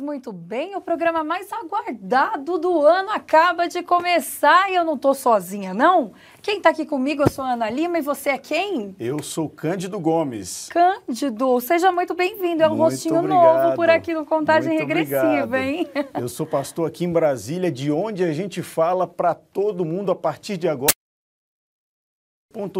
muito 0.00 0.32
bem. 0.32 0.74
O 0.76 0.80
programa 0.80 1.22
mais 1.24 1.52
aguardado 1.52 2.58
do 2.58 2.80
ano 2.86 3.10
acaba 3.10 3.66
de 3.68 3.82
começar 3.82 4.70
e 4.70 4.74
eu 4.74 4.84
não 4.84 4.96
tô 4.96 5.12
sozinha, 5.14 5.74
não. 5.74 6.12
Quem 6.40 6.56
está 6.58 6.70
aqui 6.70 6.84
comigo? 6.86 7.22
Eu 7.22 7.30
sou 7.30 7.44
a 7.44 7.52
Ana 7.52 7.68
Lima 7.70 7.98
e 7.98 8.02
você 8.02 8.30
é 8.30 8.38
quem? 8.38 8.94
Eu 8.98 9.22
sou 9.22 9.48
Cândido 9.48 9.98
Gomes. 10.00 10.68
Cândido, 10.70 11.60
seja 11.60 11.92
muito 11.92 12.14
bem-vindo. 12.14 12.62
É 12.62 12.66
um 12.66 12.70
muito 12.70 12.82
rostinho 12.92 13.18
obrigado. 13.18 13.64
novo 13.64 13.76
por 13.76 13.90
aqui 13.90 14.14
no 14.14 14.24
Contagem 14.26 14.74
muito 14.74 14.86
Regressiva, 14.88 15.44
obrigado. 15.44 15.54
hein? 15.56 15.88
Eu 16.20 16.28
sou 16.28 16.46
pastor 16.46 16.88
aqui 16.88 17.04
em 17.04 17.12
Brasília, 17.12 17.70
de 17.70 17.90
onde 17.92 18.24
a 18.24 18.32
gente 18.32 18.62
fala 18.62 19.06
para 19.06 19.34
todo 19.34 19.84
mundo 19.84 20.10
a 20.10 20.14
partir 20.16 20.56
de 20.56 20.68
agora. 20.68 20.92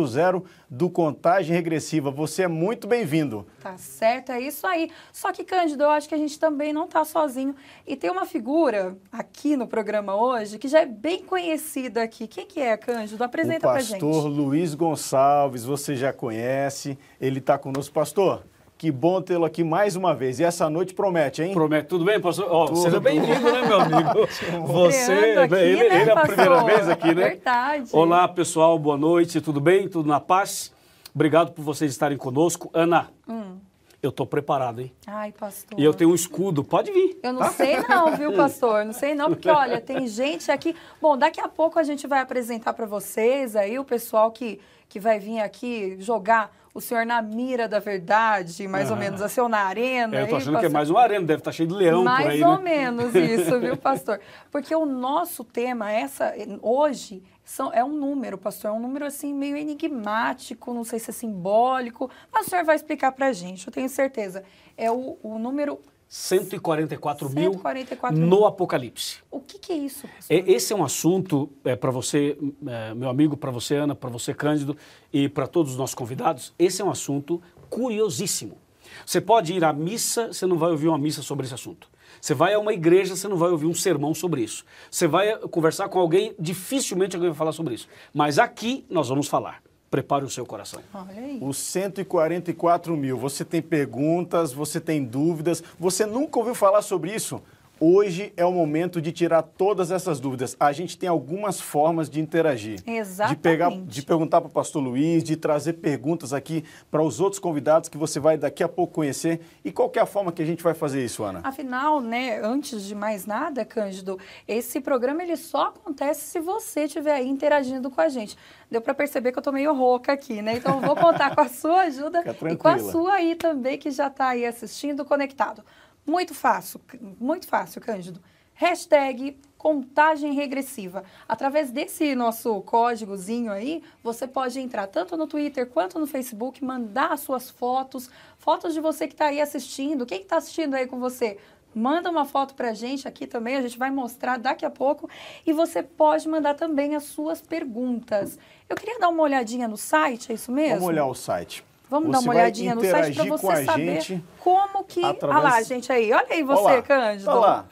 0 0.07 0.45
do 0.69 0.91
Contagem 0.91 1.55
Regressiva. 1.55 2.11
Você 2.11 2.43
é 2.43 2.49
muito 2.49 2.87
bem-vindo. 2.87 3.47
Tá 3.61 3.77
certo, 3.77 4.33
é 4.33 4.41
isso 4.41 4.67
aí. 4.67 4.91
Só 5.13 5.33
que, 5.33 5.45
Cândido, 5.45 5.83
eu 5.85 5.91
acho 5.91 6.09
que 6.09 6.15
a 6.15 6.19
gente 6.19 6.39
também 6.39 6.73
não 6.73 6.85
está 6.85 7.05
sozinho. 7.05 7.55
E 7.87 7.97
tem 7.97 8.11
uma 8.11 8.27
figura 8.27 8.97
aqui 9.11 9.57
no 9.57 9.66
programa 9.66 10.15
hoje 10.15 10.59
que 10.59 10.69
já 10.69 10.80
é 10.80 10.87
bem 10.87 11.23
conhecida 11.23 12.03
aqui. 12.03 12.27
Quem 12.27 12.47
que 12.47 12.61
é, 12.61 12.77
Cândido? 12.77 13.23
Apresenta 13.23 13.61
pra 13.61 13.80
gente. 13.80 14.03
O 14.03 14.09
pastor 14.09 14.27
Luiz 14.27 14.75
Gonçalves, 14.75 15.65
você 15.65 15.97
já 15.97 16.13
conhece. 16.13 16.99
Ele 17.21 17.39
está 17.39 17.59
conosco. 17.59 17.93
Pastor, 17.93 18.45
que 18.83 18.91
bom 18.91 19.23
tê-lo 19.23 19.45
aqui 19.45 19.63
mais 19.63 19.95
uma 19.95 20.13
vez. 20.13 20.41
E 20.41 20.45
essa 20.45 20.69
noite 20.69 20.93
promete, 20.93 21.41
hein? 21.41 21.55
Promete. 21.55 21.87
Tudo 21.87 22.05
bem, 22.05 22.21
pastor? 22.21 22.49
Oh, 22.51 22.75
seja 22.75 22.99
bem-vindo, 22.99 23.52
né, 23.52 23.63
meu 23.63 23.80
amigo? 23.80 24.27
Você, 24.66 25.13
aqui, 25.13 25.55
ele, 25.55 25.89
né, 25.89 26.01
ele 26.01 26.11
é 26.11 26.13
a 26.13 26.21
primeira 26.23 26.65
vez 26.65 26.89
aqui, 26.89 27.15
né? 27.15 27.29
Verdade. 27.29 27.91
Olá, 27.93 28.27
pessoal. 28.27 28.77
Boa 28.77 28.97
noite. 28.97 29.41
Tudo 29.41 29.61
bem? 29.61 29.89
Tudo 29.89 30.09
na 30.09 30.19
paz? 30.19 30.73
Obrigado 31.15 31.52
por 31.52 31.63
vocês 31.63 31.93
estarem 31.93 32.19
conosco. 32.19 32.71
Ana, 32.74 33.09
hum. 33.29 33.57
eu 34.02 34.11
estou 34.11 34.27
preparado, 34.27 34.80
hein? 34.80 34.93
Ai, 35.07 35.30
pastor. 35.30 35.79
E 35.79 35.85
eu 35.85 35.95
tenho 35.95 36.11
um 36.11 36.15
escudo. 36.17 36.65
Pode 36.65 36.91
vir. 36.91 37.21
Eu 37.23 37.35
não 37.35 37.52
sei 37.52 37.79
não, 37.89 38.17
viu, 38.17 38.33
pastor? 38.35 38.85
Não 38.85 38.93
sei 38.93 39.15
não, 39.15 39.29
porque, 39.29 39.49
olha, 39.49 39.80
tem 39.80 40.09
gente 40.09 40.51
aqui... 40.51 40.74
Bom, 41.01 41.17
daqui 41.17 41.41
a 41.41 41.46
pouco 41.46 41.79
a 41.79 41.85
gente 41.85 42.09
vai 42.09 42.19
apresentar 42.19 42.73
para 42.73 42.87
vocês 42.87 43.55
aí 43.55 43.79
o 43.79 43.85
pessoal 43.85 44.33
que, 44.33 44.59
que 44.89 44.99
vai 44.99 45.21
vir 45.21 45.39
aqui 45.39 45.95
jogar 46.01 46.51
o 46.74 46.80
senhor 46.80 47.04
na 47.04 47.20
mira 47.20 47.68
da 47.68 47.78
verdade, 47.78 48.66
mais 48.66 48.90
ou 48.90 48.96
menos, 48.96 49.20
assim, 49.20 49.40
ou 49.40 49.48
na 49.48 49.60
arena. 49.60 50.16
É, 50.16 50.23
eu 50.23 50.28
tô 50.28 50.37
achando 50.37 50.54
pastor? 50.54 50.60
que 50.60 50.66
é 50.66 50.68
mais 50.68 50.90
uma 50.90 51.01
arena, 51.01 51.26
deve 51.26 51.40
estar 51.40 51.51
tá 51.51 51.56
cheio 51.56 51.68
de 51.68 51.74
leão 51.74 52.02
mais 52.02 52.24
por 52.24 52.30
aí, 52.30 52.40
Mais 52.40 52.59
ou 52.59 52.65
né? 52.65 52.70
menos 52.70 53.15
isso, 53.16 53.60
viu, 53.60 53.76
pastor? 53.76 54.20
Porque 54.51 54.74
o 54.74 54.87
nosso 54.87 55.45
tema, 55.45 55.93
essa, 55.93 56.32
hoje, 56.62 57.23
são, 57.45 57.73
é 57.73 57.84
um 57.84 57.93
número, 57.93 58.38
pastor, 58.38 58.70
é 58.70 58.73
um 58.73 58.80
número, 58.80 59.04
assim, 59.04 59.34
meio 59.34 59.56
enigmático, 59.56 60.73
não 60.73 60.84
sei 60.84 60.98
se 60.98 61.10
é 61.10 61.12
simbólico, 61.12 62.10
mas 62.32 62.46
o 62.46 62.50
senhor 62.50 62.65
vai 62.65 62.76
explicar 62.76 63.12
pra 63.12 63.32
gente, 63.32 63.66
eu 63.66 63.73
tenho 63.73 63.88
certeza. 63.88 64.43
É 64.76 64.91
o, 64.91 65.19
o 65.22 65.38
número 65.38 65.78
144, 66.15 67.31
144 67.31 68.19
mil, 68.19 68.28
no 68.28 68.44
Apocalipse. 68.44 69.21
O 69.31 69.41
que, 69.41 69.59
que 69.59 69.72
é 69.72 69.77
isso? 69.77 70.06
É, 70.28 70.41
esse 70.53 70.71
é 70.71 70.77
um 70.77 70.84
assunto 70.84 71.50
é, 71.65 71.75
para 71.75 71.91
você, 71.91 72.37
é, 72.66 72.93
meu 72.93 73.09
amigo, 73.09 73.34
para 73.34 73.50
você, 73.50 73.77
Ana, 73.77 73.94
para 73.94 74.10
você, 74.10 74.34
Cândido, 74.34 74.77
e 75.10 75.27
para 75.27 75.47
todos 75.47 75.72
os 75.72 75.78
nossos 75.78 75.94
convidados. 75.94 76.53
Esse 76.59 76.83
é 76.83 76.84
um 76.84 76.91
assunto 76.91 77.41
curiosíssimo. 77.71 78.59
Você 79.06 79.22
pode 79.22 79.55
ir 79.55 79.65
à 79.65 79.72
missa, 79.72 80.31
você 80.31 80.47
não 80.47 80.59
vai 80.59 80.71
ouvir 80.71 80.88
uma 80.88 80.99
missa 80.99 81.22
sobre 81.22 81.47
esse 81.47 81.55
assunto. 81.55 81.88
Você 82.21 82.34
vai 82.34 82.53
a 82.53 82.59
uma 82.59 82.75
igreja, 82.75 83.17
você 83.17 83.27
não 83.27 83.39
vai 83.39 83.49
ouvir 83.49 83.65
um 83.65 83.75
sermão 83.75 84.12
sobre 84.12 84.43
isso. 84.43 84.67
Você 84.91 85.06
vai 85.06 85.34
conversar 85.49 85.89
com 85.89 85.99
alguém, 85.99 86.34
dificilmente 86.39 87.17
alguém 87.17 87.31
vai 87.31 87.39
falar 87.39 87.53
sobre 87.53 87.73
isso. 87.73 87.89
Mas 88.12 88.39
aqui 88.39 88.84
nós 88.91 89.09
vamos 89.09 89.29
falar 89.29 89.62
prepare 89.93 90.25
o 90.25 90.31
seu 90.31 90.47
coração. 90.47 90.81
Olha 90.95 91.21
aí. 91.21 91.39
Os 91.43 91.59
144 91.59 92.97
mil. 92.97 93.19
Você 93.19 93.45
tem 93.45 93.61
perguntas, 93.61 94.51
você 94.51 94.81
tem 94.81 95.05
dúvidas, 95.05 95.63
você 95.79 96.07
nunca 96.07 96.39
ouviu 96.39 96.55
falar 96.55 96.81
sobre 96.81 97.15
isso? 97.15 97.43
Hoje 97.84 98.32
é 98.37 98.44
o 98.44 98.53
momento 98.53 99.03
de 99.03 99.10
tirar 99.10 99.43
todas 99.43 99.91
essas 99.91 100.20
dúvidas. 100.20 100.56
A 100.60 100.70
gente 100.70 100.97
tem 100.97 101.09
algumas 101.09 101.60
formas 101.60 102.09
de 102.09 102.20
interagir. 102.20 102.81
Exatamente. 102.87 103.37
De, 103.37 103.43
pegar, 103.43 103.70
de 103.70 104.03
perguntar 104.03 104.41
para 104.41 104.48
o 104.48 104.53
pastor 104.53 104.81
Luiz, 104.81 105.25
de 105.25 105.34
trazer 105.34 105.72
perguntas 105.72 106.32
aqui 106.32 106.65
para 106.93 107.03
os 107.03 107.19
outros 107.19 107.41
convidados 107.41 107.88
que 107.88 107.98
você 107.98 108.20
vai 108.20 108.38
daqui 108.38 108.62
a 108.62 108.69
pouco 108.69 108.94
conhecer. 108.94 109.41
E 109.65 109.72
qual 109.72 109.91
é 109.97 109.98
a 109.98 110.06
forma 110.06 110.31
que 110.31 110.41
a 110.41 110.47
gente 110.47 110.62
vai 110.62 110.75
fazer 110.75 111.04
isso, 111.04 111.25
Ana? 111.25 111.41
Afinal, 111.43 112.00
né, 112.00 112.38
antes 112.41 112.84
de 112.84 112.94
mais 112.94 113.26
nada, 113.26 113.65
Cândido, 113.65 114.16
esse 114.47 114.81
programa 114.81 115.20
ele 115.25 115.37
só 115.37 115.70
acontece 115.70 116.20
se 116.20 116.38
você 116.38 116.84
estiver 116.84 117.14
aí 117.14 117.28
interagindo 117.28 117.91
com 117.91 118.00
a 118.00 118.09
gente. 118.09 118.38
Deu 118.70 118.81
para 118.81 118.94
perceber 118.94 119.32
que 119.32 119.38
eu 119.38 119.41
estou 119.41 119.53
meio 119.53 119.75
rouca 119.75 120.12
aqui, 120.12 120.41
né? 120.41 120.54
Então, 120.59 120.76
eu 120.76 120.87
vou 120.87 120.94
contar 120.94 121.34
com 121.34 121.41
a 121.41 121.49
sua 121.49 121.81
ajuda 121.81 122.22
e 122.49 122.56
com 122.56 122.69
a 122.69 122.78
sua 122.78 123.14
aí 123.14 123.34
também, 123.34 123.76
que 123.76 123.91
já 123.91 124.06
está 124.06 124.28
aí 124.28 124.47
assistindo, 124.47 125.04
conectado. 125.04 125.64
Muito 126.07 126.35
fácil, 126.35 126.81
muito 127.21 127.47
fácil, 127.47 127.81
Cândido. 127.81 128.21
Hashtag 128.55 129.37
contagem 129.57 130.33
regressiva. 130.33 131.05
Através 131.29 131.71
desse 131.71 132.17
nosso 132.17 132.61
códigozinho 132.63 133.53
aí, 133.53 133.81
você 134.03 134.27
pode 134.27 134.59
entrar 134.59 134.89
tanto 134.89 135.17
no 135.17 135.29
Twitter 135.29 135.69
quanto 135.69 136.01
no 136.01 136.07
Facebook, 136.07 136.65
mandar 136.65 137.17
suas 137.17 137.49
fotos, 137.49 138.11
fotos 138.39 138.75
de 138.75 138.81
você 138.81 139.07
que 139.07 139.15
está 139.15 139.27
aí 139.27 139.41
assistindo. 139.41 140.05
Quem 140.05 140.23
está 140.23 140.37
assistindo 140.39 140.75
aí 140.75 140.87
com 140.89 140.99
você? 140.99 141.39
Manda 141.75 142.11
uma 142.11 142.25
foto 142.25 142.55
para 142.55 142.71
a 142.71 142.75
gente 142.75 143.07
aqui 143.09 143.27
também, 143.27 143.57
a 143.57 143.62
gente 143.62 143.79
vai 143.79 143.91
mostrar 143.91 144.37
daqui 144.37 144.67
a 144.67 144.71
pouco. 144.71 145.09
E 145.47 145.53
você 145.53 145.83
pode 145.83 146.29
mandar 146.29 146.55
também 146.55 146.97
as 146.97 147.05
suas 147.05 147.41
perguntas. 147.41 148.39
Eu 148.69 148.77
queria 148.77 148.99
dar 148.99 149.09
uma 149.09 149.23
olhadinha 149.23 149.69
no 149.69 149.77
site, 149.77 150.33
é 150.33 150.35
isso 150.35 150.51
mesmo? 150.51 150.81
Vamos 150.81 150.89
olhar 150.89 151.07
o 151.07 151.15
site. 151.15 151.65
Vamos 151.93 152.09
você 152.09 152.13
dar 152.13 152.21
uma 152.21 152.33
olhadinha 152.33 152.75
no 152.75 152.81
site 152.81 153.15
para 153.15 153.25
você 153.37 153.65
saber 153.67 154.01
gente 154.01 154.25
como 154.41 154.83
que. 154.83 155.05
Através... 155.05 155.45
Olha 155.45 155.53
lá, 155.53 155.63
gente 155.63 155.93
aí. 155.93 156.11
Olha 156.11 156.27
aí 156.31 156.43
você, 156.43 156.63
Olá. 156.63 156.83
Cândido. 156.83 157.31
Olha 157.31 157.41
lá. 157.41 157.67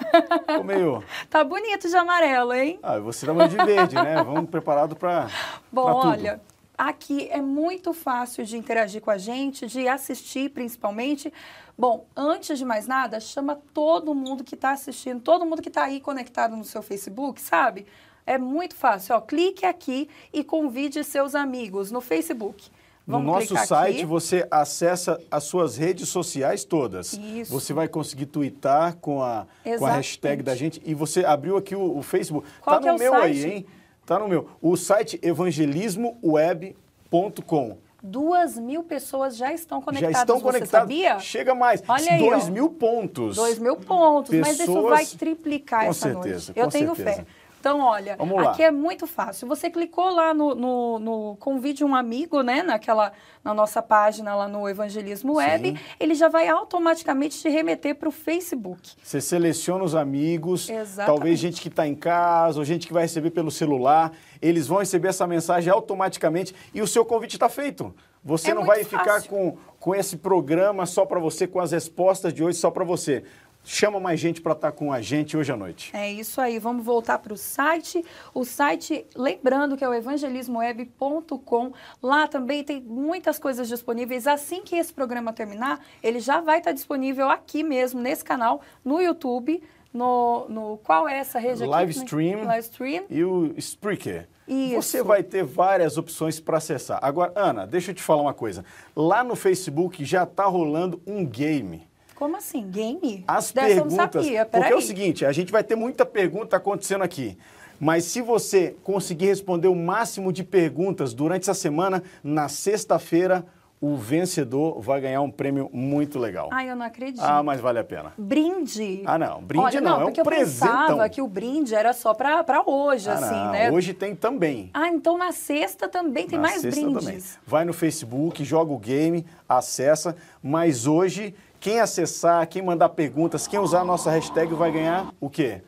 Ficou 0.47 0.65
meio. 0.65 1.05
tá 1.31 1.43
bonito 1.43 1.89
de 1.89 1.97
amarelo, 1.97 2.53
hein? 2.53 2.79
Ah, 2.83 2.99
você 2.99 3.25
tá 3.25 3.47
de 3.47 3.57
verde, 3.57 3.95
né? 3.95 4.23
Vamos 4.23 4.51
preparado 4.51 4.95
para. 4.95 5.29
Bom, 5.73 5.85
pra 5.85 6.11
olha. 6.11 6.41
Aqui 6.77 7.29
é 7.31 7.41
muito 7.41 7.95
fácil 7.95 8.45
de 8.45 8.59
interagir 8.59 9.01
com 9.01 9.11
a 9.11 9.17
gente, 9.17 9.67
de 9.67 9.89
assistir 9.89 10.51
principalmente. 10.51 11.33
Bom, 11.77 12.05
antes 12.15 12.59
de 12.59 12.65
mais 12.67 12.87
nada, 12.87 13.21
chama 13.21 13.59
todo 13.73 14.15
mundo 14.15 14.45
que 14.45 14.55
está 14.55 14.73
assistindo, 14.73 15.23
todo 15.23 15.47
mundo 15.47 15.63
que 15.63 15.69
está 15.69 15.85
aí 15.85 15.99
conectado 15.99 16.55
no 16.55 16.65
seu 16.65 16.83
Facebook, 16.83 17.41
sabe? 17.41 17.87
É 18.27 18.37
muito 18.37 18.77
fácil. 18.77 19.17
Ó, 19.17 19.21
clique 19.23 19.65
aqui 19.65 20.11
e 20.31 20.45
convide 20.45 21.03
seus 21.05 21.35
amigos 21.35 21.91
no 21.91 22.03
Facebook. 22.03 22.71
Vamos 23.11 23.27
no 23.27 23.33
nosso 23.33 23.57
site 23.67 23.97
aqui. 23.97 24.07
você 24.07 24.47
acessa 24.51 25.21
as 25.31 25.45
suas 25.45 25.77
redes 25.77 26.09
sociais 26.09 26.65
todas. 26.65 27.13
Isso. 27.15 27.53
Você 27.53 27.73
vai 27.73 27.89
conseguir 27.89 28.27
twittar 28.27 28.97
com 28.97 29.23
a, 29.23 29.47
com 29.79 29.87
a 29.87 29.93
hashtag 29.93 30.43
da 30.43 30.55
gente. 30.55 30.83
E 30.85 30.95
você 30.95 31.25
abriu 31.25 31.57
aqui 31.57 31.75
o, 31.75 31.99
o 31.99 32.03
Facebook. 32.03 32.47
Qual 32.61 32.79
tá 32.81 32.93
no 32.93 32.97
é 32.97 32.99
meu 32.99 33.13
site? 33.13 33.25
aí, 33.25 33.53
hein? 33.53 33.67
Tá 34.07 34.19
no 34.19 34.29
meu. 34.29 34.49
O 34.63 34.77
site 34.77 35.19
evangelismoweb.com. 35.23 37.79
Duas 38.03 38.59
mil 38.59 38.83
pessoas 38.83 39.37
já 39.37 39.53
estão 39.53 39.83
conectadas. 39.83 40.17
Já 40.17 40.23
estão 40.23 40.41
conectadas. 40.41 40.89
Sabia? 40.89 41.19
Chega 41.19 41.55
mais. 41.55 41.83
Olha 41.87 42.13
aí, 42.13 42.19
Dois 42.19 42.49
ó. 42.49 42.51
mil 42.51 42.71
pontos. 42.71 43.37
Dois 43.37 43.59
mil 43.59 43.77
pontos. 43.77 44.31
Pessoas... 44.31 44.59
Mas 44.59 44.61
isso 44.61 44.83
vai 44.89 45.05
triplicar 45.05 45.85
com 45.85 45.91
essa 45.91 46.09
certeza, 46.09 46.55
noite. 46.55 46.59
Eu 46.59 46.69
tenho 46.69 46.97
certeza. 46.97 47.17
fé. 47.17 47.27
Então, 47.61 47.81
olha, 47.81 48.17
aqui 48.49 48.63
é 48.63 48.71
muito 48.71 49.07
fácil. 49.07 49.47
Você 49.47 49.69
clicou 49.69 50.09
lá 50.09 50.33
no, 50.33 50.55
no, 50.55 50.99
no, 50.99 51.37
convide 51.39 51.85
um 51.85 51.95
amigo, 51.95 52.41
né, 52.41 52.63
naquela, 52.63 53.13
na 53.45 53.53
nossa 53.53 53.83
página 53.83 54.35
lá 54.35 54.49
no 54.49 54.67
Evangelismo 54.67 55.35
Web, 55.35 55.69
Sim. 55.69 55.79
ele 56.01 56.15
já 56.15 56.29
vai 56.29 56.49
automaticamente 56.49 57.39
te 57.39 57.51
remeter 57.51 57.95
para 57.97 58.09
o 58.09 58.13
Facebook. 58.13 58.93
Você 59.03 59.21
seleciona 59.21 59.85
os 59.85 59.95
amigos, 59.95 60.71
Exatamente. 60.71 61.07
talvez 61.07 61.39
gente 61.39 61.61
que 61.61 61.69
está 61.69 61.87
em 61.87 61.95
casa, 61.95 62.59
ou 62.59 62.65
gente 62.65 62.87
que 62.87 62.95
vai 62.95 63.03
receber 63.03 63.31
pelo 63.31 63.51
celular, 63.51 64.11
eles 64.41 64.67
vão 64.67 64.79
receber 64.79 65.09
essa 65.09 65.27
mensagem 65.27 65.71
automaticamente 65.71 66.55
e 66.73 66.81
o 66.81 66.87
seu 66.87 67.05
convite 67.05 67.37
está 67.37 67.51
feito. 67.51 67.95
Você 68.25 68.53
é 68.53 68.55
não 68.55 68.65
vai 68.65 68.85
fácil. 68.85 68.99
ficar 68.99 69.23
com, 69.29 69.59
com 69.79 69.95
esse 69.95 70.17
programa 70.17 70.87
só 70.87 71.05
para 71.05 71.21
você, 71.21 71.47
com 71.47 71.61
as 71.61 71.73
respostas 71.73 72.33
de 72.33 72.43
hoje 72.43 72.57
só 72.59 72.71
para 72.71 72.85
você 72.85 73.23
chama 73.65 74.01
mais 74.01 74.19
gente 74.19 74.41
para 74.41 74.53
estar 74.53 74.71
tá 74.71 74.77
com 74.77 74.93
a 74.93 75.01
gente 75.01 75.37
hoje 75.37 75.53
à 75.53 75.57
noite. 75.57 75.91
É 75.95 76.11
isso 76.11 76.41
aí, 76.41 76.59
vamos 76.59 76.85
voltar 76.85 77.19
para 77.19 77.33
o 77.33 77.37
site. 77.37 78.05
O 78.35 78.45
site, 78.45 79.07
lembrando 79.15 79.77
que 79.77 79.85
é 79.85 79.89
o 79.89 79.95
evangelismoweb.com. 79.95 81.73
Lá 82.03 82.27
também 82.27 82.65
tem 82.65 82.81
muitas 82.81 83.39
coisas 83.39 83.69
disponíveis. 83.69 84.27
Assim 84.27 84.63
que 84.63 84.77
esse 84.77 84.93
programa 84.93 85.33
terminar, 85.33 85.81
ele 86.03 86.21
já 86.21 86.41
vai 86.41 86.59
estar 86.59 86.71
tá 86.71 86.75
disponível 86.75 87.29
aqui 87.29 87.63
mesmo, 87.63 88.01
nesse 88.01 88.25
canal, 88.25 88.61
no 88.85 89.01
YouTube. 89.01 89.63
No, 89.93 90.47
no 90.49 90.79
qual 90.79 91.09
é 91.09 91.19
essa 91.19 91.41
rede 91.41 91.65
aqui? 91.65 91.71
Live 91.71 91.91
stream, 91.91 92.45
Live 92.45 92.69
stream 92.69 93.05
e 93.11 93.25
o 93.25 93.53
Spreaker. 93.59 94.29
Isso. 94.47 94.83
Você 94.83 95.03
vai 95.03 95.23
ter 95.23 95.45
várias 95.45 95.97
opções 95.97 96.41
para 96.41 96.59
acessar. 96.59 96.99
Agora, 97.03 97.33
Ana, 97.37 97.67
deixa 97.67 97.91
eu 97.91 97.95
te 97.95 98.03
falar 98.03 98.23
uma 98.23 98.35
coisa. 98.35 98.65
Lá 98.95 99.23
no 99.23 99.37
Facebook 99.37 100.05
já 100.05 100.25
está 100.25 100.45
rolando 100.45 101.01
um 101.07 101.25
game. 101.25 101.90
Como 102.21 102.37
assim? 102.37 102.69
Game? 102.71 103.25
As 103.27 103.51
Dessa 103.51 103.67
perguntas. 103.67 103.93
Eu 103.93 103.97
não 103.97 104.13
sabia. 104.13 104.45
Porque 104.45 104.67
aí. 104.67 104.73
é 104.73 104.77
o 104.77 104.81
seguinte, 104.83 105.25
a 105.25 105.33
gente 105.33 105.51
vai 105.51 105.65
ter 105.65 105.75
muita 105.75 106.05
pergunta 106.05 106.55
acontecendo 106.55 107.03
aqui. 107.03 107.39
Mas 107.81 108.05
se 108.05 108.21
você 108.21 108.77
conseguir 108.85 109.25
responder 109.29 109.69
o 109.69 109.75
máximo 109.75 110.31
de 110.31 110.45
perguntas 110.45 111.15
durante 111.15 111.45
essa 111.45 111.55
semana, 111.55 112.03
na 112.23 112.47
sexta-feira, 112.47 113.43
o 113.81 113.97
vencedor 113.97 114.79
vai 114.83 115.01
ganhar 115.01 115.23
um 115.23 115.31
prêmio 115.31 115.71
muito 115.73 116.19
legal. 116.19 116.51
Ai, 116.53 116.69
eu 116.71 116.77
não 116.77 116.85
acredito. 116.85 117.23
Ah, 117.23 117.43
mas 117.43 117.59
vale 117.59 117.79
a 117.79 117.85
pena. 117.85 118.13
Brinde. 118.19 119.01
Ah, 119.07 119.19
não. 119.19 119.41
Brinde 119.41 119.65
Olha, 119.65 119.81
não, 119.81 120.01
é 120.01 120.03
um 120.03 120.07
porque 120.09 120.21
eu 120.21 120.25
presentão. 120.27 120.77
pensava 120.79 121.09
que 121.09 121.23
o 121.23 121.27
brinde 121.27 121.75
era 121.75 121.95
só 121.95 122.13
pra, 122.13 122.45
pra 122.45 122.63
hoje, 122.67 123.09
Ah, 123.09 123.15
assim, 123.15 123.35
não. 123.35 123.53
né? 123.53 123.71
Hoje 123.71 123.95
tem 123.95 124.15
também. 124.15 124.69
Ah, 124.75 124.89
então 124.89 125.17
na 125.17 125.33
sexta 125.33 125.89
também 125.89 126.27
tem 126.27 126.39
Na 126.39 126.49
mais 126.49 126.61
sexta 126.61 126.79
brindes. 126.83 127.03
também. 127.07 127.23
Vai 127.47 127.65
no 127.65 127.73
Facebook, 127.73 128.45
joga 128.45 128.71
o 128.71 128.79
game, 128.79 129.25
acessa. 129.49 130.15
Mas 130.43 130.87
hoje, 130.87 131.35
quem 131.61 131.79
acessar, 131.79 132.47
quem 132.49 132.63
mandar 132.63 132.89
perguntas, 132.89 133.47
quem 133.47 133.59
usar 133.61 133.81
a 133.81 133.85
nossa 133.85 134.11
hashtag 134.11 134.53
vai 134.55 134.73
ganhar 134.73 135.13
o 135.21 135.29
quê? 135.31 135.61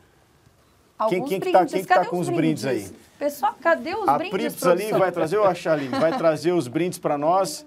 Quem- 1.09 1.19
Alguns 1.19 1.29
quem 1.29 1.39
que 1.39 1.51
tá- 1.51 1.59
brindes. 1.59 1.73
quem 1.73 1.81
que 1.83 1.87
tá 1.87 1.95
Cadê 1.95 2.09
com 2.09 2.19
os 2.19 2.27
os 2.29 2.35
brindes 2.35 2.65
aí? 2.65 2.91
Pessoal, 3.19 3.55
cadê 3.61 3.95
os 3.95 4.07
A 4.07 4.17
brindes, 4.17 4.31
Prips 4.37 4.63
ali 4.65 4.77
produção? 4.77 4.99
vai 4.99 5.11
trazer, 5.11 5.37
ou 5.37 5.45
a 5.45 5.53
Charline, 5.53 5.89
vai 5.99 6.17
trazer 6.17 6.51
os 6.51 6.67
brindes 6.67 6.97
para 6.99 7.17
nós. 7.17 7.65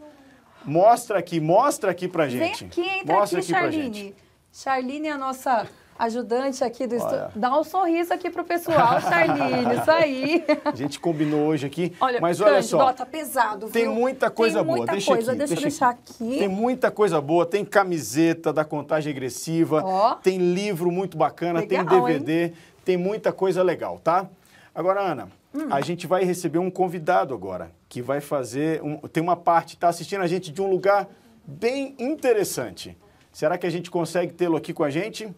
Mostra 0.64 1.18
aqui, 1.18 1.38
mostra 1.40 1.90
aqui 1.90 2.08
pra 2.08 2.26
Vem 2.26 2.38
gente. 2.54 2.64
aqui, 2.64 2.80
entra 2.80 3.14
mostra 3.14 3.38
aqui, 3.38 3.52
aqui 3.54 3.60
Charline. 3.62 3.94
gente. 3.94 4.14
Charline 4.52 5.08
é 5.08 5.12
a 5.12 5.18
nossa 5.18 5.66
ajudante 5.98 6.62
aqui 6.64 6.86
do 6.86 6.94
estúdio. 6.94 7.28
Dá 7.34 7.58
um 7.58 7.64
sorriso 7.64 8.12
aqui 8.12 8.30
pro 8.30 8.44
pessoal, 8.44 9.00
Charline, 9.00 9.74
isso 9.80 9.90
aí. 9.90 10.44
A 10.64 10.74
gente 10.74 11.00
combinou 11.00 11.46
hoje 11.48 11.66
aqui, 11.66 11.92
Olha, 12.00 12.20
mas 12.20 12.40
olha 12.40 12.52
Cândido, 12.54 12.68
só. 12.68 12.78
ó, 12.78 12.92
tá 12.92 13.06
pesado, 13.06 13.68
Tem 13.68 13.84
viu? 13.84 13.94
muita 13.94 14.30
coisa 14.30 14.58
Tem 14.58 14.64
boa. 14.66 14.76
muita 14.78 14.92
deixa 14.92 15.12
coisa. 15.14 15.30
aqui. 15.32 15.38
Deixa 15.38 15.52
eu 15.54 15.56
deixa 15.56 15.68
deixar 15.68 15.88
aqui. 15.90 16.38
Tem 16.38 16.48
muita 16.48 16.90
coisa 16.90 17.20
boa. 17.20 17.46
Tem 17.46 17.64
camiseta 17.64 18.52
da 18.52 18.64
contagem 18.64 19.12
regressiva. 19.12 19.82
Ó. 19.84 20.14
Tem 20.16 20.38
livro 20.38 20.90
muito 20.90 21.16
bacana. 21.16 21.64
tem 21.66 21.78
Legal, 21.78 22.04
DVD. 22.04 22.52
Tem 22.84 22.96
muita 22.96 23.32
coisa 23.32 23.62
legal, 23.62 23.98
tá? 23.98 24.26
Agora, 24.74 25.00
Ana, 25.00 25.28
Hum. 25.54 25.68
a 25.70 25.80
gente 25.80 26.06
vai 26.06 26.22
receber 26.22 26.58
um 26.58 26.70
convidado 26.70 27.32
agora 27.32 27.70
que 27.88 28.02
vai 28.02 28.20
fazer. 28.20 28.82
um- 28.82 28.98
tem 29.08 29.22
uma 29.22 29.34
parte, 29.36 29.76
tá 29.76 29.88
assistindo 29.88 30.20
a 30.20 30.26
gente 30.26 30.52
de 30.52 30.60
um 30.60 30.68
lugar 30.70 31.08
bem 31.46 31.94
interessante. 31.98 32.96
Será 33.32 33.56
que 33.56 33.66
a 33.66 33.70
gente 33.70 33.90
consegue 33.90 34.32
tê-lo 34.32 34.56
aqui 34.56 34.72
com 34.74 34.84
a 34.84 34.90
gente? 34.90 35.34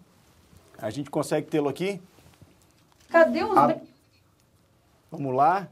A 0.81 0.91
gente 0.91 1.11
consegue 1.11 1.47
tê-lo 1.49 1.69
aqui? 1.69 2.01
Cadê 3.11 3.43
os 3.45 3.57
A- 3.57 3.67
brindes? 3.67 3.89
Vamos 5.11 5.35
lá. 5.35 5.69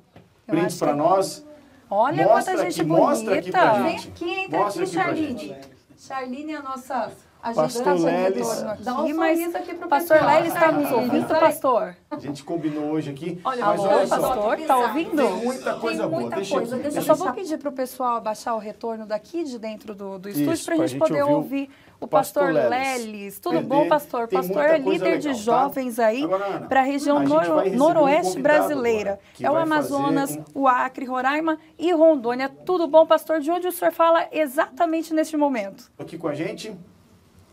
Acho 0.49 0.79
para 0.79 0.95
nós. 0.97 1.45
Olha 1.89 2.25
Mostra 2.27 2.55
quanta 2.55 2.65
gente 2.71 2.81
aqui, 2.81 2.89
bonita. 2.89 3.07
mostra 3.07 3.39
aqui 3.39 3.51
pra 3.51 3.73
Vem 3.83 3.99
gente. 3.99 4.09
aqui, 4.09 4.31
entra 4.31 4.59
Mostra 4.59 4.83
aqui, 4.83 4.93
Charline. 4.93 5.57
Charline 5.99 6.53
é 6.53 6.57
a 6.57 6.63
nossa 6.63 7.13
Pastor 7.55 7.95
Lelis. 8.01 8.63
Dá 8.81 9.03
um 9.03 9.15
mas 9.17 9.55
aqui 9.55 9.75
pro 9.75 9.89
Pastor 9.89 10.17
pessoal. 10.19 10.35
Lelis 10.37 10.53
está 10.55 10.73
nos 10.73 10.91
ouvindo, 10.93 11.29
pastor? 11.29 11.97
A 12.11 12.19
gente 12.19 12.43
combinou 12.45 12.91
hoje 12.91 13.11
aqui. 13.11 13.41
Olha, 13.45 13.65
mas 13.65 13.81
Alô, 13.81 13.89
olha 13.91 14.07
só. 14.07 14.19
pastor, 14.21 14.61
tá 14.67 14.77
ouvindo? 14.79 15.17
Tem 15.23 15.45
muita 15.45 15.75
coisa 15.75 16.01
Tem 16.03 16.09
boa. 16.11 16.21
muita 16.21 16.37
deixa 16.37 16.55
coisa, 16.57 16.75
aqui, 16.77 16.83
deixa 16.83 16.99
Eu 16.99 17.03
só 17.03 17.15
vou 17.15 17.33
pedir 17.33 17.59
para 17.59 17.69
o 17.69 17.73
pessoal 17.73 18.17
abaixar 18.17 18.55
o 18.55 18.59
retorno 18.59 19.07
daqui 19.07 19.45
de 19.45 19.59
dentro 19.59 19.95
do, 19.95 20.19
do 20.19 20.29
estúdio 20.29 20.65
para 20.65 20.75
a 20.75 20.79
gente 20.79 20.89
gente 20.91 20.99
poder 20.99 21.23
ouvir 21.23 21.71
o 21.99 22.07
Pastor 22.07 22.53
pastor 22.53 22.71
Lelis. 22.71 23.05
Lelis. 23.07 23.39
Tudo 23.39 23.53
Perder, 23.55 23.69
bom, 23.69 23.89
pastor? 23.89 24.29
Pastor 24.29 24.63
é 24.65 24.79
líder 24.79 25.05
legal, 25.05 25.19
de 25.19 25.29
tá? 25.29 25.33
jovens 25.35 25.99
aí 25.99 26.23
para 26.69 26.81
a 26.81 26.85
região 26.85 27.23
noro- 27.23 27.61
um 27.61 27.75
noroeste 27.77 28.33
convidado 28.35 28.43
brasileira. 28.43 29.11
agora, 29.13 29.21
É 29.41 29.51
o 29.51 29.57
Amazonas, 29.57 30.31
fazer 30.37 30.45
o 30.55 30.69
Acre, 30.69 31.07
Roraima 31.07 31.59
e 31.79 31.91
Rondônia. 31.93 32.51
Tudo 32.67 32.87
bom, 32.87 33.07
pastor? 33.07 33.41
De 33.41 33.51
onde 33.51 33.67
o 33.67 33.73
senhor 33.73 33.93
fala 33.93 34.27
exatamente 34.31 35.15
neste 35.15 35.37
momento? 35.39 35.91
Aqui 35.99 36.19
com 36.19 36.29
a 36.29 36.35
gente. 36.35 36.77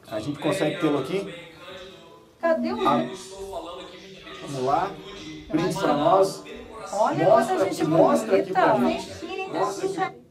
A 0.09 0.19
gente 0.19 0.39
consegue 0.39 0.79
tê-lo 0.79 0.99
aqui. 0.99 1.33
Cadê 2.39 2.73
o... 2.73 2.87
Ah, 2.87 3.05
Vamos 4.47 4.65
lá. 4.65 4.91
Brindes 5.49 5.77
para 5.77 5.93
nós. 5.93 6.43
Olha 6.91 7.25
Mostra 7.25 7.55
quanta 7.55 7.73
gente 7.73 7.85
mostra 7.85 8.37
aqui 8.37 8.51
pra 8.51 8.75
gente. 8.79 9.25
Mostra. 9.53 9.89
Charline. 9.89 10.23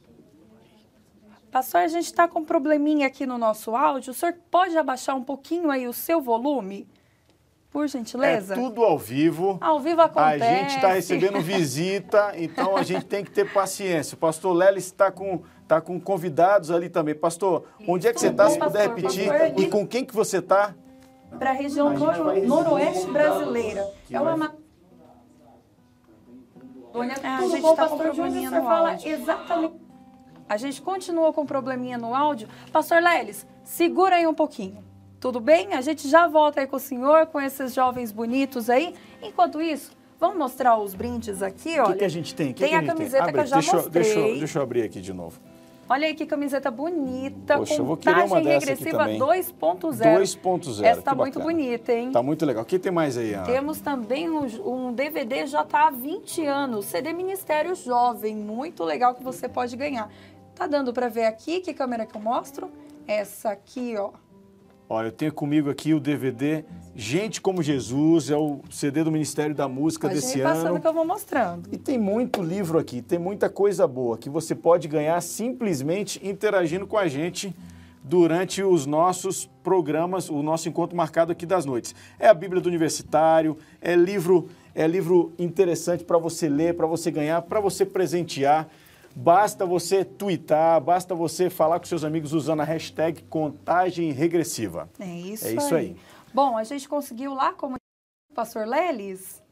Pastor, 1.50 1.80
a 1.82 1.88
gente 1.88 2.06
está 2.06 2.26
com 2.26 2.40
um 2.40 2.44
probleminha 2.44 3.06
aqui 3.06 3.26
no 3.26 3.36
nosso 3.36 3.76
áudio. 3.76 4.12
O 4.12 4.14
senhor 4.14 4.34
pode 4.50 4.76
abaixar 4.76 5.14
um 5.16 5.22
pouquinho 5.22 5.70
aí 5.70 5.86
o 5.86 5.92
seu 5.92 6.20
volume? 6.20 6.88
Por 7.70 7.86
gentileza? 7.88 8.54
É 8.54 8.56
tudo 8.56 8.84
ao 8.84 8.98
vivo. 8.98 9.58
Ao 9.60 9.80
vivo 9.80 10.00
A 10.02 10.04
acontece. 10.04 10.44
gente 10.44 10.76
está 10.76 10.88
recebendo 10.92 11.40
visita, 11.40 12.32
então 12.36 12.76
a 12.76 12.82
gente 12.82 13.06
tem 13.06 13.24
que 13.24 13.30
ter 13.30 13.50
paciência. 13.52 14.14
O 14.14 14.18
pastor 14.18 14.54
Lelis 14.54 14.84
está 14.84 15.10
com, 15.10 15.42
tá 15.74 15.80
com 15.80 15.98
convidados 16.00 16.70
ali 16.70 16.88
também. 16.88 17.14
Pastor, 17.14 17.64
onde 17.88 18.06
é 18.06 18.12
que 18.12 18.20
você 18.20 18.28
está? 18.28 18.48
Se 18.50 18.58
puder 18.58 18.88
pastor? 18.90 18.96
repetir. 18.96 19.58
E 19.58 19.66
com 19.68 19.86
quem 19.86 20.04
que 20.04 20.14
você 20.14 20.38
está? 20.38 20.74
Para 21.38 21.50
a 21.50 21.54
região 21.54 21.88
A 21.88 21.92
noro- 21.94 22.46
noroeste 22.46 23.06
um 23.06 23.12
brasileira. 23.12 23.86
É 24.10 24.20
o 24.20 24.28
É, 27.02 27.26
a 27.26 27.38
tudo 27.38 27.50
gente 27.52 27.62
bom, 27.62 27.74
tá 27.74 27.88
com 27.88 27.96
pastor? 27.96 28.14
Probleminha 28.14 28.50
o 28.50 28.54
no 28.54 28.62
fala 28.64 28.90
áudio. 28.90 29.10
exatamente? 29.10 29.74
A 30.48 30.56
gente 30.58 30.82
continua 30.82 31.32
com 31.32 31.46
probleminha 31.46 31.96
no 31.96 32.14
áudio. 32.14 32.48
Pastor 32.70 33.02
Lelis, 33.02 33.46
segura 33.64 34.16
aí 34.16 34.26
um 34.26 34.34
pouquinho. 34.34 34.84
Tudo 35.18 35.40
bem? 35.40 35.72
A 35.72 35.80
gente 35.80 36.06
já 36.08 36.26
volta 36.28 36.60
aí 36.60 36.66
com 36.66 36.76
o 36.76 36.80
senhor, 36.80 37.26
com 37.26 37.40
esses 37.40 37.72
jovens 37.72 38.12
bonitos 38.12 38.68
aí. 38.68 38.92
Enquanto 39.22 39.62
isso, 39.62 39.92
vamos 40.20 40.36
mostrar 40.36 40.76
os 40.78 40.94
brindes 40.94 41.42
aqui, 41.42 41.78
O 41.78 41.84
olha. 41.84 41.92
que, 41.92 41.98
que 42.00 42.04
a 42.04 42.08
gente 42.10 42.34
tem? 42.34 42.50
O 42.50 42.54
que 42.54 42.60
tem 42.60 42.68
que 42.70 42.74
a 42.74 42.80
gente 42.80 42.88
camiseta 42.88 43.22
Abre, 43.24 43.32
que 43.34 43.40
eu 43.40 43.46
já 43.46 43.56
deixa, 43.56 43.76
mostrei. 43.76 44.02
Deixa, 44.02 44.38
deixa 44.40 44.58
eu 44.58 44.62
abrir 44.62 44.82
aqui 44.82 45.00
de 45.00 45.12
novo. 45.14 45.40
Olha 45.88 46.06
aí 46.06 46.14
que 46.14 46.24
camiseta 46.24 46.70
bonita, 46.70 47.58
Poxa, 47.58 47.76
contagem 47.82 48.44
regressiva 48.44 48.98
também. 48.98 49.18
2.0. 49.18 50.20
2.0. 50.20 50.84
Essa 50.84 51.02
tá 51.02 51.14
muito 51.14 51.38
bacana. 51.38 51.44
bonita, 51.54 51.92
hein? 51.92 52.12
Tá 52.12 52.22
muito 52.22 52.46
legal. 52.46 52.62
O 52.62 52.66
que 52.66 52.78
tem 52.78 52.92
mais 52.92 53.18
aí, 53.18 53.34
Ana? 53.34 53.44
Temos 53.44 53.80
também 53.80 54.30
um, 54.30 54.46
um 54.64 54.92
DVD 54.92 55.46
já 55.46 55.64
tá 55.64 55.88
há 55.88 55.90
20 55.90 56.46
anos, 56.46 56.86
CD 56.86 57.12
Ministério 57.12 57.74
Jovem, 57.74 58.34
muito 58.34 58.84
legal 58.84 59.14
que 59.14 59.22
você 59.22 59.48
pode 59.48 59.76
ganhar. 59.76 60.10
Tá 60.54 60.66
dando 60.66 60.92
para 60.92 61.08
ver 61.08 61.24
aqui, 61.24 61.60
que 61.60 61.74
câmera 61.74 62.06
que 62.06 62.16
eu 62.16 62.20
mostro? 62.20 62.70
Essa 63.06 63.50
aqui, 63.50 63.94
ó. 63.98 64.10
Olha, 64.92 65.06
eu 65.06 65.12
tenho 65.12 65.32
comigo 65.32 65.70
aqui 65.70 65.94
o 65.94 65.98
DVD 65.98 66.66
Gente 66.94 67.40
como 67.40 67.62
Jesus, 67.62 68.28
é 68.28 68.36
o 68.36 68.60
CD 68.70 69.02
do 69.02 69.10
Ministério 69.10 69.54
da 69.54 69.66
Música 69.66 70.06
Pode 70.06 70.20
desse 70.20 70.38
passando 70.42 70.72
ano. 70.72 70.80
que 70.80 70.86
eu 70.86 70.92
vou 70.92 71.06
mostrando. 71.06 71.66
E 71.72 71.78
tem 71.78 71.96
muito 71.96 72.42
livro 72.42 72.78
aqui, 72.78 73.00
tem 73.00 73.18
muita 73.18 73.48
coisa 73.48 73.86
boa 73.86 74.18
que 74.18 74.28
você 74.28 74.54
pode 74.54 74.86
ganhar 74.88 75.18
simplesmente 75.22 76.20
interagindo 76.22 76.86
com 76.86 76.98
a 76.98 77.08
gente 77.08 77.56
durante 78.04 78.62
os 78.62 78.84
nossos 78.84 79.46
programas, 79.62 80.28
o 80.28 80.42
nosso 80.42 80.68
encontro 80.68 80.94
marcado 80.94 81.32
aqui 81.32 81.46
das 81.46 81.64
noites. 81.64 81.94
É 82.18 82.28
a 82.28 82.34
Bíblia 82.34 82.60
do 82.60 82.68
Universitário, 82.68 83.56
é 83.80 83.96
livro, 83.96 84.50
é 84.74 84.86
livro 84.86 85.32
interessante 85.38 86.04
para 86.04 86.18
você 86.18 86.46
ler, 86.46 86.76
para 86.76 86.86
você 86.86 87.10
ganhar, 87.10 87.40
para 87.40 87.60
você 87.60 87.86
presentear. 87.86 88.68
Basta 89.14 89.66
você 89.66 90.04
twittar, 90.04 90.80
basta 90.80 91.14
você 91.14 91.50
falar 91.50 91.78
com 91.78 91.84
seus 91.86 92.02
amigos 92.04 92.32
usando 92.32 92.60
a 92.60 92.64
hashtag 92.64 93.22
contagem 93.24 94.10
regressiva. 94.12 94.88
É 94.98 95.06
isso, 95.06 95.46
É 95.46 95.52
isso 95.52 95.74
aí. 95.74 95.96
Bom, 96.32 96.56
a 96.56 96.64
gente 96.64 96.88
conseguiu 96.88 97.34
lá 97.34 97.52
como 97.52 97.76
Pastor 98.34 98.66
Lelis? 98.66 99.42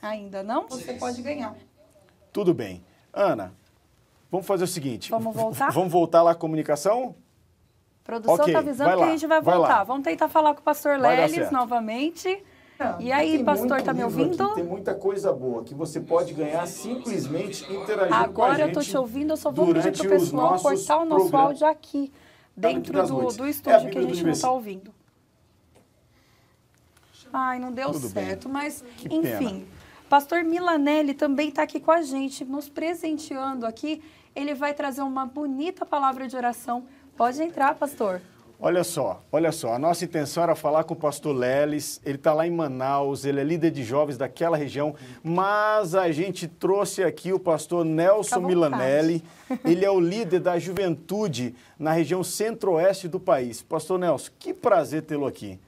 Ainda 0.00 0.42
não? 0.42 0.68
Você 0.68 0.94
pode 0.94 1.20
ganhar. 1.20 1.54
Tudo 2.32 2.54
bem. 2.54 2.84
Ana, 3.12 3.52
vamos 4.30 4.46
fazer 4.46 4.64
o 4.64 4.68
seguinte. 4.68 5.10
Vamos 5.10 5.34
voltar? 5.36 5.72
Vamos 5.72 5.90
voltar 5.92 6.22
lá 6.22 6.30
à 6.32 6.34
comunicação? 6.34 7.16
Produção 8.04 8.36
Ok, 8.36 8.52
tá 8.52 8.60
avisando 8.60 8.96
que 8.98 9.02
a 9.02 9.08
gente 9.08 9.26
vai 9.26 9.42
vai 9.42 9.54
lá. 9.54 9.66
voltar. 9.66 9.84
Vamos 9.84 10.04
tentar 10.04 10.28
falar 10.28 10.54
com 10.54 10.60
o 10.60 10.62
Pastor 10.62 11.00
Vai 11.00 11.16
dar 11.16 11.28
E 13.00 13.10
aí, 13.10 13.42
pastor, 13.42 13.80
tá 13.82 13.92
me 13.94 14.04
ouvindo? 14.04 14.42
aqui, 14.42 14.54
tem 14.56 14.64
muita 14.64 14.94
coisa 14.94 15.32
boa 15.32 15.64
que 15.64 15.74
você 15.74 15.98
pode 16.00 16.34
ganhar 16.34 16.66
simplesmente 16.66 17.64
interagindo 17.72 18.08
com 18.08 18.14
a 18.14 18.18
Agora 18.18 18.60
eu 18.60 18.66
gente 18.66 18.74
tô 18.74 18.80
te 18.82 18.96
ouvindo, 18.96 19.30
eu 19.32 19.36
só 19.36 19.50
vou 19.50 19.72
pedir 19.72 19.92
pro 19.96 20.08
pessoal 20.10 20.58
cortar 20.60 20.98
o 20.98 21.04
nosso 21.04 21.20
programas. 21.30 21.46
áudio 21.62 21.66
aqui, 21.68 22.12
dentro 22.56 23.02
do, 23.06 23.12
noites. 23.14 23.36
do 23.36 23.44
É 23.44 23.46
a 23.46 23.50
estúdio 23.50 23.90
que 23.90 23.98
a 23.98 24.02
gente 24.02 24.08
não 24.08 24.14
tá 24.14 24.20
Universi- 24.22 24.46
ouvindo. 24.46 24.94
Ai, 27.32 27.58
não 27.58 27.72
deu 27.72 27.90
Tudo 27.92 28.08
bem. 28.10 28.24
certo, 28.26 28.48
mas 28.48 28.84
Que 28.98 29.08
enfim. 29.14 29.60
pena. 29.60 29.62
Pastor 30.08 30.44
Milanelli 30.44 31.14
também 31.14 31.48
está 31.48 31.62
aqui 31.62 31.80
com 31.80 31.90
a 31.90 32.00
gente, 32.02 32.44
nos 32.44 32.68
presenteando 32.68 33.66
aqui. 33.66 34.02
Ele 34.34 34.54
vai 34.54 34.72
trazer 34.74 35.02
uma 35.02 35.26
bonita 35.26 35.84
palavra 35.84 36.28
de 36.28 36.36
oração. 36.36 36.84
Pode 37.16 37.42
entrar, 37.42 37.74
pastor. 37.74 38.20
Olha 38.58 38.82
só, 38.82 39.22
olha 39.30 39.52
só, 39.52 39.74
a 39.74 39.78
nossa 39.78 40.06
intenção 40.06 40.42
era 40.42 40.54
falar 40.54 40.84
com 40.84 40.94
o 40.94 40.96
pastor 40.96 41.36
Lelis, 41.36 42.00
ele 42.02 42.16
está 42.16 42.32
lá 42.32 42.46
em 42.46 42.50
Manaus, 42.50 43.26
ele 43.26 43.38
é 43.38 43.44
líder 43.44 43.70
de 43.70 43.84
jovens 43.84 44.16
daquela 44.16 44.56
região, 44.56 44.94
mas 45.22 45.94
a 45.94 46.10
gente 46.10 46.48
trouxe 46.48 47.02
aqui 47.02 47.34
o 47.34 47.38
pastor 47.38 47.84
Nelson. 47.84 48.40
Milanelli, 48.40 49.22
ele 49.62 49.84
é 49.84 49.90
o 49.90 50.00
líder 50.00 50.40
da 50.40 50.58
juventude 50.58 51.54
na 51.78 51.92
região 51.92 52.24
centro-oeste 52.24 53.08
do 53.08 53.20
país. 53.20 53.60
Pastor 53.60 53.98
Nelson, 53.98 54.30
que 54.38 54.54
prazer 54.54 55.02
tê-lo 55.02 55.26
aqui. 55.26 55.60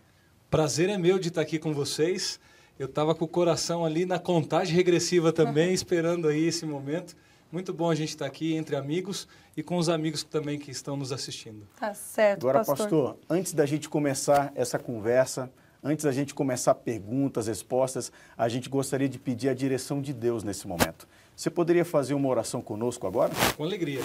Prazer 0.51 0.89
é 0.89 0.97
meu 0.97 1.19
de 1.19 1.29
estar 1.29 1.43
aqui 1.43 1.59
com 1.59 1.75
vocês. 1.75 2.41
Eu 2.79 2.87
estava 2.87 3.15
com 3.15 3.27
o 3.27 3.29
coração 3.29 3.85
ali 3.85 4.07
na 4.07 4.19
contagem 4.19 4.75
regressiva 4.75 5.31
também, 5.31 5.73
esperando 5.75 6.27
aí 6.27 6.47
esse 6.47 6.65
momento. 6.65 7.15
Muito 7.51 7.73
bom 7.73 7.91
a 7.91 7.95
gente 7.95 8.11
estar 8.11 8.27
aqui 8.27 8.55
entre 8.55 8.77
amigos 8.77 9.27
e 9.57 9.63
com 9.63 9.79
os 9.79 9.89
amigos 9.89 10.23
também 10.23 10.59
que 10.59 10.71
estão 10.71 10.99
nos 10.99 11.13
assistindo. 11.13 11.67
Tá 11.81 11.95
certo, 11.95 12.41
Agora, 12.41 12.59
pastor. 12.59 12.77
pastor, 12.77 13.19
antes 13.29 13.55
da 13.55 13.65
gente 13.65 13.89
começar 13.89 14.53
essa 14.55 14.79
conversa, 14.79 15.51
antes 15.83 16.05
da 16.05 16.13
gente 16.13 16.35
começar 16.35 16.75
perguntas, 16.75 17.47
respostas, 17.47 18.13
a 18.37 18.51
gente 18.51 18.69
gostaria 18.69 19.09
de 19.09 19.19
pedir 19.19 19.49
a 19.49 19.55
direção 19.55 20.03
de 20.03 20.13
Deus 20.13 20.45
nesse 20.45 20.69
momento. 20.69 21.09
Você 21.35 21.49
poderia 21.49 21.87
fazer 21.87 22.13
uma 22.13 22.29
oração 22.29 22.61
conosco 22.61 23.07
agora? 23.07 23.33
Com 23.57 23.65
alegria. 23.65 24.03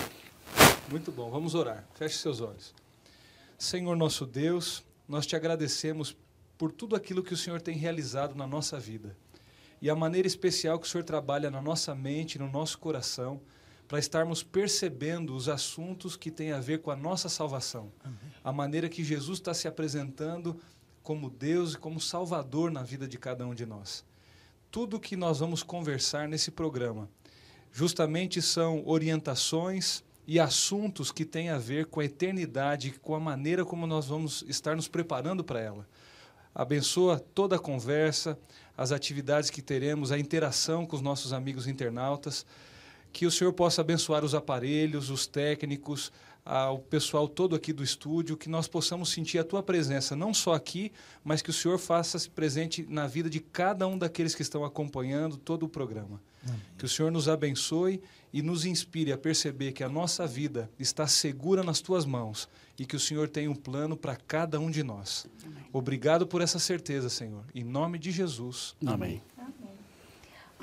Muito 0.89 1.11
bom, 1.11 1.29
vamos 1.29 1.53
orar. 1.53 1.83
Feche 1.95 2.17
seus 2.19 2.39
olhos. 2.39 2.73
Senhor 3.57 3.95
nosso 3.97 4.25
Deus, 4.25 4.85
nós 5.05 5.25
te 5.25 5.35
agradecemos 5.35 6.15
por 6.57 6.71
tudo 6.71 6.95
aquilo 6.95 7.21
que 7.21 7.33
o 7.33 7.37
Senhor 7.37 7.61
tem 7.61 7.75
realizado 7.75 8.35
na 8.35 8.47
nossa 8.47 8.79
vida 8.79 9.13
e 9.83 9.89
a 9.89 9.95
maneira 9.95 10.25
especial 10.25 10.79
que 10.79 10.87
o 10.87 10.89
Senhor 10.89 11.03
trabalha 11.03 11.51
na 11.51 11.61
nossa 11.61 11.93
mente, 11.93 12.39
no 12.39 12.49
nosso 12.49 12.79
coração, 12.79 13.41
para 13.85 13.99
estarmos 13.99 14.41
percebendo 14.41 15.35
os 15.35 15.49
assuntos 15.49 16.15
que 16.15 16.31
têm 16.31 16.53
a 16.53 16.61
ver 16.61 16.79
com 16.79 16.89
a 16.89 16.95
nossa 16.95 17.27
salvação. 17.27 17.91
Amém. 18.01 18.17
A 18.41 18.53
maneira 18.53 18.87
que 18.87 19.03
Jesus 19.03 19.39
está 19.39 19.53
se 19.53 19.67
apresentando 19.67 20.57
como 21.03 21.29
Deus 21.29 21.73
e 21.73 21.77
como 21.77 21.99
Salvador 21.99 22.71
na 22.71 22.81
vida 22.81 23.05
de 23.05 23.17
cada 23.17 23.45
um 23.45 23.53
de 23.53 23.65
nós. 23.65 24.05
Tudo 24.71 25.01
que 25.01 25.17
nós 25.17 25.39
vamos 25.39 25.63
conversar 25.63 26.29
nesse 26.29 26.49
programa 26.49 27.09
justamente 27.69 28.41
são 28.41 28.87
orientações 28.87 30.01
e 30.25 30.39
assuntos 30.39 31.11
que 31.11 31.25
têm 31.25 31.49
a 31.49 31.57
ver 31.57 31.87
com 31.87 31.99
a 31.99 32.05
eternidade, 32.05 32.91
com 33.01 33.15
a 33.15 33.19
maneira 33.19 33.65
como 33.65 33.85
nós 33.85 34.07
vamos 34.07 34.45
estar 34.47 34.77
nos 34.77 34.87
preparando 34.87 35.43
para 35.43 35.59
ela. 35.59 35.85
Abençoa 36.55 37.19
toda 37.19 37.55
a 37.55 37.59
conversa, 37.59 38.37
as 38.77 38.91
atividades 38.91 39.49
que 39.49 39.61
teremos, 39.61 40.11
a 40.11 40.19
interação 40.19 40.85
com 40.85 40.95
os 40.95 41.01
nossos 41.01 41.33
amigos 41.33 41.67
internautas. 41.67 42.45
Que 43.11 43.25
o 43.25 43.31
Senhor 43.31 43.53
possa 43.53 43.81
abençoar 43.81 44.25
os 44.25 44.33
aparelhos, 44.33 45.09
os 45.09 45.27
técnicos, 45.27 46.11
ao 46.45 46.77
pessoal 46.77 47.27
todo 47.27 47.55
aqui 47.55 47.71
do 47.71 47.83
estúdio, 47.83 48.35
que 48.35 48.49
nós 48.49 48.67
possamos 48.67 49.09
sentir 49.09 49.39
a 49.39 49.43
tua 49.43 49.63
presença, 49.63 50.15
não 50.15 50.33
só 50.33 50.53
aqui, 50.53 50.91
mas 51.23 51.41
que 51.41 51.49
o 51.49 51.53
Senhor 51.53 51.77
faça-se 51.77 52.29
presente 52.29 52.85
na 52.89 53.07
vida 53.07 53.29
de 53.29 53.39
cada 53.39 53.87
um 53.87 53.97
daqueles 53.97 54.35
que 54.35 54.41
estão 54.41 54.65
acompanhando 54.65 55.37
todo 55.37 55.63
o 55.63 55.69
programa. 55.69 56.21
Amém. 56.45 56.59
Que 56.77 56.85
o 56.85 56.89
Senhor 56.89 57.11
nos 57.11 57.29
abençoe 57.29 58.01
e 58.33 58.41
nos 58.41 58.65
inspire 58.65 59.13
a 59.13 59.17
perceber 59.17 59.71
que 59.71 59.83
a 59.83 59.89
nossa 59.89 60.27
vida 60.27 60.69
está 60.77 61.07
segura 61.07 61.63
nas 61.63 61.79
tuas 61.79 62.05
mãos 62.05 62.49
e 62.77 62.85
que 62.85 62.95
o 62.95 62.99
Senhor 62.99 63.27
tem 63.27 63.47
um 63.47 63.55
plano 63.55 63.95
para 63.95 64.15
cada 64.15 64.59
um 64.59 64.69
de 64.69 64.83
nós. 64.83 65.27
Amém. 65.45 65.63
Obrigado 65.71 66.25
por 66.25 66.41
essa 66.41 66.59
certeza, 66.59 67.09
Senhor. 67.09 67.43
Em 67.53 67.63
nome 67.63 67.99
de 67.99 68.11
Jesus. 68.11 68.75
Amém. 68.85 69.21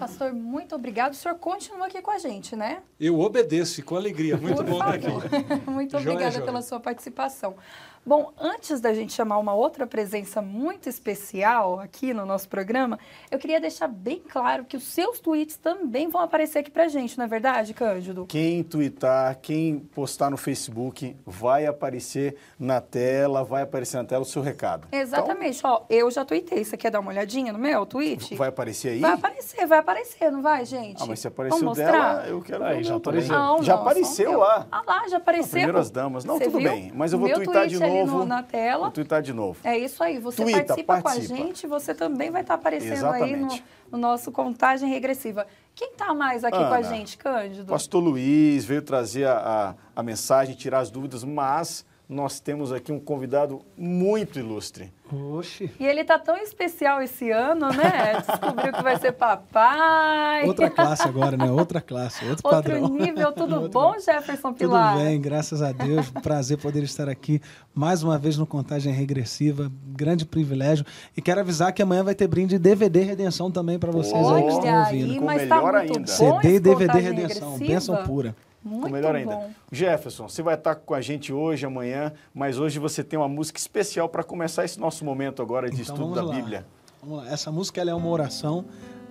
Pastor, 0.01 0.33
muito 0.33 0.75
obrigado. 0.75 1.13
O 1.13 1.15
senhor 1.15 1.35
continua 1.35 1.87
aqui 1.87 2.01
com 2.01 2.11
a 2.11 2.17
gente, 2.17 2.57
né? 2.57 2.83
Eu 2.99 3.21
obedeço, 3.21 3.83
com 3.85 3.97
alegria. 3.97 4.35
Muito 4.39 4.57
Por 4.57 4.65
bom 4.65 4.79
estar 4.79 4.95
aqui. 4.95 5.07
muito 5.71 5.95
obrigada 5.95 6.41
pela 6.41 6.63
sua 6.63 6.81
participação. 6.81 7.55
Bom, 8.05 8.33
antes 8.41 8.81
da 8.81 8.95
gente 8.95 9.13
chamar 9.13 9.37
uma 9.37 9.53
outra 9.53 9.87
presença 9.87 10.41
muito 10.41 10.89
especial 10.89 11.79
aqui 11.79 12.15
no 12.15 12.25
nosso 12.25 12.49
programa, 12.49 12.99
eu 13.31 13.39
queria 13.39 13.61
deixar 13.61 13.89
bem 13.89 14.23
claro 14.27 14.65
que 14.65 14.75
os 14.75 14.85
seus 14.85 15.21
tweets 15.21 15.59
também 15.59 16.09
vão 16.09 16.23
aparecer 16.23 16.61
aqui 16.61 16.71
pra 16.71 16.89
gente, 16.89 17.19
não 17.19 17.27
é 17.27 17.29
verdade, 17.29 17.75
Cândido? 17.75 18.25
Quem 18.27 18.65
tweetar, 18.65 19.39
quem 19.43 19.79
postar 19.79 20.31
no 20.31 20.39
Facebook, 20.39 21.15
vai 21.27 21.67
aparecer 21.67 22.37
na 22.59 22.81
tela, 22.81 23.45
vai 23.45 23.63
aparecer 23.63 23.99
na 23.99 24.05
tela 24.05 24.23
o 24.23 24.27
seu 24.27 24.41
recado. 24.41 24.89
Exatamente. 24.91 25.59
Então, 25.59 25.71
Ó, 25.71 25.85
eu 25.91 26.11
já 26.11 26.25
tuitei. 26.25 26.65
Você 26.65 26.79
quer 26.79 26.91
dar 26.91 27.01
uma 27.01 27.11
olhadinha 27.11 27.53
no 27.53 27.59
meu 27.59 27.85
tweet? 27.85 28.35
Vai 28.35 28.49
aparecer 28.49 28.93
aí? 28.93 29.01
Vai 29.01 29.13
aparecer, 29.13 29.67
vai 29.67 29.79
aparecer, 29.79 30.33
não 30.33 30.41
vai, 30.41 30.65
gente? 30.65 31.03
Ah, 31.03 31.07
mas 31.07 31.21
se 31.21 31.29
apareceu 31.29 31.71
dela, 31.73 32.25
eu 32.27 32.41
quero 32.41 32.65
aí, 32.65 32.83
já 32.83 32.97
apareceu. 32.97 33.35
Não, 33.37 33.63
já 33.63 33.75
não, 33.75 33.83
apareceu 33.83 34.39
lá. 34.39 34.67
Ah 34.73 34.83
lá, 34.87 35.07
já 35.07 35.19
apareceu. 35.19 35.51
Primeiras 35.51 35.91
damas. 35.91 36.25
Não, 36.25 36.39
Você 36.39 36.45
tudo 36.45 36.59
viu? 36.59 36.71
bem. 36.71 36.91
Mas 36.95 37.13
eu 37.13 37.19
vou 37.19 37.31
twittar 37.31 37.67
de 37.67 37.79
novo 37.79 37.90
novo. 37.95 38.19
No, 38.19 38.27
na 38.27 38.43
tela. 38.43 38.85
Vou 38.85 38.91
twittar 38.91 39.23
de 39.23 39.33
novo. 39.33 39.59
É 39.65 39.77
isso 39.77 40.03
aí. 40.03 40.19
Você 40.19 40.43
Twitter, 40.43 40.67
participa, 40.67 41.01
participa, 41.03 41.29
com 41.29 41.35
a 41.35 41.47
gente, 41.47 41.67
você 41.67 41.95
também 41.95 42.31
vai 42.31 42.43
estar 42.43 42.55
aparecendo 42.55 42.93
Exatamente. 42.93 43.55
aí 43.55 43.65
no, 43.91 43.93
no, 43.93 43.99
nosso 43.99 44.31
contagem 44.33 44.89
regressiva. 44.89 45.47
Quem 45.75 45.93
está 45.93 46.15
mais 46.15 46.45
aqui 46.45 46.57
Ana, 46.57 46.69
com 46.69 46.75
a 46.75 46.83
gente, 46.83 47.19
Cândido? 47.19 47.67
Pastor 47.67 48.03
Luiz 48.03 48.65
veio 48.65 48.83
trazer 48.83 49.27
a, 49.27 49.75
a, 49.95 50.01
a 50.01 50.03
mensagem, 50.03 50.55
tirar 50.55 50.81
as 50.81 50.91
dúvidas, 50.91 51.25
mas 51.25 51.85
nós 52.11 52.41
temos 52.41 52.73
aqui 52.73 52.91
um 52.91 52.99
convidado 52.99 53.63
muito 53.79 54.37
ilustre. 54.37 54.93
Oxi. 55.13 55.71
E 55.79 55.87
ele 55.87 56.03
tá 56.03 56.19
tão 56.19 56.37
especial 56.37 57.01
esse 57.01 57.31
ano, 57.31 57.69
né? 57.69 58.21
Descobriu 58.27 58.73
que 58.73 58.83
vai 58.83 58.99
ser 58.99 59.13
papai. 59.13 60.45
Outra 60.45 60.69
classe 60.69 61.07
agora, 61.07 61.37
né? 61.37 61.49
Outra 61.53 61.81
classe, 61.81 62.25
outro, 62.27 62.45
outro 62.45 62.51
padrão. 62.51 62.83
Outro 62.83 62.99
nível, 62.99 63.33
tudo 63.33 63.55
outro... 63.63 63.71
bom, 63.71 63.95
Jefferson 64.01 64.53
Pilar? 64.53 64.95
Tudo 64.95 65.05
bem, 65.05 65.21
graças 65.21 65.63
a 65.63 65.71
Deus. 65.71 66.11
Prazer 66.11 66.59
poder 66.59 66.83
estar 66.83 67.09
aqui 67.09 67.41
mais 67.73 68.03
uma 68.03 68.19
vez 68.19 68.37
no 68.37 68.47
Contagem 68.47 68.93
Regressiva. 68.93 69.71
Grande 69.87 70.27
privilégio. 70.27 70.85
E 71.17 71.23
quero 71.23 71.41
avisar 71.41 71.73
que 71.73 71.81
amanhã 71.81 72.03
vai 72.03 72.17
ter 72.17 72.27
brinde 72.27 72.59
DVD 72.59 73.03
Redenção 73.03 73.53
também 73.53 73.79
para 73.79 73.93
vocês 73.93 74.27
Olha 74.27 74.37
aí 74.37 74.43
que 74.43 74.49
estão 74.49 74.79
ouvindo. 74.81 75.13
Aí, 75.13 75.21
mas 75.21 75.49
tá 75.49 75.61
muito 75.63 75.77
ainda. 75.77 76.07
CD 76.09 76.55
e 76.57 76.61
DVD 76.61 76.99
Redenção, 76.99 77.57
bênção 77.57 77.97
pura. 78.05 78.35
Muito 78.63 78.93
melhor 78.93 79.13
bom. 79.13 79.19
ainda. 79.19 79.51
Jefferson, 79.73 80.29
você 80.29 80.43
vai 80.43 80.55
estar 80.55 80.75
com 80.75 80.95
a 80.95 81.01
gente 81.01 81.33
hoje, 81.33 81.65
amanhã, 81.65 82.13
mas 82.35 82.59
hoje 82.59 82.79
você 82.79 83.03
tem 83.03 83.19
uma 83.19 83.29
música 83.29 83.59
especial 83.59 84.09
para 84.09 84.23
começar 84.23 84.65
esse 84.65 84.79
nosso 84.79 85.05
momento 85.05 85.41
agora 85.41 85.71
de 85.71 85.81
então, 85.81 85.95
estudo 85.95 86.15
da 86.15 86.23
lá. 86.23 86.35
Bíblia. 86.35 86.67
Vamos 87.03 87.25
lá. 87.25 87.31
Essa 87.31 87.51
música 87.51 87.81
é 87.81 87.95
uma 87.95 88.09
oração, 88.09 88.67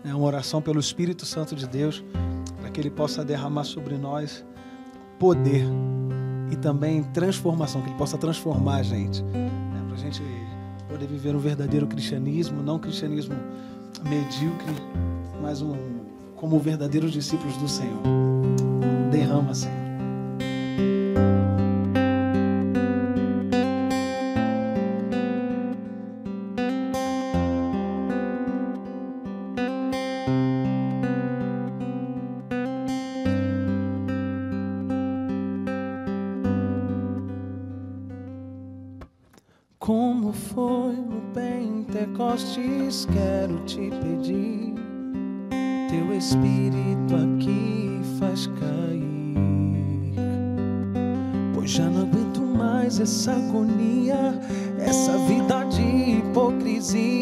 é 0.05 0.13
uma 0.13 0.25
oração 0.25 0.61
pelo 0.61 0.79
Espírito 0.79 1.25
Santo 1.25 1.55
de 1.55 1.67
Deus, 1.67 2.03
para 2.61 2.69
que 2.69 2.79
ele 2.79 2.91
possa 2.91 3.25
derramar 3.25 3.63
sobre 3.63 3.97
nós 3.97 4.45
poder 5.17 5.65
e 6.51 6.55
também 6.55 7.03
transformação, 7.03 7.81
que 7.81 7.89
ele 7.89 7.97
possa 7.97 8.17
transformar 8.17 8.77
a 8.77 8.83
gente, 8.83 9.23
né? 9.23 9.49
para 9.87 9.95
a 9.95 9.99
gente 9.99 10.21
poder 10.87 11.07
viver 11.07 11.35
um 11.35 11.39
verdadeiro 11.39 11.87
cristianismo, 11.87 12.61
não 12.61 12.75
um 12.75 12.79
cristianismo 12.79 13.35
medíocre, 14.07 14.75
mas 15.41 15.61
um 15.61 15.75
como 16.35 16.57
verdadeiros 16.57 17.11
discípulos 17.11 17.57
do 17.57 17.67
Senhor 17.67 18.38
derrama, 19.29 19.53
Senhor. 19.53 19.77
Como 39.77 40.33
foi 40.33 40.95
no 40.97 41.21
Pentecostes, 41.33 43.05
quero 43.05 43.59
te 43.65 43.89
pedir, 43.89 44.75
teu 45.89 46.15
Espírito 46.15 46.98
essa 53.09 53.31
agonia, 53.31 54.39
essa 54.77 55.17
vida 55.17 55.63
de 55.63 55.81
hipocrisia. 55.81 57.18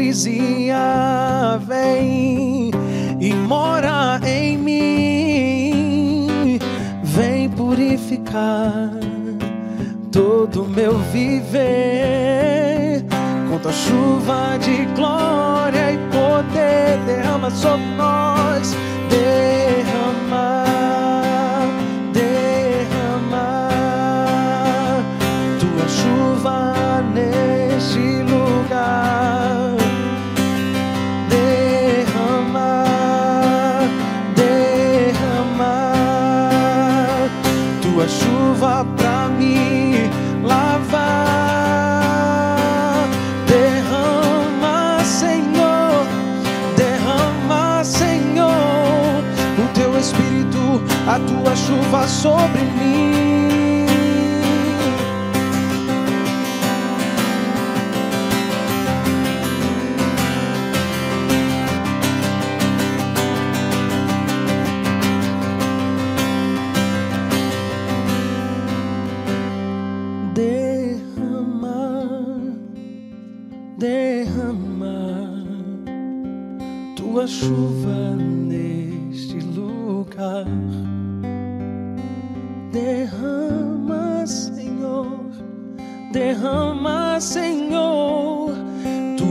Hipocrisia. 0.00 0.59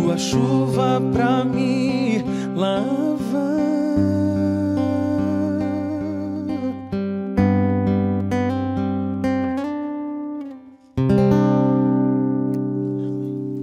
Tua 0.09 0.17
chuva 0.17 0.99
pra 1.13 1.45
me 1.45 2.23
lavar. 2.55 3.19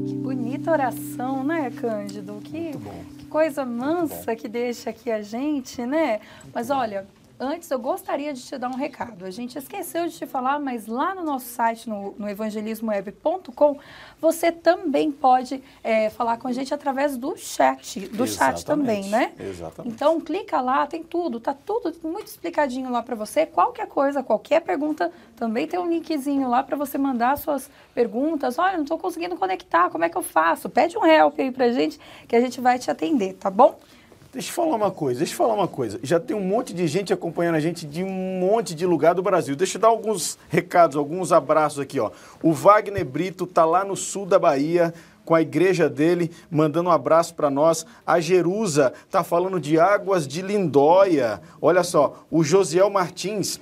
Que 0.07 0.15
bonita 0.15 0.71
oração, 0.71 1.43
né, 1.43 1.73
Cândido? 1.73 2.41
Que, 2.45 2.75
que 3.19 3.25
coisa 3.27 3.65
mansa 3.65 4.37
que 4.37 4.47
deixa 4.47 4.91
aqui 4.91 5.11
a 5.11 5.23
gente, 5.23 5.85
né? 5.85 6.21
Mas 6.55 6.71
olha, 6.71 7.09
antes 7.39 7.71
eu 7.71 7.79
gostaria 7.79 8.33
de 8.33 8.43
te 8.43 8.57
dar 8.59 8.69
um 8.69 8.77
recado. 8.77 9.25
A 9.25 9.31
gente 9.31 9.59
esqueceu 9.59 10.07
de 10.07 10.15
te 10.17 10.27
falar, 10.27 10.59
mas 10.59 10.87
lá 10.87 11.15
no 11.15 11.23
nosso 11.23 11.47
site, 11.47 11.89
no, 11.89 12.15
no 12.19 12.29
evangelismoweb.com, 12.29 13.79
você 14.21 14.51
também 14.51 15.13
pode 15.13 15.63
é, 15.83 16.11
falar 16.11 16.39
com 16.39 16.49
a 16.49 16.53
gente 16.53 16.73
através 16.73 17.17
do 17.17 17.37
chat, 17.37 18.09
do 18.09 18.27
chat 18.27 18.65
também, 18.65 19.05
né? 19.09 19.33
Exatamente. 19.39 19.95
Então 19.95 20.21
clica 20.21 20.61
lá, 20.61 20.87
tem 20.87 21.03
tudo, 21.03 21.39
tá 21.39 21.55
tudo 21.55 21.95
muito 22.03 22.29
explicadinho 22.29 22.91
lá 22.91 23.03
para 23.03 23.15
você. 23.15 23.47
Qualquer 23.47 23.87
coisa, 23.87 24.23
qualquer 24.23 24.61
pergunta, 24.61 25.13
também 25.37 25.67
tem 25.67 25.79
um 25.79 25.89
linkzinho 25.89 26.49
lá 26.49 26.63
para 26.63 26.77
você 26.77 26.97
mandar 26.99 27.37
suas 27.37 27.71
perguntas. 27.95 28.59
Olha, 28.59 28.77
não 28.77 28.83
estou 28.83 28.99
conseguindo 28.99 29.37
conectar, 29.37 29.91
como 29.91 30.05
é 30.05 30.09
que 30.09 30.17
eu 30.17 30.23
faço? 30.23 30.69
Pede 30.69 30.97
um 30.97 31.05
help 31.05 31.39
aí 31.39 31.51
pra 31.51 31.71
gente 31.71 32.01
que 32.27 32.35
a 32.35 32.41
gente 32.41 32.61
vai 32.61 32.79
te 32.79 32.91
atender, 32.91 33.35
tá 33.35 33.51
bom? 33.51 33.79
Deixa 34.37 34.51
eu 34.51 34.55
falar 34.55 34.77
uma 34.77 34.91
coisa, 34.91 35.21
deixa 35.21 35.33
eu 35.33 35.39
falar 35.39 35.55
uma 35.55 35.67
coisa. 35.67 35.99
Já 36.03 36.21
tem 36.21 36.37
um 36.37 36.43
monte 36.43 36.75
de 36.75 36.87
gente 36.87 37.11
acompanhando 37.11 37.55
a 37.55 37.61
gente 37.61 37.87
de 37.87 38.05
um 38.05 38.39
monte 38.39 38.75
de 38.75 38.85
lugar 38.85 39.15
do 39.15 39.23
Brasil. 39.23 39.57
Deixa 39.57 39.79
eu 39.79 39.81
dar 39.81 39.89
alguns 39.89 40.39
recados, 40.51 40.95
alguns 40.95 41.33
abraços 41.33 41.79
aqui, 41.79 41.99
ó. 41.99 42.11
O 42.43 42.53
Wagner 42.53 43.03
Brito 43.03 43.47
tá 43.47 43.65
lá 43.65 43.83
no 43.83 43.97
sul 43.97 44.27
da 44.27 44.39
Bahia 44.39 44.93
com 45.25 45.35
a 45.35 45.41
igreja 45.41 45.89
dele, 45.89 46.31
mandando 46.51 46.91
um 46.91 46.93
abraço 46.93 47.35
para 47.35 47.49
nós. 47.49 47.87
A 48.07 48.21
Jerusa 48.21 48.93
tá 49.11 49.25
falando 49.25 49.59
de 49.59 49.81
Águas 49.81 50.29
de 50.29 50.43
Lindóia. 50.43 51.41
Olha 51.59 51.83
só, 51.83 52.27
o 52.31 52.45
Josiel 52.45 52.91
Martins 52.91 53.59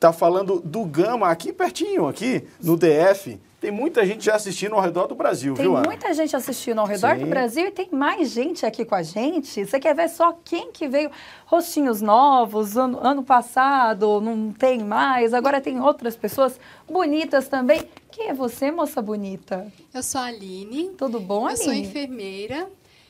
tá 0.00 0.14
falando 0.14 0.62
do 0.64 0.86
Gama 0.86 1.28
aqui 1.28 1.52
pertinho, 1.52 2.08
aqui 2.08 2.42
no 2.62 2.78
DF. 2.78 3.38
Tem 3.64 3.70
muita 3.72 4.04
gente 4.04 4.26
já 4.26 4.34
assistindo 4.34 4.74
ao 4.74 4.80
redor 4.82 5.06
do 5.06 5.14
Brasil, 5.14 5.54
Tem 5.54 5.64
viu, 5.64 5.74
Ana? 5.74 5.86
muita 5.86 6.12
gente 6.12 6.36
assistindo 6.36 6.80
ao 6.80 6.86
redor 6.86 7.14
Sim. 7.14 7.22
do 7.22 7.26
Brasil 7.28 7.66
e 7.66 7.70
tem 7.70 7.88
mais 7.90 8.28
gente 8.28 8.66
aqui 8.66 8.84
com 8.84 8.94
a 8.94 9.02
gente. 9.02 9.64
Você 9.64 9.80
quer 9.80 9.94
ver 9.94 10.10
só 10.10 10.36
quem 10.44 10.70
que 10.70 10.86
veio? 10.86 11.10
Rostinhos 11.46 12.02
novos, 12.02 12.76
ano, 12.76 12.98
ano 13.00 13.22
passado, 13.24 14.20
não 14.20 14.52
tem 14.52 14.84
mais, 14.84 15.32
agora 15.32 15.62
tem 15.62 15.80
outras 15.80 16.14
pessoas 16.14 16.60
bonitas 16.86 17.48
também. 17.48 17.88
Quem 18.10 18.28
é 18.28 18.34
você, 18.34 18.70
moça 18.70 19.00
bonita? 19.00 19.66
Eu 19.94 20.02
sou 20.02 20.20
a 20.20 20.24
Aline. 20.24 20.90
Tudo 20.98 21.18
bom, 21.18 21.48
Eu 21.48 21.56
sou 21.56 21.70
Aline? 21.70 21.86
enfermeira. 21.86 22.68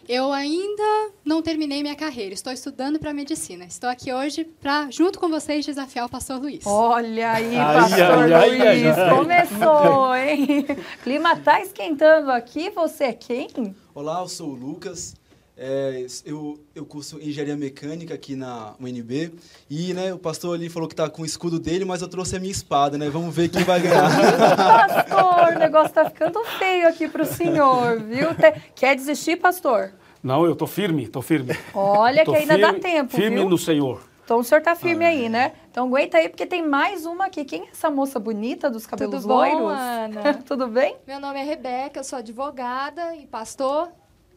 Eu 0.09 0.33
ainda 0.33 1.13
não 1.25 1.41
terminei 1.41 1.83
minha 1.83 1.95
carreira. 1.95 2.35
Estou 2.35 2.53
estudando 2.53 2.99
para 2.99 3.13
medicina. 3.15 3.65
Estou 3.65 3.89
aqui 3.89 4.13
hoje 4.13 4.45
para, 4.45 4.91
junto 4.91 5.19
com 5.19 5.29
vocês, 5.29 5.65
desafiar 5.65 6.07
o 6.07 6.09
pastor 6.09 6.41
Luiz. 6.41 6.65
Olha 6.67 7.33
aí, 7.33 7.57
Ai, 7.57 7.75
pastor 7.81 8.01
ai, 8.01 8.33
ai, 8.33 8.49
Luiz, 8.51 8.99
ai, 8.99 9.01
ai. 9.03 9.17
começou, 9.17 10.15
hein? 10.15 10.67
O 10.99 10.99
clima 11.03 11.37
tá 11.37 11.61
esquentando 11.63 12.31
aqui, 12.31 12.71
você 12.71 13.05
é 13.05 13.13
quem? 13.13 13.49
Olá, 13.95 14.21
eu 14.21 14.29
sou 14.29 14.51
o 14.51 14.55
Lucas. 14.55 15.15
É, 15.57 16.05
eu, 16.27 16.59
eu 16.75 16.85
curso 16.85 17.21
engenharia 17.21 17.57
mecânica 17.57 18.13
aqui 18.15 18.35
na 18.35 18.75
UNB. 18.81 19.33
E 19.71 19.95
né, 19.95 20.13
o 20.13 20.19
pastor 20.19 20.57
ali 20.57 20.69
falou 20.69 20.89
que 20.89 20.97
tá 20.97 21.09
com 21.09 21.23
o 21.23 21.25
escudo 21.25 21.61
dele, 21.61 21.85
mas 21.85 22.03
eu 22.03 22.09
trouxe 22.09 22.37
a 22.37 22.41
minha 22.41 22.51
espada, 22.51 22.99
né? 22.99 23.09
Vamos 23.09 23.35
ver 23.35 23.49
quem 23.49 23.63
vai 23.63 23.79
ganhar. 23.81 24.11
Pastor, 24.57 25.55
o 25.55 25.59
negócio 25.59 25.93
tá 25.95 26.07
ficando 26.11 26.43
feio 26.59 26.89
aqui 26.89 27.09
pro 27.09 27.25
senhor, 27.25 28.01
viu? 28.01 28.29
Quer 28.75 28.97
desistir, 28.97 29.37
pastor? 29.37 29.93
Não, 30.23 30.45
eu 30.45 30.57
tô 30.57 30.67
firme, 30.67 31.07
tô 31.07 31.21
firme. 31.23 31.57
Olha 31.75 32.25
Tô 32.25 32.33
que 32.33 32.39
ainda 32.39 32.57
dá 32.59 32.69
firme- 32.69 32.81
tempo, 32.81 33.15
Firme 33.15 33.37
viu? 33.37 33.49
no 33.49 33.59
Senhor. 33.59 34.03
Então 34.25 34.39
o 34.39 34.43
senhor 34.43 34.63
tá 34.63 34.75
firme 34.75 35.05
aí, 35.05 35.29
né? 35.29 35.53
Então 35.71 35.87
aguenta 35.87 36.17
aí, 36.17 36.31
porque 36.31 36.47
tem 36.47 36.67
mais 36.67 37.05
uma 37.05 37.27
aqui. 37.27 37.45
Quem 37.45 37.65
é 37.65 37.71
essa 37.71 37.91
moça 37.91 38.19
bonita 38.19 38.71
dos 38.71 38.87
cabelos 38.87 39.17
Tudo 39.21 39.29
bom, 39.29 39.35
loiros? 39.35 39.79
Ana? 39.79 40.35
Tudo 40.49 40.67
bem? 40.67 40.97
Meu 41.07 41.21
nome 41.21 41.39
é 41.39 41.43
Rebeca, 41.45 42.01
eu 42.01 42.05
sou 42.05 42.19
advogada 42.19 43.15
e 43.17 43.27
pastor. 43.27 43.89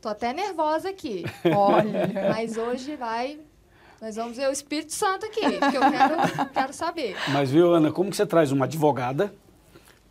Tô 0.02 0.10
até 0.10 0.34
nervosa 0.34 0.90
aqui. 0.90 1.26
Olha. 1.56 2.10
Mas 2.30 2.58
hoje 2.58 2.96
vai. 2.96 3.40
Nós 4.02 4.16
vamos 4.16 4.38
ver 4.38 4.48
o 4.48 4.52
Espírito 4.52 4.94
Santo 4.94 5.26
aqui, 5.26 5.42
porque 5.58 5.78
eu 5.78 5.82
quero, 5.82 6.50
quero 6.54 6.74
saber. 6.74 7.16
Mas 7.30 7.50
viu, 7.50 7.74
Ana, 7.74 7.92
como 7.92 8.12
que 8.12 8.16
você 8.16 8.28
traz 8.28 8.52
uma 8.52 8.66
advogada, 8.66 9.34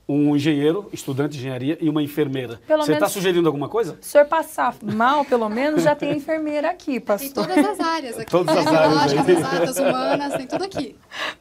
um 0.09 0.35
engenheiro, 0.35 0.89
estudante 0.93 1.35
de 1.35 1.39
engenharia 1.39 1.79
e 1.81 1.89
uma 1.89 2.03
enfermeira? 2.03 2.61
Pelo 2.67 2.83
você 2.83 2.93
está 2.95 3.03
menos- 3.03 3.13
sugerindo 3.13 3.49
alguma 3.49 3.69
coisa? 3.69 3.97
Se 4.01 4.09
o 4.09 4.11
senhor 4.11 4.27
passar 4.27 4.75
mal, 4.83 5.25
pelo 5.25 5.49
menos, 5.49 5.85
já 5.85 5.95
tem 5.95 6.17
enfermeira 6.17 6.69
aqui, 6.69 6.93
Tem 6.95 7.01
pastor. 7.01 7.47
todas 7.47 7.65
as 7.65 7.79
áreas 7.79 8.19
aqui. 8.19 8.27
Todas 8.31 8.57
né? 8.57 8.61
as 8.61 8.67
áreas 8.67 8.83
aí. 8.83 9.23
Biológicas, 9.23 9.29
exatas, 9.29 9.79
humanas, 9.79 10.35
tem 10.35 10.47
tudo 10.49 10.65
aqui. 10.65 10.97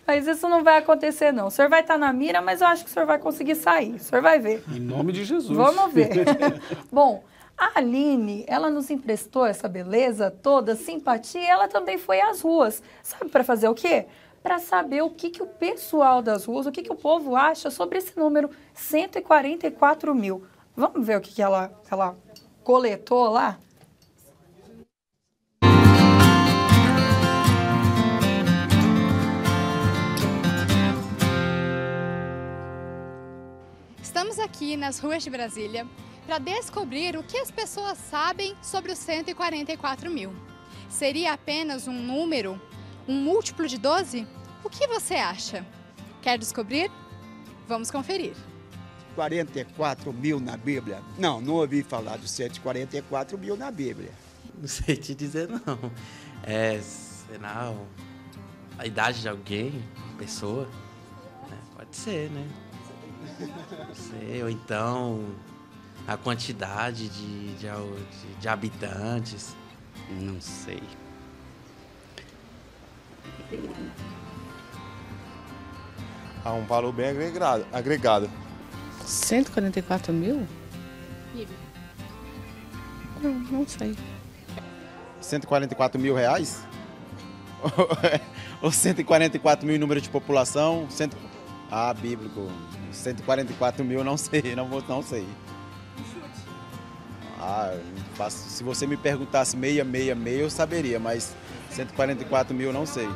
Mas 0.05 0.27
isso 0.27 0.47
não 0.47 0.63
vai 0.63 0.77
acontecer, 0.77 1.31
não. 1.31 1.47
O 1.47 1.51
senhor 1.51 1.67
vai 1.67 1.81
estar 1.81 1.97
na 1.97 2.13
mira, 2.13 2.43
mas 2.43 2.61
eu 2.61 2.67
acho 2.67 2.83
que 2.83 2.91
o 2.91 2.93
senhor 2.93 3.07
vai 3.07 3.17
conseguir 3.17 3.55
sair. 3.55 3.95
O 3.95 3.99
senhor 3.99 4.21
vai 4.21 4.37
ver. 4.37 4.63
Em 4.71 4.79
nome 4.79 5.11
de 5.13 5.25
Jesus. 5.25 5.57
Vamos 5.57 5.91
ver. 5.91 6.11
Bom, 6.93 7.23
a 7.57 7.79
Aline, 7.79 8.43
ela 8.47 8.69
nos 8.69 8.89
emprestou 8.89 9.45
essa 9.45 9.67
beleza 9.67 10.29
toda, 10.29 10.75
simpatia, 10.75 11.49
ela 11.49 11.67
também 11.67 11.97
foi 11.97 12.19
às 12.19 12.41
ruas. 12.41 12.83
Sabe 13.01 13.31
para 13.31 13.43
fazer 13.43 13.69
o 13.69 13.73
quê? 13.73 14.07
Para 14.43 14.59
saber 14.59 15.01
o 15.01 15.09
que, 15.09 15.29
que 15.29 15.41
o 15.41 15.47
pessoal 15.47 16.21
das 16.21 16.45
ruas, 16.45 16.65
o 16.65 16.71
que, 16.71 16.83
que 16.83 16.91
o 16.91 16.95
povo 16.95 17.35
acha 17.35 17.71
sobre 17.71 17.97
esse 17.97 18.17
número 18.17 18.49
144 18.73 20.13
mil. 20.13 20.45
Vamos 20.75 21.05
ver 21.05 21.17
o 21.17 21.21
que, 21.21 21.33
que 21.33 21.41
ela, 21.41 21.71
ela 21.89 22.17
coletou 22.63 23.29
lá? 23.29 23.57
Estamos 34.01 34.39
aqui 34.39 34.75
nas 34.75 34.99
ruas 34.99 35.23
de 35.23 35.29
Brasília 35.29 35.87
para 36.25 36.39
descobrir 36.39 37.15
o 37.17 37.23
que 37.23 37.37
as 37.37 37.51
pessoas 37.51 37.97
sabem 37.97 38.55
sobre 38.61 38.91
os 38.91 38.97
144 38.99 40.09
mil. 40.09 40.33
Seria 40.89 41.33
apenas 41.33 41.87
um 41.87 41.93
número, 42.01 42.59
um 43.07 43.15
múltiplo 43.21 43.67
de 43.67 43.77
12? 43.77 44.27
O 44.63 44.69
que 44.69 44.87
você 44.87 45.15
acha? 45.15 45.65
Quer 46.21 46.37
descobrir? 46.39 46.89
Vamos 47.67 47.91
conferir. 47.91 48.33
44 49.15 50.11
mil 50.11 50.39
na 50.39 50.57
Bíblia? 50.57 51.01
Não, 51.17 51.39
não 51.39 51.53
ouvi 51.55 51.83
falar 51.83 52.17
dos 52.17 52.31
144 52.31 53.37
mil 53.37 53.55
na 53.55 53.71
Bíblia. 53.71 54.11
Não 54.57 54.67
sei 54.67 54.95
te 54.97 55.13
dizer 55.13 55.47
não. 55.49 55.91
É, 56.43 56.79
será 56.81 57.71
o- 57.71 57.87
a 58.77 58.85
idade 58.85 59.21
de 59.21 59.29
alguém, 59.29 59.83
pessoa? 60.17 60.69
É, 61.51 61.75
pode 61.77 61.95
ser, 61.95 62.29
né? 62.31 62.47
Não 63.87 63.95
sei, 63.95 64.43
ou 64.43 64.49
então 64.49 65.25
a 66.07 66.17
quantidade 66.17 67.09
de, 67.09 67.55
de, 67.55 67.67
de, 67.67 68.35
de 68.39 68.47
habitantes. 68.47 69.55
Não 70.09 70.39
sei. 70.39 70.81
Há 76.43 76.53
um 76.53 76.65
valor 76.65 76.93
bem 76.93 77.09
agregado. 77.09 77.65
agregado. 77.73 78.29
144 79.05 80.13
mil? 80.13 80.47
Não, 83.21 83.33
não 83.33 83.67
sei. 83.67 83.95
144 85.21 85.99
mil 85.99 86.13
reais? 86.13 86.63
Ou 88.61 88.71
144 88.71 89.65
mil 89.65 89.75
em 89.75 89.79
número 89.79 89.99
de 89.99 90.09
população? 90.09 90.87
Cento... 90.89 91.17
Ah, 91.71 91.93
bíblico. 91.93 92.47
144 92.91 93.83
mil, 93.83 94.03
não 94.03 94.17
sei, 94.17 94.55
não, 94.55 94.67
vou, 94.67 94.83
não 94.87 95.01
sei. 95.01 95.25
Ah, 97.47 97.77
faço, 98.15 98.49
se 98.49 98.63
você 98.63 98.87
me 98.87 98.97
perguntasse 98.97 99.55
meia, 99.55 99.83
meia, 99.83 100.15
meia, 100.15 100.41
eu 100.41 100.49
saberia, 100.49 100.99
mas 100.99 101.35
144 101.69 102.55
mil, 102.55 102.73
não 102.73 102.87
sei. 102.87 103.07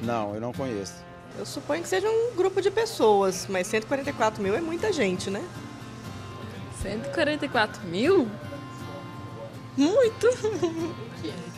Não, 0.00 0.34
eu 0.34 0.40
não 0.40 0.54
conheço. 0.54 0.94
Eu 1.38 1.44
suponho 1.44 1.82
que 1.82 1.88
seja 1.88 2.08
um 2.08 2.34
grupo 2.34 2.62
de 2.62 2.70
pessoas, 2.70 3.46
mas 3.50 3.66
144 3.66 4.42
mil 4.42 4.54
é 4.54 4.60
muita 4.62 4.90
gente, 4.90 5.28
né? 5.28 5.44
144 6.80 7.86
mil? 7.86 8.26
Muito! 9.76 10.28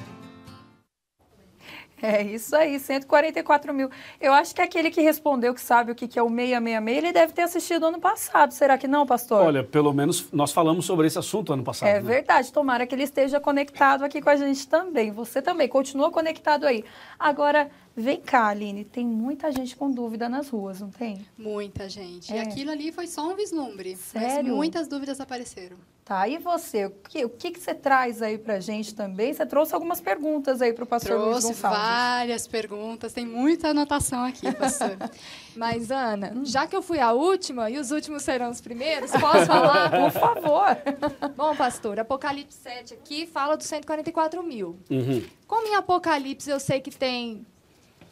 É 2.04 2.22
isso 2.22 2.54
aí, 2.54 2.78
144 2.78 3.72
mil. 3.72 3.88
Eu 4.20 4.34
acho 4.34 4.54
que 4.54 4.60
aquele 4.60 4.90
que 4.90 5.00
respondeu 5.00 5.54
que 5.54 5.60
sabe 5.60 5.90
o 5.90 5.94
que 5.94 6.18
é 6.18 6.22
o 6.22 6.28
666, 6.28 6.98
ele 6.98 7.12
deve 7.12 7.32
ter 7.32 7.42
assistido 7.42 7.86
ano 7.86 7.98
passado. 7.98 8.52
Será 8.52 8.76
que 8.76 8.86
não, 8.86 9.06
pastor? 9.06 9.40
Olha, 9.40 9.64
pelo 9.64 9.90
menos 9.90 10.30
nós 10.30 10.52
falamos 10.52 10.84
sobre 10.84 11.06
esse 11.06 11.18
assunto 11.18 11.54
ano 11.54 11.64
passado. 11.64 11.88
É 11.88 11.94
né? 11.94 12.00
verdade. 12.00 12.52
Tomara 12.52 12.86
que 12.86 12.94
ele 12.94 13.04
esteja 13.04 13.40
conectado 13.40 14.04
aqui 14.04 14.20
com 14.20 14.28
a 14.28 14.36
gente 14.36 14.68
também. 14.68 15.10
Você 15.12 15.40
também, 15.40 15.66
continua 15.66 16.10
conectado 16.10 16.66
aí. 16.66 16.84
Agora, 17.18 17.70
vem 17.96 18.20
cá, 18.20 18.48
Aline, 18.48 18.84
tem 18.84 19.06
muita 19.06 19.50
gente 19.50 19.74
com 19.74 19.90
dúvida 19.90 20.28
nas 20.28 20.50
ruas, 20.50 20.82
não 20.82 20.90
tem? 20.90 21.24
Muita 21.38 21.88
gente. 21.88 22.30
É. 22.30 22.36
E 22.36 22.38
aquilo 22.40 22.70
ali 22.70 22.92
foi 22.92 23.06
só 23.06 23.26
um 23.30 23.34
vislumbre. 23.34 23.96
Sério? 23.96 24.48
Mas 24.48 24.54
muitas 24.54 24.88
dúvidas 24.88 25.20
apareceram. 25.20 25.78
Tá, 26.04 26.28
e 26.28 26.36
você? 26.36 26.84
O 26.84 26.90
que, 26.90 27.24
o 27.24 27.30
que, 27.30 27.50
que 27.50 27.58
você 27.58 27.74
traz 27.74 28.20
aí 28.20 28.36
pra 28.36 28.60
gente 28.60 28.94
também? 28.94 29.32
Você 29.32 29.46
trouxe 29.46 29.72
algumas 29.72 30.02
perguntas 30.02 30.60
aí 30.60 30.70
pro 30.70 30.84
pastor 30.84 31.18
Luiz 31.18 31.38
Trouxe 31.38 31.46
Gonçalves. 31.46 31.80
várias 31.80 32.46
perguntas, 32.46 33.14
tem 33.14 33.24
muita 33.24 33.68
anotação 33.68 34.22
aqui, 34.22 34.52
pastor. 34.52 34.98
Mas, 35.56 35.90
Ana, 35.90 36.34
já 36.44 36.66
que 36.66 36.76
eu 36.76 36.82
fui 36.82 37.00
a 37.00 37.12
última 37.12 37.70
e 37.70 37.78
os 37.78 37.90
últimos 37.90 38.22
serão 38.22 38.50
os 38.50 38.60
primeiros, 38.60 39.12
posso 39.12 39.46
falar? 39.46 39.88
Por 39.98 40.10
favor. 40.10 40.76
Bom, 41.34 41.56
pastor, 41.56 41.98
Apocalipse 41.98 42.58
7 42.58 42.92
aqui 42.92 43.26
fala 43.26 43.56
dos 43.56 43.66
144 43.66 44.42
mil. 44.42 44.78
Uhum. 44.90 45.24
Como 45.46 45.66
em 45.66 45.74
Apocalipse 45.74 46.50
eu 46.50 46.60
sei 46.60 46.80
que 46.80 46.90
tem 46.90 47.46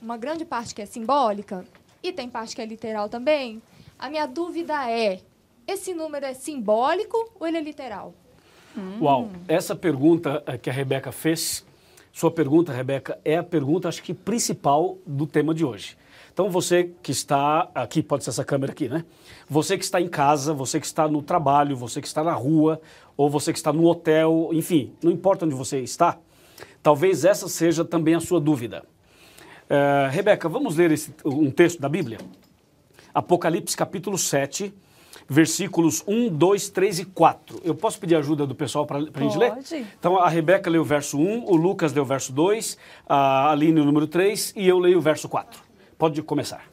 uma 0.01 0.17
grande 0.17 0.47
parte 0.47 0.75
que 0.75 0.81
é 0.81 0.87
simbólica 0.87 1.63
e 2.03 2.11
tem 2.11 2.27
parte 2.27 2.57
que 2.57 2.63
é 2.63 2.65
literal 2.65 3.11
também, 3.11 3.61
a 3.99 4.09
minha 4.09 4.25
dúvida 4.25 4.91
é: 4.91 5.21
esse 5.67 5.95
número 5.95 6.27
é 6.27 6.35
simbólico 6.35 7.31
ou 7.39 7.47
ele 7.47 7.59
é 7.59 7.61
literal? 7.63 8.15
Uau, 9.01 9.29
essa 9.47 9.77
pergunta 9.77 10.43
eh, 10.47 10.57
que 10.57 10.71
a 10.71 10.73
Rebeca 10.73 11.13
fez, 11.13 11.65
sua 12.13 12.31
pergunta, 12.31 12.73
Rebeca, 12.73 13.19
é 13.25 13.37
a 13.37 13.43
pergunta, 13.43 13.89
acho 13.89 14.03
que 14.03 14.15
principal 14.15 14.97
do 15.07 15.27
tema 15.27 15.55
de 15.55 15.65
hoje. 15.65 15.97
Então 16.33 16.49
você 16.49 16.91
que 17.03 17.13
está 17.13 17.69
aqui, 17.75 18.03
pode 18.03 18.25
ser 18.25 18.31
essa 18.31 18.45
câmera 18.45 18.73
aqui, 18.73 18.89
né? 18.89 19.05
Você 19.49 19.77
que 19.77 19.85
está 19.85 20.01
em 20.01 20.09
casa, 20.09 20.55
você 20.55 20.81
que 20.81 20.87
está 20.87 21.07
no 21.07 21.21
trabalho, 21.23 21.77
você 21.77 22.01
que 22.01 22.07
está 22.07 22.25
na 22.25 22.33
rua, 22.33 22.81
ou 23.17 23.29
você 23.29 23.53
que 23.53 23.59
está 23.59 23.71
no 23.73 23.85
hotel, 23.87 24.49
enfim, 24.53 24.95
não 25.03 25.13
importa 25.13 25.45
onde 25.45 25.55
você 25.55 25.81
está, 25.81 26.19
talvez 26.83 27.27
essa 27.27 27.49
seja 27.51 27.85
também 27.85 28.15
a 28.15 28.21
sua 28.21 28.41
dúvida. 28.41 28.83
Eh, 29.69 30.09
Rebeca, 30.11 30.49
vamos 30.49 30.77
ler 30.77 30.91
esse- 30.93 31.13
um 31.27 31.51
texto 31.51 31.79
da 31.79 31.89
Bíblia? 31.91 32.17
Apocalipse 33.13 33.77
capítulo 33.77 34.17
7, 34.17 34.73
versículos 35.33 36.05
1, 36.07 36.29
2, 36.29 36.69
3 36.69 36.99
e 37.01 37.05
4. 37.07 37.61
Eu 37.65 37.75
posso 37.75 37.99
pedir 37.99 38.17
ajuda 38.17 38.47
do 38.47 38.55
pessoal 38.55 38.87
para 38.87 38.99
a 38.99 39.21
gente 39.21 39.39
ler? 39.39 39.53
Pode. 39.53 39.87
Então 39.99 40.19
a 40.19 40.29
Rebeca 40.29 40.71
leu 40.71 40.83
o 40.83 40.85
verso 40.85 41.19
1, 41.19 41.47
o 41.47 41.57
Lucas 41.57 41.93
leu 41.93 42.03
o 42.03 42.07
verso 42.07 42.33
2, 42.33 42.77
a 43.09 43.51
Aline 43.51 43.81
o 43.81 43.85
número 43.85 44.07
3 44.07 44.53
e 44.57 44.69
eu 44.69 44.79
leio 44.79 44.99
o 44.99 45.01
verso 45.01 45.29
4. 45.29 45.61
Pode 45.97 46.23
começar. 46.23 46.73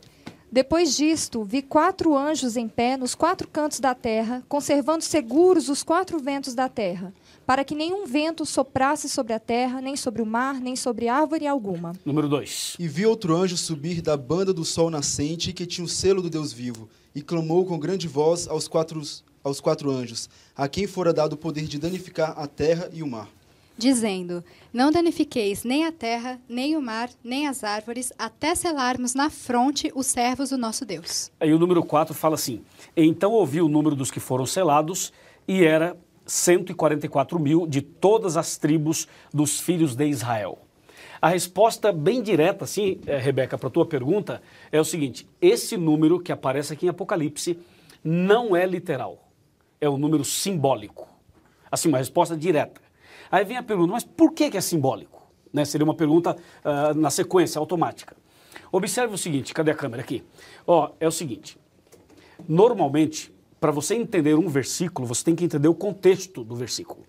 Depois 0.51 0.97
disto, 0.97 1.43
vi 1.43 1.61
quatro 1.61 2.17
anjos 2.17 2.57
em 2.57 2.67
pé 2.67 2.97
nos 2.97 3.13
quatro 3.13 3.47
cantos 3.47 3.79
da 3.79 3.93
terra, 3.93 4.43
conservando 4.49 5.03
seguros 5.03 5.69
os 5.69 5.83
quatro 5.83 6.17
ventos 6.17 6.55
da 6.55 6.67
terra, 6.67 7.13
para 7.45 7.63
que 7.63 7.75
nenhum 7.75 8.07
vento 8.07 8.47
soprasse 8.47 9.07
sobre 9.07 9.33
a 9.33 9.39
terra, 9.39 9.79
nem 9.79 9.95
sobre 9.95 10.23
o 10.23 10.25
mar, 10.25 10.59
nem 10.59 10.75
sobre 10.75 11.07
árvore 11.07 11.45
alguma. 11.45 11.93
Número 12.03 12.27
2. 12.27 12.77
E 12.79 12.87
vi 12.87 13.05
outro 13.05 13.35
anjo 13.35 13.55
subir 13.55 14.01
da 14.01 14.17
banda 14.17 14.51
do 14.51 14.65
sol 14.65 14.89
nascente, 14.89 15.53
que 15.53 15.67
tinha 15.67 15.85
o 15.85 15.87
selo 15.87 16.19
do 16.19 16.31
Deus 16.31 16.51
vivo, 16.51 16.89
e 17.13 17.21
clamou 17.21 17.65
com 17.65 17.79
grande 17.79 18.07
voz 18.07 18.47
aos 18.47 18.67
quatro, 18.67 19.01
aos 19.43 19.59
quatro 19.59 19.89
anjos, 19.89 20.29
a 20.55 20.67
quem 20.67 20.87
fora 20.87 21.13
dado 21.13 21.33
o 21.33 21.37
poder 21.37 21.65
de 21.65 21.79
danificar 21.79 22.33
a 22.37 22.47
terra 22.47 22.89
e 22.93 23.01
o 23.01 23.07
mar. 23.07 23.29
Dizendo: 23.77 24.43
Não 24.73 24.91
danifiqueis 24.91 25.63
nem 25.63 25.85
a 25.85 25.91
terra, 25.91 26.39
nem 26.49 26.75
o 26.75 26.81
mar, 26.81 27.09
nem 27.23 27.47
as 27.47 27.63
árvores, 27.63 28.11
até 28.17 28.53
selarmos 28.53 29.13
na 29.13 29.29
fronte 29.29 29.89
os 29.95 30.05
servos 30.07 30.49
do 30.49 30.57
nosso 30.57 30.85
Deus. 30.85 31.31
Aí 31.39 31.53
o 31.53 31.57
número 31.57 31.81
4 31.81 32.13
fala 32.13 32.35
assim: 32.35 32.61
Então 32.95 33.31
ouvi 33.31 33.61
o 33.61 33.69
número 33.69 33.95
dos 33.95 34.11
que 34.11 34.19
foram 34.19 34.45
selados, 34.45 35.13
e 35.47 35.63
era 35.63 35.97
144 36.25 37.39
mil 37.39 37.65
de 37.65 37.81
todas 37.81 38.35
as 38.35 38.57
tribos 38.57 39.07
dos 39.33 39.59
filhos 39.61 39.95
de 39.95 40.07
Israel. 40.07 40.59
A 41.21 41.27
resposta 41.29 41.91
bem 41.91 42.21
direta, 42.21 42.63
assim, 42.63 42.99
eh, 43.05 43.17
Rebeca, 43.17 43.57
para 43.57 43.67
a 43.67 43.71
tua 43.71 43.85
pergunta, 43.85 44.41
é 44.71 44.79
o 44.79 44.85
seguinte: 44.85 45.27
esse 45.41 45.75
número 45.75 46.19
que 46.19 46.31
aparece 46.31 46.73
aqui 46.73 46.85
em 46.85 46.89
Apocalipse 46.89 47.59
não 48.03 48.55
é 48.55 48.65
literal, 48.65 49.29
é 49.81 49.89
um 49.89 49.97
número 49.97 50.23
simbólico. 50.23 51.07
Assim, 51.69 51.89
uma 51.89 51.97
resposta 51.97 52.35
direta. 52.37 52.81
Aí 53.29 53.43
vem 53.43 53.57
a 53.57 53.63
pergunta, 53.63 53.91
mas 53.91 54.03
por 54.03 54.33
que, 54.33 54.49
que 54.49 54.57
é 54.57 54.61
simbólico? 54.61 55.21
Né? 55.53 55.65
Seria 55.65 55.85
uma 55.85 55.93
pergunta 55.93 56.35
ah, 56.63 56.93
na 56.95 57.09
sequência, 57.09 57.59
automática. 57.59 58.15
Observe 58.71 59.13
o 59.13 59.17
seguinte, 59.17 59.53
cadê 59.53 59.71
a 59.71 59.75
câmera 59.75 60.01
aqui? 60.01 60.23
Ó, 60.65 60.91
é 60.99 61.07
o 61.07 61.11
seguinte, 61.11 61.57
normalmente, 62.47 63.31
para 63.59 63.71
você 63.71 63.95
entender 63.95 64.35
um 64.35 64.47
versículo, 64.47 65.07
você 65.07 65.23
tem 65.23 65.35
que 65.35 65.43
entender 65.43 65.67
o 65.67 65.75
contexto 65.75 66.43
do 66.43 66.55
versículo. 66.55 67.03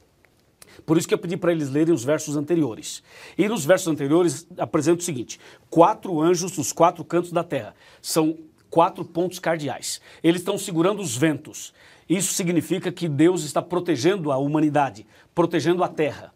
Por 0.84 0.98
isso 0.98 1.06
que 1.08 1.14
eu 1.14 1.18
pedi 1.18 1.36
para 1.36 1.52
eles 1.52 1.70
lerem 1.70 1.94
os 1.94 2.04
versos 2.04 2.36
anteriores. 2.36 3.02
E 3.36 3.48
nos 3.48 3.64
versos 3.64 3.88
anteriores 3.88 4.46
apresenta 4.58 5.00
o 5.00 5.04
seguinte: 5.04 5.38
quatro 5.68 6.20
anjos 6.20 6.56
nos 6.56 6.72
quatro 6.72 7.04
cantos 7.04 7.32
da 7.32 7.44
terra. 7.44 7.74
São 8.02 8.36
quatro 8.70 9.04
pontos 9.04 9.38
cardeais. 9.38 10.00
Eles 10.22 10.40
estão 10.40 10.56
segurando 10.56 11.00
os 11.00 11.16
ventos. 11.16 11.72
Isso 12.08 12.32
significa 12.34 12.90
que 12.90 13.08
Deus 13.08 13.44
está 13.44 13.62
protegendo 13.62 14.32
a 14.32 14.36
humanidade, 14.36 15.06
protegendo 15.34 15.84
a 15.84 15.88
terra. 15.88 16.32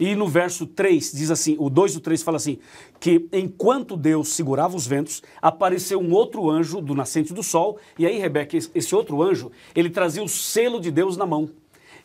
E 0.00 0.16
no 0.16 0.26
verso 0.26 0.66
3 0.66 1.12
diz 1.12 1.30
assim, 1.30 1.54
o 1.60 1.68
2 1.70 1.94
e 1.94 1.96
o 1.98 2.00
3 2.00 2.22
fala 2.22 2.36
assim, 2.38 2.58
que 2.98 3.28
enquanto 3.32 3.96
Deus 3.96 4.30
segurava 4.30 4.74
os 4.74 4.86
ventos, 4.86 5.22
apareceu 5.40 6.00
um 6.00 6.12
outro 6.12 6.50
anjo 6.50 6.80
do 6.80 6.94
nascente 6.94 7.32
do 7.32 7.42
sol, 7.42 7.78
e 7.98 8.06
aí, 8.06 8.18
Rebeca, 8.18 8.56
esse- 8.56 8.94
outro 8.94 9.22
anjo, 9.22 9.52
ele 9.76 9.90
trazia 9.90 10.22
o 10.22 10.28
selo 10.28 10.80
de 10.80 10.90
Deus 10.90 11.16
na 11.16 11.26
mão. 11.26 11.50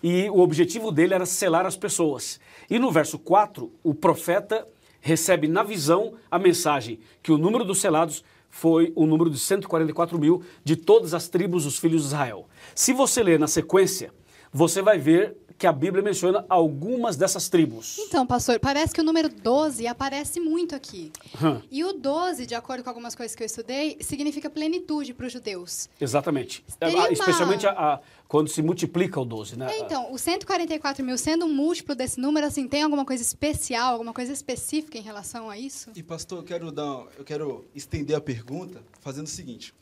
E 0.02 0.30
o 0.30 0.40
objetivo 0.40 0.92
dele 0.92 1.14
era 1.14 1.26
selar 1.26 1.66
as 1.66 1.76
pessoas. 1.76 2.40
E 2.70 2.78
no 2.78 2.92
verso 2.92 3.18
4, 3.18 3.72
o 3.84 3.94
profeta 3.94 4.66
recebe 5.02 5.48
na 5.48 5.64
visão 5.64 6.14
a 6.30 6.38
mensagem 6.38 7.00
que 7.24 7.32
o 7.32 7.38
número 7.38 7.64
dos 7.64 7.80
selados 7.80 8.24
foi 8.50 8.92
o 8.96 9.06
número 9.06 9.30
de 9.30 9.40
144 9.40 10.18
mil 10.18 10.44
de 10.64 10.76
todas 10.76 11.14
as 11.14 11.28
tribos 11.28 11.64
dos 11.64 11.78
filhos 11.78 12.02
de 12.02 12.08
Israel. 12.08 12.48
Se 12.74 12.94
você 12.94 13.22
ler 13.22 13.40
na 13.40 13.48
sequência, 13.48 14.12
você 14.52 14.82
vai 14.82 14.98
ver 14.98 15.38
que 15.58 15.66
a 15.66 15.74
Bíblia 15.74 16.04
menciona 16.04 16.46
algumas 16.48 17.16
dessas 17.18 17.50
tribos. 17.50 17.98
Então, 17.98 18.28
pastor, 18.28 18.60
parece 18.60 18.94
que 18.94 19.02
o 19.02 19.04
número 19.04 19.28
12 19.28 19.88
aparece 19.88 20.40
muito 20.40 20.76
aqui. 20.76 21.12
Hã, 21.42 21.64
E 21.72 21.84
o 21.84 21.94
12, 21.94 22.46
de 22.46 22.54
acordo 22.54 22.84
com 22.84 22.90
algumas 22.92 23.16
coisas 23.16 23.36
que 23.36 23.42
eu 23.42 23.46
estudei, 23.48 23.98
significa 24.02 24.52
plenitude 24.52 25.16
para 25.16 25.26
os 25.26 25.34
judeus. 25.34 25.90
exatamente. 26.00 26.64
Ah, 26.80 26.90
uma- 26.90 27.12
Especialmente 27.12 27.66
a- 27.66 27.72
a- 27.72 28.00
quando 28.28 28.50
se 28.50 28.62
multiplica 28.62 29.20
o 29.20 29.26
12, 29.26 29.58
né? 29.58 29.68
É, 29.72 29.80
então, 29.80 30.14
o 30.14 30.18
144 30.20 31.04
mil 31.04 31.18
sendo 31.18 31.46
um 31.46 31.54
múltiplo 31.54 31.96
desse 31.96 32.20
número, 32.20 32.46
assim, 32.46 32.68
tem 32.68 32.84
alguma 32.84 33.04
coisa 33.04 33.24
especial, 33.24 33.94
alguma 33.94 34.14
coisa 34.14 34.32
específica 34.32 34.96
em 35.00 35.02
relação 35.02 35.50
a 35.50 35.58
isso? 35.58 35.90
E 35.96 36.04
pastor, 36.04 36.38
eu 36.40 36.44
quero 36.44 36.72
dar, 36.72 37.04
eu 37.18 37.24
quero 37.26 37.66
estender 37.74 38.16
a 38.16 38.22
pergunta 38.22 38.84
fazendo 39.02 39.26
o 39.26 39.30
seguinte. 39.30 39.74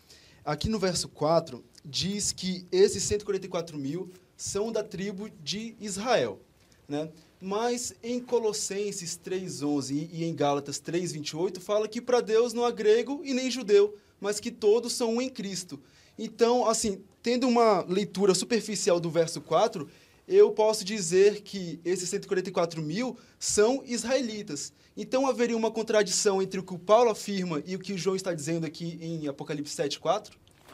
Aqui 0.45 0.69
no 0.69 0.79
verso 0.79 1.09
4 1.09 1.61
diz 1.83 2.31
que 2.31 2.65
esses 2.71 3.03
144 3.03 3.77
mil 3.77 4.09
são 4.35 4.71
da 4.71 4.83
tribo 4.83 5.29
de 5.43 5.75
Israel, 5.79 6.39
né? 6.87 7.09
Mas 7.41 7.93
em 8.01 8.19
Colossenses 8.19 9.17
3:11 9.17 10.09
e 10.11 10.23
em 10.23 10.33
Gálatas 10.33 10.79
3:28 10.79 11.59
fala 11.59 11.87
que 11.87 12.01
para 12.01 12.21
Deus 12.21 12.53
não 12.53 12.65
há 12.65 12.71
grego 12.71 13.21
e 13.23 13.33
nem 13.33 13.51
judeu, 13.51 13.97
mas 14.19 14.39
que 14.39 14.51
todos 14.51 14.93
são 14.93 15.15
um 15.15 15.21
em 15.21 15.29
Cristo. 15.29 15.79
Então, 16.17 16.65
assim, 16.65 17.03
tendo 17.21 17.47
uma 17.47 17.81
leitura 17.81 18.33
superficial 18.33 18.99
do 18.99 19.11
verso 19.11 19.41
4, 19.41 19.87
eu 20.27 20.51
posso 20.51 20.83
dizer 20.83 21.41
que 21.41 21.79
esses 21.85 22.09
144 22.09 22.81
mil 22.81 23.17
são 23.37 23.83
israelitas. 23.85 24.73
Então 24.97 25.27
haveria 25.27 25.57
uma 25.57 25.69
contradição 25.69 26.41
entre 26.41 26.59
o 26.59 26.63
que 26.63 26.73
o 26.73 26.79
Paulo 26.79 27.11
afirma 27.11 27.61
e 27.65 27.75
o 27.75 27.79
que 27.79 27.93
o 27.93 27.97
João 27.97 28.15
está 28.15 28.33
dizendo 28.33 28.65
aqui 28.65 28.97
em 29.01 29.27
Apocalipse 29.27 29.75
7, 29.75 29.99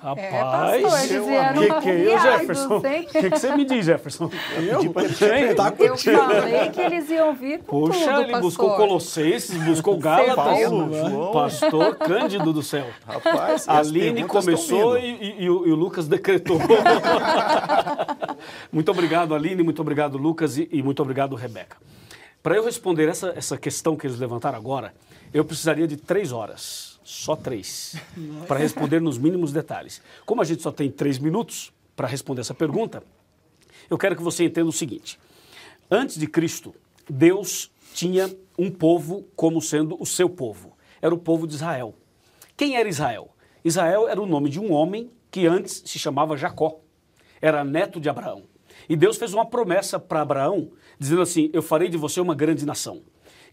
4? 0.02 0.24
Rapaz, 0.32 0.82
pastor, 0.82 1.00
eles 1.00 1.22
o 1.22 1.26
vieram 1.26 1.62
que, 1.62 1.82
que 1.82 1.90
é 1.90 2.16
eu, 2.16 2.20
Jefferson? 2.20 2.78
O 2.78 2.82
que, 2.82 3.30
que 3.30 3.40
você 3.40 3.56
me 3.56 3.66
diz, 3.66 3.86
Jefferson? 3.86 4.32
ele 4.58 4.72
Hein? 4.72 4.86
interpretar 4.88 5.74
Eu 5.80 5.98
falei 5.98 6.70
que 6.70 6.82
eles 6.82 7.10
iam 7.10 7.34
vir 7.36 7.60
com 7.60 7.82
Puxa, 7.86 8.00
tudo, 8.00 8.12
ele 8.22 8.32
pastor. 8.32 8.42
buscou 8.42 8.76
Colossenses, 8.76 9.58
buscou 9.64 9.98
Gálatas. 9.98 10.36
Paulo, 10.36 10.94
João. 10.94 11.32
Pastor 11.32 11.96
Cândido 11.98 12.52
do 12.52 12.64
céu. 12.64 12.88
Rapaz, 13.06 13.68
A 13.70 13.78
Aline 13.80 14.24
começou 14.26 14.98
e, 14.98 15.06
e- 15.06 15.44
e 15.44 15.50
o, 15.50 15.68
e 15.68 15.72
o 15.72 15.76
Lucas 15.76 16.08
decretou. 16.08 16.60
muito 18.72 18.92
obrigado, 18.92 19.36
Aline, 19.36 19.64
muito 19.64 19.82
obrigado, 19.82 20.18
Lucas, 20.18 20.58
e, 20.58 20.68
e 20.72 20.82
muito 20.82 21.02
obrigado, 21.02 21.36
Rebeca. 21.36 21.78
Para 22.42 22.56
eu 22.56 22.64
responder 22.66 23.08
essa, 23.08 23.34
essa 23.36 23.58
questão 23.58 23.96
que 23.96 24.08
eles 24.08 24.20
levantaram 24.20 24.58
agora, 24.58 24.94
eu 25.34 25.46
precisaria 25.46 25.88
de 25.88 25.96
três 25.96 26.32
horas, 26.32 26.91
só 27.04 27.36
três, 27.36 27.96
para 28.48 28.60
responder 28.60 29.02
nos 29.02 29.18
mínimos 29.18 29.52
detalhes. 29.52 30.02
Como 30.26 30.42
a 30.42 30.46
gente 30.46 30.62
só 30.62 30.72
tem 30.72 30.90
três 30.92 31.18
minutos 31.18 31.72
para 31.96 32.08
responder 32.08 32.42
essa 32.42 32.54
pergunta, 32.54 33.04
eu 33.90 33.98
quero 33.98 34.16
que 34.16 34.24
você 34.24 34.46
entenda 34.46 34.70
o 34.70 34.74
seguinte. 34.74 35.20
Antes 35.90 36.18
de 36.18 36.28
Cristo, 36.28 36.74
Deus 37.10 37.72
tinha 37.94 38.34
um 38.58 38.72
povo 38.72 39.26
como 39.36 39.62
sendo 39.62 39.98
o 40.00 40.06
seu 40.06 40.30
povo. 40.30 40.78
Era 41.02 41.14
o 41.14 41.18
povo 41.18 41.48
de 41.48 41.56
Israel. 41.56 41.96
Quem 42.56 42.78
era 42.78 42.88
Israel? 42.88 43.36
Israel 43.66 44.08
era 44.08 44.22
o 44.22 44.26
nome 44.26 44.50
de 44.50 44.60
um 44.60 44.72
homem 44.72 45.12
que 45.30 45.46
antes 45.48 45.84
se 45.86 46.00
chamava 46.00 46.38
Jacó. 46.38 46.80
Era 47.42 47.64
neto 47.64 48.00
de 48.00 48.08
Abraão. 48.08 48.44
E 48.88 48.96
Deus 48.96 49.18
fez 49.18 49.34
uma 49.34 49.46
promessa 49.46 50.00
para 50.00 50.22
Abraão, 50.22 50.72
dizendo 51.00 51.22
assim: 51.22 51.50
Eu 51.54 51.62
farei 51.62 51.90
de 51.90 51.98
você 51.98 52.22
uma 52.22 52.36
grande 52.36 52.66
nação. 52.66 53.02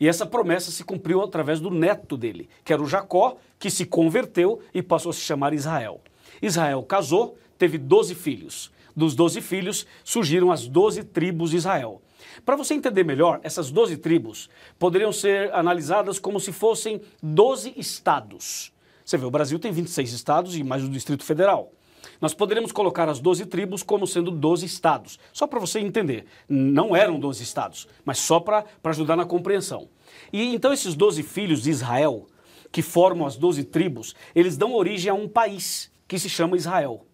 E 0.01 0.07
essa 0.07 0.25
promessa 0.25 0.71
se 0.71 0.85
cumpriu 0.85 1.23
através 1.23 1.61
do 1.61 1.71
neto 1.71 2.17
dele, 2.17 2.49
que 2.65 2.73
era 2.73 2.83
o 2.83 2.87
Jacó, 2.87 3.37
que 3.59 3.71
se 3.71 3.85
converteu 3.85 4.61
e 4.73 4.83
passou 4.83 5.11
a 5.11 5.13
se 5.13 5.21
chamar 5.21 5.53
Israel. 5.53 6.01
Israel 6.41 6.83
casou, 6.83 7.37
teve 7.57 7.79
12 7.79 8.15
filhos. 8.15 8.71
Dos 8.95 9.15
12 9.15 9.41
filhos 9.41 9.87
surgiram 10.05 10.51
as 10.51 10.67
12 10.67 11.05
tribos 11.05 11.51
de 11.51 11.57
Israel. 11.57 12.03
Para 12.45 12.57
você 12.57 12.75
entender 12.75 13.05
melhor, 13.05 13.41
essas 13.43 13.71
12 13.71 13.97
tribos 13.99 14.49
poderiam 14.79 15.13
ser 15.13 15.53
analisadas 15.53 16.19
como 16.19 16.41
se 16.41 16.53
fossem 16.53 17.01
12 17.23 17.75
estados. 17.77 18.73
Você 19.05 19.17
vê, 19.17 19.25
o 19.25 19.31
Brasil 19.31 19.59
tem 19.59 19.73
26 19.73 20.13
estados 20.13 20.57
e 20.57 20.63
mais 20.63 20.85
o 20.85 20.89
Distrito 20.89 21.25
Federal. 21.25 21.73
Nós 22.21 22.35
poderíamos 22.35 22.73
colocar 22.73 23.09
as 23.09 23.21
12 23.21 23.47
tribos 23.47 23.83
como 23.83 24.07
sendo 24.07 24.31
12 24.31 24.67
estados. 24.67 25.19
Só 25.33 25.47
para 25.47 25.61
você 25.61 25.81
entender. 25.81 26.27
Não 26.49 26.95
eram 26.95 27.19
12 27.19 27.43
estados, 27.43 27.89
mas 28.05 28.19
só 28.19 28.41
para 28.41 28.65
ajudar 28.85 29.17
na 29.17 29.25
compreensão. 29.25 29.89
E 30.33 30.55
então 30.55 30.73
esses 30.73 30.95
12 30.95 31.23
filhos 31.23 31.63
de 31.63 31.71
Israel, 31.71 32.27
que 32.71 32.83
formam 32.83 33.27
as 33.27 33.37
12 33.37 33.65
tribos, 33.65 34.15
eles 34.35 34.57
dão 34.57 34.75
origem 34.75 35.11
a 35.11 35.15
um 35.15 35.29
país 35.29 35.91
que 36.07 36.19
se 36.19 36.29
chama 36.29 36.57
Israel. 36.57 37.05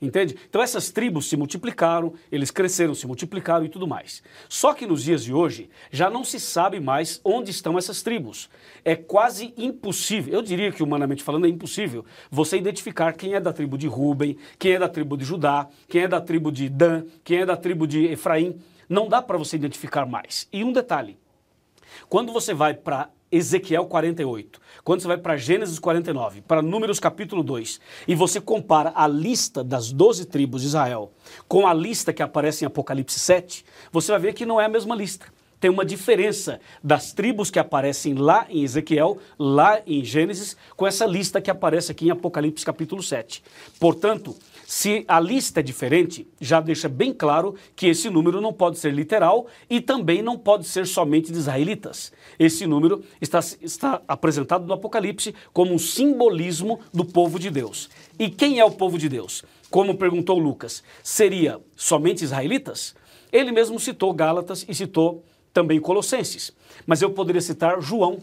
Entende? 0.00 0.36
Então 0.48 0.62
essas 0.62 0.90
tribos 0.90 1.28
se 1.28 1.36
multiplicaram, 1.36 2.14
eles 2.30 2.52
cresceram, 2.52 2.94
se 2.94 3.04
multiplicaram 3.04 3.64
e 3.64 3.68
tudo 3.68 3.86
mais. 3.86 4.22
Só 4.48 4.72
que 4.72 4.86
nos 4.86 5.02
dias 5.02 5.24
de 5.24 5.34
hoje 5.34 5.68
já 5.90 6.08
não 6.08 6.22
se 6.22 6.38
sabe 6.38 6.78
mais 6.78 7.20
onde 7.24 7.50
estão 7.50 7.76
essas 7.76 8.00
tribos. 8.00 8.48
É 8.84 8.94
quase 8.94 9.52
impossível, 9.56 10.32
eu 10.32 10.42
diria 10.42 10.70
que 10.70 10.84
humanamente 10.84 11.24
falando 11.24 11.46
é 11.46 11.48
impossível, 11.48 12.04
você 12.30 12.56
identificar 12.56 13.12
quem 13.12 13.34
é 13.34 13.40
da 13.40 13.52
tribo 13.52 13.76
de 13.76 13.88
Ruben, 13.88 14.36
quem 14.56 14.74
é 14.74 14.78
da 14.78 14.88
tribo 14.88 15.16
de 15.16 15.24
Judá, 15.24 15.68
quem 15.88 16.02
é 16.02 16.08
da 16.08 16.20
tribo 16.20 16.52
de 16.52 16.68
Dan, 16.68 17.04
quem 17.24 17.40
é 17.40 17.46
da 17.46 17.56
tribo 17.56 17.84
de 17.84 18.04
Efraim. 18.06 18.56
Não 18.88 19.08
dá 19.08 19.20
para 19.20 19.36
você 19.36 19.56
identificar 19.56 20.06
mais. 20.06 20.48
E 20.52 20.62
um 20.62 20.72
detalhe: 20.72 21.18
quando 22.08 22.32
você 22.32 22.54
vai 22.54 22.72
para 22.72 23.10
Ezequiel 23.30 23.84
48, 23.86 24.60
quando 24.82 25.00
você 25.00 25.08
vai 25.08 25.18
para 25.18 25.36
Gênesis 25.36 25.78
49, 25.78 26.40
para 26.40 26.62
Números 26.62 26.98
capítulo 26.98 27.42
2, 27.42 27.80
e 28.06 28.14
você 28.14 28.40
compara 28.40 28.92
a 28.94 29.06
lista 29.06 29.62
das 29.62 29.92
12 29.92 30.24
tribos 30.26 30.62
de 30.62 30.68
Israel 30.68 31.12
com 31.46 31.66
a 31.66 31.74
lista 31.74 32.12
que 32.12 32.22
aparece 32.22 32.64
em 32.64 32.66
Apocalipse 32.66 33.18
7, 33.18 33.64
você 33.92 34.12
vai 34.12 34.20
ver 34.20 34.32
que 34.32 34.46
não 34.46 34.60
é 34.60 34.64
a 34.64 34.68
mesma 34.68 34.94
lista. 34.94 35.26
Tem 35.60 35.70
uma 35.70 35.84
diferença 35.84 36.60
das 36.82 37.12
tribos 37.12 37.50
que 37.50 37.58
aparecem 37.58 38.14
lá 38.14 38.46
em 38.48 38.62
Ezequiel, 38.62 39.18
lá 39.36 39.80
em 39.86 40.04
Gênesis, 40.04 40.56
com 40.76 40.86
essa 40.86 41.04
lista 41.04 41.40
que 41.40 41.50
aparece 41.50 41.90
aqui 41.90 42.06
em 42.06 42.10
Apocalipse 42.10 42.64
capítulo 42.64 43.02
7. 43.02 43.42
Portanto, 43.80 44.36
se 44.70 45.02
a 45.08 45.18
lista 45.18 45.60
é 45.60 45.62
diferente, 45.62 46.28
já 46.38 46.60
deixa 46.60 46.90
bem 46.90 47.10
claro 47.10 47.54
que 47.74 47.86
esse 47.86 48.10
número 48.10 48.38
não 48.38 48.52
pode 48.52 48.78
ser 48.78 48.92
literal 48.92 49.46
e 49.68 49.80
também 49.80 50.20
não 50.20 50.36
pode 50.36 50.66
ser 50.66 50.86
somente 50.86 51.32
de 51.32 51.38
israelitas. 51.38 52.12
Esse 52.38 52.66
número 52.66 53.02
está, 53.18 53.38
está 53.62 54.02
apresentado 54.06 54.66
no 54.66 54.74
Apocalipse 54.74 55.34
como 55.54 55.72
um 55.72 55.78
simbolismo 55.78 56.80
do 56.92 57.02
povo 57.02 57.38
de 57.38 57.48
Deus. 57.48 57.88
E 58.18 58.28
quem 58.28 58.60
é 58.60 58.64
o 58.64 58.70
povo 58.70 58.98
de 58.98 59.08
Deus? 59.08 59.42
Como 59.70 59.96
perguntou 59.96 60.38
Lucas, 60.38 60.82
seria 61.02 61.58
somente 61.74 62.22
israelitas? 62.22 62.94
Ele 63.32 63.50
mesmo 63.50 63.80
citou 63.80 64.12
Gálatas 64.12 64.66
e 64.68 64.74
citou 64.74 65.24
também 65.50 65.80
Colossenses. 65.80 66.52
Mas 66.86 67.00
eu 67.00 67.08
poderia 67.08 67.40
citar 67.40 67.80
João, 67.80 68.18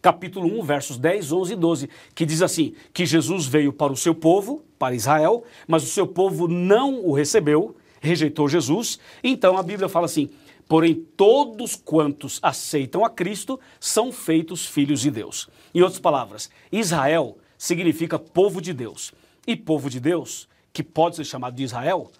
capítulo 0.00 0.60
1, 0.60 0.62
versos 0.62 0.98
10, 0.98 1.32
11 1.32 1.52
e 1.52 1.56
12, 1.56 1.90
que 2.14 2.26
diz 2.26 2.42
assim: 2.42 2.74
que 2.92 3.06
Jesus 3.06 3.46
veio 3.46 3.72
para 3.72 3.92
o 3.92 3.96
seu 3.96 4.14
povo, 4.14 4.64
para 4.78 4.94
Israel, 4.94 5.44
mas 5.66 5.82
o 5.82 5.86
seu 5.86 6.06
povo 6.06 6.46
não 6.48 7.04
o 7.04 7.12
recebeu, 7.12 7.76
rejeitou 8.00 8.48
Jesus. 8.48 8.98
Então 9.22 9.56
a 9.56 9.62
Bíblia 9.62 9.88
fala 9.88 10.06
assim: 10.06 10.30
porém 10.68 10.94
todos 10.94 11.74
quantos 11.74 12.38
aceitam 12.42 13.04
a 13.04 13.10
Cristo 13.10 13.58
são 13.80 14.12
feitos 14.12 14.66
filhos 14.66 15.00
de 15.00 15.10
Deus. 15.10 15.48
Em 15.74 15.82
outras 15.82 16.00
palavras, 16.00 16.50
Israel 16.70 17.36
significa 17.56 18.18
povo 18.18 18.60
de 18.60 18.72
Deus. 18.72 19.12
E 19.46 19.56
povo 19.56 19.88
de 19.88 19.98
Deus, 19.98 20.46
que 20.72 20.82
pode 20.82 21.16
ser 21.16 21.24
chamado 21.24 21.56
de 21.56 21.62
Israel, 21.62 22.10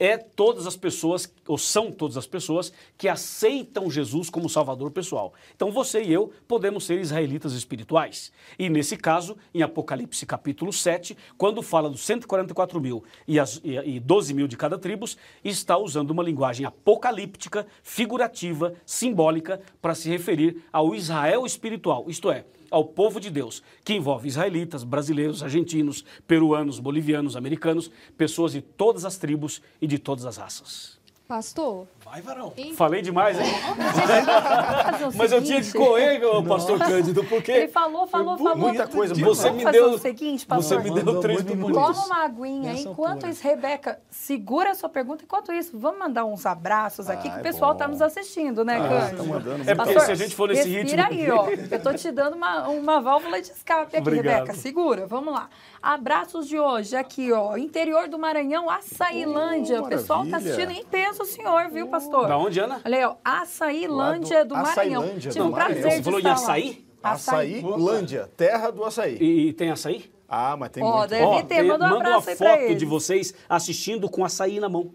é 0.00 0.16
todas 0.16 0.66
as 0.66 0.76
pessoas, 0.76 1.30
ou 1.46 1.58
são 1.58 1.92
todas 1.92 2.16
as 2.16 2.26
pessoas, 2.26 2.72
que 2.96 3.06
aceitam 3.06 3.90
Jesus 3.90 4.30
como 4.30 4.48
Salvador 4.48 4.90
pessoal. 4.90 5.34
Então 5.54 5.70
você 5.70 6.02
e 6.02 6.10
eu 6.10 6.32
podemos 6.48 6.84
ser 6.84 6.98
israelitas 6.98 7.52
espirituais. 7.52 8.32
E 8.58 8.70
nesse 8.70 8.96
caso, 8.96 9.36
em 9.54 9.62
Apocalipse 9.62 10.24
capítulo 10.24 10.72
7, 10.72 11.14
quando 11.36 11.60
fala 11.60 11.90
dos 11.90 12.00
144 12.00 12.80
mil 12.80 13.04
e, 13.28 13.38
as, 13.38 13.60
e, 13.62 13.76
e 13.76 14.00
12 14.00 14.32
mil 14.32 14.48
de 14.48 14.56
cada 14.56 14.78
tribo, 14.78 15.04
está 15.44 15.76
usando 15.76 16.10
uma 16.10 16.22
linguagem 16.22 16.64
apocalíptica, 16.64 17.66
figurativa, 17.82 18.72
simbólica, 18.86 19.60
para 19.82 19.94
se 19.94 20.08
referir 20.08 20.64
ao 20.72 20.94
Israel 20.94 21.44
espiritual, 21.44 22.06
isto 22.08 22.30
é, 22.30 22.46
ao 22.70 22.84
povo 22.84 23.18
de 23.18 23.30
Deus, 23.30 23.62
que 23.84 23.94
envolve 23.94 24.28
israelitas, 24.28 24.84
brasileiros, 24.84 25.42
argentinos, 25.42 26.04
peruanos, 26.26 26.78
bolivianos, 26.78 27.36
americanos, 27.36 27.90
pessoas 28.16 28.52
de 28.52 28.60
todas 28.62 29.04
as 29.04 29.16
tribos 29.16 29.60
e 29.80 29.86
de 29.86 29.98
todas 29.98 30.24
as 30.24 30.36
raças. 30.36 30.99
Pastor. 31.30 31.86
Vai, 32.04 32.20
varão. 32.22 32.52
Falei 32.74 33.02
demais, 33.02 33.38
hein? 33.38 33.46
Mas 35.14 35.30
eu 35.30 35.40
tinha 35.40 35.62
que 35.62 35.72
correr, 35.72 36.24
ô, 36.24 36.42
pastor 36.42 36.76
Cândido, 36.80 37.22
porque 37.22 37.52
Ele 37.52 37.68
falou, 37.68 38.04
falou, 38.08 38.36
falou. 38.36 38.56
Muita 38.56 38.88
coisa. 38.88 39.14
você 39.14 39.44
Vamos 39.44 39.58
me 39.58 39.62
fazer 39.62 39.78
deu, 39.78 39.90
o 39.92 39.98
seguinte, 39.98 40.40
você 40.40 40.46
pastor. 40.46 40.82
me 40.82 40.90
deu 40.90 41.20
três 41.20 41.44
minutos. 41.44 41.72
Toma 41.72 42.06
uma 42.06 42.24
aguinha. 42.24 42.72
Enquanto 42.72 43.28
isso, 43.28 43.44
Rebeca, 43.44 44.00
segura 44.10 44.72
a 44.72 44.74
sua 44.74 44.88
pergunta. 44.88 45.22
Enquanto 45.22 45.52
isso, 45.52 45.78
vamos 45.78 46.00
mandar 46.00 46.24
uns 46.24 46.44
abraços 46.44 47.08
aqui, 47.08 47.28
Ah, 47.28 47.30
que 47.30 47.38
o 47.38 47.42
pessoal 47.42 47.72
está 47.74 47.86
nos 47.86 48.02
assistindo, 48.02 48.64
né, 48.64 48.80
tá 48.80 48.88
Cândido? 48.88 49.24
mandando 49.26 49.70
É 49.70 49.74
porque 49.76 49.94
Pastor, 49.94 50.00
se 50.00 50.10
a 50.10 50.14
gente 50.16 50.34
for 50.34 50.48
nesse 50.48 50.68
respira 50.68 51.04
ritmo... 51.04 51.22
aí, 51.22 51.30
ó. 51.30 51.48
Eu 51.70 51.80
tô 51.80 51.94
te 51.94 52.10
dando 52.10 52.34
uma, 52.34 52.66
uma 52.70 53.00
válvula 53.00 53.40
de 53.40 53.52
escape 53.52 53.96
aqui, 53.96 54.08
Obrigado. 54.08 54.34
Rebeca. 54.46 54.54
Segura, 54.54 55.06
vamos 55.06 55.32
lá. 55.32 55.48
Abraços 55.82 56.46
de 56.46 56.58
hoje, 56.58 56.94
aqui, 56.94 57.32
ó. 57.32 57.56
Interior 57.56 58.06
do 58.06 58.18
Maranhão, 58.18 58.68
Açailândia. 58.68 59.80
Oh, 59.80 59.86
o 59.86 59.88
pessoal 59.88 60.26
tá 60.26 60.36
assistindo 60.36 60.70
em 60.72 60.84
peso, 60.84 61.22
o 61.22 61.26
senhor, 61.26 61.70
viu, 61.70 61.88
pastor? 61.88 62.28
Da 62.28 62.36
onde, 62.36 62.60
Ana? 62.60 62.80
Olha 62.84 62.98
aí, 62.98 63.04
ó. 63.04 63.14
Açailândia 63.24 64.44
do, 64.44 64.54
Maranhão. 64.54 64.70
Açailândia 65.02 65.30
Tive 65.30 65.44
do 65.44 65.48
um 65.48 65.52
prazer 65.52 65.76
Maranhão. 65.76 65.90
Você 65.90 65.98
de 65.98 66.04
falou 66.04 66.18
em 66.20 66.22
estar 66.22 66.30
lá. 66.30 66.34
açaí? 66.42 66.84
Açailândia, 67.02 68.30
terra 68.36 68.70
do 68.70 68.84
açaí. 68.84 69.16
E, 69.20 69.48
e 69.48 69.52
tem 69.54 69.70
açaí? 69.70 70.12
Ah, 70.28 70.54
mas 70.56 70.70
tem 70.70 70.82
Ó, 70.82 70.98
muito. 70.98 71.10
deve 71.10 71.24
Ó, 71.24 71.42
ter. 71.42 71.62
Manda 71.62 71.86
um 71.86 71.88
manda 71.88 71.94
uma 71.94 71.96
abraço 72.18 72.30
aí 72.30 72.36
pra 72.36 72.50
foto 72.50 72.62
eles. 72.62 72.78
de 72.78 72.84
vocês 72.84 73.34
assistindo 73.48 74.08
com 74.08 74.24
açaí 74.24 74.60
na 74.60 74.68
mão. 74.68 74.92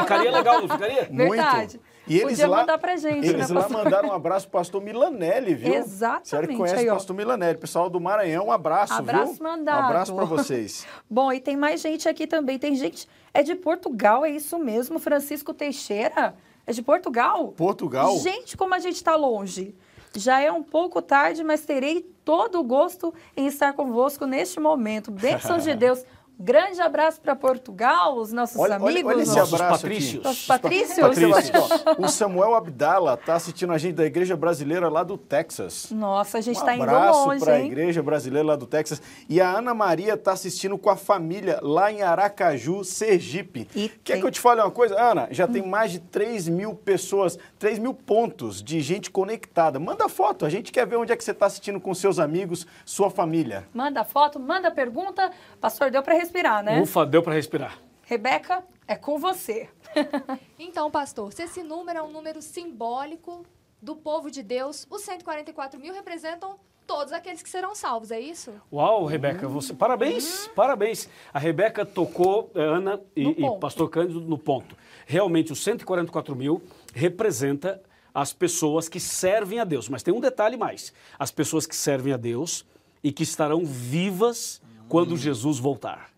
Ficaria 0.00 0.32
legal, 0.32 0.60
não 0.62 0.68
ficaria? 0.68 1.08
Muito. 1.12 1.78
E 2.06 2.16
eles 2.16 2.32
Podia 2.32 2.48
lá, 2.48 2.56
mandar 2.58 2.78
pra 2.78 2.96
gente, 2.96 3.26
Eles 3.26 3.48
né, 3.48 3.54
lá 3.54 3.62
pastor? 3.62 3.84
mandaram 3.84 4.08
um 4.10 4.12
abraço 4.12 4.48
pro 4.48 4.58
pastor 4.58 4.82
Milanelli, 4.82 5.54
viu? 5.54 5.74
Exatamente, 5.74 6.28
Você 6.28 6.46
que 6.46 6.56
conhece 6.56 6.80
aí, 6.80 6.90
o 6.90 6.92
pastor 6.92 7.16
Milanelli. 7.16 7.58
Pessoal 7.58 7.88
do 7.88 8.00
Maranhão, 8.00 8.46
um 8.46 8.52
abraço, 8.52 8.92
Abraço 8.92 9.34
viu? 9.34 9.42
mandado. 9.42 9.82
Um 9.82 9.86
abraço 9.86 10.14
pra 10.14 10.24
vocês. 10.24 10.86
Bom, 11.08 11.32
e 11.32 11.40
tem 11.40 11.56
mais 11.56 11.80
gente 11.80 12.08
aqui 12.08 12.26
também. 12.26 12.58
Tem 12.58 12.74
gente. 12.74 13.08
É 13.32 13.42
de 13.42 13.54
Portugal, 13.54 14.24
é 14.24 14.30
isso 14.30 14.58
mesmo? 14.58 14.98
Francisco 14.98 15.54
Teixeira? 15.54 16.34
É 16.66 16.72
de 16.72 16.82
Portugal? 16.82 17.48
Portugal? 17.56 18.18
Gente, 18.18 18.56
como 18.56 18.74
a 18.74 18.78
gente 18.78 18.96
está 18.96 19.16
longe. 19.16 19.74
Já 20.16 20.40
é 20.40 20.52
um 20.52 20.62
pouco 20.62 21.02
tarde, 21.02 21.42
mas 21.42 21.62
terei 21.62 22.02
todo 22.24 22.60
o 22.60 22.62
gosto 22.62 23.12
em 23.36 23.46
estar 23.46 23.72
convosco 23.72 24.26
neste 24.26 24.60
momento. 24.60 25.10
Bênçãos 25.10 25.64
de 25.64 25.72
Deus. 25.74 26.04
Grande 26.38 26.80
abraço 26.80 27.20
para 27.20 27.36
Portugal, 27.36 28.16
os 28.18 28.32
nossos 28.32 28.56
Olha, 28.58 28.76
olha, 28.80 28.90
amigos. 28.90 29.12
olha 29.12 29.22
esse 29.22 29.36
nossos 29.36 29.54
abraço 29.54 29.82
patrícios. 29.82 30.14
aqui. 30.16 30.24
Nossos 30.24 30.46
patrícios. 30.46 30.98
Patrícios. 30.98 31.68
O 31.98 32.08
Samuel 32.08 32.54
Abdala 32.56 33.14
está 33.14 33.34
assistindo 33.36 33.72
a 33.72 33.78
gente 33.78 33.94
da 33.94 34.04
Igreja 34.04 34.36
Brasileira 34.36 34.88
lá 34.88 35.04
do 35.04 35.16
Texas. 35.16 35.90
Nossa, 35.92 36.38
a 36.38 36.40
gente 36.40 36.56
Um 36.56 36.58
está 36.60 36.74
indo 36.74 36.82
abraço 36.82 37.26
longe, 37.28 37.44
para 37.44 37.54
a? 37.54 37.60
Igreja 37.60 38.02
Brasileira 38.02 38.48
lá 38.48 38.56
do 38.56 38.66
Texas. 38.66 39.00
E 39.28 39.40
a 39.40 39.48
Ana 39.58 39.72
Maria 39.72 40.14
está 40.14 40.32
assistindo 40.32 40.76
com 40.76 40.90
a 40.90 40.96
família 40.96 41.60
lá 41.62 41.92
em 41.92 42.02
Aracaju, 42.02 42.82
Sergipe. 42.82 43.68
E 43.74 43.88
Quer 44.02 44.14
tem- 44.14 44.20
que 44.20 44.26
eu 44.26 44.30
te 44.32 44.40
fale 44.40 44.60
uma 44.60 44.70
coisa? 44.72 45.00
Ana, 45.00 45.28
já 45.30 45.46
tem 45.46 45.62
mais 45.64 45.92
de 45.92 46.00
3 46.00 46.48
mil 46.48 46.74
pessoas, 46.74 47.38
3 47.60 47.78
mil 47.78 47.94
pontos 47.94 48.60
de 48.60 48.80
gente 48.80 49.08
conectada. 49.08 49.78
Manda 49.78 50.08
foto, 50.08 50.44
a 50.44 50.50
gente 50.50 50.72
quer 50.72 50.84
ver 50.84 50.96
onde 50.96 51.12
é 51.12 51.16
que 51.16 51.22
você 51.22 51.30
está 51.30 51.46
assistindo 51.46 51.80
com 51.80 51.94
seus 51.94 52.18
amigos, 52.18 52.66
sua 52.84 53.08
família. 53.08 53.68
Manda 53.72 54.02
foto, 54.02 54.40
manda 54.40 54.68
pergunta. 54.70 55.30
Pastor, 55.60 55.92
deu 55.92 56.02
para 56.02 56.23
respirar, 56.24 56.62
né? 56.62 56.80
Ufa, 56.80 57.04
deu 57.04 57.22
para 57.22 57.34
respirar. 57.34 57.78
Rebeca, 58.02 58.64
é 58.88 58.96
com 58.96 59.18
você. 59.18 59.68
Então, 60.58 60.90
pastor, 60.90 61.32
se 61.32 61.42
esse 61.42 61.62
número 61.62 61.98
é 61.98 62.02
um 62.02 62.10
número 62.10 62.42
simbólico 62.42 63.44
do 63.80 63.94
povo 63.94 64.30
de 64.30 64.42
Deus, 64.42 64.86
os 64.90 65.02
144 65.02 65.78
mil 65.78 65.94
representam 65.94 66.58
todos 66.86 67.12
aqueles 67.12 67.42
que 67.42 67.48
serão 67.48 67.74
salvos, 67.74 68.10
é 68.10 68.18
isso? 68.18 68.52
Uau, 68.72 69.04
Rebeca, 69.04 69.46
você 69.46 69.72
parabéns, 69.72 70.48
parabéns. 70.48 71.08
A 71.32 71.38
Rebeca 71.38 71.84
tocou 71.84 72.50
eh, 72.54 72.60
Ana 72.60 73.00
e, 73.14 73.28
e 73.28 73.34
ponto. 73.34 73.60
Pastor 73.60 73.88
Cândido 73.88 74.20
no 74.20 74.38
ponto. 74.38 74.76
Realmente, 75.06 75.52
os 75.52 75.62
144 75.62 76.34
mil 76.34 76.62
representa 76.92 77.80
as 78.12 78.32
pessoas 78.32 78.88
que 78.88 78.98
servem 78.98 79.60
a 79.60 79.64
Deus. 79.64 79.88
Mas 79.88 80.02
tem 80.02 80.12
um 80.12 80.20
detalhe 80.20 80.56
mais: 80.56 80.92
as 81.18 81.30
pessoas 81.30 81.66
que 81.66 81.76
servem 81.76 82.12
a 82.12 82.16
Deus 82.16 82.66
e 83.02 83.12
que 83.12 83.22
estarão 83.22 83.64
vivas 83.64 84.60
quando 84.88 85.16
Jesus 85.16 85.58
voltar. 85.58 86.13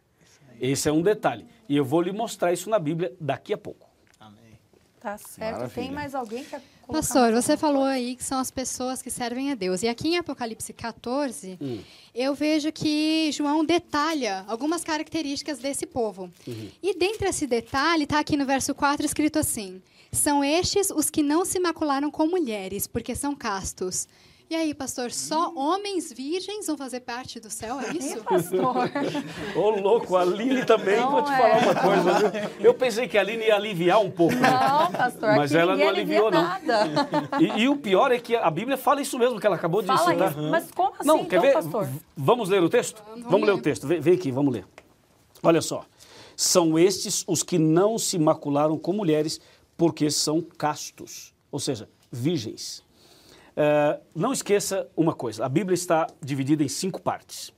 Esse 0.61 0.88
é 0.88 0.92
um 0.92 1.03
detalhe. 1.03 1.47
E 1.69 1.77
eu 1.77 1.85
vou 1.85 2.01
lhe 2.01 2.12
mostrar 2.12 2.53
isso 2.53 2.71
na 2.71 2.79
Bíblia 2.79 3.14
daqui 3.21 3.53
a 3.53 3.59
pouco. 3.59 3.87
Tá 5.07 5.16
certo. 5.19 5.53
Maravilha. 5.59 5.87
Tem 5.87 5.92
mais 5.92 6.16
alguém 6.16 6.42
que 6.42 6.57
Pastor, 6.88 7.33
você 7.33 7.57
falou 7.57 7.85
aí 7.85 8.16
que 8.16 8.25
são 8.25 8.40
as 8.40 8.51
pessoas 8.51 9.01
que 9.01 9.09
servem 9.09 9.53
a 9.53 9.55
Deus. 9.55 9.83
E 9.85 9.88
aqui 9.88 10.09
em 10.09 10.19
Apocalipse 10.19 10.73
14, 10.73 11.57
Hum. 11.61 11.79
eu 12.12 12.35
vejo 12.35 12.73
que 12.73 13.31
João 13.31 13.64
detalha 13.64 14.45
algumas 14.49 14.83
características 14.83 15.59
desse 15.59 15.87
povo. 15.87 16.29
Uhum. 16.47 16.71
E 16.83 16.99
dentre 16.99 17.29
esse 17.29 17.47
detalhe, 17.47 18.03
está 18.03 18.19
aqui 18.19 18.37
no 18.37 18.45
verso 18.45 18.75
4 18.75 19.07
escrito 19.07 19.38
assim: 19.38 19.81
São 20.11 20.42
estes 20.42 20.90
os 20.90 21.09
que 21.09 21.23
não 21.23 21.45
se 21.45 21.61
macularam 21.61 22.11
com 22.11 22.27
mulheres, 22.27 22.88
porque 22.88 23.14
são 23.14 23.35
castos. 23.35 24.09
E 24.48 24.54
aí, 24.54 24.72
pastor, 24.72 25.11
só 25.11 25.52
homens 25.56 26.12
virgens 26.12 26.68
vão 26.68 26.76
fazer 26.76 27.00
parte 27.00 27.40
do 27.40 27.50
céu, 27.50 27.80
é 27.80 27.90
isso? 27.92 28.22
Pastor. 28.22 28.90
Ô, 29.56 29.70
louco, 29.70 30.14
a 30.16 30.20
Aline 30.22 30.64
também, 30.64 31.00
Não 31.00 31.11
vou 31.11 31.22
te 31.22 31.32
é. 31.32 31.37
falar 31.37 31.59
uma 31.59 31.74
coisa, 31.74 32.30
viu? 32.30 32.50
Eu 32.61 32.72
pensei 32.74 33.09
que 33.09 33.18
a 33.18 33.22
Aline 33.22 33.44
ia 33.44 33.56
aliviar 33.56 34.00
um 34.00 34.09
pouco. 34.11 34.37
né? 34.37 34.48
Não, 34.48 34.92
pastor, 34.92 35.35
Mas 35.37 35.52
ela 35.52 35.76
não 35.76 35.88
aliviou, 35.88 36.28
alivia 36.28 36.42
não. 36.42 36.48
nada. 36.48 37.09
E, 37.40 37.62
e 37.62 37.68
o 37.68 37.76
pior 37.76 38.12
é 38.12 38.20
que 38.20 38.37
a 38.37 38.48
Bíblia 38.48 38.76
fala 38.76 39.00
isso 39.00 39.18
mesmo 39.18 39.40
que 39.40 39.46
ela 39.46 39.56
acabou 39.56 39.80
de 39.82 39.88
Fala 39.88 40.12
citar. 40.12 40.30
isso. 40.30 40.42
Mas 40.42 40.70
como 40.70 40.92
assim, 40.96 41.09
Não, 41.09 41.16
então, 41.16 41.28
quer 41.28 41.40
ver? 41.40 41.52
pastor? 41.54 41.88
Vamos 42.16 42.48
ler 42.48 42.62
o 42.62 42.68
texto? 42.68 43.02
Vamos, 43.28 43.48
ler 43.48 43.54
o 43.54 43.61
texto. 43.61 43.85
Vem, 43.85 44.00
vem 44.00 44.14
aqui, 44.14 44.30
vamos 44.30 44.54
ler. 44.54 44.64
Olha 45.42 45.61
só. 45.61 45.85
São 46.37 46.78
estes 46.78 47.24
os 47.26 47.42
que 47.42 47.59
não 47.59 47.98
se 47.98 48.16
macularam 48.16 48.78
com 48.78 48.92
mulheres, 48.92 49.40
porque 49.76 50.09
são 50.09 50.40
castos, 50.40 51.35
ou 51.50 51.59
seja, 51.59 51.88
virgens. 52.12 52.86
Eh, 53.57 54.01
não 54.14 54.33
esqueça 54.33 54.87
uma 54.95 55.14
coisa: 55.14 55.45
a 55.45 55.49
Bíblia 55.49 55.75
está 55.75 56.07
dividida 56.23 56.62
em 56.62 56.69
cinco 56.69 57.01
partes: 57.01 57.53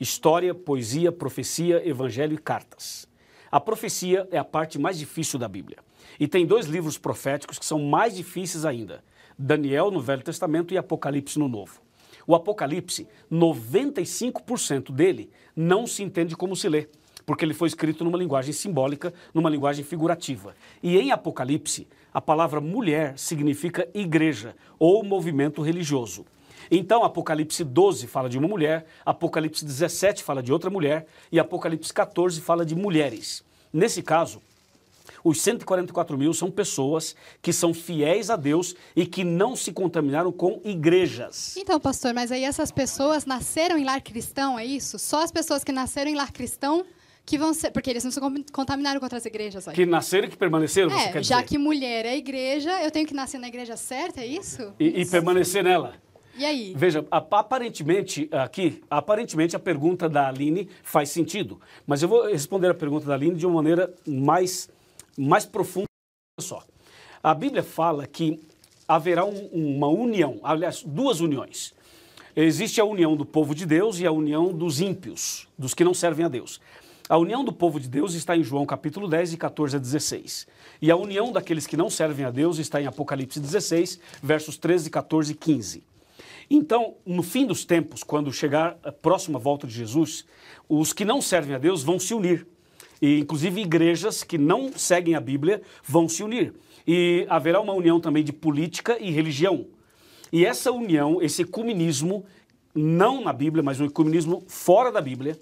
história, 0.00 0.52
poesia, 0.52 1.12
profecia, 1.12 1.88
evangelho 1.88 2.34
e 2.34 2.38
cartas. 2.38 3.08
A 3.50 3.60
profecia 3.60 4.26
é 4.32 4.38
a 4.38 4.44
parte 4.44 4.78
mais 4.78 4.98
difícil 4.98 5.38
da 5.38 5.46
Bíblia. 5.46 5.78
E 6.18 6.26
tem 6.26 6.44
dois 6.44 6.66
livros 6.66 6.98
proféticos 6.98 7.58
que 7.58 7.64
são 7.64 7.78
mais 7.78 8.16
difíceis 8.16 8.64
ainda: 8.64 9.04
Daniel 9.38 9.90
no 9.92 10.00
Velho 10.00 10.22
Testamento 10.22 10.74
e 10.74 10.78
Apocalipse 10.78 11.38
no 11.38 11.46
Novo. 11.46 11.80
O 12.26 12.34
Apocalipse, 12.34 13.06
95% 13.30 14.90
dele 14.90 15.30
não 15.54 15.86
se 15.86 16.02
entende 16.02 16.34
como 16.34 16.56
se 16.56 16.68
lê, 16.68 16.88
porque 17.24 17.44
ele 17.44 17.54
foi 17.54 17.68
escrito 17.68 18.02
numa 18.02 18.18
linguagem 18.18 18.52
simbólica, 18.52 19.14
numa 19.32 19.48
linguagem 19.48 19.84
figurativa. 19.84 20.56
E 20.82 20.98
em 20.98 21.12
Apocalipse, 21.12 21.86
a 22.16 22.20
palavra 22.22 22.62
mulher 22.62 23.12
significa 23.18 23.86
igreja 23.92 24.56
ou 24.78 25.04
movimento 25.04 25.60
religioso. 25.60 26.24
Então, 26.70 27.04
Apocalipse 27.04 27.62
12 27.62 28.06
fala 28.06 28.26
de 28.26 28.38
uma 28.38 28.48
mulher, 28.48 28.86
Apocalipse 29.04 29.62
17 29.62 30.24
fala 30.24 30.42
de 30.42 30.50
outra 30.50 30.70
mulher 30.70 31.06
e 31.30 31.38
Apocalipse 31.38 31.92
14 31.92 32.40
fala 32.40 32.64
de 32.64 32.74
mulheres. 32.74 33.44
Nesse 33.70 34.02
caso, 34.02 34.40
os 35.22 35.42
144 35.42 36.16
mil 36.16 36.32
são 36.32 36.50
pessoas 36.50 37.14
que 37.42 37.52
são 37.52 37.74
fiéis 37.74 38.30
a 38.30 38.36
Deus 38.36 38.74
e 38.96 39.04
que 39.04 39.22
não 39.22 39.54
se 39.54 39.70
contaminaram 39.70 40.32
com 40.32 40.58
igrejas. 40.64 41.54
Então, 41.58 41.78
pastor, 41.78 42.14
mas 42.14 42.32
aí 42.32 42.44
essas 42.44 42.70
pessoas 42.70 43.26
nasceram 43.26 43.76
em 43.76 43.84
lar 43.84 44.00
cristão, 44.00 44.58
é 44.58 44.64
isso? 44.64 44.98
Só 44.98 45.22
as 45.22 45.30
pessoas 45.30 45.62
que 45.62 45.70
nasceram 45.70 46.10
em 46.10 46.14
lar 46.14 46.32
cristão 46.32 46.86
que 47.26 47.36
vão 47.36 47.52
ser. 47.52 47.70
Porque 47.72 47.90
eles 47.90 48.04
não 48.04 48.10
se 48.10 48.20
con- 48.20 48.44
contaminaram 48.52 48.98
com 49.00 49.04
outras 49.06 49.26
igrejas. 49.26 49.66
Olha. 49.66 49.74
Que 49.74 49.84
nasceram 49.84 50.28
e 50.28 50.30
que 50.30 50.36
permaneceram, 50.36 50.90
É, 50.96 51.22
já 51.22 51.42
que 51.42 51.58
mulher 51.58 52.06
é 52.06 52.16
igreja, 52.16 52.70
eu 52.82 52.90
tenho 52.90 53.06
que 53.06 53.12
nascer 53.12 53.38
na 53.38 53.48
igreja 53.48 53.76
certa, 53.76 54.20
é 54.20 54.26
isso? 54.26 54.72
E, 54.80 55.02
e 55.02 55.04
permanecer 55.06 55.62
nela. 55.64 55.94
E 56.38 56.44
aí? 56.44 56.74
Veja, 56.76 57.04
aparentemente, 57.10 58.28
aqui, 58.30 58.82
aparentemente 58.90 59.56
a 59.56 59.58
pergunta 59.58 60.08
da 60.08 60.28
Aline 60.28 60.68
faz 60.82 61.08
sentido. 61.10 61.60
Mas 61.86 62.02
eu 62.02 62.08
vou 62.08 62.26
responder 62.26 62.70
a 62.70 62.74
pergunta 62.74 63.06
da 63.06 63.14
Aline 63.14 63.34
de 63.36 63.46
uma 63.46 63.54
maneira 63.56 63.92
mais, 64.06 64.68
mais 65.18 65.44
profunda. 65.46 65.86
Só. 66.38 66.62
A 67.22 67.34
Bíblia 67.34 67.62
fala 67.62 68.06
que 68.06 68.38
haverá 68.86 69.24
um- 69.24 69.46
uma 69.52 69.88
união, 69.88 70.38
aliás, 70.44 70.82
duas 70.84 71.20
uniões. 71.20 71.74
Existe 72.36 72.80
a 72.82 72.84
união 72.84 73.16
do 73.16 73.24
povo 73.24 73.54
de 73.54 73.64
Deus 73.64 73.98
e 73.98 74.06
a 74.06 74.12
união 74.12 74.52
dos 74.52 74.80
ímpios, 74.80 75.48
dos 75.58 75.72
que 75.72 75.82
não 75.82 75.94
servem 75.94 76.26
a 76.26 76.28
Deus. 76.28 76.60
A 77.08 77.16
união 77.16 77.44
do 77.44 77.52
povo 77.52 77.78
de 77.78 77.88
Deus 77.88 78.14
está 78.14 78.36
em 78.36 78.42
João 78.42 78.66
capítulo 78.66 79.06
10, 79.06 79.30
de 79.30 79.36
14 79.36 79.76
a 79.76 79.78
16. 79.78 80.44
E 80.82 80.90
a 80.90 80.96
união 80.96 81.30
daqueles 81.30 81.64
que 81.64 81.76
não 81.76 81.88
servem 81.88 82.26
a 82.26 82.32
Deus 82.32 82.58
está 82.58 82.82
em 82.82 82.86
Apocalipse 82.86 83.38
16, 83.38 84.00
versos 84.20 84.56
13, 84.56 84.90
14 84.90 85.32
e 85.32 85.34
15. 85.36 85.84
Então, 86.50 86.94
no 87.06 87.22
fim 87.22 87.46
dos 87.46 87.64
tempos, 87.64 88.02
quando 88.02 88.32
chegar 88.32 88.76
a 88.82 88.90
próxima 88.90 89.38
volta 89.38 89.68
de 89.68 89.74
Jesus, 89.74 90.24
os 90.68 90.92
que 90.92 91.04
não 91.04 91.22
servem 91.22 91.54
a 91.54 91.58
Deus 91.58 91.84
vão 91.84 91.96
se 91.96 92.12
unir. 92.12 92.44
E, 93.00 93.20
inclusive, 93.20 93.60
igrejas 93.60 94.24
que 94.24 94.36
não 94.36 94.72
seguem 94.76 95.14
a 95.14 95.20
Bíblia 95.20 95.62
vão 95.84 96.08
se 96.08 96.24
unir. 96.24 96.54
E 96.84 97.24
haverá 97.28 97.60
uma 97.60 97.72
união 97.72 98.00
também 98.00 98.24
de 98.24 98.32
política 98.32 98.98
e 99.00 99.12
religião. 99.12 99.66
E 100.32 100.44
essa 100.44 100.72
união, 100.72 101.22
esse 101.22 101.42
ecumenismo, 101.42 102.24
não 102.74 103.22
na 103.22 103.32
Bíblia, 103.32 103.62
mas 103.62 103.78
um 103.78 103.86
ecumenismo 103.86 104.42
fora 104.48 104.90
da 104.90 105.00
Bíblia, 105.00 105.38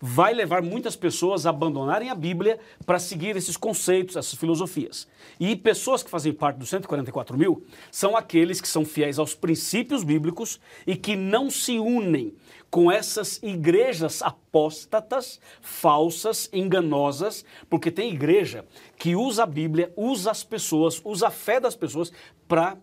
vai 0.00 0.34
levar 0.34 0.62
muitas 0.62 0.96
pessoas 0.96 1.46
a 1.46 1.50
abandonarem 1.50 2.10
a 2.10 2.14
Bíblia 2.14 2.58
para 2.84 2.98
seguir 2.98 3.36
esses 3.36 3.56
conceitos, 3.56 4.16
essas 4.16 4.38
filosofias. 4.38 5.06
E 5.38 5.54
pessoas 5.56 6.02
que 6.02 6.10
fazem 6.10 6.32
parte 6.32 6.58
dos 6.58 6.68
144 6.68 7.36
mil 7.36 7.64
são 7.90 8.16
aqueles 8.16 8.60
que 8.60 8.68
são 8.68 8.84
fiéis 8.84 9.18
aos 9.18 9.34
princípios 9.34 10.04
bíblicos 10.04 10.60
e 10.86 10.96
que 10.96 11.16
não 11.16 11.50
se 11.50 11.78
unem 11.78 12.34
com 12.70 12.90
essas 12.90 13.40
igrejas 13.42 14.22
apóstatas, 14.22 15.40
falsas, 15.60 16.50
enganosas, 16.52 17.44
porque 17.70 17.90
tem 17.90 18.12
igreja 18.12 18.64
que 18.98 19.14
usa 19.14 19.44
a 19.44 19.46
Bíblia, 19.46 19.92
usa 19.96 20.30
as 20.30 20.44
pessoas, 20.44 21.00
usa 21.04 21.28
a 21.28 21.30
fé 21.30 21.60
das 21.60 21.76
pessoas 21.76 22.12
para 22.46 22.76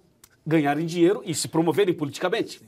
ganharem 0.45 0.85
dinheiro 0.85 1.21
e 1.25 1.33
se 1.33 1.47
promoverem 1.47 1.93
politicamente. 1.93 2.61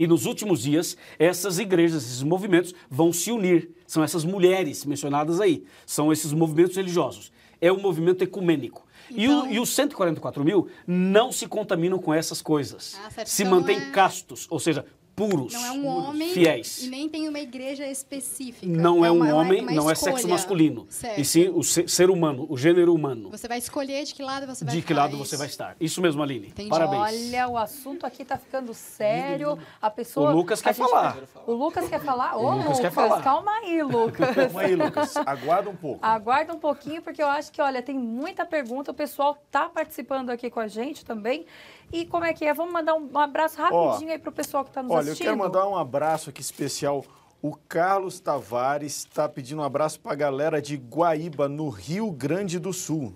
E 0.00 0.06
nos 0.06 0.24
últimos 0.24 0.62
dias, 0.62 0.96
essas 1.18 1.58
igrejas, 1.58 2.02
esses 2.02 2.22
movimentos 2.22 2.74
vão 2.90 3.12
se 3.12 3.30
unir. 3.30 3.70
São 3.86 4.02
essas 4.02 4.24
mulheres 4.24 4.86
mencionadas 4.86 5.42
aí. 5.42 5.62
São 5.84 6.10
esses 6.10 6.32
movimentos 6.32 6.74
religiosos. 6.74 7.30
É 7.60 7.70
um 7.70 7.78
movimento 7.78 8.24
ecumênico. 8.24 8.86
E, 9.10 9.28
o- 9.28 9.30
Então- 9.30 9.52
e 9.52 9.60
os 9.60 9.68
144 9.68 10.42
mil 10.42 10.68
não 10.86 11.30
se 11.30 11.46
contaminam 11.46 11.98
com 11.98 12.14
essas 12.14 12.40
coisas. 12.40 12.96
Ah, 13.04 13.26
se 13.26 13.42
Então 13.42 13.58
mantêm 13.58 13.76
é- 13.76 13.90
castos, 13.90 14.46
ou 14.48 14.58
seja, 14.58 14.86
puros, 15.14 15.52
Não 15.52 15.64
é 15.66 15.70
um 15.72 15.86
homem 15.86 16.30
fiéis. 16.32 16.82
e 16.82 16.88
nem 16.88 17.08
tem 17.08 17.28
uma 17.28 17.38
igreja 17.38 17.86
específica. 17.86 18.66
Não 18.66 19.04
é, 19.04 19.10
um 19.10 19.16
uma- 19.16 19.34
homem, 19.34 19.60
uma 19.62 19.72
não 19.72 19.90
é 19.90 19.94
sexo 19.94 20.26
masculino. 20.28 20.86
Certo. 20.88 21.20
E 21.20 21.24
sim 21.24 21.48
o 21.48 21.62
ser, 21.62 22.08
humano, 22.10 22.46
o 22.48 22.56
gênero 22.56 22.94
humano. 22.94 23.28
Você 23.30 23.46
vai 23.46 23.58
escolher 23.58 24.04
de 24.04 24.14
que 24.14 24.22
lado 24.22 24.46
você 24.46 24.64
vai 24.64 24.74
De 24.74 24.82
que 24.82 24.94
lado 24.94 25.14
é 25.14 25.18
você 25.18 25.34
isso? 25.34 25.38
vai 25.38 25.46
estar. 25.48 25.76
Isso 25.80 26.00
mesmo, 26.00 26.22
Aline. 26.22 26.48
Entendi. 26.48 26.68
Parabéns. 26.70 27.00
Olha, 27.02 27.48
o 27.48 27.58
assunto 27.58 28.06
aqui 28.06 28.24
tá 28.24 28.38
ficando 28.38 28.72
sério. 28.72 29.58
A 29.80 29.90
pessoa. 29.90 30.30
O 30.30 30.36
Lucas 30.36 30.62
quer 30.62 30.74
falar. 30.74 31.18
O 31.46 31.52
Lucas 31.52 31.88
quer 31.88 32.00
falar? 32.00 32.36
Ô, 32.36 32.40
O 32.40 32.50
Lucas 32.50 32.64
Lucas, 32.64 32.80
quer 32.80 32.90
falar. 32.90 33.22
calma 33.22 33.50
aí, 33.52 33.82
Lucas. 33.84 34.34
Calma 34.34 34.60
aí, 34.62 34.74
Lucas. 34.74 35.16
Aguarda 35.18 35.70
um 35.70 35.76
pouco. 35.76 35.98
Aguarda 36.04 36.54
um 36.54 36.58
pouquinho, 36.58 37.02
porque 37.02 37.22
eu 37.22 37.28
acho 37.28 37.52
que, 37.52 37.60
olha, 37.60 37.82
tem 37.82 37.98
muita 37.98 38.44
pergunta. 38.46 38.90
O 38.90 38.94
pessoal 38.94 39.36
tá 39.50 39.68
participando 39.68 40.30
aqui 40.30 40.50
com 40.50 40.60
a 40.60 40.68
gente 40.68 41.04
também. 41.04 41.44
E 41.92 42.06
como 42.06 42.24
é 42.24 42.32
que 42.32 42.44
é? 42.44 42.54
Vamos 42.54 42.72
mandar 42.72 42.94
um, 42.94 43.18
abraço 43.18 43.60
rapidinho 43.60 44.12
aí 44.12 44.18
pro 44.18 44.30
pessoal 44.30 44.64
que 44.64 44.70
tá 44.70 44.82
nos 44.82 44.92
Olha, 44.92 44.98
eu 44.98 45.12
assistindo. 45.12 45.26
quero 45.26 45.38
mandar 45.38 45.66
um 45.66 45.76
abraço 45.76 46.30
aqui 46.30 46.40
especial. 46.40 47.04
O 47.42 47.56
Carlos 47.56 48.20
Tavares 48.20 48.98
está 48.98 49.28
pedindo 49.28 49.60
um 49.60 49.64
abraço 49.64 49.98
para 49.98 50.12
a 50.12 50.16
galera 50.16 50.62
de 50.62 50.76
Guaíba, 50.76 51.48
no 51.48 51.68
Rio 51.68 52.10
Grande 52.10 52.58
do 52.58 52.72
Sul. 52.72 53.14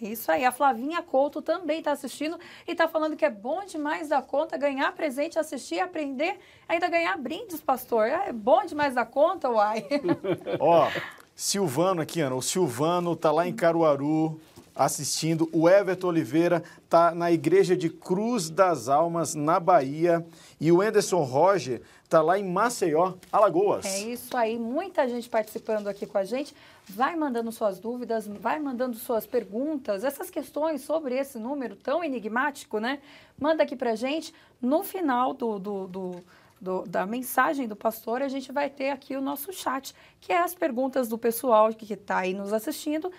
Isso 0.00 0.32
aí, 0.32 0.46
a 0.46 0.50
Flavinha 0.50 1.02
Couto 1.02 1.42
também 1.42 1.80
está 1.80 1.92
assistindo 1.92 2.38
e 2.66 2.72
está 2.72 2.88
falando 2.88 3.16
que 3.16 3.24
é 3.24 3.30
bom 3.30 3.64
demais 3.66 4.08
da 4.08 4.22
conta 4.22 4.56
ganhar 4.56 4.90
presente, 4.92 5.38
assistir, 5.38 5.78
aprender, 5.78 6.38
ainda 6.66 6.88
ganhar 6.88 7.16
brindes, 7.18 7.60
pastor. 7.60 8.06
É 8.06 8.32
bom 8.32 8.64
demais 8.64 8.94
da 8.94 9.04
conta, 9.04 9.50
uai. 9.50 9.86
Ó, 10.58 10.88
Silvano 11.36 12.00
aqui, 12.00 12.22
Ana, 12.22 12.34
o 12.34 12.42
Silvano 12.42 13.14
tá 13.14 13.30
lá 13.30 13.46
em 13.46 13.52
Caruaru 13.52 14.40
assistindo, 14.80 15.46
o 15.52 15.68
Everton 15.68 16.08
Oliveira 16.08 16.62
tá 16.88 17.14
na 17.14 17.30
igreja 17.30 17.76
de 17.76 17.90
Cruz 17.90 18.48
das 18.48 18.88
Almas, 18.88 19.34
na 19.34 19.60
Bahia, 19.60 20.26
e 20.58 20.72
o 20.72 20.80
Anderson 20.80 21.22
Roger 21.22 21.82
tá 22.08 22.22
lá 22.22 22.38
em 22.38 22.44
Maceió, 22.44 23.12
Alagoas. 23.30 23.84
É 23.84 23.98
isso 24.00 24.34
aí, 24.34 24.58
muita 24.58 25.06
gente 25.06 25.28
participando 25.28 25.86
aqui 25.86 26.06
com 26.06 26.16
a 26.16 26.24
gente. 26.24 26.54
Vai 26.88 27.14
mandando 27.14 27.52
suas 27.52 27.78
dúvidas, 27.78 28.26
vai 28.26 28.58
mandando 28.58 28.96
suas 28.96 29.26
perguntas, 29.26 30.02
essas 30.02 30.30
questões 30.30 30.80
sobre 30.80 31.14
esse 31.14 31.38
número 31.38 31.76
tão 31.76 32.02
enigmático, 32.02 32.78
né? 32.78 33.00
Manda 33.38 33.62
aqui 33.62 33.76
pra 33.76 33.94
gente. 33.94 34.32
No 34.62 34.82
final 34.82 35.34
do, 35.34 35.58
do, 35.58 35.86
do, 35.86 36.24
do 36.58 36.82
da 36.86 37.04
mensagem 37.04 37.68
do 37.68 37.76
pastor, 37.76 38.22
a 38.22 38.28
gente 38.28 38.50
vai 38.50 38.70
ter 38.70 38.90
aqui 38.90 39.14
o 39.14 39.20
nosso 39.20 39.52
chat, 39.52 39.94
que 40.20 40.32
é 40.32 40.40
as 40.40 40.54
perguntas 40.54 41.06
do 41.06 41.18
pessoal 41.18 41.68
que 41.72 41.92
está 41.92 42.18
aí 42.18 42.32
nos 42.32 42.52
assistindo 42.52 43.12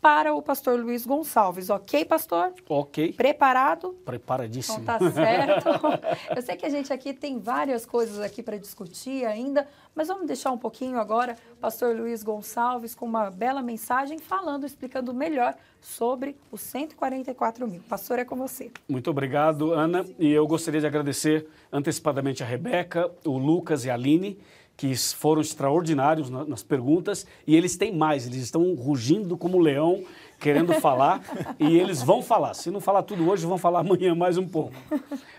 para 0.00 0.32
o 0.32 0.40
pastor 0.40 0.78
Luiz 0.78 1.04
Gonçalves. 1.04 1.70
Ok, 1.70 2.04
pastor? 2.04 2.52
Ok. 2.68 3.12
Preparado? 3.12 3.94
Preparadíssimo. 4.04 4.78
Então 4.80 4.98
tá 4.98 5.10
certo. 5.10 5.68
Eu 6.34 6.42
sei 6.42 6.56
que 6.56 6.64
a 6.66 6.68
gente 6.68 6.92
aqui 6.92 7.12
tem 7.12 7.38
várias 7.38 7.84
coisas 7.84 8.20
aqui 8.20 8.42
para 8.42 8.56
discutir 8.56 9.24
ainda, 9.24 9.66
mas 9.94 10.08
vamos 10.08 10.26
deixar 10.26 10.52
um 10.52 10.58
pouquinho 10.58 10.98
agora 10.98 11.36
o 11.52 11.56
pastor 11.56 11.96
Luiz 11.96 12.22
Gonçalves 12.22 12.94
com 12.94 13.06
uma 13.06 13.30
bela 13.30 13.60
mensagem 13.60 14.18
falando, 14.18 14.64
explicando 14.64 15.12
melhor 15.12 15.54
sobre 15.80 16.36
os 16.52 16.60
144 16.60 17.66
mil. 17.66 17.82
Pastor, 17.88 18.18
é 18.18 18.24
com 18.24 18.36
você. 18.36 18.70
Muito 18.88 19.10
obrigado, 19.10 19.72
Ana. 19.72 20.04
E 20.18 20.30
eu 20.30 20.46
gostaria 20.46 20.80
de 20.80 20.86
agradecer 20.86 21.48
antecipadamente 21.72 22.42
a 22.42 22.46
Rebeca, 22.46 23.10
o 23.24 23.36
Lucas 23.36 23.84
e 23.84 23.90
a 23.90 23.94
Aline 23.94 24.38
que 24.78 24.94
foram 24.94 25.42
extraordinários 25.42 26.30
nas 26.30 26.62
perguntas 26.62 27.26
e 27.44 27.56
eles 27.56 27.76
têm 27.76 27.92
mais, 27.92 28.28
eles 28.28 28.44
estão 28.44 28.76
rugindo 28.76 29.36
como 29.36 29.58
leão, 29.58 30.04
querendo 30.38 30.72
falar 30.80 31.20
e 31.58 31.76
eles 31.76 32.00
vão 32.00 32.22
falar. 32.22 32.54
Se 32.54 32.70
não 32.70 32.80
falar 32.80 33.02
tudo 33.02 33.28
hoje, 33.28 33.44
vão 33.44 33.58
falar 33.58 33.80
amanhã 33.84 34.14
mais 34.14 34.38
um 34.38 34.46
pouco. 34.46 34.76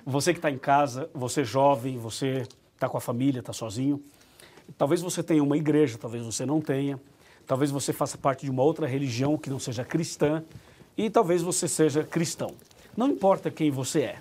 Você 0.05 0.33
que 0.33 0.39
está 0.39 0.51
em 0.51 0.57
casa, 0.57 1.09
você 1.13 1.45
jovem, 1.45 1.97
você 1.97 2.45
está 2.75 2.89
com 2.89 2.97
a 2.97 2.99
família, 2.99 3.39
está 3.39 3.53
sozinho, 3.53 4.03
talvez 4.77 5.01
você 5.01 5.23
tenha 5.23 5.41
uma 5.41 5.55
igreja, 5.55 5.97
talvez 5.97 6.21
você 6.25 6.45
não 6.45 6.59
tenha, 6.59 6.99
talvez 7.47 7.71
você 7.71 7.93
faça 7.93 8.17
parte 8.17 8.43
de 8.43 8.51
uma 8.51 8.63
outra 8.63 8.85
religião 8.85 9.37
que 9.37 9.49
não 9.49 9.57
seja 9.57 9.85
cristã 9.85 10.43
e 10.97 11.09
talvez 11.09 11.41
você 11.41 11.65
seja 11.65 12.03
cristão. 12.03 12.55
Não 12.95 13.07
importa 13.07 13.49
quem 13.49 13.71
você 13.71 14.01
é, 14.01 14.17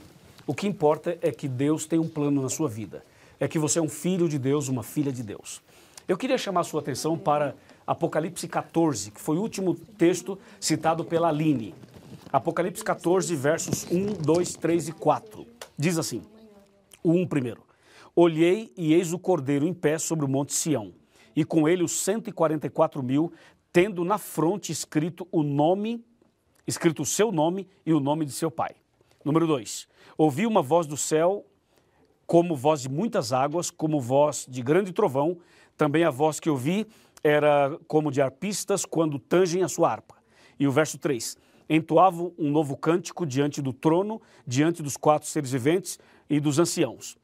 o 0.47 0.55
que 0.55 0.69
importa 0.69 1.19
é 1.21 1.33
que 1.33 1.49
Deus 1.49 1.87
tem 1.87 1.99
um 1.99 2.09
plano 2.09 2.41
na 2.41 2.49
sua 2.49 2.69
vida 2.69 3.03
é 3.41 3.47
que 3.47 3.59
você 3.59 3.79
é 3.79 3.83
um 3.83 3.89
filho 3.89 4.29
de 4.29 4.39
Deus, 4.39 4.69
uma 4.69 4.83
filha 4.83 5.13
de 5.13 5.23
Deus. 5.23 5.63
Eu 6.07 6.17
queria 6.17 6.39
chamar 6.39 6.61
a 6.61 6.65
sua 6.65 6.81
atenção 6.81 7.19
para 7.19 7.55
Apocalipse 7.87 8.49
14, 8.49 9.11
que 9.11 9.21
foi 9.21 9.37
o 9.37 9.43
último 9.43 9.75
texto 9.75 10.39
citado 10.61 11.05
pela 11.05 11.29
Aline. 11.29 11.75
Apocalipse 12.33 12.83
14, 12.83 13.35
versos 13.37 13.87
1, 13.91 14.15
2, 14.15 14.55
3 14.55 14.89
e 14.89 14.93
4. 14.93 15.47
Diz 15.77 15.99
assim: 15.99 16.23
o 17.03 17.13
1 17.13 17.27
primeiro. 17.27 17.63
Olhei 18.15 18.73
e 18.77 18.93
eis 18.95 19.13
o 19.13 19.19
cordeiro 19.19 19.67
em 19.67 19.73
pé 19.73 19.99
sobre 19.99 20.25
o 20.25 20.29
monte 20.29 20.53
Sião, 20.53 20.93
e 21.37 21.45
com 21.45 21.69
ele 21.69 21.85
os 21.85 21.93
144 21.93 23.03
mil, 23.03 23.33
tendo 23.73 24.05
na 24.05 24.19
fronte 24.19 24.73
escrito 24.73 25.29
o 25.31 25.43
nome, 25.43 26.05
escrito 26.67 27.03
o 27.03 27.07
seu 27.07 27.31
nome 27.31 27.69
e 27.87 27.93
o 27.93 28.01
nome 28.01 28.25
de 28.25 28.33
seu 28.33 28.51
pai. 28.51 28.75
Número 29.25 29.47
2. 29.47 29.87
Ouvi 30.17 30.47
uma 30.47 30.63
voz 30.63 30.87
do 30.87 30.97
céu 30.97 31.47
como 32.29 32.55
voz 32.55 32.83
de 32.83 32.91
muitas 32.91 33.33
águas, 33.33 33.71
como 33.71 33.99
voz 33.99 34.47
de 34.47 34.63
grande 34.63 34.93
trovão. 34.93 35.39
Também 35.79 36.05
a 36.05 36.11
voz 36.11 36.39
que 36.39 36.49
eu 36.49 36.57
vi 36.57 36.87
era 37.25 37.77
como 37.89 38.13
de 38.13 38.21
arpistas 38.21 38.85
quando 38.85 39.19
tangem 39.19 39.63
a 39.63 39.69
sua 39.69 39.91
harpa. 39.91 40.15
E 40.61 40.69
o 40.69 40.71
verso 40.71 40.99
3: 40.99 41.39
Entoavam 41.71 42.35
um 42.39 42.51
novo 42.51 42.77
cântico 42.77 43.25
diante 43.25 43.63
do 43.63 43.73
trono, 43.73 44.21
diante 44.47 44.83
dos 44.83 44.95
quatro 44.95 45.27
seres 45.27 45.51
viventes 45.51 45.99
e 46.29 46.39
dos 46.39 46.59
anciãos. 46.59 47.17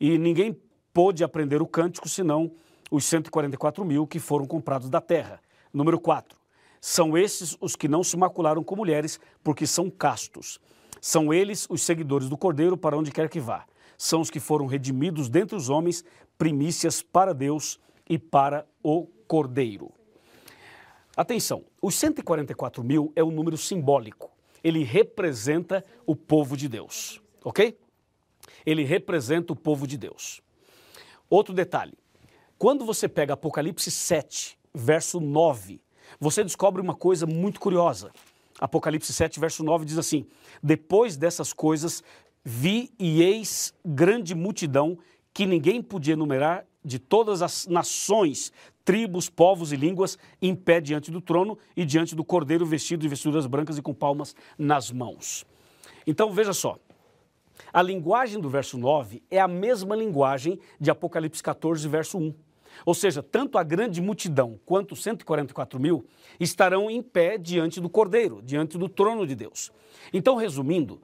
E 0.00 0.18
ninguém 0.18 0.60
pôde 0.92 1.22
aprender 1.22 1.62
o 1.62 1.66
cântico 1.66 2.08
senão 2.08 2.50
os 2.90 3.04
144 3.04 3.84
mil 3.84 4.08
que 4.08 4.18
foram 4.18 4.44
comprados 4.44 4.90
da 4.90 5.00
terra. 5.00 5.40
Número 5.72 6.00
4. 6.00 6.36
São 6.80 7.16
esses 7.16 7.56
os 7.60 7.76
que 7.76 7.86
não 7.86 8.02
se 8.02 8.16
macularam 8.16 8.64
com 8.64 8.74
mulheres, 8.74 9.20
porque 9.44 9.68
são 9.68 9.88
castos. 9.88 10.58
São 11.00 11.32
eles 11.32 11.64
os 11.70 11.82
seguidores 11.82 12.28
do 12.28 12.36
Cordeiro 12.36 12.76
para 12.76 12.98
onde 12.98 13.12
quer 13.12 13.28
que 13.28 13.38
vá 13.38 13.64
são 13.98 14.20
os 14.20 14.30
que 14.30 14.38
foram 14.38 14.66
redimidos 14.66 15.28
dentre 15.28 15.56
os 15.56 15.68
homens, 15.68 16.04
primícias 16.38 17.02
para 17.02 17.34
Deus 17.34 17.80
e 18.08 18.16
para 18.16 18.64
o 18.82 19.06
Cordeiro. 19.26 19.92
Atenção, 21.16 21.64
os 21.82 21.96
144 21.96 22.84
mil 22.84 23.12
é 23.16 23.24
um 23.24 23.32
número 23.32 23.56
simbólico. 23.58 24.30
Ele 24.62 24.84
representa 24.84 25.84
o 26.06 26.14
povo 26.14 26.56
de 26.56 26.68
Deus, 26.68 27.20
ok? 27.44 27.76
Ele 28.64 28.84
representa 28.84 29.52
o 29.52 29.56
povo 29.56 29.86
de 29.86 29.98
Deus. 29.98 30.40
Outro 31.28 31.52
detalhe: 31.52 31.94
quando 32.56 32.84
você 32.84 33.08
pega 33.08 33.34
Apocalipse 33.34 33.90
7, 33.90 34.56
verso 34.72 35.20
9, 35.20 35.80
você 36.20 36.44
descobre 36.44 36.80
uma 36.80 36.94
coisa 36.94 37.26
muito 37.26 37.58
curiosa. 37.58 38.12
Apocalipse 38.60 39.12
7, 39.12 39.38
verso 39.38 39.62
9 39.62 39.84
diz 39.84 39.98
assim: 39.98 40.26
Depois 40.62 41.16
dessas 41.16 41.52
coisas, 41.52 42.02
Vi 42.50 42.90
e 42.98 43.22
eis 43.22 43.74
grande 43.84 44.34
multidão 44.34 44.96
que 45.34 45.44
ninguém 45.44 45.82
podia 45.82 46.14
enumerar 46.14 46.64
de 46.82 46.98
todas 46.98 47.42
as 47.42 47.66
nações, 47.66 48.50
tribos, 48.86 49.28
povos 49.28 49.70
e 49.70 49.76
línguas, 49.76 50.16
em 50.40 50.54
pé 50.54 50.80
diante 50.80 51.10
do 51.10 51.20
trono 51.20 51.58
e 51.76 51.84
diante 51.84 52.16
do 52.16 52.24
cordeiro 52.24 52.64
vestido 52.64 53.00
de 53.00 53.08
vestiduras 53.08 53.46
brancas 53.46 53.76
e 53.76 53.82
com 53.82 53.92
palmas 53.92 54.34
nas 54.56 54.90
mãos. 54.90 55.44
Então 56.06 56.32
veja 56.32 56.54
só, 56.54 56.78
a 57.70 57.82
linguagem 57.82 58.40
do 58.40 58.48
verso 58.48 58.78
9 58.78 59.22
é 59.30 59.38
a 59.38 59.46
mesma 59.46 59.94
linguagem 59.94 60.58
de 60.80 60.90
Apocalipse 60.90 61.42
14, 61.42 61.86
verso 61.86 62.16
1. 62.16 62.34
Ou 62.86 62.94
seja, 62.94 63.22
tanto 63.22 63.58
a 63.58 63.62
grande 63.62 64.00
multidão 64.00 64.58
quanto 64.64 64.92
os 64.92 65.02
144 65.02 65.78
mil 65.78 66.06
estarão 66.40 66.90
em 66.90 67.02
pé 67.02 67.36
diante 67.36 67.78
do 67.78 67.90
Cordeiro, 67.90 68.40
diante 68.42 68.78
do 68.78 68.88
trono 68.88 69.26
de 69.26 69.34
Deus. 69.34 69.70
Então, 70.12 70.36
resumindo, 70.36 71.00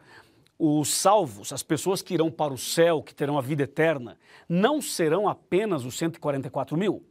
os 0.59 0.89
salvos, 0.95 1.53
as 1.53 1.63
pessoas 1.63 2.03
que 2.03 2.15
irão 2.15 2.31
para 2.31 2.53
o 2.53 2.59
céu, 2.59 3.03
que 3.03 3.15
terão 3.15 3.37
a 3.39 3.43
vida 3.43 3.65
eterna, 3.65 4.17
não 4.49 4.81
serão 4.81 5.29
apenas 5.29 5.85
os 5.85 5.97
144 5.99 6.77
mil. 6.77 7.03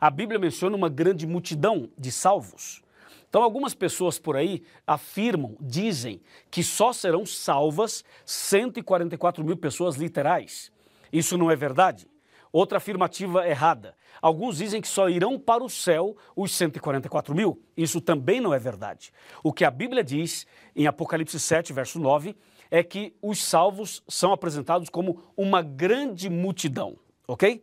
A 0.00 0.10
Bíblia 0.10 0.38
menciona 0.38 0.76
uma 0.76 0.88
grande 0.88 1.26
multidão 1.26 1.88
de 1.96 2.10
salvos. 2.10 2.82
Então, 3.28 3.42
algumas 3.42 3.74
pessoas 3.74 4.18
por 4.18 4.36
aí 4.36 4.62
afirmam, 4.86 5.56
dizem, 5.60 6.20
que 6.50 6.62
só 6.62 6.92
serão 6.92 7.26
salvas 7.26 8.02
144 8.24 9.44
mil 9.44 9.56
pessoas 9.56 9.96
literais. 9.96 10.72
Isso 11.12 11.36
não 11.36 11.50
é 11.50 11.56
verdade. 11.56 12.08
Outra 12.50 12.78
afirmativa 12.78 13.46
errada. 13.46 13.94
Alguns 14.22 14.56
dizem 14.56 14.80
que 14.80 14.88
só 14.88 15.10
irão 15.10 15.38
para 15.38 15.62
o 15.62 15.68
céu 15.68 16.16
os 16.34 16.52
144 16.52 17.34
mil. 17.34 17.62
Isso 17.76 18.00
também 18.00 18.40
não 18.40 18.54
é 18.54 18.58
verdade. 18.58 19.12
O 19.42 19.52
que 19.52 19.64
a 19.64 19.70
Bíblia 19.70 20.02
diz 20.02 20.46
em 20.74 20.86
Apocalipse 20.86 21.38
7, 21.38 21.72
verso 21.72 22.00
9, 22.00 22.34
é 22.70 22.82
que 22.82 23.14
os 23.22 23.42
salvos 23.42 24.02
são 24.08 24.32
apresentados 24.32 24.88
como 24.88 25.22
uma 25.36 25.62
grande 25.62 26.28
multidão, 26.28 26.98
ok? 27.26 27.62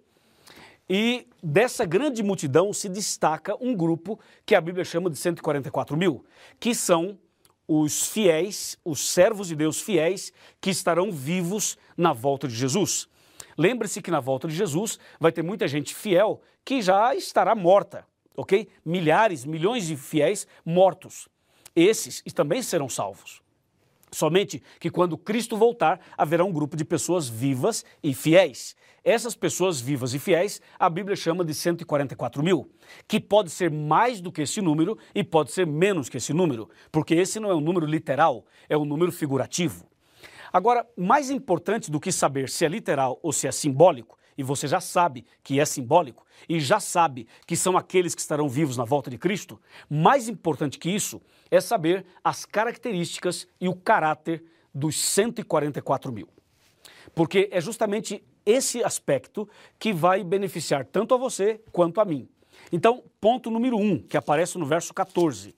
E 0.90 1.28
dessa 1.42 1.86
grande 1.86 2.22
multidão 2.22 2.72
se 2.72 2.88
destaca 2.88 3.56
um 3.60 3.76
grupo 3.76 4.20
que 4.46 4.54
a 4.54 4.62
Bíblia 4.62 4.86
chama 4.86 5.10
de 5.10 5.18
144 5.18 5.98
mil, 5.98 6.24
que 6.60 6.76
são 6.76 7.18
os 7.68 8.08
fiéis, 8.08 8.78
os 8.86 9.10
servos 9.10 9.48
de 9.48 9.56
Deus 9.56 9.82
fiéis, 9.82 10.32
que 10.62 10.70
estarão 10.70 11.12
vivos 11.12 11.78
na 11.98 12.14
volta 12.14 12.48
de 12.48 12.54
Jesus. 12.54 13.08
Lembre-se 13.58 14.02
que 14.02 14.12
na 14.12 14.20
volta 14.20 14.48
de 14.48 14.56
Jesus 14.56 15.00
vai 15.20 15.32
ter 15.32 15.42
muita 15.42 15.68
gente 15.68 15.96
fiel 15.96 16.42
que 16.64 16.82
já 16.82 17.16
estará 17.16 17.56
morta, 17.56 18.06
ok? 18.36 18.68
Milhares, 18.84 19.46
milhões 19.46 19.88
de 19.88 19.96
fiéis 19.96 20.46
mortos. 20.64 21.28
Esses 21.76 22.22
também 22.34 22.62
serão 22.62 22.88
salvos. 22.88 23.42
Somente 24.16 24.64
que 24.80 24.90
quando 24.90 25.18
Cristo 25.18 25.58
voltar, 25.58 26.00
haverá 26.18 26.46
um 26.46 26.52
grupo 26.54 26.78
de 26.78 26.86
pessoas 26.86 27.28
vivas 27.28 27.84
e 28.02 28.14
fiéis. 28.14 28.74
Essas 29.04 29.36
pessoas 29.36 29.82
vivas 29.82 30.14
e 30.14 30.20
fiéis, 30.20 30.62
a 30.80 30.90
Bíblia 30.90 31.18
chama 31.18 31.44
de 31.44 31.54
144 31.54 32.42
mil, 32.42 32.72
que 33.10 33.20
pode 33.20 33.50
ser 33.50 33.70
mais 33.70 34.22
do 34.22 34.32
que 34.32 34.44
esse 34.44 34.62
número 34.62 34.98
e 35.14 35.22
pode 35.22 35.52
ser 35.52 35.68
menos 35.68 36.08
que 36.08 36.16
esse 36.16 36.32
número, 36.32 36.70
porque 36.94 37.14
esse 37.14 37.42
não 37.42 37.52
é 37.52 37.54
um 37.54 37.60
número 37.60 37.86
literal, 37.86 38.46
é 38.70 38.78
um 38.78 38.86
número 38.86 39.12
figurativo. 39.12 39.86
Agora, 40.52 40.88
mais 40.96 41.30
importante 41.30 41.92
do 41.92 42.00
que 42.00 42.10
saber 42.10 42.48
se 42.48 42.64
é 42.64 42.70
literal 42.70 43.20
ou 43.22 43.34
se 43.34 43.50
é 43.50 43.52
simbólico, 43.52 44.18
e 44.38 44.44
você 44.44 44.68
já 44.68 44.80
sabe 44.80 45.26
que 45.44 45.60
é 45.60 45.66
simbólico, 45.66 46.26
e 46.48 46.60
já 46.60 46.80
sabe 46.80 47.28
que 47.46 47.56
são 47.56 47.78
aqueles 47.78 48.14
que 48.14 48.22
estarão 48.22 48.50
vivos 48.50 48.78
na 48.78 48.84
volta 48.84 49.10
de 49.10 49.18
Cristo, 49.18 49.60
mais 49.90 50.28
importante 50.28 50.78
que 50.78 50.90
isso 50.90 51.22
é 51.50 51.62
saber 51.62 52.06
as 52.24 52.46
características 52.46 53.48
e 53.60 53.68
o 53.68 53.76
caráter 53.76 54.44
dos 54.74 55.00
144 55.00 56.12
mil. 56.12 56.28
Porque 57.14 57.50
é 57.52 57.62
justamente 57.62 58.24
esse 58.46 58.84
aspecto 58.84 59.48
que 59.80 59.94
vai 59.94 60.24
beneficiar 60.24 60.86
tanto 60.86 61.14
a 61.14 61.18
você 61.18 61.62
quanto 61.72 62.02
a 62.02 62.06
mim. 62.06 62.28
Então, 62.72 63.04
ponto 63.20 63.50
número 63.50 63.78
um, 63.78 64.00
que 64.00 64.18
aparece 64.18 64.58
no 64.58 64.66
verso 64.66 64.94
14. 64.94 65.56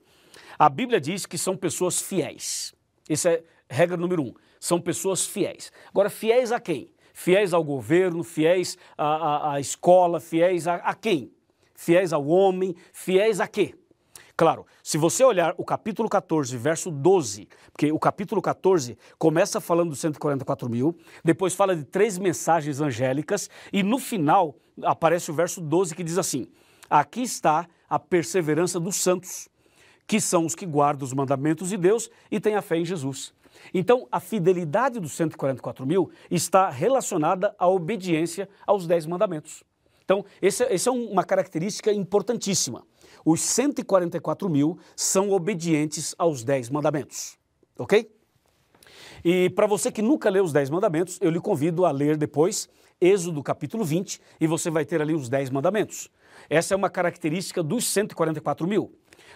A 0.57 0.69
Bíblia 0.69 0.99
diz 0.99 1.25
que 1.25 1.37
são 1.37 1.55
pessoas 1.55 2.01
fiéis. 2.01 2.73
Essa 3.09 3.31
é 3.31 3.43
regra 3.69 3.97
número 3.97 4.23
um. 4.23 4.33
São 4.59 4.79
pessoas 4.79 5.25
fiéis. 5.25 5.71
Agora, 5.89 6.09
fiéis 6.09 6.51
a 6.51 6.59
quem? 6.59 6.91
Fiéis 7.19 7.51
ao 7.51 7.63
governo, 7.63 8.23
fiéis 8.23 8.77
à, 8.95 9.05
à, 9.05 9.53
à 9.53 9.59
escola, 9.59 10.19
fiéis 10.19 10.67
a, 10.67 10.75
a 10.75 10.93
quem? 10.93 11.31
Fiéis 11.73 12.13
ao 12.13 12.27
homem, 12.27 12.75
fiéis 12.93 13.39
a 13.39 13.47
quê? 13.47 13.73
Claro, 14.35 14.67
se 14.83 14.99
você 14.99 15.23
olhar 15.23 15.55
o 15.57 15.65
capítulo 15.65 16.07
14, 16.07 16.55
verso 16.55 16.91
12, 16.91 17.49
porque 17.71 17.91
o 17.91 17.97
capítulo 17.97 18.39
14 18.39 18.95
começa 19.17 19.59
falando 19.59 19.89
dos 19.89 19.99
144 19.99 20.69
mil, 20.69 20.95
depois 21.25 21.55
fala 21.55 21.75
de 21.75 21.85
três 21.85 22.19
mensagens 22.19 22.79
angélicas, 22.79 23.49
e 23.73 23.81
no 23.81 23.97
final 23.97 24.55
aparece 24.83 25.31
o 25.31 25.33
verso 25.33 25.59
12 25.59 25.95
que 25.95 26.03
diz 26.03 26.19
assim: 26.19 26.47
Aqui 26.87 27.23
está 27.23 27.67
a 27.89 27.97
perseverança 27.97 28.79
dos 28.79 28.95
santos, 28.97 29.49
que 30.05 30.21
são 30.21 30.45
os 30.45 30.53
que 30.53 30.67
guardam 30.67 31.03
os 31.03 31.13
mandamentos 31.13 31.69
de 31.69 31.77
Deus 31.77 32.11
e 32.29 32.39
têm 32.39 32.53
a 32.53 32.61
fé 32.61 32.77
em 32.77 32.85
Jesus. 32.85 33.33
Então, 33.73 34.07
a 34.11 34.19
fidelidade 34.19 34.99
dos 34.99 35.13
144 35.13 35.85
mil 35.85 36.09
está 36.29 36.69
relacionada 36.69 37.55
à 37.57 37.67
obediência 37.67 38.49
aos 38.65 38.87
dez 38.87 39.05
mandamentos. 39.05 39.63
Então, 40.03 40.23
essa 40.41 40.63
é 40.63 40.91
uma 40.91 41.23
característica 41.23 41.91
importantíssima 41.91 42.83
os 43.29 43.41
144 43.41 44.49
mil 44.49 44.79
são 44.95 45.31
obedientes 45.31 46.15
aos 46.17 46.45
10 46.45 46.69
mandamentos. 46.69 47.37
Ok? 47.77 48.09
E 49.21 49.49
para 49.49 49.67
você 49.67 49.91
que 49.91 50.01
nunca 50.01 50.29
leu 50.29 50.45
os 50.45 50.53
10 50.53 50.69
mandamentos, 50.69 51.19
eu 51.21 51.29
lhe 51.29 51.41
convido 51.41 51.85
a 51.85 51.91
ler 51.91 52.15
depois 52.15 52.69
Êxodo 53.01 53.43
capítulo 53.43 53.83
20 53.83 54.21
e 54.39 54.47
você 54.47 54.69
vai 54.69 54.85
ter 54.85 55.01
ali 55.01 55.13
os 55.13 55.27
10 55.27 55.49
mandamentos. 55.49 56.09
Essa 56.49 56.73
é 56.73 56.77
uma 56.77 56.89
característica 56.89 57.61
dos 57.61 57.85
144 57.85 58.65
mil. 58.65 58.93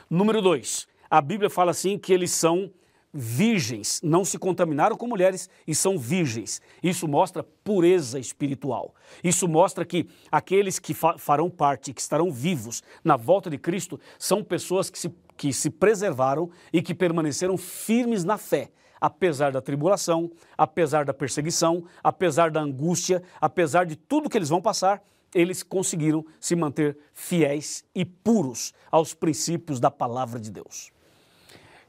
Número 0.10 0.42
2, 0.42 0.88
a 1.10 1.22
Bíblia 1.22 1.50
fala 1.50 1.72
assim 1.72 1.98
que 1.98 2.14
eles 2.14 2.32
são 2.32 2.72
virgens, 3.14 4.00
não 4.04 4.24
se 4.24 4.38
contaminaram 4.38 4.96
com 4.96 5.08
mulheres 5.08 5.50
e 5.68 5.76
são 5.76 5.98
virgens. 5.98 6.62
Isso 6.82 7.08
mostra 7.08 7.44
pureza 7.44 8.20
espiritual. 8.20 8.96
Isso 9.24 9.48
mostra 9.48 9.86
que 9.86 10.08
aqueles 10.32 10.80
que 10.80 10.94
fa 10.94 11.18
farão 11.18 11.50
parte, 11.50 11.94
que 11.94 12.02
estarão 12.02 12.32
vivos 12.32 12.82
na 13.04 13.18
volta 13.18 13.50
de 13.50 13.58
Cristo, 13.58 14.00
são 14.18 14.44
pessoas 14.44 14.90
que 14.90 14.98
se, 14.98 15.14
que 15.36 15.52
se 15.52 15.70
preservaram 15.70 16.50
e 16.72 16.82
que 16.82 16.94
permaneceram 16.94 17.58
firmes 17.58 18.24
na 18.24 18.38
fé. 18.38 18.72
Apesar 19.00 19.52
da 19.52 19.62
tribulação, 19.62 20.32
apesar 20.56 21.06
da 21.06 21.14
perseguição, 21.14 21.84
apesar 22.04 22.52
da 22.52 22.62
angústia, 22.62 23.24
apesar 23.42 23.86
de 23.86 23.96
tudo 23.96 24.30
que 24.30 24.38
eles 24.38 24.50
vão 24.50 24.62
passar, 24.62 25.04
eles 25.34 25.64
conseguiram 25.64 26.26
se 26.40 26.56
manter 26.56 26.98
fiéis 27.14 27.84
e 27.96 28.06
puros 28.06 28.74
aos 28.92 29.14
princípios 29.14 29.80
da 29.80 29.90
palavra 29.90 30.40
de 30.40 30.52
Deus. 30.52 30.92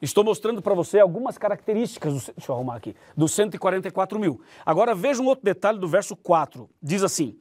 Estou 0.03 0.25
mostrando 0.25 0.61
para 0.61 0.75
você 0.75 0.99
algumas 0.99 1.39
características, 1.39 2.13
do, 2.13 2.33
deixa 2.37 2.51
eu 2.51 2.57
arrumar 2.57 2.75
aqui, 2.75 2.95
dos 3.17 3.33
144 3.33 4.19
mil. 4.19 4.43
Agora 4.67 4.95
veja 4.97 5.23
um 5.23 5.27
outro 5.27 5.45
detalhe 5.45 5.79
do 5.79 5.87
verso 5.87 6.17
4. 6.17 6.69
Diz 6.83 7.05
assim: 7.05 7.39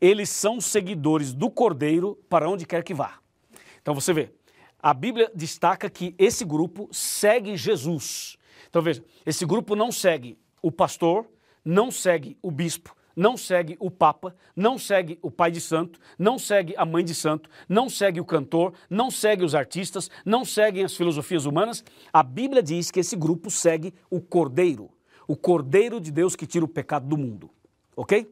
eles 0.00 0.30
são 0.30 0.60
seguidores 0.60 1.32
do 1.32 1.50
Cordeiro 1.50 2.18
para 2.28 2.48
onde 2.48 2.66
quer 2.66 2.82
que 2.82 2.94
vá. 2.94 3.18
Então 3.80 3.94
você 3.94 4.12
vê, 4.12 4.32
a 4.82 4.94
Bíblia 4.94 5.30
destaca 5.34 5.90
que 5.90 6.14
esse 6.18 6.44
grupo 6.44 6.88
segue 6.90 7.56
Jesus. 7.56 8.36
Então 8.68 8.80
veja, 8.80 9.04
esse 9.26 9.44
grupo 9.44 9.76
não 9.76 9.92
segue 9.92 10.38
o 10.62 10.72
pastor, 10.72 11.26
não 11.64 11.90
segue 11.90 12.36
o 12.42 12.50
bispo, 12.50 12.96
não 13.20 13.36
segue 13.36 13.76
o 13.78 13.90
Papa, 13.90 14.34
não 14.56 14.78
segue 14.78 15.18
o 15.20 15.30
pai 15.30 15.50
de 15.50 15.60
santo, 15.60 16.00
não 16.18 16.38
segue 16.38 16.74
a 16.74 16.86
mãe 16.86 17.04
de 17.04 17.14
santo, 17.14 17.50
não 17.68 17.90
segue 17.90 18.18
o 18.18 18.24
cantor, 18.24 18.72
não 18.88 19.10
segue 19.10 19.44
os 19.44 19.54
artistas, 19.54 20.10
não 20.24 20.42
seguem 20.42 20.82
as 20.82 20.96
filosofias 20.96 21.44
humanas. 21.44 21.84
A 22.10 22.22
Bíblia 22.22 22.62
diz 22.62 22.90
que 22.90 22.98
esse 22.98 23.14
grupo 23.14 23.50
segue 23.50 23.92
o 24.08 24.22
Cordeiro, 24.22 24.88
o 25.28 25.36
Cordeiro 25.36 26.00
de 26.00 26.10
Deus 26.10 26.34
que 26.34 26.46
tira 26.46 26.64
o 26.64 26.68
pecado 26.68 27.06
do 27.06 27.18
mundo. 27.18 27.50
Ok? 27.94 28.26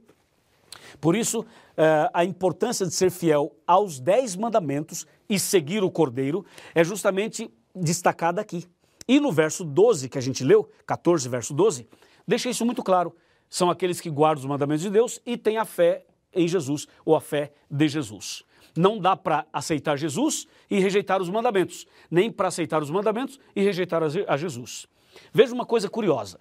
Por 0.98 1.14
isso, 1.14 1.44
eh, 1.76 2.10
a 2.14 2.24
importância 2.24 2.86
de 2.86 2.94
ser 2.94 3.10
fiel 3.10 3.54
aos 3.66 4.00
dez 4.00 4.36
mandamentos 4.36 5.06
e 5.28 5.38
seguir 5.38 5.84
o 5.84 5.90
Cordeiro 5.90 6.46
é 6.74 6.82
justamente 6.82 7.50
destacada 7.76 8.40
aqui. 8.40 8.64
E 9.06 9.20
no 9.20 9.30
verso 9.32 9.66
12 9.66 10.08
que 10.08 10.16
a 10.16 10.22
gente 10.22 10.42
leu, 10.42 10.66
14, 10.86 11.28
verso 11.28 11.52
12, 11.52 11.86
deixa 12.26 12.48
isso 12.48 12.64
muito 12.64 12.82
claro 12.82 13.14
são 13.48 13.70
aqueles 13.70 14.00
que 14.00 14.10
guardam 14.10 14.42
os 14.42 14.48
mandamentos 14.48 14.82
de 14.82 14.90
Deus 14.90 15.20
e 15.24 15.36
têm 15.36 15.56
a 15.56 15.64
fé 15.64 16.04
em 16.32 16.46
Jesus 16.46 16.86
ou 17.04 17.16
a 17.16 17.20
fé 17.20 17.52
de 17.70 17.88
Jesus. 17.88 18.44
Não 18.76 18.98
dá 18.98 19.16
para 19.16 19.46
aceitar 19.52 19.96
Jesus 19.96 20.46
e 20.70 20.78
rejeitar 20.78 21.20
os 21.20 21.28
mandamentos, 21.28 21.86
nem 22.10 22.30
para 22.30 22.48
aceitar 22.48 22.82
os 22.82 22.90
mandamentos 22.90 23.40
e 23.56 23.62
rejeitar 23.62 24.02
a 24.02 24.36
Jesus. 24.36 24.86
Veja 25.32 25.54
uma 25.54 25.66
coisa 25.66 25.88
curiosa. 25.88 26.38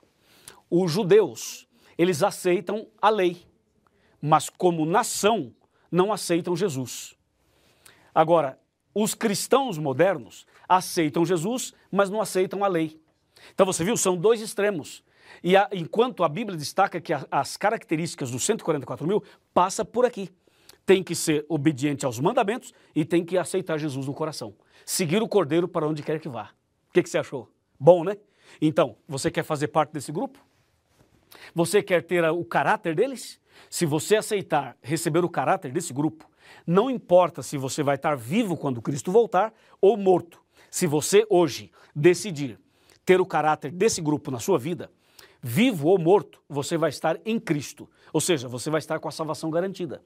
Os 0.70 0.92
judeus, 0.92 1.68
eles 1.98 2.22
aceitam 2.22 2.88
a 3.02 3.10
lei, 3.10 3.46
mas 4.22 4.50
como 4.50 4.86
nação 4.86 5.54
não 5.92 6.12
aceitam 6.12 6.56
Jesus. 6.56 7.16
Agora, 8.14 8.60
os 8.94 9.14
cristãos 9.14 9.78
modernos 9.78 10.46
aceitam 10.68 11.26
Jesus, 11.26 11.74
mas 11.92 12.10
não 12.10 12.20
aceitam 12.20 12.64
a 12.64 12.68
lei. 12.68 13.00
Então 13.54 13.66
você 13.66 13.84
viu, 13.84 13.96
são 13.96 14.18
dois 14.18 14.42
extremos. 14.42 15.04
E 15.44 15.56
a, 15.56 15.70
enquanto 15.72 16.24
a 16.24 16.30
Bíblia 16.30 16.58
destaca 16.58 17.00
que 17.00 17.14
a, 17.14 17.26
as 17.32 17.58
características 17.58 18.32
dos 18.32 18.44
144 18.44 19.08
mil 19.08 19.24
passa 19.54 19.84
por 19.84 20.06
aqui. 20.06 20.30
Tem 20.86 21.04
que 21.04 21.16
ser 21.16 21.46
obediente 21.50 22.06
aos 22.06 22.20
mandamentos 22.20 22.74
e 22.96 23.04
tem 23.04 23.26
que 23.26 23.38
aceitar 23.38 23.78
Jesus 23.78 24.08
no 24.08 24.14
coração. 24.14 24.56
Seguir 24.86 25.22
o 25.22 25.28
Cordeiro 25.28 25.68
para 25.68 25.88
onde 25.88 26.02
quer 26.02 26.20
que 26.20 26.30
vá. 26.30 26.52
O 26.90 26.94
que, 26.94 27.04
que 27.04 27.10
você 27.10 27.18
achou? 27.18 27.52
Bom, 27.80 28.04
né? 28.04 28.18
Então, 28.62 28.96
você 29.08 29.30
quer 29.30 29.44
fazer 29.44 29.68
parte 29.68 29.92
desse 29.92 30.12
grupo? 30.12 30.40
Você 31.54 31.84
quer 31.84 32.04
ter 32.04 32.24
o 32.24 32.46
caráter 32.46 32.96
deles? 32.96 33.40
Se 33.70 33.86
você 33.86 34.16
aceitar 34.16 34.78
receber 34.82 35.24
o 35.26 35.30
caráter 35.30 35.72
desse 35.72 35.92
grupo, 35.92 36.30
não 36.66 36.90
importa 36.90 37.42
se 37.42 37.58
você 37.58 37.84
vai 37.84 37.96
estar 37.96 38.16
vivo 38.16 38.56
quando 38.56 38.82
Cristo 38.82 39.12
voltar 39.12 39.54
ou 39.82 39.98
morto. 39.98 40.42
Se 40.70 40.88
você 40.88 41.26
hoje 41.30 41.72
decidir 41.96 42.60
ter 43.06 43.20
o 43.22 43.26
caráter 43.26 43.72
desse 43.72 44.02
grupo 44.02 44.32
na 44.32 44.40
sua 44.40 44.60
vida, 44.60 44.92
vivo 45.42 45.88
ou 45.88 45.98
morto, 45.98 46.42
você 46.48 46.78
vai 46.78 46.90
estar 46.90 47.20
em 47.26 47.40
Cristo. 47.40 47.90
Ou 48.14 48.22
seja, 48.22 48.48
você 48.48 48.70
vai 48.70 48.80
estar 48.80 49.00
com 49.00 49.08
a 49.08 49.12
salvação 49.12 49.50
garantida. 49.50 50.02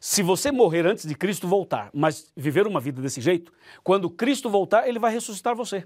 Se 0.00 0.22
você 0.22 0.52
morrer 0.52 0.86
antes 0.86 1.06
de 1.06 1.14
Cristo 1.14 1.48
voltar, 1.48 1.90
mas 1.92 2.30
viver 2.36 2.66
uma 2.66 2.80
vida 2.80 3.02
desse 3.02 3.20
jeito, 3.20 3.52
quando 3.82 4.08
Cristo 4.08 4.48
voltar, 4.48 4.88
ele 4.88 4.98
vai 4.98 5.12
ressuscitar 5.12 5.56
você. 5.56 5.84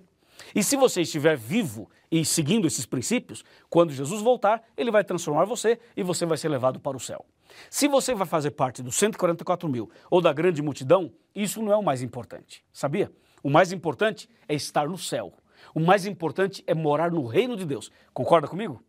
E 0.54 0.62
se 0.62 0.76
você 0.76 1.02
estiver 1.02 1.36
vivo 1.36 1.88
e 2.10 2.24
seguindo 2.24 2.66
esses 2.66 2.84
princípios, 2.84 3.44
quando 3.70 3.92
Jesus 3.92 4.20
voltar, 4.20 4.62
ele 4.76 4.90
vai 4.90 5.04
transformar 5.04 5.44
você 5.44 5.78
e 5.96 6.02
você 6.02 6.26
vai 6.26 6.36
ser 6.36 6.48
levado 6.48 6.80
para 6.80 6.96
o 6.96 7.00
céu. 7.00 7.24
Se 7.70 7.88
você 7.88 8.14
vai 8.14 8.26
fazer 8.26 8.50
parte 8.52 8.82
dos 8.82 8.96
144 8.96 9.68
mil 9.68 9.90
ou 10.10 10.20
da 10.20 10.32
grande 10.32 10.62
multidão, 10.62 11.12
isso 11.34 11.62
não 11.62 11.72
é 11.72 11.76
o 11.76 11.82
mais 11.82 12.02
importante, 12.02 12.64
sabia? 12.72 13.10
O 13.42 13.50
mais 13.50 13.72
importante 13.72 14.28
é 14.48 14.54
estar 14.54 14.88
no 14.88 14.98
céu. 14.98 15.32
O 15.74 15.80
mais 15.80 16.06
importante 16.06 16.62
é 16.66 16.74
morar 16.74 17.10
no 17.10 17.26
reino 17.26 17.56
de 17.56 17.64
Deus. 17.64 17.90
Concorda 18.12 18.48
comigo? 18.48 18.82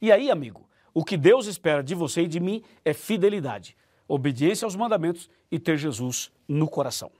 E 0.00 0.10
aí, 0.10 0.30
amigo, 0.30 0.68
o 0.92 1.04
que 1.04 1.16
Deus 1.16 1.46
espera 1.46 1.82
de 1.82 1.94
você 1.94 2.22
e 2.22 2.28
de 2.28 2.40
mim 2.40 2.62
é 2.84 2.92
fidelidade, 2.92 3.76
obediência 4.08 4.64
aos 4.64 4.74
mandamentos 4.74 5.30
e 5.50 5.58
ter 5.58 5.76
Jesus 5.76 6.32
no 6.48 6.68
coração. 6.68 7.10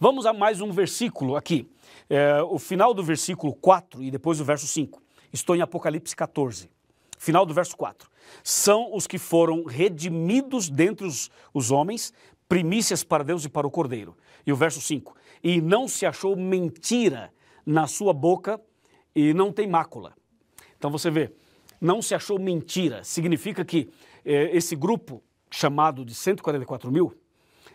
Vamos 0.00 0.26
a 0.26 0.32
mais 0.32 0.60
um 0.60 0.70
versículo 0.70 1.36
aqui. 1.36 1.68
É, 2.08 2.40
o 2.42 2.58
final 2.58 2.94
do 2.94 3.02
versículo 3.02 3.54
4 3.54 4.02
e 4.02 4.10
depois 4.10 4.40
o 4.40 4.44
verso 4.44 4.66
5. 4.66 5.02
Estou 5.32 5.54
em 5.54 5.60
Apocalipse 5.60 6.16
14. 6.16 6.70
Final 7.18 7.44
do 7.44 7.52
verso 7.52 7.76
4. 7.76 8.08
São 8.42 8.94
os 8.94 9.06
que 9.06 9.18
foram 9.18 9.64
redimidos 9.64 10.68
dentre 10.68 11.06
os, 11.06 11.30
os 11.52 11.70
homens, 11.70 12.12
primícias 12.48 13.04
para 13.04 13.24
Deus 13.24 13.44
e 13.44 13.48
para 13.48 13.66
o 13.66 13.70
Cordeiro. 13.70 14.16
E 14.46 14.52
o 14.52 14.56
verso 14.56 14.80
5. 14.80 15.14
E 15.42 15.60
não 15.60 15.86
se 15.86 16.06
achou 16.06 16.36
mentira 16.36 17.32
na 17.68 17.86
sua 17.86 18.14
boca 18.14 18.58
e 19.14 19.34
não 19.34 19.52
tem 19.52 19.66
mácula. 19.66 20.14
Então 20.78 20.90
você 20.90 21.10
vê, 21.10 21.30
não 21.78 22.00
se 22.00 22.14
achou 22.14 22.38
mentira. 22.38 23.04
Significa 23.04 23.62
que 23.62 23.90
eh, 24.24 24.56
esse 24.56 24.74
grupo, 24.74 25.22
chamado 25.50 26.02
de 26.02 26.14
144 26.14 26.90
mil, 26.90 27.14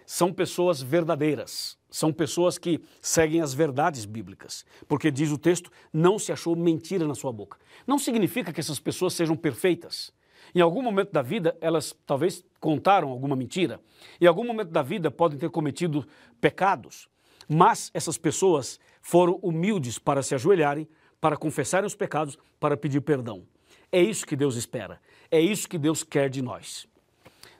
são 0.03 0.33
pessoas 0.33 0.81
verdadeiras, 0.81 1.77
são 1.91 2.11
pessoas 2.11 2.57
que 2.57 2.81
seguem 2.99 3.39
as 3.39 3.53
verdades 3.53 4.03
bíblicas. 4.03 4.65
Porque 4.87 5.11
diz 5.11 5.31
o 5.31 5.37
texto, 5.37 5.71
não 5.93 6.17
se 6.17 6.31
achou 6.31 6.55
mentira 6.55 7.07
na 7.07 7.13
sua 7.13 7.31
boca. 7.31 7.59
Não 7.85 7.99
significa 7.99 8.51
que 8.51 8.59
essas 8.59 8.79
pessoas 8.79 9.13
sejam 9.13 9.35
perfeitas. 9.35 10.11
Em 10.55 10.59
algum 10.59 10.81
momento 10.81 11.11
da 11.11 11.21
vida, 11.21 11.55
elas 11.61 11.95
talvez 12.03 12.43
contaram 12.59 13.09
alguma 13.09 13.35
mentira. 13.35 13.79
Em 14.19 14.25
algum 14.25 14.43
momento 14.43 14.71
da 14.71 14.81
vida, 14.81 15.11
podem 15.11 15.37
ter 15.37 15.51
cometido 15.51 16.03
pecados. 16.41 17.07
Mas 17.47 17.91
essas 17.93 18.17
pessoas 18.17 18.79
foram 19.01 19.35
humildes 19.41 19.99
para 19.99 20.23
se 20.23 20.33
ajoelharem, 20.35 20.87
para 21.19 21.37
confessarem 21.37 21.87
os 21.87 21.95
pecados, 21.95 22.37
para 22.59 22.77
pedir 22.77 23.01
perdão. 23.01 23.45
É 23.91 24.01
isso 24.01 24.25
que 24.25 24.35
Deus 24.35 24.55
espera. 24.55 24.99
É 25.29 25.39
isso 25.39 25.69
que 25.69 25.77
Deus 25.77 26.03
quer 26.03 26.29
de 26.29 26.41
nós. 26.41 26.87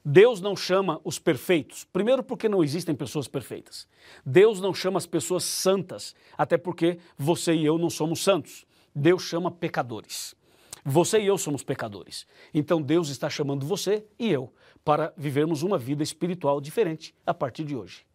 Deus 0.06 0.42
não 0.42 0.56
chama 0.56 1.00
os 1.04 1.18
perfeitos, 1.18 1.86
primeiro 1.86 2.22
porque 2.22 2.50
não 2.50 2.62
existem 2.62 2.94
pessoas 2.94 3.28
perfeitas. 3.28 3.88
Deus 4.26 4.60
não 4.60 4.74
chama 4.74 4.98
as 4.98 5.06
pessoas 5.06 5.46
santas, 5.46 6.14
até 6.38 6.58
porque 6.58 6.98
você 7.18 7.54
e 7.54 7.66
eu 7.66 7.78
não 7.78 7.90
somos 7.90 8.22
santos. 8.22 8.66
Deus 8.94 9.24
chama 9.24 9.50
pecadores. 9.50 10.36
Você 10.84 11.22
e 11.22 11.28
eu 11.28 11.38
somos 11.38 11.64
pecadores. 11.64 12.28
Então 12.54 12.82
Deus 12.82 13.08
está 13.08 13.30
chamando 13.30 13.66
você 13.66 14.06
e 14.20 14.30
eu 14.30 14.54
para 14.84 15.14
vivermos 15.16 15.64
uma 15.64 15.78
vida 15.78 16.04
espiritual 16.04 16.60
diferente 16.60 17.16
a 17.26 17.34
partir 17.34 17.64
de 17.64 17.76
hoje. 17.76 18.06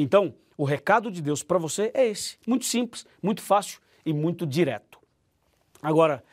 Então, 0.00 0.34
o 0.56 0.64
recado 0.64 1.10
de 1.10 1.20
Deus 1.20 1.42
para 1.42 1.58
você 1.58 1.90
é 1.92 2.06
esse: 2.08 2.38
muito 2.46 2.64
simples, 2.64 3.06
muito 3.22 3.42
fácil 3.42 3.80
e 4.04 4.12
muito 4.12 4.46
direto. 4.46 4.98
Agora, 5.82 6.24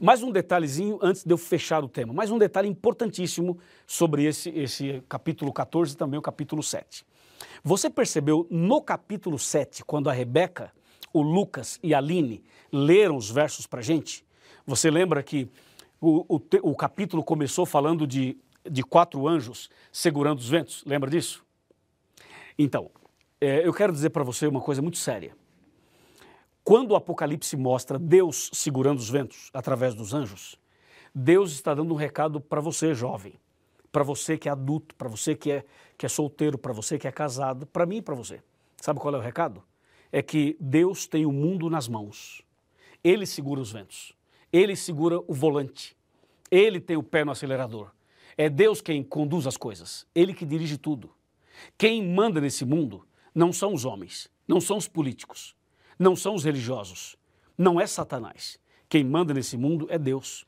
mais 0.00 0.22
um 0.22 0.30
detalhezinho 0.30 0.98
antes 1.00 1.24
de 1.24 1.32
eu 1.32 1.38
fechar 1.38 1.82
o 1.84 1.88
tema, 1.88 2.12
mais 2.12 2.30
um 2.30 2.38
detalhe 2.38 2.68
importantíssimo 2.68 3.58
sobre 3.86 4.24
esse, 4.24 4.50
esse 4.50 5.02
capítulo 5.08 5.52
14 5.52 5.94
e 5.94 5.96
também 5.96 6.18
o 6.18 6.22
capítulo 6.22 6.62
7. 6.62 7.06
Você 7.62 7.88
percebeu 7.88 8.46
no 8.50 8.82
capítulo 8.82 9.38
7, 9.38 9.84
quando 9.84 10.10
a 10.10 10.12
Rebeca, 10.12 10.72
o 11.12 11.22
Lucas 11.22 11.78
e 11.82 11.94
a 11.94 11.98
Aline 11.98 12.42
leram 12.72 13.16
os 13.16 13.30
versos 13.30 13.66
para 13.66 13.80
gente? 13.80 14.24
Você 14.66 14.90
lembra 14.90 15.22
que 15.22 15.48
o, 16.00 16.36
o, 16.36 16.40
o 16.62 16.74
capítulo 16.74 17.22
começou 17.22 17.64
falando 17.64 18.06
de, 18.06 18.36
de 18.68 18.82
quatro 18.82 19.26
anjos 19.26 19.70
segurando 19.92 20.40
os 20.40 20.48
ventos? 20.48 20.82
Lembra 20.84 21.08
disso? 21.08 21.45
Então, 22.58 22.90
é, 23.40 23.66
eu 23.66 23.72
quero 23.72 23.92
dizer 23.92 24.10
para 24.10 24.24
você 24.24 24.46
uma 24.46 24.60
coisa 24.60 24.80
muito 24.80 24.98
séria. 24.98 25.36
Quando 26.64 26.92
o 26.92 26.96
Apocalipse 26.96 27.56
mostra 27.56 27.98
Deus 27.98 28.50
segurando 28.52 28.98
os 28.98 29.08
ventos 29.08 29.50
através 29.52 29.94
dos 29.94 30.14
anjos, 30.14 30.58
Deus 31.14 31.52
está 31.52 31.74
dando 31.74 31.92
um 31.92 31.96
recado 31.96 32.40
para 32.40 32.60
você, 32.60 32.94
jovem, 32.94 33.34
para 33.92 34.02
você 34.02 34.36
que 34.36 34.48
é 34.48 34.52
adulto, 34.52 34.94
para 34.94 35.08
você 35.08 35.34
que 35.34 35.50
é, 35.50 35.64
que 35.96 36.04
é 36.04 36.08
solteiro, 36.08 36.58
para 36.58 36.72
você 36.72 36.98
que 36.98 37.06
é 37.06 37.12
casado, 37.12 37.66
para 37.66 37.86
mim 37.86 37.98
e 37.98 38.02
para 38.02 38.14
você. 38.14 38.42
Sabe 38.78 39.00
qual 39.00 39.14
é 39.14 39.18
o 39.18 39.20
recado? 39.20 39.62
É 40.10 40.22
que 40.22 40.56
Deus 40.58 41.06
tem 41.06 41.24
o 41.24 41.32
mundo 41.32 41.70
nas 41.70 41.88
mãos. 41.88 42.42
Ele 43.04 43.26
segura 43.26 43.60
os 43.60 43.70
ventos. 43.70 44.12
Ele 44.52 44.74
segura 44.74 45.20
o 45.26 45.32
volante. 45.32 45.96
Ele 46.50 46.80
tem 46.80 46.96
o 46.96 47.02
pé 47.02 47.24
no 47.24 47.32
acelerador. 47.32 47.90
É 48.36 48.48
Deus 48.48 48.80
quem 48.80 49.02
conduz 49.02 49.46
as 49.46 49.56
coisas. 49.56 50.06
Ele 50.14 50.34
que 50.34 50.44
dirige 50.44 50.76
tudo. 50.76 51.10
Quem 51.76 52.06
manda 52.06 52.40
nesse 52.40 52.64
mundo 52.64 53.06
não 53.34 53.52
são 53.52 53.74
os 53.74 53.84
homens, 53.84 54.28
não 54.46 54.60
são 54.60 54.76
os 54.76 54.88
políticos 54.88 55.56
não 55.98 56.14
são 56.14 56.34
os 56.34 56.44
religiosos, 56.44 57.16
não 57.56 57.80
é 57.80 57.86
Satanás. 57.86 58.58
Quem 58.88 59.02
manda 59.02 59.34
nesse 59.34 59.56
mundo 59.56 59.86
é 59.90 59.98
Deus. 59.98 60.46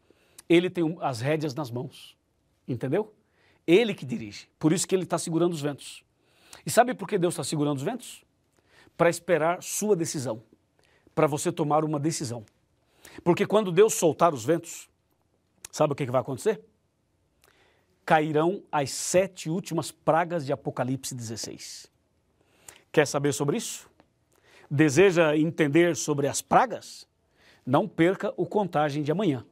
Ele 0.48 0.70
tem 0.70 0.96
as 1.00 1.20
rédeas 1.20 1.54
nas 1.54 1.70
mãos, 1.70 2.16
entendeu? 2.66 3.12
Ele 3.66 3.94
que 3.94 4.06
dirige. 4.06 4.48
Por 4.58 4.72
isso 4.72 4.86
que 4.86 4.94
ele 4.94 5.02
está 5.02 5.18
segurando 5.18 5.52
os 5.52 5.60
ventos. 5.60 6.04
E 6.64 6.70
sabe 6.70 6.94
por 6.94 7.08
que 7.08 7.18
Deus 7.18 7.34
está 7.34 7.44
segurando 7.44 7.78
os 7.78 7.82
ventos? 7.82 8.24
Para 8.96 9.10
esperar 9.10 9.62
sua 9.62 9.94
decisão, 9.94 10.42
para 11.14 11.26
você 11.26 11.52
tomar 11.52 11.84
uma 11.84 11.98
decisão. 11.98 12.44
Porque 13.24 13.46
quando 13.46 13.72
Deus 13.72 13.94
soltar 13.94 14.32
os 14.32 14.44
ventos, 14.44 14.88
sabe 15.70 15.92
o 15.92 15.96
que, 15.96 16.04
que 16.04 16.12
vai 16.12 16.20
acontecer? 16.20 16.60
Cairão 18.08 18.62
as 18.72 18.88
sete 18.90 19.50
últimas 19.50 19.90
pragas 19.90 20.46
de 20.46 20.50
Apocalipse 20.50 21.14
16. 21.14 21.92
Quer 22.90 23.06
saber 23.06 23.34
sobre 23.34 23.58
isso? 23.58 23.86
Deseja 24.70 25.36
entender 25.36 25.94
sobre 25.94 26.26
as 26.26 26.40
pragas? 26.40 27.06
Não 27.66 27.86
perca 27.86 28.32
o 28.34 28.46
contagem 28.46 29.02
de 29.02 29.12
amanhã. 29.12 29.44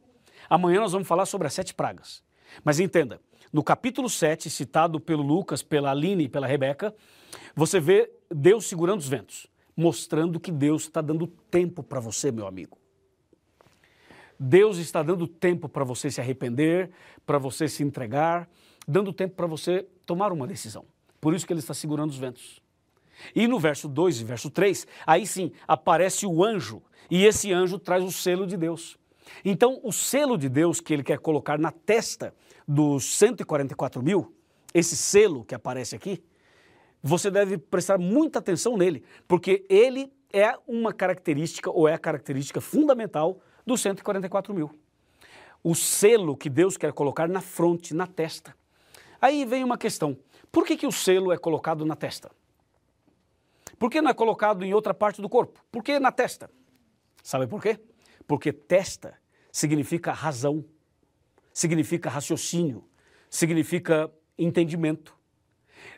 Amanhã 0.49 0.81
nós 0.81 0.93
vamos 0.93 1.07
falar 1.07 1.27
sobre 1.27 1.47
as 1.47 1.53
sete 1.53 1.75
pragas. 1.75 2.23
Mas 2.65 2.81
entenda, 2.81 3.21
no 3.53 3.63
capítulo 3.63 4.09
7, 4.09 4.49
citado 4.49 4.99
pelo 4.99 5.23
Lucas, 5.23 5.63
pela 5.63 5.91
Aline 5.91 6.25
e 6.25 6.29
pela 6.31 6.47
Rebeca, 6.47 6.95
você 7.55 7.79
vê 7.79 8.11
Deus 8.35 8.65
segurando 8.65 9.01
os 9.01 9.09
ventos, 9.09 9.49
mostrando 9.77 10.41
que 10.41 10.51
Deus 10.51 10.85
está 10.85 11.03
dando 11.03 11.27
tempo 11.27 11.83
para 11.83 12.01
você, 12.01 12.33
meu 12.33 12.47
amigo. 12.47 12.79
Deus 14.39 14.79
está 14.79 15.03
dando 15.03 15.27
tempo 15.27 15.69
para 15.69 15.85
você 15.85 16.11
se 16.11 16.21
arrepender, 16.21 16.91
para 17.25 17.39
você 17.39 17.69
se 17.69 17.83
entregar, 17.83 18.49
dando 18.87 19.13
tempo 19.13 19.35
para 19.35 19.47
você 19.47 19.87
tomar 20.05 20.33
uma 20.33 20.47
decisão. 20.47 20.85
Por 21.21 21.35
isso 21.35 21.47
que 21.47 21.53
ele 21.53 21.61
está 21.61 21.75
segurando 21.75 22.11
os 22.11 22.19
ventos. 22.19 22.61
E 23.35 23.47
no 23.49 23.59
verso 23.59 23.89
2 23.89 24.21
e 24.21 24.25
verso 24.25 24.51
3, 24.51 24.87
aí 25.07 25.27
sim 25.27 25.53
aparece 25.67 26.27
o 26.27 26.45
anjo, 26.45 26.83
e 27.11 27.25
esse 27.25 27.53
anjo 27.53 27.79
traz 27.79 28.05
o 28.05 28.13
selo 28.13 28.47
de 28.47 28.57
Deus. 28.57 28.99
Então, 29.45 29.81
o 29.83 29.93
selo 29.93 30.37
de 30.37 30.49
Deus 30.49 30.81
que 30.81 30.93
ele 30.93 31.03
quer 31.03 31.19
colocar 31.19 31.59
na 31.59 31.73
testa 31.73 32.35
dos 32.67 33.17
144 33.17 34.03
mil, 34.03 34.35
esse 34.75 34.97
selo 34.97 35.45
que 35.45 35.55
aparece 35.55 35.97
aqui, 35.97 36.23
você 37.03 37.31
deve 37.31 37.57
prestar 37.57 37.99
muita 37.99 38.39
atenção 38.39 38.77
nele, 38.77 39.03
porque 39.27 39.65
ele 39.69 40.13
é 40.33 40.55
uma 40.67 40.93
característica, 40.93 41.71
ou 41.71 41.89
é 41.89 41.95
a 41.95 41.99
característica 41.99 42.61
fundamental 42.61 43.41
dos 43.67 43.81
144 43.81 44.55
mil. 44.55 44.71
O 45.63 45.75
selo 45.75 46.37
que 46.37 46.49
Deus 46.49 46.77
quer 46.77 46.93
colocar 46.93 47.29
na 47.29 47.41
fronte, 47.41 47.93
na 47.93 48.07
testa. 48.07 48.55
Aí 49.21 49.45
vem 49.45 49.65
uma 49.65 49.77
questão: 49.77 50.17
por 50.53 50.65
que, 50.65 50.77
que 50.77 50.87
o 50.87 50.93
selo 50.93 51.33
é 51.33 51.37
colocado 51.37 51.85
na 51.85 51.97
testa? 51.97 52.31
Por 53.79 53.91
que 53.91 54.01
não 54.01 54.11
é 54.11 54.15
colocado 54.15 54.65
em 54.65 54.73
outra 54.73 54.95
parte 54.95 55.21
do 55.21 55.29
corpo? 55.29 55.63
Por 55.71 55.83
que 55.83 55.99
na 55.99 56.13
testa? 56.13 56.49
Sabe 57.23 57.47
por 57.47 57.61
quê? 57.61 57.79
Porque 58.27 58.53
testa 58.53 59.19
significa 59.51 60.13
razão, 60.13 60.65
significa 61.53 62.09
raciocínio, 62.09 62.85
significa 63.29 64.11
entendimento. 64.39 65.15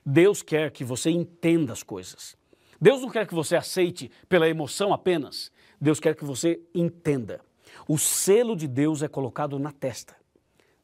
Deus 0.05 0.43
quer 0.43 0.71
que 0.71 0.85
você 0.85 1.11
entenda 1.11 1.73
as 1.73 1.83
coisas. 1.83 2.37
Deus 2.81 3.03
não 3.03 3.11
quer 3.11 3.27
que 3.27 3.35
você 3.35 3.57
aceite 3.57 4.11
pela 4.29 4.49
emoção 4.49 4.93
apenas. 4.93 5.53
Deus 5.81 6.01
quer 6.01 6.15
que 6.15 6.25
você 6.25 6.61
entenda. 6.75 7.41
O 7.87 7.99
selo 7.99 8.57
de 8.57 8.67
Deus 8.67 9.03
é 9.03 9.09
colocado 9.09 9.59
na 9.59 9.73
testa, 9.73 10.17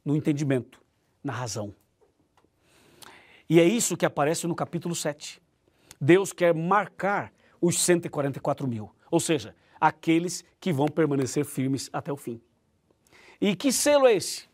no 0.04 0.16
entendimento, 0.16 0.80
na 1.22 1.32
razão. 1.32 1.74
E 3.48 3.60
é 3.60 3.64
isso 3.64 3.96
que 3.96 4.06
aparece 4.06 4.46
no 4.46 4.54
capítulo 4.54 4.94
7. 4.94 5.40
Deus 6.00 6.32
quer 6.32 6.54
marcar 6.54 7.32
os 7.60 7.78
144 7.80 8.66
mil, 8.66 8.90
ou 9.10 9.20
seja, 9.20 9.54
aqueles 9.80 10.44
que 10.60 10.72
vão 10.72 10.86
permanecer 10.86 11.44
firmes 11.44 11.88
até 11.92 12.12
o 12.12 12.16
fim. 12.16 12.40
E 13.40 13.54
que 13.54 13.72
selo 13.72 14.06
é 14.06 14.14
esse? 14.14 14.48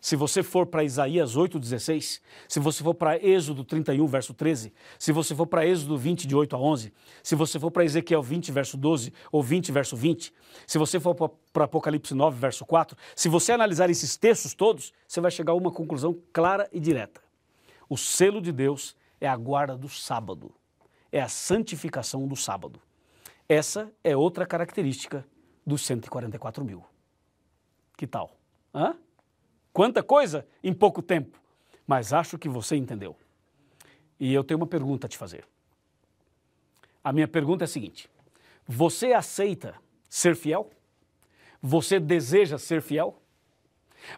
Se 0.00 0.16
você 0.16 0.42
for 0.42 0.66
para 0.66 0.84
Isaías 0.84 1.36
8,16, 1.36 2.20
se 2.48 2.60
você 2.60 2.82
for 2.82 2.94
para 2.94 3.16
Êxodo 3.16 3.64
31, 3.64 4.06
verso 4.06 4.32
13, 4.34 4.72
se 4.98 5.12
você 5.12 5.34
for 5.34 5.46
para 5.46 5.66
Êxodo 5.66 5.96
20, 5.96 6.26
de 6.26 6.34
8 6.34 6.56
a 6.56 6.58
11, 6.58 6.92
se 7.22 7.34
você 7.34 7.58
for 7.58 7.70
para 7.70 7.84
Ezequiel 7.84 8.22
20, 8.22 8.52
verso 8.52 8.76
12, 8.76 9.12
ou 9.32 9.42
20, 9.42 9.72
verso 9.72 9.96
20, 9.96 10.32
se 10.66 10.78
você 10.78 11.00
for 11.00 11.14
para 11.14 11.64
Apocalipse 11.64 12.14
9, 12.14 12.38
verso 12.38 12.64
4, 12.64 12.96
se 13.16 13.28
você 13.28 13.52
analisar 13.52 13.90
esses 13.90 14.16
textos 14.16 14.54
todos, 14.54 14.92
você 15.06 15.20
vai 15.20 15.30
chegar 15.30 15.52
a 15.52 15.56
uma 15.56 15.70
conclusão 15.70 16.16
clara 16.32 16.68
e 16.72 16.78
direta. 16.78 17.20
O 17.88 17.96
selo 17.96 18.40
de 18.40 18.52
Deus 18.52 18.96
é 19.20 19.26
a 19.26 19.36
guarda 19.36 19.76
do 19.76 19.88
sábado 19.88 20.52
é 21.10 21.20
a 21.20 21.28
santificação 21.28 22.26
do 22.26 22.36
sábado. 22.36 22.80
Essa 23.48 23.90
é 24.04 24.16
outra 24.16 24.46
característica 24.46 25.26
dos 25.66 25.84
144 25.84 26.64
mil. 26.64 26.84
Que 27.96 28.06
tal? 28.06 28.36
Hã? 28.74 28.96
Quanta 29.72 30.02
coisa 30.02 30.46
em 30.62 30.72
pouco 30.72 31.02
tempo, 31.02 31.38
mas 31.86 32.12
acho 32.12 32.38
que 32.38 32.48
você 32.48 32.76
entendeu. 32.76 33.16
E 34.18 34.32
eu 34.32 34.42
tenho 34.42 34.58
uma 34.58 34.66
pergunta 34.66 35.06
a 35.06 35.10
te 35.10 35.16
fazer. 35.16 35.44
A 37.02 37.12
minha 37.12 37.28
pergunta 37.28 37.64
é 37.64 37.66
a 37.66 37.68
seguinte: 37.68 38.10
você 38.66 39.12
aceita 39.12 39.74
ser 40.08 40.34
fiel? 40.34 40.70
Você 41.62 41.98
deseja 41.98 42.58
ser 42.58 42.82
fiel? 42.82 43.20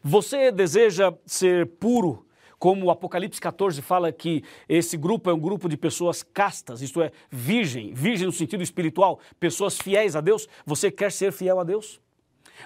Você 0.02 0.50
deseja 0.50 1.12
ser 1.24 1.66
puro 1.66 2.26
como 2.58 2.86
o 2.86 2.90
Apocalipse 2.90 3.40
14 3.40 3.80
fala 3.80 4.12
que 4.12 4.44
esse 4.68 4.94
grupo 4.98 5.30
é 5.30 5.32
um 5.32 5.40
grupo 5.40 5.66
de 5.66 5.78
pessoas 5.78 6.22
castas, 6.22 6.82
isto 6.82 7.00
é, 7.00 7.10
virgem, 7.30 7.94
virgem 7.94 8.26
no 8.26 8.32
sentido 8.32 8.62
espiritual, 8.62 9.18
pessoas 9.40 9.78
fiéis 9.78 10.14
a 10.14 10.20
Deus. 10.20 10.46
Você 10.66 10.90
quer 10.90 11.10
ser 11.10 11.32
fiel 11.32 11.58
a 11.58 11.64
Deus? 11.64 11.98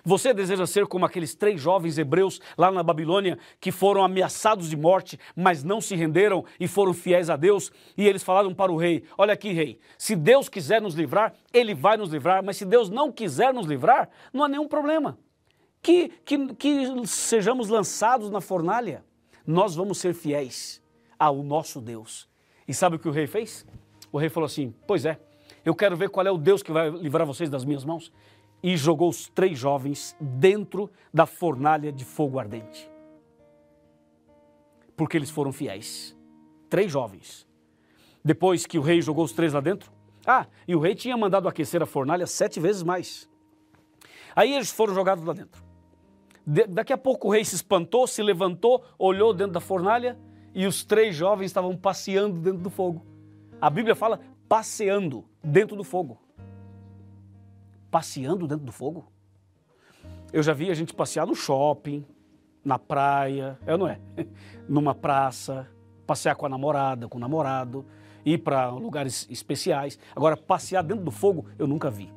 Você 0.05 0.33
deseja 0.33 0.67
ser 0.67 0.87
como 0.87 1.05
aqueles 1.05 1.35
três 1.35 1.61
jovens 1.61 1.99
hebreus 1.99 2.41
lá 2.57 2.71
na 2.71 2.83
Babilônia 2.83 3.39
que 3.61 3.71
foram 3.71 4.03
ameaçados 4.05 4.71
de 4.71 4.77
morte, 4.77 5.19
mas 5.37 5.63
não 5.63 5.81
se 5.81 5.95
renderam 5.95 6.45
e 6.59 6.67
foram 6.67 6.95
fiéis 6.95 7.29
a 7.29 7.37
Deus? 7.37 7.71
E 7.97 8.07
eles 8.07 8.23
falaram 8.23 8.55
para 8.55 8.73
o 8.73 8.77
rei: 8.77 9.05
Olha 9.19 9.35
aqui, 9.35 9.53
rei, 9.53 9.79
se 9.99 10.17
Deus 10.17 10.49
quiser 10.49 10.81
nos 10.81 10.95
livrar, 10.95 11.35
ele 11.53 11.75
vai 11.75 11.97
nos 11.97 12.11
livrar, 12.11 12.43
mas 12.43 12.57
se 12.57 12.65
Deus 12.65 12.89
não 12.89 13.13
quiser 13.13 13.53
nos 13.53 13.67
livrar, 13.67 14.09
não 14.33 14.45
há 14.45 14.49
nenhum 14.49 14.69
problema. 14.69 15.19
que, 15.83 16.09
que, 16.25 16.55
que 16.55 17.07
sejamos 17.07 17.69
lançados 17.69 18.31
na 18.31 18.41
fornalha. 18.41 19.05
Nós 19.47 19.75
vamos 19.75 19.99
ser 19.99 20.15
fiéis 20.15 20.83
ao 21.19 21.43
nosso 21.43 21.81
Deus. 21.81 22.27
E 22.67 22.73
sabe 22.73 22.97
o 22.97 22.99
que 22.99 23.09
o 23.09 23.13
rei 23.13 23.27
fez? 23.27 23.67
O 24.11 24.19
rei 24.19 24.31
falou 24.31 24.47
assim: 24.47 24.75
Pois 24.87 25.05
é, 25.05 25.19
eu 25.65 25.75
quero 25.75 25.97
ver 25.97 26.09
qual 26.09 26.27
é 26.27 26.31
o 26.31 26.39
Deus 26.39 26.63
que 26.63 26.73
vai 26.73 26.91
livrar 26.91 27.27
vocês 27.27 27.51
das 27.51 27.65
minhas 27.65 27.85
mãos. 27.85 28.11
E 28.67 28.79
jogou 28.79 29.11
os 29.11 29.29
três 29.29 29.59
jovens 29.59 30.17
dentro 30.19 30.91
da 31.13 31.27
fornalha 31.27 31.93
de 31.93 32.03
fogo 32.03 32.39
ardente. 32.39 32.91
Porque 34.97 35.19
eles 35.19 35.29
foram 35.29 35.53
fiéis. 35.53 36.17
Três 36.71 36.91
jovens. 36.91 37.47
Depois 38.25 38.65
que 38.65 38.79
o 38.79 38.81
rei 38.81 39.03
jogou 39.03 39.23
os 39.23 39.33
três 39.33 39.53
lá 39.53 39.61
dentro, 39.61 39.93
ah, 40.25 40.47
e 40.67 40.75
o 40.75 40.81
rei 40.81 40.95
tinha 40.95 41.15
mandado 41.15 41.47
aquecer 41.47 41.83
a 41.83 41.87
fornalha 41.87 42.27
sete 42.27 42.59
vezes 42.59 42.83
mais. 42.83 43.29
Aí 44.35 44.55
eles 44.55 44.71
foram 44.71 44.95
jogados 44.95 45.23
lá 45.23 45.35
dentro. 45.35 45.63
De, 46.47 46.67
daqui 46.67 46.95
a 46.95 46.99
pouco 46.99 47.29
o 47.29 47.31
rei 47.31 47.45
se 47.45 47.57
espantou, 47.57 48.07
se 48.07 48.23
levantou, 48.23 48.83
olhou 48.99 49.35
dentro 49.35 49.53
da 49.53 49.61
fornalha 49.61 50.19
e 50.55 50.67
os 50.67 50.83
três 50.87 51.15
jovens 51.15 51.47
estavam 51.47 51.77
passeando 51.77 52.41
dentro 52.41 52.63
do 52.63 52.71
fogo. 52.71 53.05
A 53.61 53.69
Bíblia 53.69 53.95
fala 53.95 54.21
passeando 54.49 55.23
dentro 55.43 55.77
do 55.77 55.85
fogo. 55.85 56.24
Passeando 57.95 58.49
dentro 58.49 58.67
do 58.67 58.73
fogo? 58.73 59.07
Eu 60.33 60.43
já 60.43 60.53
vi 60.53 60.69
a 60.69 60.75
gente 60.75 60.93
passear 60.93 61.25
no 61.29 61.35
shopping, 61.37 62.05
na 62.65 62.77
praia, 62.77 63.57
é 63.65 63.71
ou 63.71 63.79
não 63.79 63.87
é? 63.87 64.01
Numa 64.69 64.97
praça, 64.97 65.71
passear 66.05 66.35
com 66.35 66.45
a 66.45 66.49
namorada, 66.49 67.07
com 67.07 67.19
o 67.19 67.21
namorado, 67.21 67.87
ir 68.25 68.39
para 68.39 68.69
lugares 68.71 69.29
especiais. 69.31 69.97
Agora, 70.13 70.37
passear 70.37 70.83
dentro 70.83 71.05
do 71.05 71.13
fogo, 71.13 71.47
eu 71.57 71.69
nunca 71.69 71.89
vi. 71.89 72.13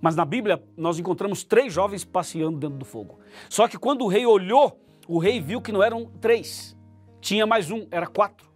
Mas 0.00 0.14
na 0.14 0.24
Bíblia, 0.24 0.62
nós 0.76 1.00
encontramos 1.00 1.42
três 1.42 1.72
jovens 1.72 2.04
passeando 2.04 2.56
dentro 2.56 2.78
do 2.78 2.84
fogo. 2.84 3.18
Só 3.50 3.66
que 3.66 3.76
quando 3.76 4.04
o 4.04 4.06
rei 4.06 4.24
olhou, 4.24 4.80
o 5.08 5.18
rei 5.18 5.40
viu 5.40 5.60
que 5.60 5.72
não 5.72 5.82
eram 5.82 6.06
três, 6.20 6.78
tinha 7.20 7.44
mais 7.44 7.72
um, 7.72 7.88
era 7.90 8.06
quatro. 8.06 8.48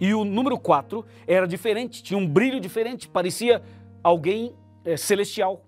E 0.00 0.14
o 0.14 0.24
número 0.24 0.58
quatro 0.58 1.04
era 1.26 1.46
diferente, 1.46 2.02
tinha 2.02 2.16
um 2.16 2.26
brilho 2.26 2.58
diferente, 2.58 3.06
parecia 3.06 3.62
alguém 4.02 4.54
é, 4.82 4.96
celestial. 4.96 5.65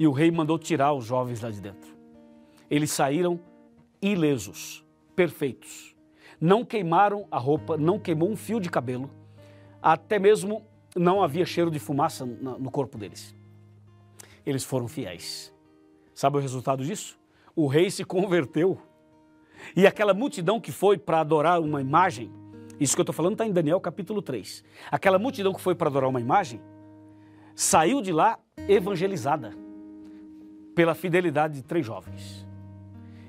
E 0.00 0.06
o 0.06 0.12
rei 0.12 0.30
mandou 0.30 0.58
tirar 0.58 0.94
os 0.94 1.04
jovens 1.04 1.42
lá 1.42 1.50
de 1.50 1.60
dentro. 1.60 1.94
Eles 2.70 2.90
saíram 2.90 3.38
ilesos, 4.00 4.82
perfeitos. 5.14 5.94
Não 6.40 6.64
queimaram 6.64 7.26
a 7.30 7.36
roupa, 7.38 7.76
não 7.76 7.98
queimou 7.98 8.30
um 8.30 8.34
fio 8.34 8.58
de 8.58 8.70
cabelo, 8.70 9.10
até 9.82 10.18
mesmo 10.18 10.64
não 10.96 11.22
havia 11.22 11.44
cheiro 11.44 11.70
de 11.70 11.78
fumaça 11.78 12.24
no 12.24 12.70
corpo 12.70 12.96
deles. 12.96 13.36
Eles 14.46 14.64
foram 14.64 14.88
fiéis. 14.88 15.52
Sabe 16.14 16.38
o 16.38 16.40
resultado 16.40 16.82
disso? 16.82 17.20
O 17.54 17.66
rei 17.66 17.90
se 17.90 18.02
converteu. 18.02 18.80
E 19.76 19.86
aquela 19.86 20.14
multidão 20.14 20.58
que 20.58 20.72
foi 20.72 20.96
para 20.96 21.20
adorar 21.20 21.60
uma 21.60 21.82
imagem, 21.82 22.32
isso 22.80 22.94
que 22.94 23.00
eu 23.00 23.02
estou 23.02 23.14
falando 23.14 23.32
está 23.32 23.44
em 23.44 23.52
Daniel 23.52 23.78
capítulo 23.82 24.22
3. 24.22 24.64
Aquela 24.90 25.18
multidão 25.18 25.52
que 25.52 25.60
foi 25.60 25.74
para 25.74 25.90
adorar 25.90 26.08
uma 26.08 26.22
imagem, 26.22 26.58
saiu 27.54 28.00
de 28.00 28.12
lá 28.12 28.38
evangelizada 28.66 29.68
pela 30.74 30.94
fidelidade 30.94 31.54
de 31.54 31.62
três 31.62 31.84
jovens. 31.84 32.46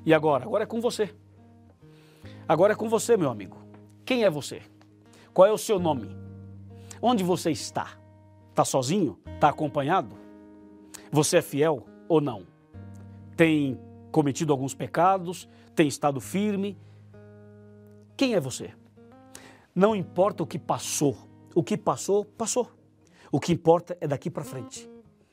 E 0.06 0.14
agora? 0.14 0.46
Agora 0.46 0.64
é 0.64 0.68
com 0.68 0.82
você. 0.82 1.14
Agora 2.48 2.74
é 2.74 2.76
com 2.76 2.89
você, 2.89 3.16
meu 3.16 3.30
amigo. 3.30 3.58
Quem 4.06 4.24
é 4.24 4.30
você? 4.30 4.62
Qual 5.34 5.48
é 5.48 5.52
o 5.52 5.58
seu 5.58 5.80
nome? 5.80 6.16
Onde 7.02 7.24
você 7.24 7.52
está? 7.52 7.98
Está 8.50 8.66
sozinho? 8.66 9.18
Está 9.36 9.50
acompanhado? 9.50 10.16
Você 11.12 11.38
é 11.38 11.42
fiel 11.42 11.86
ou 12.08 12.20
não? 12.20 12.46
Tem 13.36 13.80
cometido 14.12 14.52
alguns 14.52 14.74
pecados? 14.74 15.48
Tem 15.74 15.88
estado 15.88 16.20
firme? 16.20 16.78
Quem 18.18 18.36
é 18.36 18.39
você? 18.39 18.74
Não 19.74 19.96
importa 19.96 20.44
o 20.44 20.48
que 20.48 20.60
passou. 20.60 21.18
O 21.56 21.64
que 21.64 21.78
passou, 21.78 22.26
passou. 22.26 22.70
O 23.32 23.39
que 23.39 23.54
importa 23.54 23.98
é 24.02 24.08
daqui 24.08 24.30
para 24.30 24.44
frente. 24.44 24.89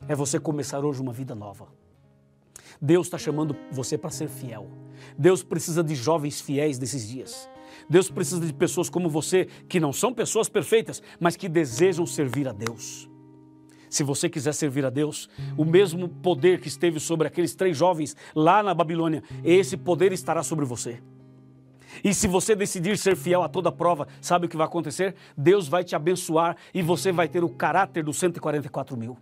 É 0.08 0.14
você 0.14 0.38
começar 0.38 0.84
hoje 0.84 1.02
uma 1.02 1.12
vida 1.12 1.34
nova. 1.34 1.66
Deus 2.80 3.06
está 3.06 3.18
chamando 3.18 3.56
você 3.70 3.98
para 3.98 4.10
ser 4.10 4.28
fiel. 4.28 4.68
Deus 5.16 5.42
precisa 5.42 5.82
de 5.82 5.94
jovens 5.94 6.40
fiéis 6.40 6.78
desses 6.78 7.08
dias. 7.08 7.48
Deus 7.88 8.10
precisa 8.10 8.44
de 8.44 8.52
pessoas 8.52 8.88
como 8.90 9.08
você, 9.08 9.46
que 9.68 9.80
não 9.80 9.92
são 9.92 10.12
pessoas 10.12 10.48
perfeitas, 10.48 11.02
mas 11.18 11.36
que 11.36 11.48
desejam 11.48 12.06
servir 12.06 12.48
a 12.48 12.52
Deus. 12.52 13.08
Se 13.88 14.02
você 14.02 14.28
quiser 14.28 14.52
servir 14.52 14.84
a 14.84 14.90
Deus, 14.90 15.28
o 15.56 15.64
mesmo 15.64 16.08
poder 16.08 16.60
que 16.60 16.68
esteve 16.68 17.00
sobre 17.00 17.26
aqueles 17.26 17.54
três 17.54 17.76
jovens 17.76 18.14
lá 18.34 18.62
na 18.62 18.74
Babilônia, 18.74 19.22
esse 19.42 19.76
poder 19.76 20.12
estará 20.12 20.42
sobre 20.42 20.64
você. 20.64 21.00
E 22.04 22.12
se 22.12 22.28
você 22.28 22.54
decidir 22.54 22.98
ser 22.98 23.16
fiel 23.16 23.42
a 23.42 23.48
toda 23.48 23.72
prova, 23.72 24.06
sabe 24.20 24.46
o 24.46 24.48
que 24.48 24.56
vai 24.56 24.66
acontecer? 24.66 25.14
Deus 25.36 25.66
vai 25.66 25.82
te 25.82 25.96
abençoar 25.96 26.56
e 26.74 26.82
você 26.82 27.10
vai 27.10 27.28
ter 27.28 27.42
o 27.42 27.48
caráter 27.48 28.04
dos 28.04 28.18
144 28.18 28.96
mil. 28.96 29.16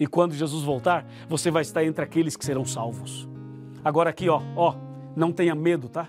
E 0.00 0.06
quando 0.06 0.34
Jesus 0.34 0.64
voltar, 0.64 1.06
você 1.28 1.50
vai 1.50 1.60
estar 1.60 1.84
entre 1.84 2.02
aqueles 2.02 2.34
que 2.34 2.44
serão 2.44 2.64
salvos. 2.64 3.28
Agora 3.84 4.08
aqui, 4.08 4.30
ó, 4.30 4.40
ó, 4.56 4.74
não 5.14 5.30
tenha 5.30 5.54
medo, 5.54 5.90
tá? 5.90 6.08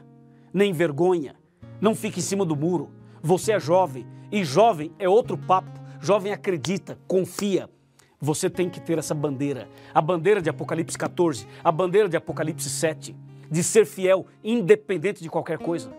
Nem 0.53 0.71
vergonha. 0.71 1.35
Não 1.81 1.93
fique 1.93 2.19
em 2.19 2.23
cima 2.23 2.45
do 2.45 2.55
muro. 2.55 2.89
Você 3.21 3.51
é 3.51 3.59
jovem 3.59 4.07
e 4.31 4.45
jovem 4.45 4.93
é 4.97 5.09
outro 5.09 5.37
papo. 5.37 5.77
Jovem 5.99 6.31
acredita, 6.31 6.97
confia. 7.05 7.69
Você 8.17 8.49
tem 8.49 8.69
que 8.69 8.79
ter 8.79 8.97
essa 8.97 9.13
bandeira, 9.13 9.67
a 9.93 9.99
bandeira 9.99 10.41
de 10.41 10.49
Apocalipse 10.49 10.97
14, 10.97 11.45
a 11.63 11.71
bandeira 11.71 12.07
de 12.07 12.15
Apocalipse 12.15 12.69
7, 12.69 13.15
de 13.49 13.63
ser 13.63 13.85
fiel 13.85 14.25
independente 14.43 15.21
de 15.21 15.29
qualquer 15.29 15.57
coisa. 15.57 15.91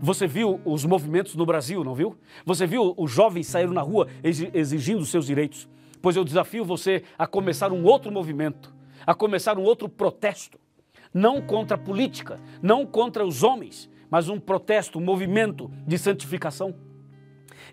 Você 0.00 0.26
viu 0.26 0.60
os 0.64 0.84
movimentos 0.84 1.34
no 1.34 1.44
Brasil, 1.44 1.82
não 1.82 1.94
viu? 1.94 2.16
Você 2.44 2.66
viu 2.66 2.94
os 2.96 3.10
jovens 3.10 3.48
saíram 3.48 3.72
na 3.72 3.82
rua 3.82 4.08
exigindo 4.22 5.04
seus 5.04 5.26
direitos. 5.26 5.68
Pois 6.06 6.14
eu 6.14 6.22
desafio 6.22 6.64
você 6.64 7.02
a 7.18 7.26
começar 7.26 7.72
um 7.72 7.82
outro 7.82 8.12
movimento, 8.12 8.72
a 9.04 9.12
começar 9.12 9.58
um 9.58 9.64
outro 9.64 9.88
protesto. 9.88 10.56
Não 11.12 11.42
contra 11.42 11.76
a 11.76 11.80
política, 11.80 12.38
não 12.62 12.86
contra 12.86 13.26
os 13.26 13.42
homens, 13.42 13.90
mas 14.08 14.28
um 14.28 14.38
protesto, 14.38 15.00
um 15.00 15.02
movimento 15.02 15.68
de 15.84 15.98
santificação. 15.98 16.76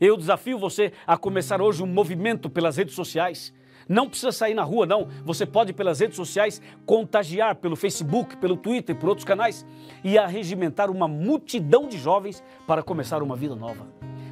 Eu 0.01 0.17
desafio 0.17 0.57
você 0.57 0.93
a 1.05 1.15
começar 1.15 1.61
hoje 1.61 1.83
um 1.83 1.85
movimento 1.85 2.49
pelas 2.49 2.75
redes 2.75 2.95
sociais 2.95 3.53
não 3.87 4.07
precisa 4.07 4.31
sair 4.31 4.53
na 4.53 4.63
rua, 4.63 4.85
não. 4.85 5.07
Você 5.25 5.45
pode, 5.45 5.73
pelas 5.73 5.99
redes 5.99 6.15
sociais, 6.15 6.61
contagiar 6.85 7.55
pelo 7.55 7.75
Facebook, 7.75 8.37
pelo 8.37 8.55
Twitter, 8.55 8.95
por 8.95 9.09
outros 9.09 9.25
canais 9.25 9.65
e 10.03 10.17
arregimentar 10.17 10.89
uma 10.89 11.07
multidão 11.07 11.87
de 11.87 11.97
jovens 11.97 12.43
para 12.65 12.81
começar 12.81 13.21
uma 13.21 13.35
vida 13.35 13.55
nova, 13.55 13.87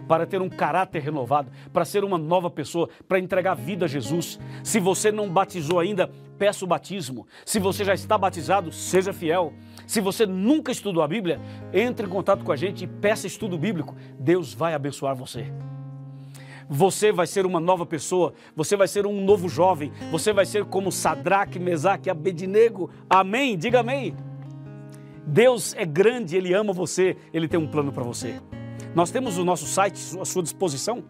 para 0.08 0.26
ter 0.26 0.42
um 0.42 0.50
caráter 0.50 1.02
renovado, 1.02 1.52
para 1.72 1.86
ser 1.86 2.04
uma 2.04 2.18
nova 2.18 2.50
pessoa, 2.50 2.90
para 3.08 3.20
entregar 3.20 3.54
vida 3.54 3.86
a 3.86 3.88
Jesus. 3.88 4.40
Se 4.64 4.80
você 4.80 5.12
não 5.12 5.30
batizou 5.30 5.80
ainda, 5.80 6.10
peça 6.38 6.66
o 6.66 6.68
batismo. 6.68 7.28
Se 7.46 7.60
você 7.60 7.84
já 7.86 7.94
está 7.94 8.18
batizado, 8.18 8.72
seja 8.72 9.14
fiel. 9.14 9.54
Se 9.86 10.02
você 10.02 10.26
nunca 10.26 10.72
estudou 10.72 11.04
a 11.04 11.08
Bíblia, 11.08 11.40
entre 11.74 12.06
em 12.06 12.10
contato 12.10 12.44
com 12.44 12.52
a 12.52 12.56
gente 12.56 12.84
e 12.84 12.88
peça 12.88 13.28
estudo 13.28 13.58
bíblico. 13.58 13.96
Deus 14.20 14.54
vai 14.54 14.74
abençoar 14.74 15.16
você. 15.16 15.52
Você 16.74 17.12
vai 17.12 17.28
ser 17.28 17.46
uma 17.46 17.60
nova 17.60 17.86
pessoa, 17.86 18.34
você 18.56 18.78
vai 18.78 18.88
ser 18.88 19.06
um 19.06 19.26
novo 19.26 19.50
jovem, 19.50 19.92
você 20.10 20.32
vai 20.32 20.46
ser 20.46 20.64
como 20.64 20.90
Sadraque, 20.90 21.60
Mesaque 21.60 22.10
Abednego. 22.10 22.90
Amém? 23.10 23.58
Diga 23.58 23.82
amém. 23.82 24.16
Deus 25.28 25.76
é 25.76 25.86
grande, 25.86 26.38
Ele 26.38 26.54
ama 26.54 26.72
você, 26.72 27.18
Ele 27.34 27.48
tem 27.48 27.60
um 27.60 27.68
plano 27.68 27.92
para 27.92 28.04
você. 28.04 28.40
Nós 28.94 29.12
temos 29.12 29.38
o 29.38 29.46
nosso 29.46 29.66
site 29.66 30.00
à 30.20 30.26
sua 30.26 30.44
disposição, 30.44 31.04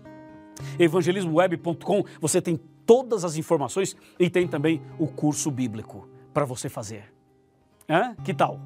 evangelismoweb.com. 0.78 2.04
Você 2.20 2.42
tem 2.42 2.60
todas 2.86 3.26
as 3.26 3.38
informações 3.38 3.96
e 4.20 4.30
tem 4.30 4.48
também 4.48 4.82
o 5.00 5.08
curso 5.08 5.50
bíblico 5.50 6.08
para 6.34 6.46
você 6.46 6.70
fazer. 6.70 7.12
Hã? 7.90 8.16
Que 8.24 8.34
tal? 8.34 8.60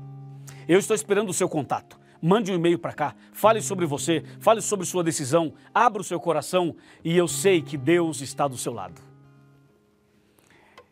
Eu 0.68 0.80
estou 0.80 0.96
esperando 0.96 1.30
o 1.30 1.34
seu 1.34 1.48
contato 1.48 2.00
mande 2.22 2.52
um 2.52 2.56
e-mail 2.56 2.80
para 2.80 2.92
cá, 2.92 3.16
fale 3.32 3.62
sobre 3.62 3.86
você, 3.86 4.24
fale 4.40 4.60
sobre 4.60 4.84
sua 4.84 5.04
decisão, 5.04 5.54
abra 5.72 6.02
o 6.02 6.04
seu 6.04 6.20
coração 6.20 6.76
e 7.04 7.16
eu 7.16 7.28
sei 7.28 7.62
que 7.62 7.78
Deus 7.78 8.20
está 8.20 8.48
do 8.48 8.58
seu 8.58 8.74
lado. 8.74 9.00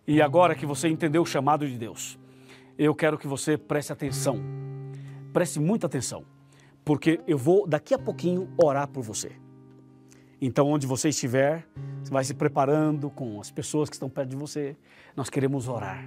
E 0.06 0.22
agora 0.22 0.54
que 0.54 0.66
você 0.66 0.88
entendeu 0.88 1.24
o 1.24 1.26
chamado 1.26 1.68
de 1.68 1.76
Deus, 1.76 2.20
eu 2.78 2.94
quero 2.94 3.18
que 3.18 3.26
você 3.26 3.58
preste 3.58 3.92
atenção, 3.92 4.40
preste 5.32 5.60
muita 5.60 5.88
atenção, 5.88 6.24
porque 6.84 7.20
eu 7.28 7.38
vou 7.38 7.68
daqui 7.68 7.94
a 7.94 8.00
pouquinho 8.00 8.50
orar 8.58 8.88
por 8.88 9.04
você. 9.04 9.32
Então, 10.42 10.68
onde 10.68 10.86
você 10.86 11.10
estiver, 11.10 11.66
você 12.04 12.12
vai 12.12 12.24
se 12.24 12.34
preparando 12.34 13.10
com 13.10 13.40
as 13.40 13.50
pessoas 13.50 13.90
que 13.90 13.96
estão 13.96 14.10
perto 14.10 14.30
de 14.30 14.36
você. 14.36 14.76
Nós 15.16 15.30
queremos 15.30 15.68
orar. 15.68 16.06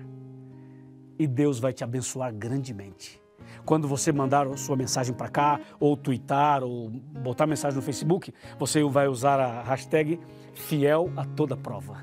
E 1.19 1.27
Deus 1.27 1.59
vai 1.59 1.73
te 1.73 1.83
abençoar 1.83 2.35
grandemente 2.35 3.21
quando 3.67 3.89
você 3.89 4.13
mandar 4.13 4.47
sua 4.57 4.77
mensagem 4.77 5.13
para 5.13 5.29
cá, 5.29 5.61
ou 5.81 5.97
twittar, 5.97 6.63
ou 6.63 6.89
botar 6.89 7.47
mensagem 7.47 7.77
no 7.77 7.83
Facebook, 7.83 8.33
você 8.59 8.83
vai 8.85 9.09
usar 9.09 9.41
a 9.41 9.63
hashtag 9.63 10.21
fiel 10.55 11.13
a 11.17 11.25
toda 11.25 11.57
prova. 11.57 11.99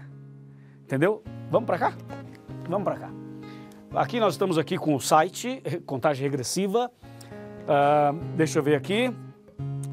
Entendeu? 0.84 1.24
Vamos 1.50 1.66
para 1.66 1.80
cá? 1.80 1.98
Vamos 2.70 2.84
para 2.84 2.98
cá. 2.98 3.12
aqui 3.96 4.20
nós 4.20 4.34
estamos 4.34 4.58
aqui 4.58 4.78
com 4.78 4.94
o 4.94 5.00
site, 5.00 5.62
contagem 5.86 6.24
regressiva. 6.24 6.92
Ah, 7.68 8.14
deixa 8.36 8.60
eu 8.60 8.64
ver 8.64 8.76
aqui. 8.76 9.14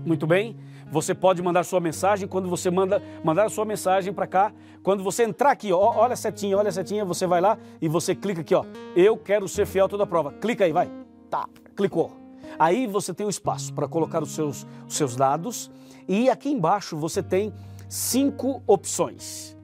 Muito 0.04 0.26
bem. 0.26 0.56
Você 0.90 1.14
pode 1.14 1.40
mandar 1.40 1.62
sua 1.64 1.78
mensagem 1.78 2.26
quando 2.26 2.48
você 2.48 2.68
manda 2.68 3.00
mandar 3.22 3.46
a 3.46 3.48
sua 3.48 3.64
mensagem 3.64 4.12
para 4.12 4.26
cá. 4.26 4.52
Quando 4.82 5.04
você 5.04 5.22
entrar 5.22 5.52
aqui, 5.52 5.72
ó, 5.72 5.78
olha 5.78 6.14
a 6.14 6.16
setinha, 6.16 6.56
olha 6.56 6.68
a 6.68 6.72
setinha, 6.72 7.04
você 7.04 7.26
vai 7.26 7.40
lá 7.40 7.56
e 7.80 7.88
você 7.88 8.14
clica 8.14 8.40
aqui, 8.40 8.54
ó. 8.54 8.64
Eu 8.96 9.16
quero 9.16 9.46
ser 9.46 9.66
fiel 9.66 9.86
a 9.86 9.88
toda 9.88 10.06
prova. 10.06 10.32
Clica 10.32 10.64
aí, 10.64 10.72
vai. 10.72 10.90
Tá, 11.28 11.46
clicou. 11.76 12.12
Aí 12.58 12.86
você 12.86 13.14
tem 13.14 13.24
o 13.24 13.30
espaço 13.30 13.72
para 13.72 13.86
colocar 13.86 14.22
os 14.22 14.32
seus, 14.34 14.66
os 14.88 14.94
seus 14.96 15.14
dados 15.14 15.70
e 16.08 16.28
aqui 16.28 16.50
embaixo 16.50 16.96
você 16.96 17.22
tem 17.22 17.52
cinco 17.88 18.62
opções. 18.66 19.56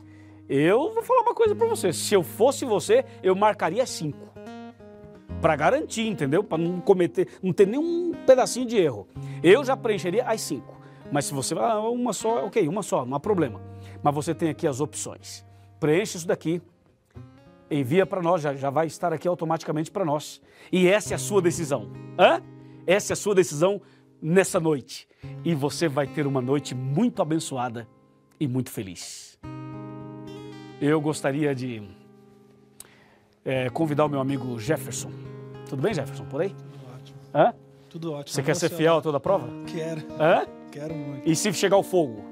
Eu 0.48 0.94
vou 0.94 1.02
falar 1.02 1.22
uma 1.22 1.34
coisa 1.34 1.56
para 1.56 1.66
você. 1.66 1.92
Se 1.92 2.14
eu 2.14 2.22
fosse 2.22 2.64
você, 2.64 3.04
eu 3.20 3.34
marcaria 3.34 3.84
cinco. 3.84 4.25
Para 5.40 5.56
garantir, 5.56 6.06
entendeu? 6.06 6.42
Para 6.42 6.58
não 6.58 6.80
cometer, 6.80 7.28
não 7.42 7.52
ter 7.52 7.66
nenhum 7.66 8.12
pedacinho 8.26 8.66
de 8.66 8.76
erro. 8.76 9.06
Eu 9.42 9.64
já 9.64 9.76
preencheria 9.76 10.24
as 10.24 10.40
cinco. 10.40 10.80
Mas 11.12 11.26
se 11.26 11.34
você 11.34 11.54
ah, 11.54 11.78
uma 11.80 12.12
só, 12.12 12.46
ok, 12.46 12.66
uma 12.66 12.82
só, 12.82 13.04
não 13.04 13.16
há 13.16 13.20
problema. 13.20 13.60
Mas 14.02 14.14
você 14.14 14.34
tem 14.34 14.48
aqui 14.48 14.66
as 14.66 14.80
opções. 14.80 15.44
Preenche 15.78 16.16
isso 16.16 16.26
daqui, 16.26 16.60
envia 17.70 18.06
para 18.06 18.22
nós, 18.22 18.42
já, 18.42 18.54
já 18.54 18.70
vai 18.70 18.86
estar 18.86 19.12
aqui 19.12 19.28
automaticamente 19.28 19.90
para 19.90 20.04
nós. 20.04 20.40
E 20.72 20.88
essa 20.88 21.14
é 21.14 21.16
a 21.16 21.18
sua 21.18 21.40
decisão. 21.42 21.90
Hã? 22.18 22.42
Essa 22.86 23.12
é 23.12 23.14
a 23.14 23.16
sua 23.16 23.34
decisão 23.34 23.80
nessa 24.20 24.58
noite. 24.58 25.08
E 25.44 25.54
você 25.54 25.88
vai 25.88 26.06
ter 26.06 26.26
uma 26.26 26.40
noite 26.40 26.74
muito 26.74 27.20
abençoada 27.20 27.86
e 28.38 28.46
muito 28.46 28.70
feliz. 28.70 29.38
Eu 30.80 31.00
gostaria 31.00 31.54
de 31.54 31.82
é, 33.46 33.70
convidar 33.70 34.04
o 34.04 34.08
meu 34.08 34.20
amigo 34.20 34.58
Jefferson. 34.58 35.10
Tudo 35.68 35.80
bem, 35.80 35.94
Jefferson? 35.94 36.24
Por 36.24 36.42
aí? 36.42 36.48
Tudo 36.50 36.94
ótimo. 36.94 37.18
Hã? 37.32 37.54
Tudo 37.88 38.12
ótimo. 38.12 38.34
Você 38.34 38.42
quer 38.42 38.56
ser 38.56 38.68
fiel 38.68 38.96
a 38.98 39.00
toda 39.00 39.18
a 39.18 39.20
prova? 39.20 39.48
Quero. 39.66 40.02
Hã? 40.20 40.44
Quero 40.72 40.94
muito. 40.94 41.28
E 41.28 41.36
se 41.36 41.52
chegar 41.52 41.76
o 41.76 41.82
fogo? 41.82 42.24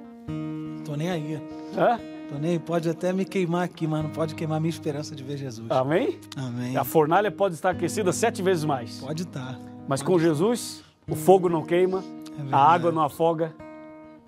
Tô 0.85 0.97
nem 0.97 1.11
aí. 1.11 1.41
Hã? 1.79 1.99
Tô 2.31 2.39
nem 2.39 2.53
aí. 2.53 2.59
Pode 2.59 2.91
até 2.91 3.13
me 3.13 3.25
queimar 3.25 3.63
aqui, 3.63 3.87
mas 3.87 4.03
não 4.03 4.11
pode 4.11 4.35
queimar 4.35 4.61
minha 4.61 4.71
esperança 4.71 5.15
de 5.15 5.23
ver 5.23 5.37
Jesus. 5.37 5.71
Amém? 5.71 6.19
Amém. 6.37 6.77
A 6.77 6.85
fornalha 6.85 7.31
pode 7.31 7.55
estar 7.55 7.71
aquecida 7.71 8.13
sete 8.13 8.43
vezes 8.43 8.65
mais. 8.65 8.99
Pode 8.99 9.23
estar. 9.23 9.59
Mas 9.87 10.03
com 10.03 10.19
Jesus, 10.19 10.83
o 11.09 11.15
fogo 11.15 11.49
não 11.49 11.63
queima, 11.63 12.03
É 12.39 12.55
a 12.55 12.59
água 12.59 12.91
não 12.91 13.03
afoga, 13.03 13.55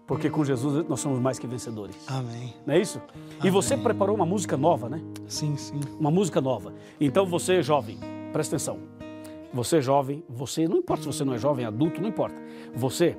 porque 0.06 0.30
com 0.30 0.44
Jesus 0.44 0.86
nós 0.88 1.00
somos 1.00 1.20
mais 1.20 1.38
que 1.38 1.46
vencedores. 1.46 1.96
Amém. 2.06 2.54
Não 2.64 2.74
é 2.74 2.80
isso? 2.80 3.00
E 3.42 3.50
você 3.50 3.76
preparou 3.76 4.14
uma 4.14 4.26
música 4.26 4.56
nova, 4.56 4.88
né? 4.88 5.00
Sim, 5.26 5.56
sim. 5.56 5.80
Uma 5.98 6.10
música 6.10 6.40
nova. 6.40 6.72
Então 7.00 7.26
você, 7.26 7.62
jovem, 7.62 7.98
presta 8.32 8.56
atenção. 8.56 8.78
Você, 9.52 9.80
jovem, 9.80 10.22
você, 10.28 10.68
não 10.68 10.78
importa 10.78 11.02
se 11.02 11.08
você 11.08 11.24
não 11.24 11.34
é 11.34 11.38
jovem, 11.38 11.64
adulto, 11.64 12.00
não 12.00 12.08
importa. 12.08 12.40
Você, 12.74 13.16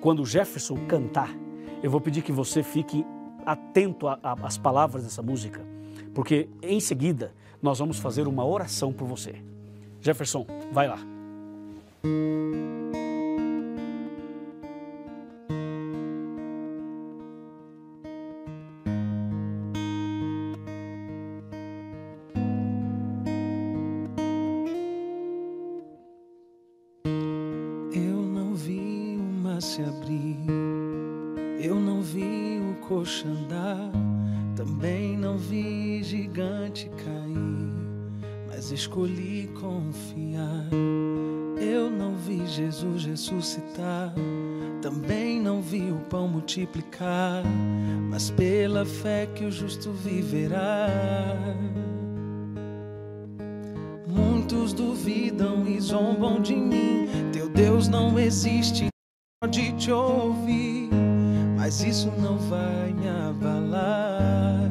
quando 0.00 0.20
o 0.20 0.26
Jefferson 0.26 0.76
cantar, 0.86 1.34
eu 1.82 1.90
vou 1.90 2.00
pedir 2.00 2.22
que 2.22 2.32
você 2.32 2.62
fique 2.62 3.06
atento 3.44 4.06
às 4.08 4.58
palavras 4.58 5.04
dessa 5.04 5.22
música, 5.22 5.64
porque 6.12 6.48
em 6.60 6.80
seguida 6.80 7.32
nós 7.62 7.78
vamos 7.78 7.98
fazer 7.98 8.26
uma 8.26 8.44
oração 8.44 8.92
por 8.92 9.06
você. 9.06 9.36
Jefferson, 10.00 10.46
vai 10.72 10.88
lá. 10.88 10.98
Multiplicar, 46.46 47.42
mas 48.08 48.30
pela 48.30 48.86
fé 48.86 49.26
que 49.34 49.44
o 49.44 49.50
justo 49.50 49.90
viverá. 49.90 50.86
Muitos 54.06 54.72
duvidam 54.72 55.66
e 55.66 55.80
zombam 55.80 56.40
de 56.40 56.54
mim. 56.54 57.08
Teu 57.32 57.48
Deus 57.48 57.88
não 57.88 58.16
existe, 58.16 58.86
pode 59.42 59.72
te 59.72 59.90
ouvir, 59.90 60.88
mas 61.56 61.82
isso 61.82 62.12
não 62.16 62.38
vai 62.38 62.92
me 62.92 63.08
abalar. 63.08 64.70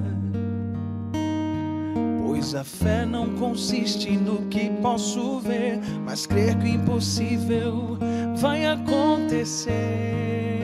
Pois 2.25 2.55
a 2.55 2.63
fé 2.63 3.05
não 3.05 3.35
consiste 3.35 4.11
no 4.11 4.45
que 4.47 4.69
posso 4.81 5.41
ver, 5.41 5.81
mas 6.05 6.25
crer 6.25 6.57
que 6.57 6.63
o 6.63 6.67
impossível 6.69 7.97
vai 8.37 8.65
acontecer. 8.65 10.54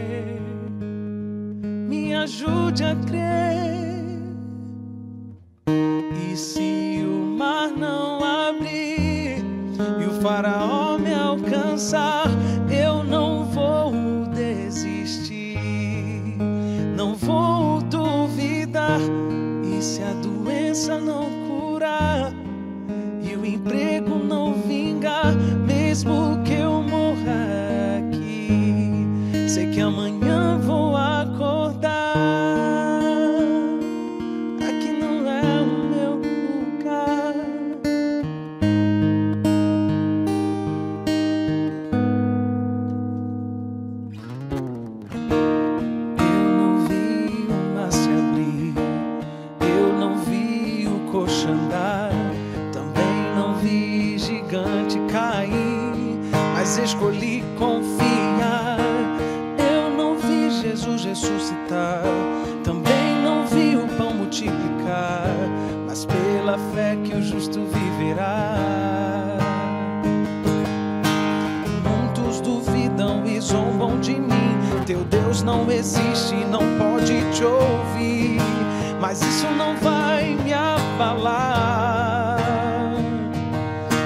Me 2.11 2.17
ajude 2.17 2.83
a 2.83 2.93
crer. 3.07 4.03
E 6.29 6.35
se 6.35 7.01
o 7.05 7.37
mar 7.37 7.69
não 7.69 8.19
abrir 8.21 9.37
e 9.97 10.05
o 10.05 10.21
faraó 10.21 10.97
me 10.97 11.13
alcançar, 11.13 12.27
abalar. 81.21 82.37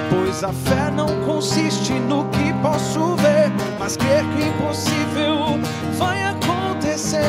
Pois 0.10 0.44
a 0.44 0.52
fé 0.52 0.92
não 0.92 1.08
consiste 1.26 1.94
no 1.94 2.26
que 2.26 2.54
posso 2.62 3.16
ver, 3.16 3.52
mas 3.80 3.98
crer 3.98 4.24
que 4.24 4.44
o 4.44 4.48
impossível 4.48 5.60
vai 5.98 6.24
acontecer. 6.24 7.22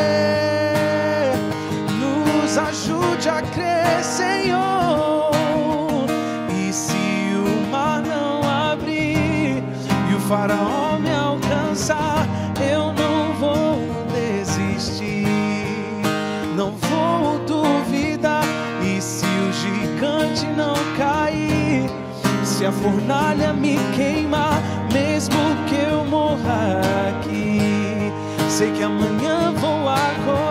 Nos 2.01 2.59
ajude 2.59 3.29
a 3.29 3.43
crer, 3.43 4.03
Senhor. 4.03 5.31
E 6.51 6.73
se 6.73 6.95
o 6.95 7.71
mar 7.71 8.03
não 8.03 8.43
abrir 8.73 9.63
e 10.11 10.15
o 10.15 10.21
faraó 10.21 10.86
a 22.67 22.73
fornalha 22.73 23.53
me 23.53 23.77
queimar, 23.95 24.61
mesmo 24.93 25.37
que 25.69 25.77
eu 25.77 26.05
morra 26.05 26.81
aqui, 27.11 28.13
sei 28.49 28.73
que 28.73 28.83
amanhã 28.83 29.53
vou 29.53 29.89
acordar. 29.89 30.46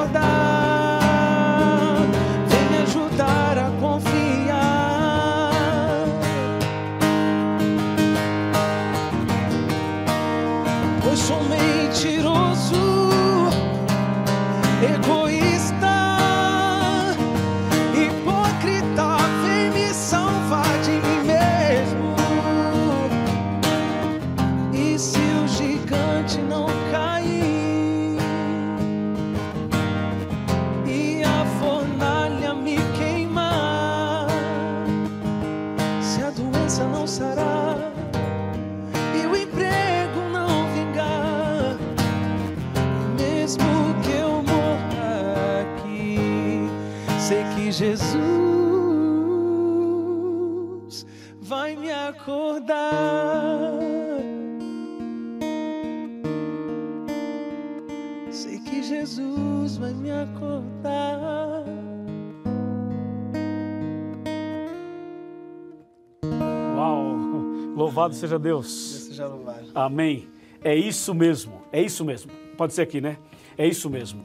Louvado 68.05 68.15
seja 68.15 68.39
Deus. 68.39 68.67
Seja 69.07 69.27
louvado. 69.27 69.67
Amém. 69.73 70.27
É 70.63 70.75
isso 70.75 71.13
mesmo, 71.13 71.61
é 71.71 71.81
isso 71.81 72.03
mesmo. 72.03 72.31
Pode 72.57 72.73
ser 72.73 72.81
aqui, 72.81 72.99
né? 73.01 73.17
É 73.57 73.67
isso 73.67 73.89
mesmo. 73.89 74.23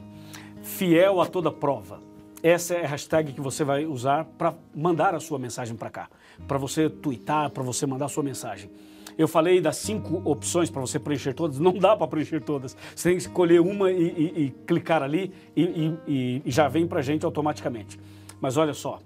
Fiel 0.63 1.21
a 1.21 1.25
toda 1.25 1.51
prova. 1.51 1.99
Essa 2.43 2.73
é 2.75 2.85
a 2.85 2.87
hashtag 2.87 3.33
que 3.33 3.41
você 3.41 3.63
vai 3.63 3.85
usar 3.85 4.25
para 4.25 4.55
mandar 4.75 5.13
a 5.13 5.19
sua 5.19 5.37
mensagem 5.37 5.75
para 5.75 5.89
cá. 5.91 6.09
Para 6.47 6.57
você 6.57 6.89
twittar, 6.89 7.51
para 7.51 7.61
você 7.61 7.85
mandar 7.85 8.05
a 8.05 8.09
sua 8.09 8.23
mensagem. 8.23 8.69
Eu 9.17 9.27
falei 9.27 9.61
das 9.61 9.75
cinco 9.75 10.21
opções 10.25 10.69
para 10.69 10.81
você 10.81 10.97
preencher 10.97 11.33
todas. 11.33 11.59
Não 11.59 11.73
dá 11.73 11.95
para 11.95 12.07
preencher 12.07 12.41
todas. 12.41 12.75
Você 12.95 13.09
tem 13.09 13.17
que 13.17 13.23
escolher 13.23 13.59
uma 13.61 13.91
e, 13.91 14.01
e- 14.07 14.43
e 14.45 14.49
clicar 14.65 15.03
ali 15.03 15.31
e, 15.55 15.61
e- 15.63 15.97
e- 16.07 16.41
e 16.45 16.51
já 16.51 16.67
vem 16.67 16.87
para 16.87 16.99
a 16.99 17.03
gente 17.03 17.23
automaticamente. 17.25 17.99
Mas 18.39 18.57
olha 18.57 18.73
só, 18.73 18.99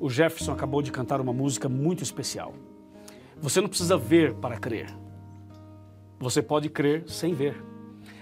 o 0.00 0.10
Jefferson 0.10 0.52
acabou 0.52 0.82
de 0.82 0.90
cantar 0.90 1.20
uma 1.20 1.32
música 1.32 1.68
muito 1.68 2.02
especial. 2.02 2.52
Você 3.42 3.60
não 3.60 3.68
precisa 3.68 3.96
ver 3.96 4.34
para 4.34 4.56
crer. 4.56 4.86
Você 6.20 6.40
pode 6.40 6.68
crer 6.68 7.02
sem 7.08 7.34
ver. 7.34 7.60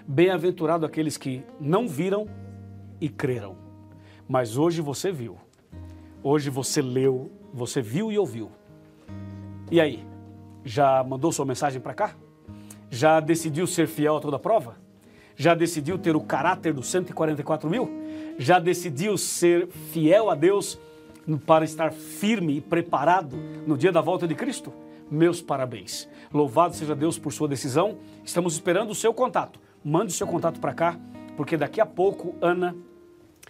Bem-aventurado 0.09 0.87
aqueles 0.87 1.19
que 1.19 1.45
não 1.61 1.87
viram 1.87 2.27
e 2.99 3.07
creram. 3.07 3.55
Mas 4.27 4.57
hoje 4.57 4.81
você 4.81 5.13
viu. 5.13 5.37
Hoje 6.23 6.49
você 6.49 6.81
leu, 6.81 7.31
você 7.53 7.83
viu 7.83 8.11
e 8.11 8.19
ouviu. 8.19 8.51
E 9.71 9.79
aí? 9.79 10.03
Já 10.65 11.05
mandou 11.05 11.31
sua 11.31 11.45
mensagem 11.45 11.83
para 11.83 11.93
cá? 11.93 12.15
Já 12.89 13.21
decidiu 13.21 13.67
ser 13.67 13.89
fiel 13.89 14.17
a 14.17 14.21
toda 14.21 14.39
prova? 14.39 14.77
Já 15.37 15.55
decidiu 15.55 15.99
ter 15.99 16.17
o 16.17 16.21
caráter 16.23 16.73
dos 16.73 16.87
144 16.87 17.69
mil? 17.69 17.91
Já 18.39 18.59
decidiu 18.59 19.19
ser 19.19 19.67
fiel 19.69 20.31
a 20.31 20.35
Deus 20.35 20.79
para 21.47 21.67
estar 21.67 21.93
firme 21.93 22.57
e 22.57 22.61
preparado 22.63 23.37
no 23.67 23.77
dia 23.77 23.93
da 23.93 24.01
volta 24.01 24.27
de 24.27 24.35
Cristo? 24.35 24.73
Meus 25.11 25.43
parabéns. 25.43 26.09
Louvado 26.33 26.75
seja 26.75 26.95
Deus 26.95 27.19
por 27.19 27.33
sua 27.33 27.49
decisão. 27.49 27.99
Estamos 28.25 28.55
esperando 28.55 28.91
o 28.91 28.95
seu 28.95 29.13
contato. 29.13 29.59
Mande 29.85 30.13
o 30.13 30.17
seu 30.17 30.27
contato 30.27 30.61
para 30.61 30.73
cá, 30.73 30.99
porque 31.37 31.57
daqui 31.57 31.81
a 31.81 31.87
pouco, 31.87 32.35
Ana, 32.41 32.77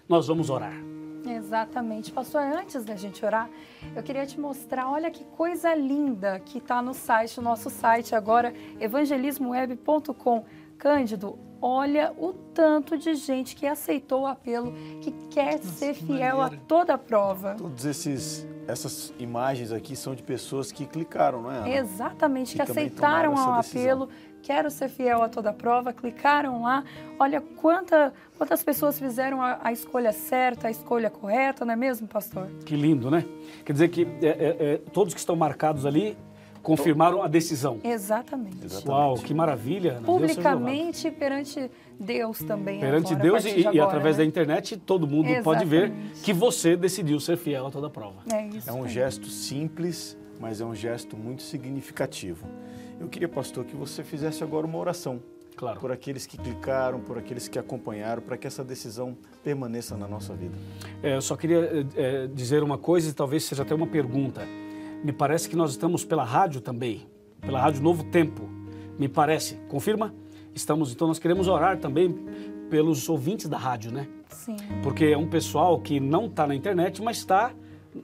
nós 0.08 0.26
vamos 0.26 0.48
orar. 0.48 0.90
Exatamente. 1.26 2.10
Pastor, 2.12 2.40
antes 2.40 2.84
da 2.84 2.96
gente 2.96 3.24
orar, 3.24 3.50
eu 3.94 4.02
queria 4.02 4.24
te 4.24 4.40
mostrar, 4.40 4.90
olha 4.90 5.10
que 5.10 5.24
coisa 5.24 5.74
linda 5.74 6.40
que 6.40 6.58
está 6.58 6.80
no 6.80 6.94
site, 6.94 7.40
nosso 7.40 7.68
site 7.68 8.14
agora, 8.14 8.54
evangelismoweb.com. 8.78 10.44
Cândido, 10.78 11.38
olha 11.60 12.12
o 12.16 12.32
tanto 12.32 12.96
de 12.96 13.14
gente 13.14 13.54
que 13.54 13.66
aceitou 13.66 14.22
o 14.22 14.26
apelo, 14.26 14.72
que 15.00 15.12
quer 15.30 15.58
ser 15.58 15.94
fiel 15.94 16.40
a 16.40 16.50
toda 16.50 16.94
a 16.94 16.98
prova. 16.98 17.54
Todos 17.56 17.84
esses 17.84 18.46
essas 18.70 19.12
imagens 19.18 19.72
aqui 19.72 19.96
são 19.96 20.14
de 20.14 20.22
pessoas 20.22 20.70
que 20.70 20.86
clicaram, 20.86 21.42
não 21.42 21.50
é? 21.50 21.56
Ana? 21.58 21.68
Exatamente, 21.68 22.54
que 22.54 22.62
E 22.62 22.66
também 22.66 22.86
aceitaram 22.86 23.36
ao 23.36 23.54
apelo, 23.54 24.08
quero 24.42 24.70
ser 24.70 24.88
fiel 24.88 25.22
a 25.22 25.28
toda 25.28 25.52
prova, 25.52 25.92
clicaram 25.92 26.62
lá. 26.62 26.84
Olha 27.18 27.40
quanta, 27.40 28.12
quantas 28.38 28.62
pessoas 28.62 28.98
fizeram 28.98 29.42
a, 29.42 29.58
a 29.62 29.72
escolha 29.72 30.12
certa, 30.12 30.68
a 30.68 30.70
escolha 30.70 31.10
correta, 31.10 31.64
não 31.64 31.72
é 31.72 31.76
mesmo, 31.76 32.06
pastor? 32.06 32.48
Que 32.64 32.76
lindo, 32.76 33.10
né? 33.10 33.24
Quer 33.64 33.72
dizer 33.72 33.88
que 33.88 34.06
é, 34.22 34.26
é, 34.26 34.72
é, 34.74 34.76
todos 34.92 35.14
que 35.14 35.20
estão 35.20 35.34
marcados 35.34 35.84
ali 35.84 36.16
confirmaram 36.62 37.22
a 37.22 37.28
decisão. 37.28 37.78
Exatamente. 37.82 38.86
Uau, 38.86 39.14
que 39.14 39.32
maravilha. 39.34 39.92
Ana. 39.92 40.00
Deus. 40.00 40.06
Publicamente 40.06 41.10
perante 41.10 41.70
Deus 41.98 42.38
também. 42.38 42.80
Perante 42.80 43.12
agora, 43.12 43.18
a 43.18 43.22
Deus 43.22 43.44
e, 43.44 43.54
de 43.54 43.60
e 43.60 43.66
agora, 43.66 43.84
através 43.84 44.16
né? 44.16 44.24
da 44.24 44.28
internet, 44.28 44.76
todo 44.76 45.06
mundo 45.06 45.28
pode 45.42 45.64
ver 45.64 45.84
Exatamente. 45.84 46.20
que 46.22 46.32
você 46.32 46.76
decidiu 46.76 47.20
ser 47.20 47.36
fiel 47.36 47.66
a 47.66 47.70
toda 47.70 47.90
prova. 47.90 48.22
É 48.32 48.46
isso. 48.46 48.68
É 48.68 48.72
um 48.72 48.88
gesto 48.88 49.26
simples, 49.26 50.16
mas 50.38 50.60
é 50.60 50.64
um 50.64 50.74
gesto 50.74 51.16
muito 51.16 51.42
significativo. 51.42 52.46
Eu 52.98 53.08
queria, 53.08 53.28
pastor, 53.28 53.64
que 53.64 53.74
você 53.74 54.04
fizesse 54.04 54.42
agora 54.42 54.66
uma 54.66 54.78
oração. 54.78 55.20
Claro. 55.56 55.78
Por 55.78 55.92
aqueles 55.92 56.26
que 56.26 56.38
clicaram, 56.38 57.00
por 57.00 57.18
aqueles 57.18 57.46
que 57.46 57.58
acompanharam, 57.58 58.22
para 58.22 58.36
que 58.38 58.46
essa 58.46 58.64
decisão 58.64 59.16
permaneça 59.44 59.94
na 59.94 60.08
nossa 60.08 60.34
vida. 60.34 60.56
É, 61.02 61.16
eu 61.16 61.20
só 61.20 61.36
queria 61.36 61.86
é, 61.96 62.26
dizer 62.28 62.62
uma 62.62 62.78
coisa 62.78 63.10
e 63.10 63.12
talvez 63.12 63.44
seja 63.44 63.62
até 63.62 63.74
uma 63.74 63.86
pergunta. 63.86 64.40
Me 65.02 65.12
parece 65.12 65.48
que 65.48 65.56
nós 65.56 65.70
estamos 65.70 66.04
pela 66.04 66.24
rádio 66.24 66.60
também, 66.60 67.06
pela 67.40 67.60
rádio 67.60 67.82
Novo 67.82 68.04
Tempo. 68.04 68.48
Me 68.98 69.08
parece. 69.08 69.56
Confirma? 69.68 70.14
Estamos, 70.54 70.92
então 70.92 71.08
nós 71.08 71.18
queremos 71.18 71.48
orar 71.48 71.78
também 71.78 72.14
pelos 72.68 73.08
ouvintes 73.08 73.48
da 73.48 73.56
rádio, 73.56 73.90
né? 73.90 74.06
Sim. 74.28 74.56
Porque 74.82 75.06
é 75.06 75.16
um 75.16 75.28
pessoal 75.28 75.80
que 75.80 75.98
não 75.98 76.26
está 76.26 76.46
na 76.46 76.54
internet, 76.54 77.02
mas 77.02 77.18
está 77.18 77.52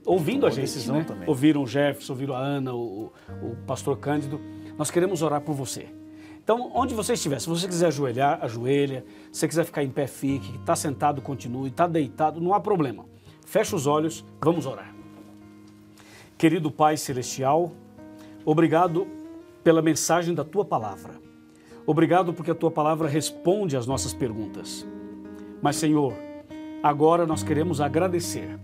ouvindo 0.05 0.47
a 0.47 0.51
gente. 0.51 0.91
né? 0.91 1.05
também. 1.05 1.29
Ouviram 1.29 1.63
o 1.63 1.67
Jefferson, 1.67 2.13
ouviram 2.13 2.35
a 2.35 2.41
Ana, 2.41 2.75
o, 2.75 3.13
o 3.43 3.57
pastor 3.67 3.99
Cândido. 3.99 4.41
Nós 4.79 4.91
queremos 4.91 5.23
orar 5.23 5.41
por 5.41 5.55
você. 5.55 5.89
Então, 6.43 6.71
onde 6.75 6.95
você 6.95 7.15
estiver, 7.15 7.41
se 7.41 7.49
você 7.49 7.67
quiser 7.67 7.89
ajoelhar, 7.89 8.39
ajoelha. 8.43 9.05
Se 9.33 9.41
você 9.41 9.49
quiser 9.49 9.65
ficar 9.65 9.83
em 9.83 9.91
pé, 9.91 10.07
fique. 10.07 10.57
Está 10.57 10.77
sentado, 10.77 11.21
continue. 11.21 11.69
Está 11.69 11.87
deitado, 11.87 12.41
não 12.41 12.55
há 12.55 12.61
problema. 12.61 13.05
Feche 13.45 13.75
os 13.75 13.87
olhos, 13.87 14.25
vamos 14.41 14.65
orar. 14.65 14.96
Querido 16.39 16.71
Pai 16.71 16.99
Celestial, 16.99 17.73
obrigado 18.45 19.07
pela 19.65 19.81
mensagem 19.81 20.35
da 20.35 20.45
Tua 20.45 20.67
palavra. 20.67 21.15
Obrigado 21.87 22.35
porque 22.35 22.51
a 22.51 22.55
Tua 22.55 22.71
palavra 22.71 23.09
responde 23.09 23.75
às 23.75 23.87
nossas 23.87 24.13
perguntas. 24.13 24.87
Mas, 25.63 25.77
Senhor, 25.77 26.13
agora 26.83 27.27
nós 27.27 27.43
queremos 27.43 27.81
agradecer. 27.81 28.61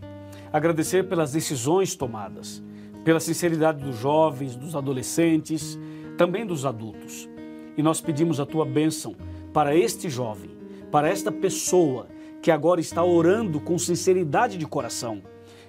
Agradecer 0.53 1.09
pelas 1.09 1.33
decisões 1.33 1.97
tomadas, 1.97 2.63
pela 3.07 3.19
sinceridade 3.19 3.83
dos 3.83 3.97
jovens, 3.97 4.55
dos 4.55 4.77
adolescentes, 4.77 5.79
também 6.19 6.45
dos 6.45 6.67
adultos. 6.67 7.27
E 7.75 7.83
nós 7.83 8.03
pedimos 8.03 8.39
a 8.39 8.45
tua 8.45 8.67
bênção 8.67 9.17
para 9.51 9.75
este 9.75 10.11
jovem, 10.11 10.51
para 10.91 11.09
esta 11.09 11.33
pessoa 11.33 12.07
que 12.43 12.51
agora 12.51 12.83
está 12.83 13.03
orando 13.03 13.59
com 13.59 13.79
sinceridade 13.79 14.59
de 14.59 14.67
coração. 14.67 15.23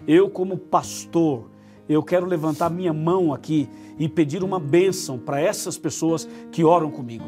Eu, 0.06 0.30
como 0.30 0.58
pastor, 0.58 1.53
eu 1.88 2.02
quero 2.02 2.26
levantar 2.26 2.70
minha 2.70 2.94
mão 2.94 3.34
aqui 3.34 3.68
e 4.00 4.08
pedir 4.08 4.44
uma 4.44 4.60
bênção 4.60 5.18
para 5.18 5.40
essas 5.40 5.78
pessoas 5.78 6.28
que 6.52 6.64
oram 6.64 6.90
comigo, 6.90 7.26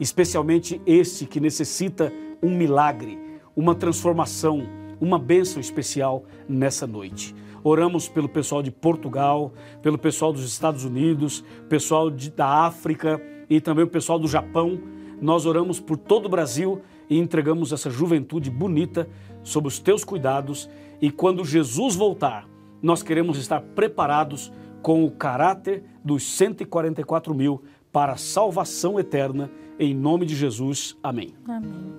especialmente 0.00 0.80
este 0.84 1.26
que 1.26 1.40
necessita 1.40 2.12
um 2.42 2.50
milagre, 2.50 3.18
uma 3.56 3.74
transformação, 3.74 4.62
uma 5.00 5.18
bênção 5.18 5.60
especial 5.60 6.24
nessa 6.48 6.86
noite. 6.86 7.34
Oramos 7.62 8.08
pelo 8.08 8.28
pessoal 8.28 8.62
de 8.62 8.70
Portugal, 8.70 9.52
pelo 9.80 9.96
pessoal 9.96 10.32
dos 10.32 10.44
Estados 10.44 10.84
Unidos, 10.84 11.42
pessoal 11.68 12.10
de- 12.10 12.30
da 12.30 12.46
África 12.66 13.20
e 13.48 13.60
também 13.60 13.84
o 13.84 13.88
pessoal 13.88 14.18
do 14.18 14.28
Japão. 14.28 14.78
Nós 15.20 15.46
oramos 15.46 15.80
por 15.80 15.96
todo 15.96 16.26
o 16.26 16.28
Brasil 16.28 16.82
e 17.08 17.18
entregamos 17.18 17.72
essa 17.72 17.88
juventude 17.88 18.50
bonita 18.50 19.08
sob 19.42 19.68
os 19.68 19.78
teus 19.78 20.04
cuidados. 20.04 20.68
E 21.00 21.10
quando 21.10 21.44
Jesus 21.44 21.94
voltar, 21.96 22.46
nós 22.84 23.02
queremos 23.02 23.38
estar 23.38 23.62
preparados 23.62 24.52
com 24.82 25.04
o 25.06 25.10
caráter 25.10 25.82
dos 26.04 26.22
144 26.36 27.34
mil 27.34 27.64
para 27.90 28.12
a 28.12 28.16
salvação 28.18 29.00
eterna. 29.00 29.50
Em 29.78 29.94
nome 29.94 30.26
de 30.26 30.34
Jesus. 30.36 30.94
Amém. 31.02 31.34
Amém. 31.48 31.94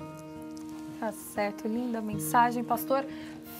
Tá 1.00 1.12
certo, 1.12 1.68
linda 1.68 2.00
mensagem, 2.02 2.64
pastor. 2.64 3.04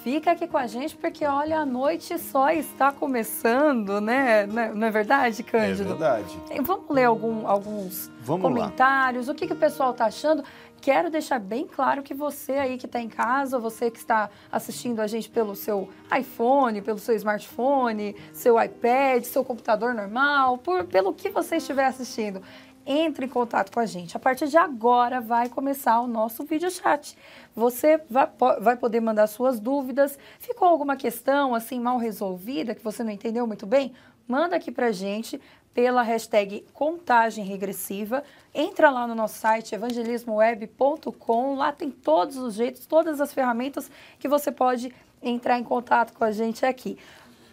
Fica 0.04 0.32
aqui 0.34 0.46
com 0.48 0.58
a 0.58 0.68
gente 0.68 0.96
porque 0.96 1.26
olha, 1.26 1.58
a 1.62 1.66
noite 1.66 2.16
só 2.20 2.52
está 2.52 2.92
começando, 2.92 4.00
né? 4.00 4.46
Não 4.46 4.84
é- 4.86 4.88
é 4.88 4.92
verdade, 4.92 5.42
É 5.42 5.44
Cândido? 5.44 5.90
verdade. 5.90 6.38
Eh, 6.52 6.62
Vamos 6.62 6.86
ler 6.92 7.06
algum- 7.06 7.48
alguns 7.48 8.12
Vamos 8.22 8.44
lá. 8.52 8.56
comentários, 8.60 9.28
o 9.30 9.34
que, 9.34 9.48
que 9.48 9.54
o 9.54 9.56
pessoal 9.56 9.92
está 9.92 10.06
achando. 10.06 10.44
Quero 10.82 11.10
deixar 11.10 11.40
bem 11.40 11.66
claro 11.68 12.04
que 12.04 12.14
você 12.14 12.54
aí 12.54 12.78
que 12.78 12.86
está 12.86 13.00
em 13.00 13.10
casa, 13.10 13.58
você 13.58 13.90
que 13.90 13.98
está 13.98 14.30
assistindo 14.52 15.00
a 15.00 15.08
gente 15.08 15.30
pelo 15.30 15.56
seu 15.56 15.90
iPhone, 16.16 16.82
pelo 16.82 17.00
seu 17.00 17.16
smartphone, 17.16 18.16
seu 18.32 18.62
iPad, 18.62 19.24
seu 19.24 19.44
computador 19.44 19.94
normal, 19.94 20.60
por, 20.60 20.86
pelo 20.86 21.14
que 21.14 21.30
você 21.30 21.58
estiver 21.58 21.86
assistindo, 21.86 22.42
entre 22.86 23.26
em 23.26 23.30
contato 23.30 23.72
com 23.72 23.80
a 23.80 23.86
gente. 23.86 24.16
A 24.16 24.20
partir 24.20 24.48
de 24.48 24.58
agora 24.58 25.20
vai 25.20 25.50
começar 25.50 26.00
o 26.02 26.08
nosso 26.08 26.44
vídeo 26.44 26.70
chat. 26.70 27.18
Você 27.56 28.00
vai, 28.10 28.30
vai 28.62 28.78
poder 28.78 29.00
mandar 29.00 29.28
suas 29.28 29.60
dúvidas. 29.60 30.20
Ficou 30.40 30.68
alguma 30.68 30.96
questão 30.96 31.56
assim 31.56 31.80
mal 31.80 31.98
resolvida 31.98 32.76
que 32.76 32.84
você 32.84 33.04
não 33.04 33.12
entendeu 33.12 33.48
muito 33.48 33.66
bem? 33.66 33.94
Manda 34.28 34.56
aqui 34.56 34.72
pra 34.72 34.92
gente 34.92 35.42
pela 35.76 36.02
hashtag 36.02 36.66
contagem 36.74 37.44
regressiva. 37.46 38.24
Entra 38.54 38.90
lá 38.90 39.06
no 39.06 39.14
nosso 39.14 39.38
site 39.38 39.76
evangelismoweb.com. 39.76 41.56
Lá 41.56 41.72
tem 41.74 41.92
todos 41.92 42.38
os 42.38 42.54
jeitos, 42.56 42.86
todas 42.86 43.20
as 43.22 43.34
ferramentas 43.34 43.92
que 44.18 44.28
você 44.28 44.52
pode 44.52 44.92
entrar 45.22 45.60
em 45.60 45.64
contato 45.64 46.14
com 46.14 46.24
a 46.24 46.32
gente 46.32 46.66
aqui. 46.66 46.98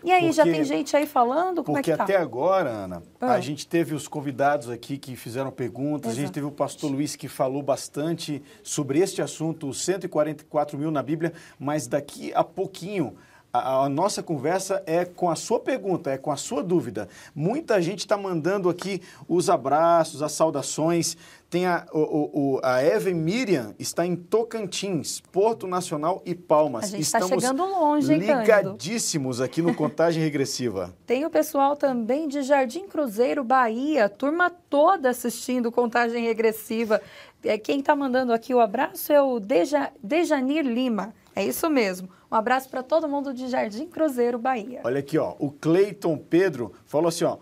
E 0.05 0.11
aí, 0.11 0.33
já 0.33 0.43
Porque- 0.43 0.57
tem 0.59 0.65
gente 0.65 0.97
aí 0.97 1.07
falando? 1.07 1.63
Como 1.63 1.77
Porque 1.77 1.91
é 1.91 1.95
que 1.95 1.99
tá? 1.99 2.03
até 2.05 2.17
agora, 2.17 2.71
Ana, 2.71 3.03
Ah. 3.21 3.33
a 3.35 3.41
gente 3.41 3.67
teve 3.67 3.95
os 3.95 4.09
convidados 4.09 4.69
aqui 4.69 4.99
que 4.99 5.15
fizeram 5.15 5.51
perguntas, 5.53 6.11
a 6.11 6.15
gente 6.15 6.25
Exato. 6.25 6.35
teve 6.35 6.47
o 6.47 6.51
pastor 6.51 6.91
Luiz 6.91 7.15
que 7.15 7.29
falou 7.29 7.63
bastante 7.63 8.43
sobre 8.65 8.99
este 8.99 9.23
assunto, 9.23 9.69
os 9.69 9.81
144 9.85 10.77
mil 10.77 10.91
na 10.91 11.05
Bíblia, 11.05 11.33
mas 11.59 11.87
daqui 11.87 12.33
a 12.35 12.43
pouquinho. 12.43 13.17
A, 13.53 13.85
a 13.85 13.89
nossa 13.89 14.23
conversa 14.23 14.83
é 14.87 15.05
com 15.05 15.29
a 15.29 15.37
sua 15.37 15.61
pergunta, 15.61 16.11
é 16.11 16.17
com 16.17 16.33
a 16.33 16.37
sua 16.37 16.63
dúvida. 16.63 17.07
Muita 17.35 17.83
gente 17.83 17.99
está 17.99 18.17
mandando 18.17 18.69
aqui 18.71 19.03
os 19.29 19.51
abraços, 19.51 20.23
as 20.23 20.33
saudações. 20.33 21.17
Tem 21.51 21.67
a, 21.67 21.85
o, 21.93 22.55
o- 22.55 22.61
a 22.63 22.83
Eve 22.83 23.13
Miriam 23.13 23.75
está 23.79 24.07
em 24.07 24.17
Tocantins, 24.17 25.21
Porto 25.31 25.67
Nacional 25.67 26.23
e 26.25 26.35
Palmas. 26.35 26.85
A 26.85 26.97
gente 26.97 27.11
tá 27.13 27.19
Estamos 27.19 27.45
chegando 27.45 27.65
longe, 27.67 28.15
hein, 28.15 28.21
ligadíssimos 28.21 29.39
aqui 29.39 29.61
no 29.61 29.75
Contagem 29.75 30.23
Regressiva. 30.23 30.95
Tem 31.07 31.27
o 31.27 31.31
pessoal 31.31 31.77
também 31.77 32.29
de 32.29 32.41
Jardim 32.43 32.87
Cruzeiro, 32.89 33.45
Bahia, 33.45 34.09
turma 34.09 34.49
toda 34.49 35.11
assistindo 35.11 35.71
Contagem 35.71 36.25
Regressiva. 36.25 37.03
É, 37.45 37.59
quem 37.59 37.81
está 37.81 37.95
mandando 37.95 38.33
aqui 38.33 38.55
o 38.55 38.61
abraço 38.61 39.13
é 39.13 39.21
o 39.21 39.39
Deja, 39.39 39.91
Dejanir 40.03 40.65
Lima. 40.65 41.13
É 41.37 41.45
isso 41.45 41.69
mesmo. 41.69 42.09
Um 42.33 42.35
abraço 42.35 42.71
para 42.71 42.83
todo 42.83 43.07
mundo 43.07 43.35
de 43.35 43.47
Jardim 43.47 43.87
Cruzeiro, 43.87 44.39
Bahia. 44.39 44.81
Olha 44.85 45.01
aqui, 45.01 45.19
ó. 45.19 45.35
O 45.39 45.51
Cleiton 45.51 46.17
Pedro 46.17 46.73
falou 46.87 47.09
assim, 47.09 47.25
ó. 47.25 47.37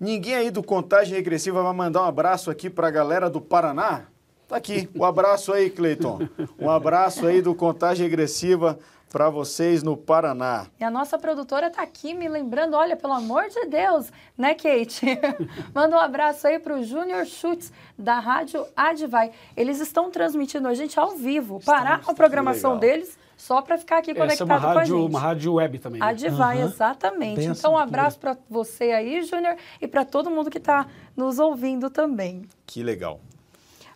Ninguém 0.00 0.34
aí 0.34 0.50
do 0.50 0.62
Contagem 0.62 1.14
Regressiva 1.14 1.62
vai 1.62 1.74
mandar 1.74 2.00
um 2.00 2.06
abraço 2.06 2.50
aqui 2.50 2.70
pra 2.70 2.90
galera 2.90 3.28
do 3.28 3.42
Paraná? 3.42 4.06
Tá 4.48 4.56
aqui. 4.56 4.88
Um 4.94 5.04
abraço 5.04 5.52
aí, 5.52 5.68
Cleiton. 5.68 6.20
Um 6.58 6.70
abraço 6.70 7.26
aí 7.26 7.42
do 7.42 7.54
Contagem 7.54 8.08
Regressiva 8.08 8.78
pra 9.10 9.28
vocês 9.28 9.82
no 9.82 9.98
Paraná. 9.98 10.66
E 10.80 10.84
a 10.84 10.90
nossa 10.90 11.18
produtora 11.18 11.66
está 11.66 11.82
aqui 11.82 12.14
me 12.14 12.26
lembrando, 12.26 12.74
olha, 12.74 12.96
pelo 12.96 13.12
amor 13.12 13.50
de 13.50 13.66
Deus, 13.66 14.10
né, 14.36 14.54
Kate? 14.54 15.06
Manda 15.74 15.94
um 15.94 16.00
abraço 16.00 16.48
aí 16.48 16.58
para 16.58 16.74
o 16.74 16.82
Júnior 16.82 17.26
Schutz, 17.26 17.70
da 17.98 18.18
Rádio 18.18 18.64
Advai. 18.74 19.30
Eles 19.54 19.78
estão 19.78 20.10
transmitindo 20.10 20.66
a 20.68 20.72
gente 20.72 20.98
ao 20.98 21.10
vivo. 21.10 21.60
Parar 21.62 22.00
a 22.06 22.14
programação 22.14 22.78
deles 22.78 23.20
só 23.42 23.60
para 23.60 23.76
ficar 23.76 23.98
aqui 23.98 24.12
Essa 24.12 24.20
é 24.20 24.22
conectado 24.22 24.46
uma 24.48 24.60
com 24.60 24.66
a 24.66 24.72
rádio, 24.74 24.96
gente. 24.98 25.10
uma 25.10 25.18
rádio 25.18 25.52
web 25.54 25.78
também. 25.80 26.00
né? 26.00 26.06
Advai, 26.06 26.62
exatamente. 26.62 27.36
Benção 27.36 27.54
então, 27.54 27.72
um 27.72 27.76
abraço 27.76 28.16
para 28.20 28.36
você 28.48 28.92
aí, 28.92 29.22
Júnior, 29.22 29.56
e 29.80 29.88
para 29.88 30.04
todo 30.04 30.30
mundo 30.30 30.48
que 30.48 30.58
está 30.58 30.86
nos 31.16 31.40
ouvindo 31.40 31.90
também. 31.90 32.42
Que 32.64 32.84
legal. 32.84 33.18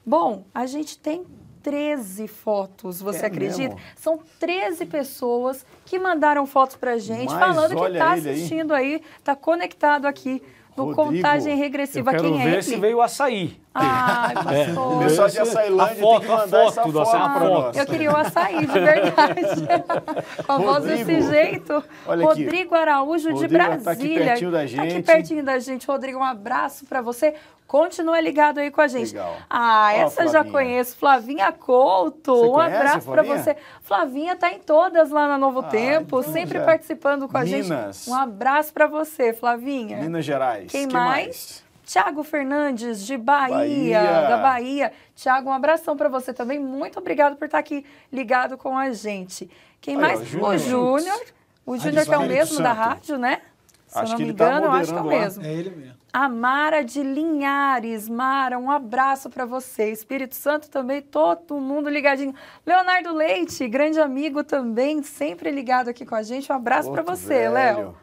Bom, 0.04 0.44
a 0.52 0.66
gente 0.66 0.98
tem 0.98 1.24
13 1.62 2.26
fotos, 2.26 3.00
você 3.00 3.24
É 3.24 3.26
acredita? 3.26 3.74
mesmo? 3.74 3.80
São 3.96 4.18
13 4.40 4.84
pessoas 4.86 5.64
que 5.84 5.96
mandaram 5.98 6.44
fotos 6.44 6.74
pra 6.76 6.98
gente, 6.98 7.32
Mas 7.32 7.38
falando 7.38 7.68
que 7.76 7.98
tá 7.98 8.10
aí. 8.12 8.18
assistindo 8.20 8.74
aí, 8.74 9.00
tá 9.22 9.36
conectado 9.36 10.06
aqui 10.06 10.42
no 10.76 10.84
Rodrigo, 10.92 11.22
Contagem 11.22 11.56
Regressiva. 11.56 12.10
Eu 12.10 12.14
quero 12.16 12.28
Quem 12.32 12.40
é 12.40 12.44
ver 12.44 12.52
ele? 12.54 12.62
se 12.62 12.76
veio 12.76 12.96
o 12.98 13.02
açaí. 13.02 13.56
Ai, 13.74 14.30
É, 14.32 14.34
pastor. 14.66 14.96
O 14.96 14.98
pessoal 15.00 15.28
de 15.28 15.38
Açailândia 15.40 15.92
a 15.92 15.96
foto, 15.96 16.20
tem 16.20 16.20
que 16.20 16.36
mandar 16.36 16.58
a 16.58 16.64
essa 16.64 16.72
foto 16.82 16.92
do 16.92 16.98
foto 17.04 17.08
açaí, 17.08 17.20
a 17.20 17.28
pra 17.28 17.40
foto. 17.40 17.52
nós. 17.62 17.76
Eu 17.76 17.86
queria 17.86 18.12
o 18.12 18.16
açaí, 18.16 18.58
de 18.60 18.66
verdade. 18.66 19.68
Com 20.46 20.52
a 20.52 20.58
voz 20.58 20.68
Rodrigo, 20.84 21.04
desse 21.04 21.28
jeito. 21.30 21.84
olha 22.06 22.28
aqui. 22.30 22.42
Rodrigo 22.44 22.74
Araújo 22.74 23.28
de 23.28 23.32
Rodrigo 23.32 23.58
tá 23.58 23.64
aqui 23.66 23.82
Brasília. 23.84 24.24
pertinho 24.26 24.50
da 24.50 24.58
Tá 24.58 24.64
aqui 24.64 24.90
gente. 24.90 25.02
pertinho 25.06 25.44
da 25.44 25.58
gente. 25.58 25.86
Rodrigo, 25.86 26.18
um 26.18 26.24
abraço 26.24 26.86
pra 26.86 27.00
você. 27.02 27.34
Continua 27.66 28.20
ligado 28.20 28.58
aí 28.58 28.70
com 28.70 28.80
a 28.80 28.86
gente. 28.86 29.08
Legal. 29.12 29.36
Ah, 29.50 29.88
Ó, 29.92 29.96
essa 29.98 30.22
eu 30.22 30.28
já 30.28 30.44
conheço. 30.44 30.96
Flavinha 30.96 31.50
Couto. 31.52 32.34
Você 32.36 32.46
um 32.46 32.52
conhece, 32.52 32.76
abraço 32.76 33.10
pra 33.10 33.24
Flavinha? 33.24 33.38
você. 33.42 33.56
Flavinha 33.82 34.36
tá 34.36 34.52
em 34.52 34.58
todas 34.60 35.10
lá 35.10 35.26
na 35.26 35.36
Novo 35.36 35.60
Ah, 35.60 35.64
Tempo, 35.64 36.20
então 36.20 36.32
sempre 36.32 36.58
já. 36.60 36.64
participando 36.64 37.28
com 37.28 37.36
a 37.36 37.42
Minas. 37.42 37.96
gente. 38.04 38.10
Um 38.10 38.14
abraço 38.14 38.72
pra 38.72 38.86
você, 38.86 39.32
Flavinha. 39.32 39.96
Minas 39.98 40.24
Gerais. 40.24 40.70
Quem 40.70 40.86
Que 40.86 40.94
mais? 40.94 41.64
Tiago 41.84 42.22
Fernandes, 42.24 43.04
de 43.06 43.16
Bahia, 43.16 43.56
Bahia. 43.56 44.02
da 44.28 44.36
Bahia. 44.38 44.92
Tiago, 45.14 45.50
um 45.50 45.52
abração 45.52 45.96
para 45.96 46.08
você 46.08 46.32
também. 46.32 46.58
Muito 46.58 46.98
obrigado 46.98 47.36
por 47.36 47.44
estar 47.46 47.58
aqui 47.58 47.84
ligado 48.12 48.56
com 48.58 48.76
a 48.76 48.90
gente. 48.92 49.48
Quem 49.80 49.94
Aí, 49.96 50.00
mais? 50.00 50.20
ó, 50.40 50.48
o 50.50 50.58
Júnior. 50.58 51.20
O 51.64 51.76
Júnior 51.76 52.04
que 52.04 52.14
é 52.14 52.18
o 52.18 52.22
mesmo 52.26 52.60
da 52.62 52.72
rádio, 52.72 53.18
né? 53.18 53.40
Se 53.96 54.02
Acho 54.02 54.08
eu 54.08 54.10
não 54.10 54.16
que 54.16 54.22
me 54.24 54.28
ele 54.30 54.36
tá 54.38 54.46
engano, 54.48 54.66
eu 54.66 54.72
acho 54.72 54.92
que 54.92 54.98
é 54.98 55.02
o 55.02 55.06
mesmo. 55.06 55.44
É 55.44 55.52
ele 55.52 55.70
mesmo. 55.70 55.96
A 56.12 56.28
Mara 56.28 56.82
de 56.82 57.02
Linhares. 57.02 58.08
Mara, 58.08 58.58
um 58.58 58.70
abraço 58.70 59.30
para 59.30 59.44
você. 59.46 59.90
Espírito 59.90 60.34
Santo 60.34 60.68
também, 60.68 61.00
todo 61.00 61.58
mundo 61.58 61.88
ligadinho. 61.88 62.34
Leonardo 62.64 63.14
Leite, 63.14 63.66
grande 63.68 63.98
amigo 63.98 64.44
também, 64.44 65.02
sempre 65.02 65.50
ligado 65.50 65.88
aqui 65.88 66.04
com 66.04 66.14
a 66.14 66.22
gente. 66.22 66.50
Um 66.52 66.56
abraço 66.56 66.90
para 66.90 67.02
você, 67.02 67.48
velho. 67.48 67.52
Léo. 67.52 67.96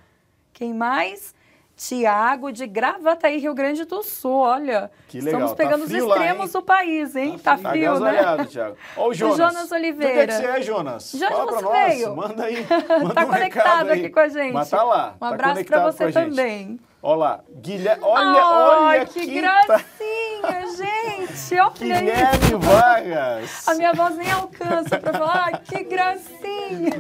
Quem 0.51 0.73
mais? 0.73 1.33
Tiago 1.75 2.51
de 2.51 2.67
Gravataí, 2.67 3.39
Rio 3.39 3.53
Grande 3.53 3.83
do 3.85 4.03
Sul. 4.03 4.31
Olha, 4.31 4.91
Que 5.07 5.19
legal. 5.19 5.41
estamos 5.41 5.51
Tá 5.51 5.57
pegando 5.57 5.83
os 5.83 5.89
frio 5.89 6.05
lá, 6.07 6.15
extremos 6.17 6.45
hein? 6.45 6.51
do 6.53 6.61
país, 6.61 7.15
hein? 7.15 7.39
Tá 7.39 7.57
frio, 7.57 7.99
né? 7.99 8.09
Agasalhado, 8.11 8.45
Thiago. 8.45 8.77
Ó 8.95 9.07
o 9.09 9.13
Jonas. 9.13 9.37
Jonas 9.37 9.53
De 9.55 9.59
onde 9.59 9.73
é 9.73 9.77
Oliveira. 9.89 10.27
que 10.27 10.33
você 10.33 10.45
é, 10.45 10.61
Jonas? 10.61 11.11
De 11.11 11.23
onde 11.25 11.33
Fala 11.33 11.45
pra 11.47 11.55
você 11.55 11.63
nós. 11.63 11.87
veio? 11.93 12.15
Manda 12.15 12.43
aí. 12.43 12.65
Manda 13.01 13.13
tá 13.15 13.21
um 13.23 13.27
conectado 13.27 13.89
aqui 13.91 14.09
com 14.09 14.19
a 14.19 14.27
gente. 14.27 14.53
Mas 14.53 14.69
tá 14.69 14.83
lá. 14.83 15.13
Um 15.15 15.19
tá 15.19 15.27
abraço 15.29 15.65
para 15.65 15.81
conectado 15.81 15.91
você 15.91 16.11
também. 16.11 16.79
Olha 17.05 17.17
lá. 17.17 17.43
Guilherme. 17.49 18.01
Olha, 18.01 18.41
Ai, 18.41 18.99
olha 18.99 19.05
que 19.05 19.25
quem 19.25 19.41
gracinha, 19.41 20.67
gente. 20.77 21.13
Olha 21.59 21.73
isso. 21.73 21.73
Guilherme 21.83 22.65
Vargas. 22.65 23.67
A 23.67 23.75
minha 23.75 23.93
voz 23.93 24.15
nem 24.15 24.31
alcança 24.31 24.97
para 24.99 25.11
falar. 25.11 25.45
Ai, 25.47 25.61
que 25.65 25.83
gracinha. 25.83 26.93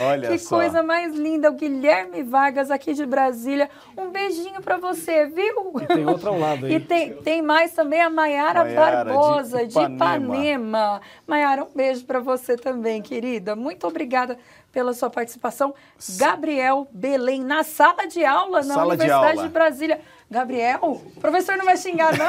Olha 0.00 0.28
que 0.28 0.38
só. 0.38 0.56
coisa 0.56 0.82
mais 0.82 1.14
linda. 1.14 1.48
O 1.50 1.54
Guilherme 1.54 2.24
Vargas 2.24 2.72
aqui 2.72 2.92
de 2.92 3.06
Brasília. 3.06 3.70
Um 3.96 4.10
beijinho 4.10 4.60
para 4.60 4.78
você, 4.78 5.26
viu? 5.26 5.72
E 5.80 5.86
tem 5.86 6.06
outra 6.06 6.30
ao 6.30 6.38
lado 6.38 6.66
aí. 6.66 6.74
E 6.74 6.80
tem, 6.80 7.14
tem 7.14 7.40
mais 7.40 7.72
também 7.72 8.02
a 8.02 8.10
Maiara 8.10 8.64
Barbosa, 8.64 9.64
de 9.64 9.78
Ipanema. 9.78 9.94
Ipanema. 9.94 11.00
Maiara, 11.24 11.62
um 11.62 11.72
beijo 11.72 12.04
para 12.04 12.18
você 12.18 12.56
também, 12.56 13.00
querida. 13.00 13.54
Muito 13.54 13.86
obrigada 13.86 14.36
pela 14.74 14.92
sua 14.92 15.08
participação. 15.08 15.72
Gabriel 16.18 16.88
Belém, 16.92 17.44
na 17.44 17.62
sala 17.62 18.06
de 18.08 18.24
aula 18.24 18.58
na 18.62 18.74
Sala 18.74 18.96
de 18.96 19.02
Universidade 19.04 19.38
aula. 19.38 19.42
de 19.44 19.48
Brasília. 19.54 20.00
Gabriel, 20.28 20.78
o 20.82 21.20
professor 21.20 21.56
não 21.56 21.64
vai 21.64 21.76
xingar, 21.76 22.10
não. 22.18 22.26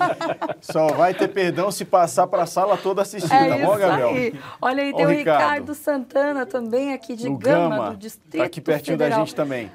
Só 0.62 0.86
vai 0.88 1.12
ter 1.12 1.28
perdão 1.28 1.70
se 1.70 1.84
passar 1.84 2.26
pra 2.26 2.46
sala 2.46 2.78
toda 2.78 3.02
assistir, 3.02 3.30
É 3.30 3.48
tá 3.58 3.66
bom, 3.66 3.76
Gabriel? 3.76 4.08
aí. 4.08 4.40
Olha 4.60 4.82
aí, 4.84 4.94
tem 4.94 5.04
o 5.04 5.08
Ricardo. 5.10 5.40
Ricardo. 5.42 5.74
Santana 5.74 6.46
também 6.46 6.94
aqui 6.94 7.14
de 7.14 7.28
Gama, 7.28 7.76
Gama. 7.76 7.90
do 7.90 7.96
Distrito 7.98 8.38
Tá 8.38 8.44
aqui 8.44 8.60
pertinho 8.60 8.94
Federal. 8.96 9.18
da 9.18 9.24
gente 9.26 9.34
também. 9.34 9.70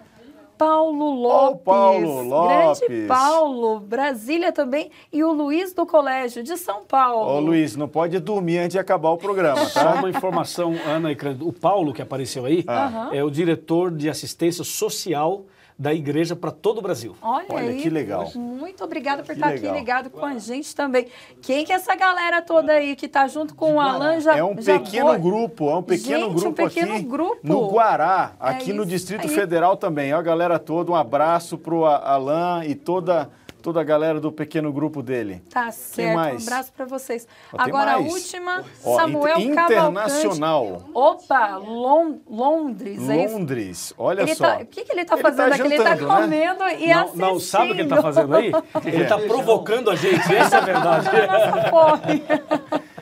Paulo 0.58 1.14
Lopes. 1.14 1.64
Paulo 1.64 2.24
Lopes. 2.24 2.80
Grande 2.80 3.08
Paulo. 3.08 3.80
Brasília 3.80 4.52
também. 4.52 4.90
E 5.12 5.24
o 5.24 5.32
Luiz 5.32 5.74
do 5.74 5.86
Colégio 5.86 6.44
de 6.44 6.58
São 6.58 6.84
Paulo. 6.84 7.32
Ô, 7.32 7.40
Luiz, 7.40 7.76
não 7.76 7.88
pode 7.88 8.18
dormir 8.20 8.58
antes 8.58 8.72
de 8.72 8.80
acabar 8.80 9.10
o 9.12 9.18
programa, 9.18 9.66
Só 9.66 9.84
tá? 9.84 9.94
uma 9.96 10.10
informação, 10.10 10.74
Ana 10.86 11.12
e. 11.12 11.18
O 11.42 11.54
Paulo, 11.54 11.94
que 11.94 12.02
apareceu 12.02 12.46
aí, 12.46 12.64
Aham. 12.68 13.10
é 13.12 13.24
o 13.24 13.30
diretor 13.30 13.92
de 13.92 14.10
assistência 14.10 14.64
social 14.64 15.44
da 15.80 15.94
igreja 15.94 16.36
para 16.36 16.50
todo 16.52 16.80
o 16.80 16.82
Brasil. 16.82 17.16
Olha, 17.22 17.46
Olha, 17.50 17.70
aí. 17.70 17.82
que 17.82 17.90
legal. 17.90 18.32
Muito 18.36 18.84
obrigada 18.84 19.22
por 19.22 19.28
Que 19.28 19.34
estar 19.34 19.50
legal. 19.50 19.70
aqui 19.72 19.80
ligado 19.80 20.10
com 20.10 20.26
a 20.26 20.38
gente 20.40 20.76
também. 20.76 21.06
Quem 21.42 21.64
que 21.64 21.72
é 21.72 21.76
essa 21.76 21.94
galera 21.96 22.42
toda 22.42 22.72
aí 22.74 22.96
que 22.96 23.06
está 23.06 23.28
junto 23.28 23.54
com 23.54 23.76
o 23.76 23.80
Alan 23.80 24.20
já 24.20 24.36
É 24.36 24.44
um 24.44 24.60
já 24.60 24.80
pequeno 24.80 25.08
foi? 25.10 25.20
grupo, 25.20 25.70
é 25.70 25.76
um 25.76 25.84
pequeno 25.84 26.20
Gente, 26.22 26.30
um 26.32 26.34
grupo 26.34 26.64
pequeno 26.68 26.94
aqui 26.94 27.04
grupo. 27.04 27.40
no 27.44 27.68
Guará, 27.70 28.32
É 28.42 28.50
aqui 28.50 28.74
no 28.74 28.82
isso 28.84 28.90
Distrito 28.92 29.28
aí. 29.28 29.34
Federal 29.36 29.78
também. 29.78 30.12
Ó, 30.14 30.18
a 30.18 30.22
galera 30.24 30.58
toda, 30.58 30.92
um 30.92 30.96
abraço 30.96 31.58
pro 31.60 31.86
A- 31.86 31.98
Alan 32.14 32.64
e 32.66 32.74
toda, 32.74 33.30
toda 33.62 33.82
a 33.82 33.84
galera 33.84 34.20
do 34.20 34.32
pequeno 34.32 34.72
grupo 34.72 35.02
dele. 35.04 35.42
Tá 35.50 35.72
certo. 35.72 36.16
mais? 36.16 36.44
Um 36.44 36.48
abraço 36.48 36.72
para 36.74 36.86
vocês. 36.86 37.28
Ó, 37.52 37.58
Agora 37.62 37.94
a 37.94 37.98
última, 37.98 38.64
Ó, 38.84 38.96
Samuel 38.98 39.40
inter- 39.40 39.56
Cavalcante. 39.56 39.84
internacional. 39.84 40.82
Opa, 40.94 41.58
Lon- 41.58 42.18
Londres, 42.30 43.10
é 43.10 43.26
isso? 43.26 43.34
Londres, 43.38 43.94
olha 43.98 44.22
Ele 44.22 44.36
só. 44.36 44.46
tá- 44.56 44.62
o 44.62 44.66
que, 44.66 44.84
que 44.86 44.92
ele 44.92 45.02
está 45.02 45.16
Ele 45.16 45.22
fazendo 45.24 45.50
tá 45.50 45.56
aqui? 45.56 45.64
Ele 45.66 45.76
está 45.76 45.96
né? 45.96 45.98
comendo 46.06 46.64
e 46.70 46.88
Não, 46.88 47.00
assistindo. 47.02 47.22
não, 47.22 47.40
sabe 47.40 47.72
o 47.72 47.76
que 47.76 47.82
ele 47.82 47.90
está 47.90 48.02
fazendo 48.02 48.36
aí? 48.36 48.52
Ele 48.86 49.04
está 49.04 49.18
provocando 49.20 49.90
a 49.90 49.96
gente, 49.96 50.36
essa 50.36 50.58
é 50.58 50.60
a 50.60 50.64
verdade. 50.64 51.08
Nossa 51.28 51.70
fome. 51.70 52.24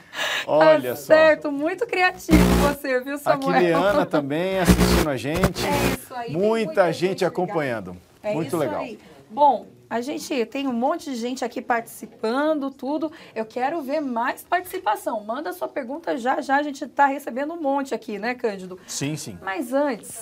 Olha 0.47 0.89
tá 0.91 0.95
só. 0.95 1.03
certo, 1.07 1.51
muito 1.51 1.85
criativo 1.85 2.37
você, 2.67 2.99
viu, 3.01 3.15
Aqui 3.15 3.23
Samuel? 3.23 3.61
Leana 3.61 4.05
também 4.07 4.59
assistindo 4.59 5.09
a 5.09 5.17
gente. 5.17 5.65
É 5.65 5.93
isso 5.93 6.13
aí, 6.15 6.31
Muita, 6.31 6.47
muita 6.65 6.93
gente, 6.93 7.09
gente 7.09 7.25
acompanhando. 7.25 7.97
É 8.23 8.33
Muito 8.33 8.47
isso 8.47 8.57
legal. 8.57 8.79
aí. 8.81 8.97
Bom, 9.29 9.65
a 9.89 10.01
gente 10.01 10.45
tem 10.45 10.67
um 10.67 10.73
monte 10.73 11.11
de 11.11 11.15
gente 11.15 11.45
aqui 11.45 11.61
participando, 11.61 12.71
tudo. 12.71 13.11
Eu 13.35 13.45
quero 13.45 13.81
ver 13.81 14.01
mais 14.01 14.43
participação. 14.43 15.23
Manda 15.23 15.53
sua 15.53 15.67
pergunta 15.67 16.17
já, 16.17 16.41
já. 16.41 16.57
A 16.57 16.63
gente 16.63 16.83
está 16.83 17.05
recebendo 17.05 17.53
um 17.53 17.61
monte 17.61 17.93
aqui, 17.93 18.17
né, 18.17 18.33
Cândido? 18.33 18.79
Sim, 18.87 19.15
sim. 19.15 19.37
Mas 19.41 19.73
antes, 19.73 20.21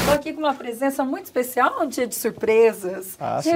estou 0.00 0.14
aqui 0.14 0.32
com 0.32 0.40
uma 0.40 0.54
presença 0.54 1.04
muito 1.04 1.26
especial, 1.26 1.82
um 1.82 1.86
dia 1.86 2.06
de 2.06 2.14
surpresas, 2.14 3.16
Ah, 3.20 3.38
de 3.38 3.44
sim. 3.44 3.50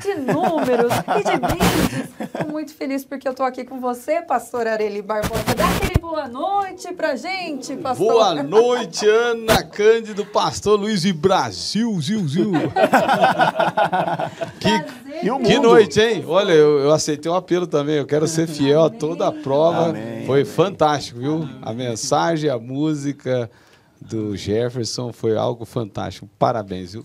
De 0.00 0.14
números 0.32 0.92
e 1.18 1.24
de 1.24 1.36
brindes. 1.38 2.08
Estou 2.20 2.48
muito 2.48 2.74
feliz 2.74 3.04
porque 3.04 3.28
eu 3.28 3.32
estou 3.32 3.46
aqui 3.46 3.64
com 3.64 3.80
você, 3.80 4.22
pastor 4.22 4.66
Areli 4.66 5.02
Barbosa. 5.02 5.54
Dá 5.56 5.68
aquele 5.68 5.98
boa 6.00 6.26
noite 6.28 6.92
pra 6.94 7.16
gente, 7.16 7.76
pastor. 7.76 8.06
Boa 8.06 8.42
noite, 8.42 9.06
Ana 9.06 9.62
Cândido, 9.62 10.24
pastor 10.26 10.78
Luiz 10.80 11.04
e 11.04 11.12
Brasil, 11.12 12.00
Zil, 12.00 12.26
Zil. 12.26 12.52
que, 14.58 15.26
E 15.26 15.30
o 15.30 15.38
que 15.38 15.58
noite, 15.58 16.00
hein? 16.00 16.24
Olha, 16.26 16.52
eu, 16.52 16.78
eu 16.80 16.92
aceitei 16.92 17.30
o 17.30 17.34
apelo 17.34 17.66
também. 17.66 17.96
Eu 17.96 18.06
quero 18.06 18.26
ser 18.26 18.46
fiel 18.46 18.84
a 18.84 18.90
toda 18.90 19.28
a 19.28 19.32
prova. 19.32 19.90
Amém. 19.90 20.24
Foi 20.26 20.44
fantástico, 20.44 21.20
viu? 21.20 21.48
A 21.62 21.72
mensagem, 21.72 22.48
a 22.50 22.58
música 22.58 23.50
do 24.00 24.36
Jefferson 24.36 25.12
foi 25.12 25.36
algo 25.36 25.64
fantástico. 25.64 26.28
Parabéns, 26.38 26.92
viu? 26.92 27.04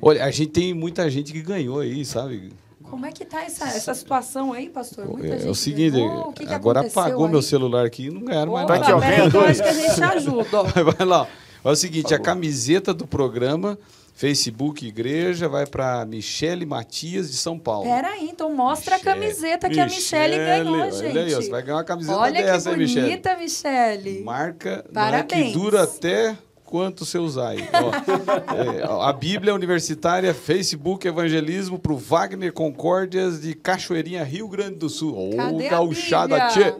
Olha, 0.00 0.24
a 0.24 0.30
gente 0.30 0.50
tem 0.50 0.72
muita 0.74 1.10
gente 1.10 1.32
que 1.32 1.42
ganhou 1.42 1.80
aí, 1.80 2.04
sabe? 2.04 2.52
Como 2.82 3.04
é 3.04 3.10
que 3.10 3.24
tá 3.24 3.42
essa, 3.42 3.64
essa 3.64 3.92
situação 3.94 4.52
aí, 4.52 4.68
pastor? 4.68 5.06
Muita 5.08 5.26
É, 5.26 5.38
gente 5.38 5.48
o 5.48 5.54
seguinte, 5.56 5.90
ganhou. 5.92 6.28
O 6.28 6.32
que 6.32 6.46
que 6.46 6.52
agora 6.54 6.80
apagou 6.86 7.24
aí? 7.26 7.30
meu 7.32 7.42
celular 7.42 7.84
aqui 7.84 8.06
e 8.06 8.10
não 8.10 8.20
ganharam 8.22 8.52
mais 8.52 8.68
nada. 8.68 8.96
ó, 8.96 9.00
peraí, 9.00 9.16
que 9.16 9.36
eu 9.36 9.40
ganhadores. 9.40 9.60
acho 9.60 9.62
que 9.62 9.68
a 9.68 9.88
gente 9.88 10.02
ajuda. 10.16 10.48
ó. 10.52 10.62
Vai 10.92 11.06
lá. 11.06 11.28
É 11.64 11.68
o 11.68 11.74
seguinte, 11.74 12.14
a 12.14 12.18
camiseta 12.18 12.94
do 12.94 13.04
programa 13.08 13.76
Facebook 14.16 14.86
Igreja 14.88 15.46
vai 15.46 15.66
para 15.66 16.02
Michele 16.06 16.64
Matias 16.64 17.30
de 17.30 17.36
São 17.36 17.58
Paulo. 17.58 17.84
Peraí, 17.84 18.30
então 18.30 18.50
mostra 18.50 18.96
a 18.96 18.98
camiseta 18.98 19.68
que 19.68 19.78
a 19.78 19.84
Michele 19.84 20.38
ganhou, 20.38 20.80
Olha 20.80 20.90
gente. 20.90 21.18
aí, 21.18 21.34
ó, 21.34 21.36
você 21.42 21.50
vai 21.50 21.62
ganhar 21.62 21.76
uma 21.76 21.84
camiseta 21.84 22.16
Olha 22.16 22.42
dessa, 22.42 22.70
que 22.70 22.76
hein, 22.76 22.82
Michele? 22.82 23.06
bonita, 23.08 23.36
Michele. 23.36 24.22
Marca 24.24 24.84
é 24.88 24.90
Parabéns. 24.90 25.48
que 25.48 25.52
dura 25.52 25.82
até 25.82 26.34
quanto 26.64 27.04
você 27.04 27.18
usar 27.18 27.50
aí. 27.50 27.58
Ó, 27.74 29.04
é, 29.04 29.06
a 29.06 29.12
Bíblia 29.12 29.54
Universitária 29.54 30.32
Facebook 30.32 31.06
Evangelismo 31.06 31.78
para 31.78 31.92
o 31.92 31.98
Wagner 31.98 32.54
Concórdias 32.54 33.42
de 33.42 33.52
Cachoeirinha, 33.54 34.24
Rio 34.24 34.48
Grande 34.48 34.76
do 34.76 34.88
Sul. 34.88 35.14
Ô, 35.14 35.38
a 35.38 35.68
gauchada, 35.68 36.48
tchê. 36.48 36.74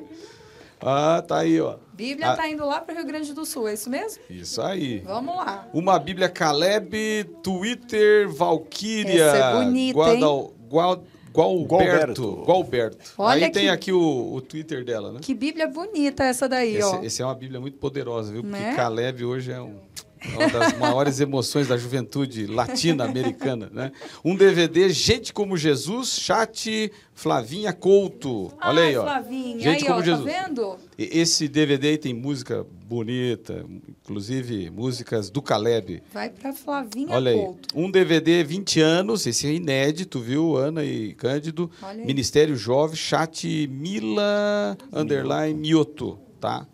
Ah, 0.80 1.22
tá 1.26 1.38
aí, 1.38 1.60
ó. 1.60 1.76
Bíblia 1.94 2.32
Ah, 2.32 2.36
tá 2.36 2.48
indo 2.48 2.64
lá 2.66 2.80
para 2.80 2.94
o 2.94 2.96
Rio 2.98 3.06
Grande 3.06 3.32
do 3.32 3.46
Sul, 3.46 3.68
é 3.68 3.74
isso 3.74 3.88
mesmo? 3.88 4.22
Isso 4.28 4.60
aí. 4.60 4.98
Vamos 5.00 5.34
lá. 5.36 5.66
Uma 5.72 5.98
Bíblia 5.98 6.28
Caleb, 6.28 7.24
Twitter, 7.42 8.28
Valkyria. 8.28 9.24
Essa 9.24 9.36
é 9.36 9.52
bonita, 9.64 9.98
hein? 10.14 10.20
Gual, 10.68 11.02
Gualberto. 11.32 12.42
Gualberto. 12.44 13.12
Olha 13.18 13.46
Aí 13.46 13.52
tem 13.52 13.64
que- 13.64 13.68
aqui 13.70 13.92
o, 13.92 14.34
o 14.34 14.40
Twitter 14.40 14.84
dela, 14.84 15.12
né? 15.12 15.18
Que 15.22 15.34
Bíblia 15.34 15.66
bonita 15.68 16.24
essa 16.24 16.48
daí, 16.48 16.80
ó. 16.82 16.96
Esse, 16.96 17.06
esse 17.06 17.22
é 17.22 17.24
uma 17.24 17.34
Bíblia 17.34 17.60
muito 17.60 17.78
poderosa, 17.78 18.32
viu? 18.32 18.42
Porque 18.42 18.56
Né? 18.58 18.74
Caleb 18.74 19.24
hoje 19.24 19.52
é 19.52 19.60
um- 19.60 19.78
uma 20.34 20.48
das 20.48 20.78
maiores 20.78 21.20
emoções 21.20 21.68
da 21.68 21.76
juventude 21.76 22.46
latino-americana, 22.46 23.70
né? 23.72 23.92
Um 24.24 24.34
DVD, 24.34 24.88
Gente 24.90 25.32
como 25.32 25.56
Jesus, 25.56 26.08
chat 26.20 26.90
Flavinha 27.14 27.72
Couto. 27.72 28.52
Olha 28.62 28.82
Ai, 28.82 28.88
aí, 28.88 28.96
ó. 28.96 29.02
Flavinha. 29.04 29.60
Gente 29.60 29.82
aí, 29.82 29.86
como 29.86 29.98
ó, 30.00 30.02
Jesus. 30.02 30.32
tá 30.32 30.42
vendo? 30.46 30.76
E- 30.98 31.18
Esse 31.20 31.48
DVD 31.48 31.88
aí 31.88 31.98
tem 31.98 32.12
música 32.14 32.66
bonita, 32.86 33.64
inclusive 33.88 34.70
músicas 34.70 35.28
do 35.30 35.42
Caleb. 35.42 36.02
Vai 36.12 36.30
pra 36.30 36.52
Flavinha 36.52 37.14
Olha 37.14 37.30
aí, 37.32 37.36
Couto. 37.38 37.68
um 37.74 37.90
DVD 37.90 38.44
20 38.44 38.80
anos, 38.80 39.26
esse 39.26 39.46
é 39.46 39.52
inédito, 39.52 40.20
viu, 40.20 40.56
Ana 40.56 40.84
e 40.84 41.12
Cândido. 41.14 41.70
Olha 41.82 42.00
aí. 42.00 42.06
Ministério 42.06 42.54
Jovem, 42.56 42.96
chat 42.96 43.66
Mila 43.68 44.76
underline 44.92 45.58
Mioto, 45.58 46.18
tá? 46.40 46.66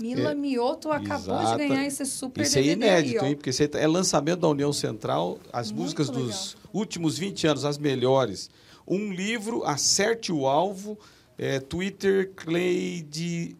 Mila 0.00 0.32
É, 0.32 0.34
Mioto 0.34 0.90
acabou 0.90 1.36
de 1.36 1.42
Exata. 1.42 1.56
ganhar 1.58 1.86
esse 1.86 2.04
super 2.06 2.42
é 2.44 2.48
DVD 2.48 2.72
inédito, 2.72 3.24
aí, 3.24 3.30
hein? 3.30 3.36
Porque 3.36 3.52
tá- 3.68 3.78
é 3.78 3.86
lançamento 3.86 4.40
da 4.40 4.48
União 4.48 4.72
Central, 4.72 5.38
as 5.52 5.70
Muito 5.70 5.82
músicas 5.82 6.08
legal. 6.08 6.24
dos 6.24 6.56
últimos 6.72 7.16
20 7.18 7.46
anos, 7.46 7.64
as 7.64 7.78
melhores. 7.78 8.50
Um 8.86 9.12
livro, 9.12 9.64
Acerte 9.64 10.30
o 10.32 10.46
Alvo, 10.46 10.98
é, 11.38 11.58
Twitter 11.60 12.32
Cleide 12.36 13.56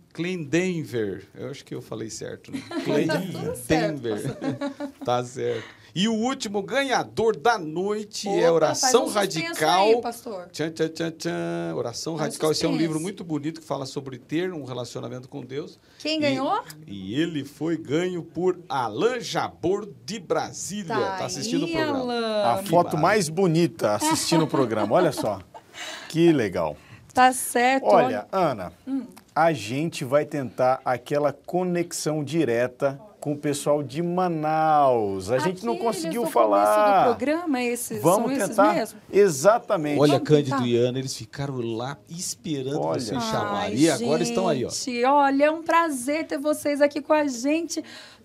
Denver. 0.48 1.26
Eu 1.34 1.50
acho 1.50 1.64
que 1.64 1.74
eu 1.74 1.82
falei 1.82 2.08
certo, 2.10 2.50
né? 2.52 2.62
Cleide 2.84 3.06
Tá 3.08 3.20
tudo 3.20 3.56
certo, 3.56 4.00
Denver. 4.00 4.36
tá 5.04 5.24
certo. 5.24 5.64
E 5.98 6.08
o 6.08 6.12
último 6.12 6.62
ganhador 6.62 7.34
da 7.34 7.56
noite 7.58 8.28
é 8.28 8.42
Opa, 8.50 8.52
Oração 8.52 9.08
faz 9.08 9.28
um 9.28 9.32
suspenso 9.40 9.60
Radical. 9.64 9.86
aí, 9.86 10.00
pastor. 10.02 10.48
Tchan, 10.52 10.70
tchan, 10.70 10.88
tchan, 10.90 11.10
tchan. 11.12 11.74
Oração 11.74 12.18
Faz 12.18 12.26
Radical. 12.26 12.52
Esse 12.52 12.66
é 12.66 12.68
um 12.68 12.76
livro 12.76 13.00
muito 13.00 13.24
bonito 13.24 13.62
que 13.62 13.66
fala 13.66 13.86
sobre 13.86 14.18
ter 14.18 14.52
um 14.52 14.64
relacionamento 14.64 15.26
com 15.26 15.40
Deus. 15.40 15.78
Quem 15.98 16.18
E- 16.18 16.20
ganhou? 16.20 16.62
E 16.86 17.18
ele 17.18 17.46
foi 17.46 17.78
ganho 17.78 18.22
por 18.22 18.58
Alain 18.68 19.20
Jabor 19.20 19.88
de 20.04 20.18
Brasília. 20.18 20.94
Tá, 20.94 21.24
assistindo 21.24 21.62
o 21.62 21.64
aí, 21.64 21.72
programa. 21.72 21.98
Alan. 22.00 22.42
A 22.60 22.62
foto 22.64 22.98
mais 22.98 23.30
bonita 23.30 23.94
assistindo 23.94 24.44
o 24.44 24.46
programa. 24.46 24.94
Olha 24.96 25.12
só. 25.12 25.40
Que 26.10 26.30
legal. 26.32 26.76
Tá 27.14 27.32
certo. 27.32 27.86
Olha, 27.86 28.26
Ana, 28.30 28.70
Hum. 28.86 29.06
a 29.34 29.50
gente 29.52 30.04
vai 30.04 30.24
tentar 30.26 30.80
aquela 30.84 31.32
conexão 31.32 32.22
direta 32.22 33.00
com 33.26 33.32
o 33.32 33.36
pessoal 33.36 33.82
de 33.82 34.00
Manaus. 34.04 35.32
A 35.32 35.38
gente 35.40 35.66
não 35.66 35.76
conseguiu 35.76 36.26
falar. 36.26 37.08
do 37.08 37.16
programa, 37.16 37.60
esses, 37.60 38.00
Vamos 38.00 38.28
são 38.28 38.36
esses 38.36 38.48
tentar? 38.50 38.72
mesmo? 38.72 39.00
Exatamente. 39.12 39.98
Olha, 40.00 40.12
Vamos 40.12 40.28
Cândido 40.28 40.56
tentar. 40.58 40.68
e 40.68 40.76
Ana, 40.76 40.98
eles 41.00 41.16
ficaram 41.16 41.56
lá 41.56 41.98
esperando 42.08 42.80
Olha. 42.80 43.00
vocês 43.00 43.20
Ai, 43.20 43.30
chamarem. 43.32 43.76
E 43.78 43.90
agora 43.90 44.22
estão 44.22 44.46
aí, 44.46 44.64
ó. 44.64 44.68
gente, 44.68 45.04
Olha, 45.04 45.44
é 45.46 45.50
um 45.50 45.60
prazer 45.64 46.28
ter 46.28 46.38
vocês 46.38 46.80
aqui 46.80 47.02
com 47.02 47.12
a 47.12 47.26
gente. 47.26 47.82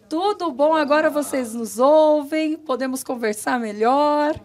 Tudo 0.07 0.51
bom? 0.51 0.75
Agora 0.75 1.09
vocês 1.09 1.55
nos 1.55 1.79
ouvem, 1.79 2.55
podemos 2.55 3.03
conversar 3.03 3.59
melhor. 3.59 4.39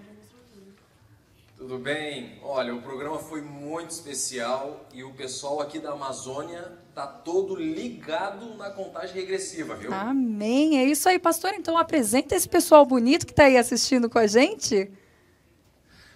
Tudo 1.58 1.76
bem? 1.76 2.38
Olha, 2.42 2.74
o 2.74 2.80
programa 2.80 3.18
foi 3.18 3.42
muito 3.42 3.90
especial 3.90 4.86
e 4.94 5.04
o 5.04 5.12
pessoal 5.12 5.60
aqui 5.60 5.78
da 5.78 5.92
Amazônia 5.92 6.85
tá 6.96 7.06
todo 7.06 7.54
ligado 7.54 8.54
na 8.54 8.70
contagem 8.70 9.14
regressiva, 9.14 9.74
viu? 9.74 9.92
Amém. 9.92 10.78
É 10.78 10.84
isso 10.84 11.06
aí, 11.06 11.18
pastor. 11.18 11.52
Então 11.52 11.76
apresenta 11.76 12.34
esse 12.34 12.48
pessoal 12.48 12.86
bonito 12.86 13.26
que 13.26 13.32
está 13.32 13.44
aí 13.44 13.58
assistindo 13.58 14.08
com 14.08 14.18
a 14.18 14.26
gente. 14.26 14.90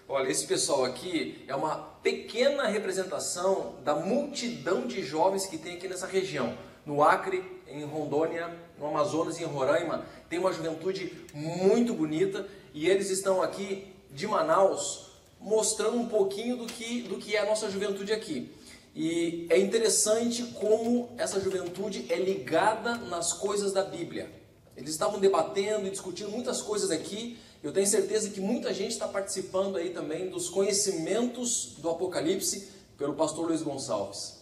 Olha, 0.09 0.31
esse 0.31 0.47
pessoal 0.47 0.87
aqui 0.87 1.45
é 1.47 1.55
uma 1.55 1.77
pequena 2.03 2.67
representação 2.67 3.75
da 3.85 3.95
multidão 3.95 4.87
de 4.87 5.03
jovens 5.03 5.45
que 5.45 5.59
tem 5.59 5.75
aqui 5.75 5.87
nessa 5.87 6.07
região. 6.07 6.57
No 6.87 7.05
Acre, 7.05 7.45
em 7.69 7.85
Rondônia, 7.85 8.49
no 8.79 8.87
Amazonas 8.87 9.39
e 9.39 9.43
em 9.43 9.47
Roraima, 9.47 10.07
tem 10.31 10.39
uma 10.39 10.51
juventude 10.51 11.13
muito 11.35 11.93
bonita 11.93 12.49
e 12.73 12.89
eles 12.89 13.11
estão 13.11 13.43
aqui 13.43 13.87
de 14.11 14.27
Manaus 14.27 15.11
mostrando 15.39 15.99
um 15.99 16.09
pouquinho 16.09 16.57
do 16.57 16.65
que, 16.65 17.03
do 17.03 17.17
que 17.17 17.37
é 17.37 17.41
a 17.41 17.45
nossa 17.45 17.71
juventude 17.71 18.15
aqui. 18.15 18.51
E 18.95 19.47
é 19.51 19.59
interessante 19.59 20.43
como 20.59 21.11
essa 21.17 21.41
juventude 21.41 22.07
é 22.09 22.17
ligada 22.17 22.97
nas 22.97 23.33
coisas 23.33 23.73
da 23.73 23.83
Bíblia. 23.85 24.31
Eles 24.77 24.91
estavam 24.91 25.21
debatendo 25.21 25.87
e 25.87 25.91
discutindo 25.91 26.31
muitas 26.31 26.61
coisas 26.63 26.91
aqui. 26.91 27.39
Eu 27.63 27.73
tenho 27.73 27.87
certeza 27.87 28.31
que 28.31 28.41
muita 28.41 28.73
gente 28.73 28.93
está 28.93 29.07
participando 29.07 29.77
aí 29.77 29.91
também 29.91 30.29
dos 30.29 30.49
conhecimentos 30.49 31.75
do 31.79 31.89
Apocalipse 31.91 32.69
pelo 32.97 33.15
pastor 33.15 33.47
Luiz 33.49 33.63
Gonçalves. 33.63 34.41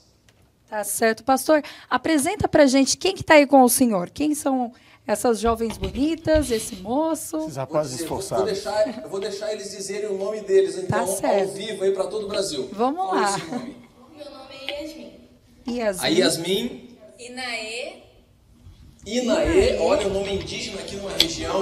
Tá 0.69 0.85
certo, 0.85 1.25
pastor. 1.25 1.63
Apresenta 1.89 2.47
pra 2.49 2.67
gente 2.67 2.97
quem 2.97 3.15
que 3.15 3.25
tá 3.25 3.35
aí 3.35 3.47
com 3.47 3.63
o 3.63 3.69
senhor. 3.69 4.11
Quem 4.11 4.35
são 4.35 4.73
essas 5.07 5.41
jovens 5.41 5.77
bonitas, 5.79 6.51
esse 6.51 6.77
moço? 6.77 7.39
Esses 7.39 7.57
rapazes 7.57 7.93
dizer, 7.93 8.07
vou- 8.07 8.19
esforçados. 8.19 8.45
Vou 8.45 8.53
deixar, 8.55 9.03
eu 9.03 9.09
vou 9.09 9.21
deixar 9.21 9.53
eles 9.53 9.71
dizerem 9.71 10.11
o 10.11 10.19
nome 10.19 10.41
deles, 10.43 10.77
então, 10.77 11.01
Tá 11.01 11.07
certo. 11.07 11.49
ao 11.49 11.55
vivo 11.55 11.85
aí 11.85 11.93
para 11.93 12.07
todo 12.07 12.27
o 12.27 12.29
Brasil. 12.29 12.69
Vamos 12.73 13.01
Qual 13.07 13.17
é 13.17 13.21
lá. 13.23 13.37
esse 13.39 13.47
nome? 13.51 13.77
Meu 14.17 14.31
nome 14.31 14.55
é 14.69 14.83
Yasmin. 14.83 15.13
Yasmin. 15.71 16.05
A 16.07 16.09
Yasmin, 16.09 16.99
Inaê. 17.19 17.93
Inaê, 19.07 19.79
olha 19.79 20.07
o 20.07 20.11
nome 20.13 20.35
indígena 20.35 20.81
aqui 20.81 20.97
numa 20.97 21.13
região. 21.13 21.61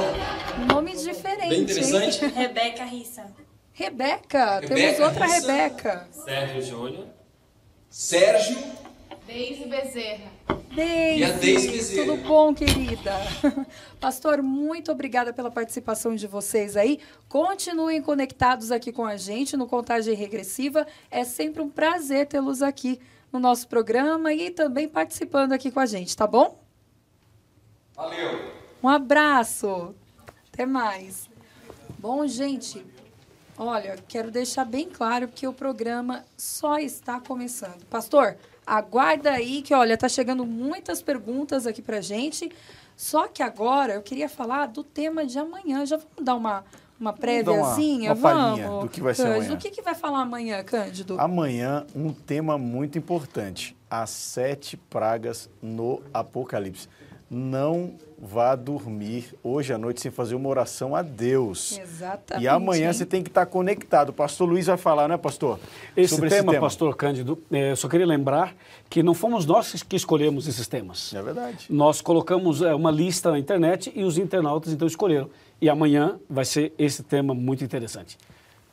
Nome 0.68 0.96
diferente. 0.96 1.48
Bem 1.48 1.60
interessante. 1.62 2.24
hein? 2.24 2.32
Rebeca 2.34 2.84
Rissa. 2.84 3.26
Rebeca. 3.72 4.60
Temos 4.62 4.80
Rebeca, 4.80 5.04
outra 5.06 5.26
Rissa. 5.26 5.52
Rebeca. 5.52 6.08
Sérgio 6.10 6.62
Júnior. 6.62 7.06
Sérgio, 7.90 8.58
Deise 9.26 9.64
Bezerra. 9.66 10.30
Deise. 10.74 11.20
E 11.20 11.24
a 11.24 11.30
Deise 11.32 11.68
Bezerra. 11.68 12.06
Tudo 12.06 12.16
bom, 12.28 12.54
querida? 12.54 13.12
Pastor, 14.00 14.42
muito 14.42 14.90
obrigada 14.90 15.32
pela 15.32 15.50
participação 15.50 16.14
de 16.14 16.26
vocês 16.26 16.76
aí. 16.76 16.98
Continuem 17.28 18.02
conectados 18.02 18.70
aqui 18.72 18.92
com 18.92 19.04
a 19.04 19.16
gente 19.16 19.56
no 19.56 19.66
Contagem 19.66 20.14
Regressiva. 20.14 20.86
É 21.10 21.24
sempre 21.24 21.62
um 21.62 21.68
prazer 21.70 22.26
tê-los 22.26 22.60
aqui 22.62 23.00
no 23.36 23.40
nosso 23.40 23.68
programa 23.68 24.32
e 24.32 24.50
também 24.50 24.88
participando 24.88 25.52
aqui 25.52 25.70
com 25.70 25.78
a 25.78 25.86
gente, 25.86 26.16
tá 26.16 26.26
bom? 26.26 26.58
valeu. 27.94 28.52
Um 28.82 28.88
abraço. 28.88 29.94
Até 30.52 30.64
mais. 30.64 31.28
Bom, 31.98 32.26
gente, 32.26 32.84
olha, 33.58 33.98
quero 34.08 34.30
deixar 34.30 34.64
bem 34.64 34.88
claro 34.88 35.28
que 35.28 35.46
o 35.46 35.52
programa 35.52 36.24
só 36.36 36.78
está 36.78 37.20
começando. 37.20 37.84
Pastor, 37.86 38.36
aguarda 38.66 39.32
aí 39.32 39.60
que, 39.62 39.74
olha, 39.74 39.96
tá 39.96 40.08
chegando 40.08 40.46
muitas 40.46 41.02
perguntas 41.02 41.66
aqui 41.66 41.82
pra 41.82 42.00
gente. 42.00 42.50
Só 42.96 43.28
que 43.28 43.42
agora 43.42 43.94
eu 43.94 44.02
queria 44.02 44.28
falar 44.28 44.66
do 44.66 44.82
tema 44.82 45.26
de 45.26 45.38
amanhã. 45.38 45.84
Já 45.84 45.96
vamos 45.96 46.24
dar 46.24 46.34
uma, 46.34 46.64
Uma 46.98 47.12
dar 47.12 47.16
uma- 47.16 47.20
préviazinha? 47.20 48.12
uma 48.12 48.32
Vamos. 48.56 48.84
do 48.84 48.88
que 48.88 49.00
vai 49.00 49.14
ser 49.14 49.22
Cândido, 49.22 49.38
amanhã. 49.44 49.54
O 49.54 49.58
que, 49.58 49.70
que 49.70 49.82
vai 49.82 49.94
falar 49.94 50.22
amanhã, 50.22 50.64
Cândido? 50.64 51.20
Amanhã, 51.20 51.86
um 51.94 52.12
tema 52.12 52.56
muito 52.56 52.96
importante: 52.98 53.76
as 53.90 54.10
sete 54.10 54.76
pragas 54.76 55.48
no 55.62 56.02
Apocalipse. 56.12 56.88
Não 57.28 57.94
vá 58.18 58.54
dormir 58.54 59.34
hoje 59.42 59.72
à 59.72 59.78
noite 59.78 60.00
sem 60.00 60.12
fazer 60.12 60.36
uma 60.36 60.48
oração 60.48 60.94
a 60.94 61.02
Deus. 61.02 61.76
Exatamente. 61.78 62.44
E 62.44 62.48
amanhã 62.48 62.86
hein? 62.86 62.92
você 62.92 63.04
tem 63.04 63.20
que 63.22 63.28
estar 63.28 63.44
conectado. 63.46 64.10
O 64.10 64.12
pastor 64.12 64.48
Luiz 64.48 64.66
vai 64.66 64.76
falar, 64.76 65.08
né, 65.08 65.16
pastor? 65.16 65.58
Esse 65.96 66.14
Sobre 66.14 66.30
tema, 66.30 66.58
pastor 66.58 66.94
Cândido, 66.96 67.36
eh, 67.50 67.72
eu 67.72 67.76
só 67.76 67.88
queria 67.88 68.06
lembrar 68.06 68.54
que 68.88 69.02
não 69.02 69.12
fomos 69.12 69.44
nós 69.44 69.82
que 69.82 69.96
escolhemos 69.96 70.46
esses 70.46 70.68
temas. 70.68 71.12
É 71.14 71.20
verdade. 71.20 71.66
Nós 71.68 72.00
colocamos 72.00 72.62
eh, 72.62 72.72
uma 72.74 72.92
lista 72.92 73.32
na 73.32 73.38
internet 73.40 73.92
e 73.94 74.04
os 74.04 74.18
internautas 74.18 74.72
então 74.72 74.86
escolheram. 74.86 75.28
E 75.60 75.68
amanhã 75.70 76.18
vai 76.28 76.44
ser 76.44 76.72
esse 76.78 77.02
tema 77.02 77.34
muito 77.34 77.64
interessante. 77.64 78.18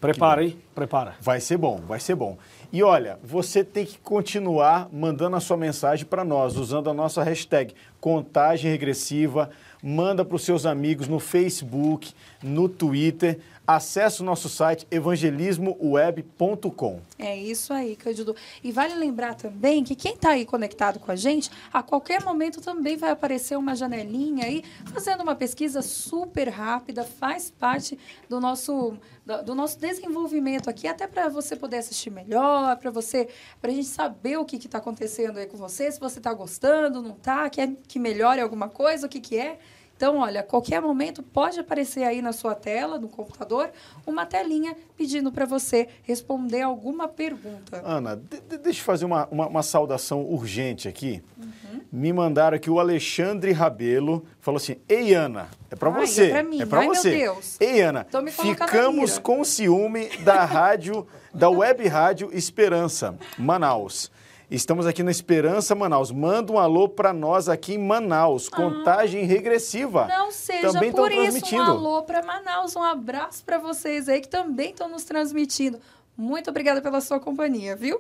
Prepara, 0.03 0.43
hein? 0.43 0.57
Prepara. 0.76 1.15
Vai 1.22 1.39
ser 1.39 1.55
bom, 1.55 1.77
vai 1.88 1.97
ser 1.97 2.14
bom. 2.14 2.38
E 2.73 2.84
olha, 2.84 3.18
você 3.23 3.64
tem 3.64 3.85
que 3.85 3.97
continuar 3.99 4.89
mandando 4.91 5.38
a 5.38 5.39
sua 5.39 5.55
mensagem 5.55 6.05
para 6.05 6.26
nós, 6.26 6.57
usando 6.57 6.89
a 6.89 6.93
nossa 6.93 7.23
hashtag 7.23 7.73
contagem 8.01 8.69
regressiva. 8.69 9.49
Manda 9.85 10.23
para 10.23 10.38
os 10.38 10.43
seus 10.43 10.65
amigos 10.65 11.10
no 11.10 11.19
Facebook, 11.19 12.14
no 12.41 12.69
Twitter. 12.69 13.38
Acesse 13.68 14.22
o 14.22 14.26
nosso 14.26 14.47
site 14.47 14.88
evangelismoweb.com. 14.89 17.01
É 17.19 17.38
isso 17.38 17.73
aí, 17.73 17.97
Cândido. 17.97 18.34
E 18.64 18.72
vale 18.72 18.93
lembrar 18.93 19.35
também 19.35 19.84
que 19.84 19.93
quem 19.93 20.14
está 20.14 20.30
aí 20.31 20.45
conectado 20.45 20.99
com 20.99 21.11
a 21.11 21.18
gente, 21.18 21.51
a 21.72 21.84
qualquer 21.84 22.23
momento 22.23 22.61
também 22.61 22.95
vai 22.95 23.11
aparecer 23.11 23.57
uma 23.57 23.76
janelinha 23.76 24.45
aí, 24.45 24.64
fazendo 24.85 25.22
uma 25.22 25.35
pesquisa 25.35 25.81
super 25.81 26.47
rápida, 26.47 27.03
faz 27.03 27.51
parte 27.51 27.99
do 28.30 28.39
nosso, 28.39 28.93
do, 29.26 29.44
do 29.44 29.56
nosso 29.56 29.80
desenvolvimento 29.80 30.70
aqui, 30.70 30.88
até 30.88 31.08
para 31.08 31.30
você 31.30 31.56
poder 31.56 31.78
assistir 31.78 32.10
melhor, 32.10 32.78
para 32.78 32.91
você, 32.91 33.30
para 33.62 33.72
a 33.72 33.74
gente 33.74 33.88
saber 33.88 34.38
o 34.38 34.45
que 34.45 34.58
está 34.58 34.78
acontecendo 34.78 35.38
aí 35.38 35.45
com 35.45 35.58
você, 35.58 35.91
se 35.91 36.00
você 36.00 36.20
está 36.20 36.34
gostando, 36.34 37.02
não 37.02 37.12
está, 37.12 37.50
quer 37.50 37.76
que 37.88 38.00
melhore 38.00 38.41
alguma 38.41 38.70
coisa, 38.70 39.08
o 39.08 39.10
que, 39.10 39.20
que 39.20 39.38
é. 39.38 39.60
Então, 40.03 40.17
olha, 40.17 40.41
a 40.41 40.43
qualquer 40.43 40.81
momento 40.81 41.23
pode 41.23 41.61
aparecer 41.61 42.03
aí 42.03 42.21
na 42.21 42.34
sua 42.34 42.53
tela, 42.53 42.99
no 42.99 43.07
computador, 43.07 43.71
uma 44.05 44.25
telinha 44.25 44.75
pedindo 44.97 45.31
para 45.31 45.45
você 45.45 45.88
responder 46.03 46.61
alguma 46.61 47.07
pergunta. 47.07 47.81
Ana, 47.85 48.17
de- 48.17 48.41
de- 48.41 48.57
deixa 48.57 48.81
eu 48.81 48.84
fazer 48.84 49.05
uma, 49.05 49.30
uma, 49.31 49.47
uma 49.47 49.63
saudação 49.63 50.21
urgente 50.25 50.89
aqui. 50.89 51.23
Uhum. 51.38 51.80
Me 51.89 52.11
mandaram 52.11 52.57
aqui 52.57 52.69
o 52.69 52.81
Alexandre 52.81 53.53
Rabelo, 53.53 54.25
falou 54.41 54.57
assim: 54.57 54.75
Ei, 54.89 55.13
Ana, 55.13 55.47
é 55.71 55.75
para 55.77 55.89
Ai, 55.89 56.05
você. 56.05 56.25
é 56.25 56.30
pra 56.31 56.43
mim. 56.43 56.59
Ai, 56.69 56.85
meu 56.85 56.95
você. 56.95 57.11
Deus. 57.19 57.55
Ei, 57.61 57.80
Ana, 57.80 58.05
ficamos 58.30 59.17
com 59.17 59.41
ciúme 59.45 60.09
da 60.17 60.43
rádio, 60.43 61.07
da 61.34 61.49
web 61.49 61.88
rádio 61.88 62.30
Esperança, 62.34 63.17
Manaus. 63.38 64.11
Estamos 64.53 64.85
aqui 64.85 65.01
na 65.01 65.09
Esperança, 65.09 65.73
Manaus. 65.73 66.11
Manda 66.11 66.53
um 66.53 66.59
alô 66.59 66.88
para 66.88 67.11
nós 67.11 67.49
aqui 67.49 67.73
em 67.73 67.77
Manaus. 67.80 68.47
Contagem 68.47 69.25
regressiva. 69.25 70.03
Ah. 70.03 70.07
Não 70.19 70.31
seja 70.31 70.71
Também 70.71 70.91
por 70.91 71.09
estão 71.09 71.23
isso 71.23 71.31
transmitindo. 71.31 71.63
um 71.63 71.65
alô 71.65 72.03
para 72.03 72.21
Manaus, 72.21 72.75
um 72.75 72.84
abraço 72.84 73.43
para 73.43 73.57
vocês 73.57 74.07
aí 74.07 74.21
que 74.21 74.30
também 74.30 74.69
estão 74.69 74.88
nos 74.88 75.03
transmitindo. 75.05 75.80
Muito 76.15 76.51
obrigada 76.51 76.84
pela 76.84 77.01
sua 77.01 77.19
companhia, 77.19 77.75
viu? 77.75 77.99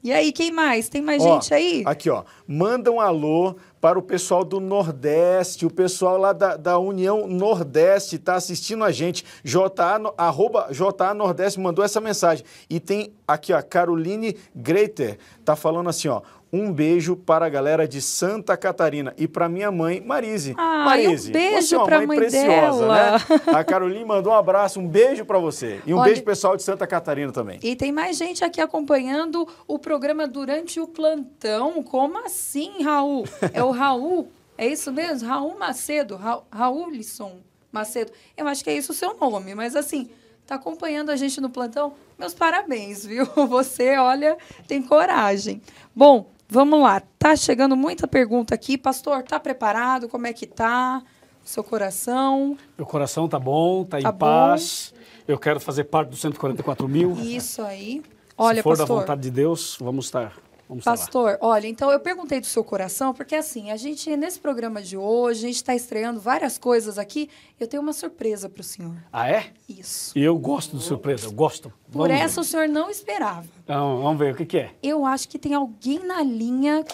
E 0.00 0.12
aí, 0.12 0.30
quem 0.30 0.52
mais? 0.52 0.88
Tem 0.88 1.02
mais 1.02 1.20
Ó, 1.24 1.34
gente 1.34 1.52
aí? 1.52 1.82
Aqui, 1.84 2.08
ó. 2.08 2.22
Manda 2.46 2.88
um 2.92 3.00
alô 3.00 3.56
para 3.80 3.98
o 3.98 4.02
pessoal 4.02 4.44
do 4.44 4.60
Nordeste, 4.60 5.66
o 5.66 5.70
pessoal 5.70 6.16
lá 6.16 6.32
da, 6.32 6.56
da 6.56 6.78
União 6.78 7.26
Nordeste 7.26 8.14
está 8.14 8.36
assistindo 8.36 8.84
a 8.84 8.92
gente. 8.92 9.24
JA, 9.42 9.98
no- 9.98 10.14
arroba 10.16 10.68
JA 10.70 11.12
Nordeste 11.14 11.58
mandou 11.58 11.84
essa 11.84 12.00
mensagem. 12.00 12.44
E 12.70 12.78
tem 12.78 13.12
aqui, 13.26 13.52
ó, 13.52 13.60
Caroline 13.60 14.36
Greiter, 14.54 15.18
tá 15.52 15.56
falando 15.56 15.88
assim, 15.90 16.08
ó. 16.08 16.22
Um 16.50 16.72
beijo 16.72 17.14
para 17.14 17.44
a 17.44 17.48
galera 17.50 17.86
de 17.86 18.00
Santa 18.00 18.56
Catarina 18.56 19.12
e 19.18 19.28
para 19.28 19.50
minha 19.50 19.70
mãe, 19.70 20.00
Marise. 20.00 20.54
Ai, 20.56 20.80
um 20.80 20.84
Marise, 21.10 21.30
beijo 21.30 21.68
você 21.68 21.74
é 21.74 21.78
uma 21.78 21.86
mãe, 21.98 22.06
mãe 22.06 22.18
preciosa, 22.18 22.78
dela. 22.80 22.94
né? 22.94 23.18
A 23.54 23.62
Caroline 23.64 24.02
mandou 24.04 24.32
um 24.32 24.36
abraço, 24.36 24.80
um 24.80 24.88
beijo 24.88 25.26
para 25.26 25.38
você. 25.38 25.80
E 25.86 25.92
um 25.92 25.98
Olha- 25.98 26.06
beijo 26.06 26.22
pessoal 26.22 26.56
de 26.56 26.62
Santa 26.62 26.86
Catarina 26.86 27.30
também. 27.32 27.58
E 27.62 27.76
tem 27.76 27.92
mais 27.92 28.16
gente 28.16 28.42
aqui 28.42 28.62
acompanhando 28.62 29.46
o 29.66 29.78
programa 29.78 30.26
durante 30.26 30.80
o 30.80 30.86
plantão. 30.88 31.82
Como 31.82 32.16
assim, 32.24 32.82
Raul? 32.82 33.24
É 33.52 33.62
o 33.62 33.70
Raul? 33.70 34.32
É 34.56 34.66
isso 34.66 34.90
mesmo? 34.90 35.28
Raul 35.28 35.58
Macedo? 35.58 36.16
Ra 36.16 36.40
Raulison 36.50 37.40
Macedo. 37.70 38.10
Eu 38.36 38.48
acho 38.48 38.64
que 38.64 38.70
é 38.70 38.74
isso 38.76 38.92
o 38.92 38.94
seu 38.94 39.14
nome, 39.18 39.54
mas 39.54 39.76
assim, 39.76 40.08
tá 40.46 40.54
acompanhando 40.54 41.10
a 41.10 41.16
gente 41.16 41.40
no 41.42 41.50
plantão? 41.50 41.92
Meus 42.18 42.34
parabéns, 42.34 43.04
viu? 43.06 43.24
Você, 43.48 43.96
olha, 43.96 44.36
tem 44.66 44.82
coragem. 44.82 45.62
Bom, 45.94 46.30
vamos 46.48 46.80
lá. 46.80 47.00
Tá 47.18 47.36
chegando 47.36 47.76
muita 47.76 48.08
pergunta 48.08 48.54
aqui. 48.54 48.76
Pastor, 48.76 49.22
tá 49.22 49.38
preparado? 49.38 50.08
Como 50.08 50.26
é 50.26 50.32
que 50.32 50.46
tá? 50.46 51.02
Seu 51.44 51.62
coração? 51.62 52.58
Meu 52.76 52.86
coração 52.86 53.28
tá 53.28 53.38
bom, 53.38 53.84
tá, 53.84 54.00
Tá 54.00 54.08
em 54.08 54.12
paz. 54.12 54.92
Eu 55.26 55.38
quero 55.38 55.60
fazer 55.60 55.84
parte 55.84 56.10
dos 56.10 56.20
144 56.20 56.88
mil. 56.88 57.12
Isso 57.20 57.62
aí. 57.62 58.02
Olha, 58.36 58.56
Se 58.56 58.62
for 58.62 58.70
pastor. 58.76 58.88
da 58.88 58.94
vontade 59.00 59.20
de 59.22 59.30
Deus, 59.30 59.76
vamos 59.80 60.06
estar. 60.06 60.36
Vamos. 60.68 60.84
Pastor, 60.84 61.38
olha, 61.40 61.66
então 61.66 61.90
eu 61.90 61.98
perguntei 61.98 62.40
do 62.40 62.46
seu 62.46 62.62
coração, 62.62 63.14
porque 63.14 63.34
assim, 63.34 63.70
a 63.70 63.76
gente, 63.76 64.14
nesse 64.16 64.38
programa 64.38 64.82
de 64.82 64.98
hoje, 64.98 65.44
a 65.44 65.46
gente 65.48 65.56
está 65.56 65.74
estreando 65.74 66.20
várias 66.20 66.58
coisas 66.58 66.98
aqui. 66.98 67.30
Eu 67.58 67.66
tenho 67.66 67.82
uma 67.82 67.94
surpresa 67.94 68.48
para 68.50 68.60
o 68.60 68.64
senhor. 68.64 68.94
Ah, 69.10 69.30
é? 69.30 69.46
Isso. 69.66 70.16
E 70.18 70.22
eu 70.22 70.36
gosto 70.38 70.76
de 70.76 70.82
surpresa, 70.82 71.26
eu 71.26 71.32
gosto. 71.32 71.70
Por 71.90 72.02
Vamos 72.02 72.08
ver. 72.08 72.22
essa 72.22 72.40
o 72.42 72.44
senhor 72.44 72.68
não 72.68 72.90
esperava. 72.90 73.46
Então, 73.64 74.02
vamos 74.02 74.18
ver 74.18 74.34
o 74.34 74.36
que, 74.36 74.44
que 74.44 74.58
é. 74.58 74.70
Eu 74.82 75.06
acho 75.06 75.26
que 75.28 75.38
tem 75.38 75.54
alguém 75.54 76.00
na 76.06 76.22
linha 76.22 76.84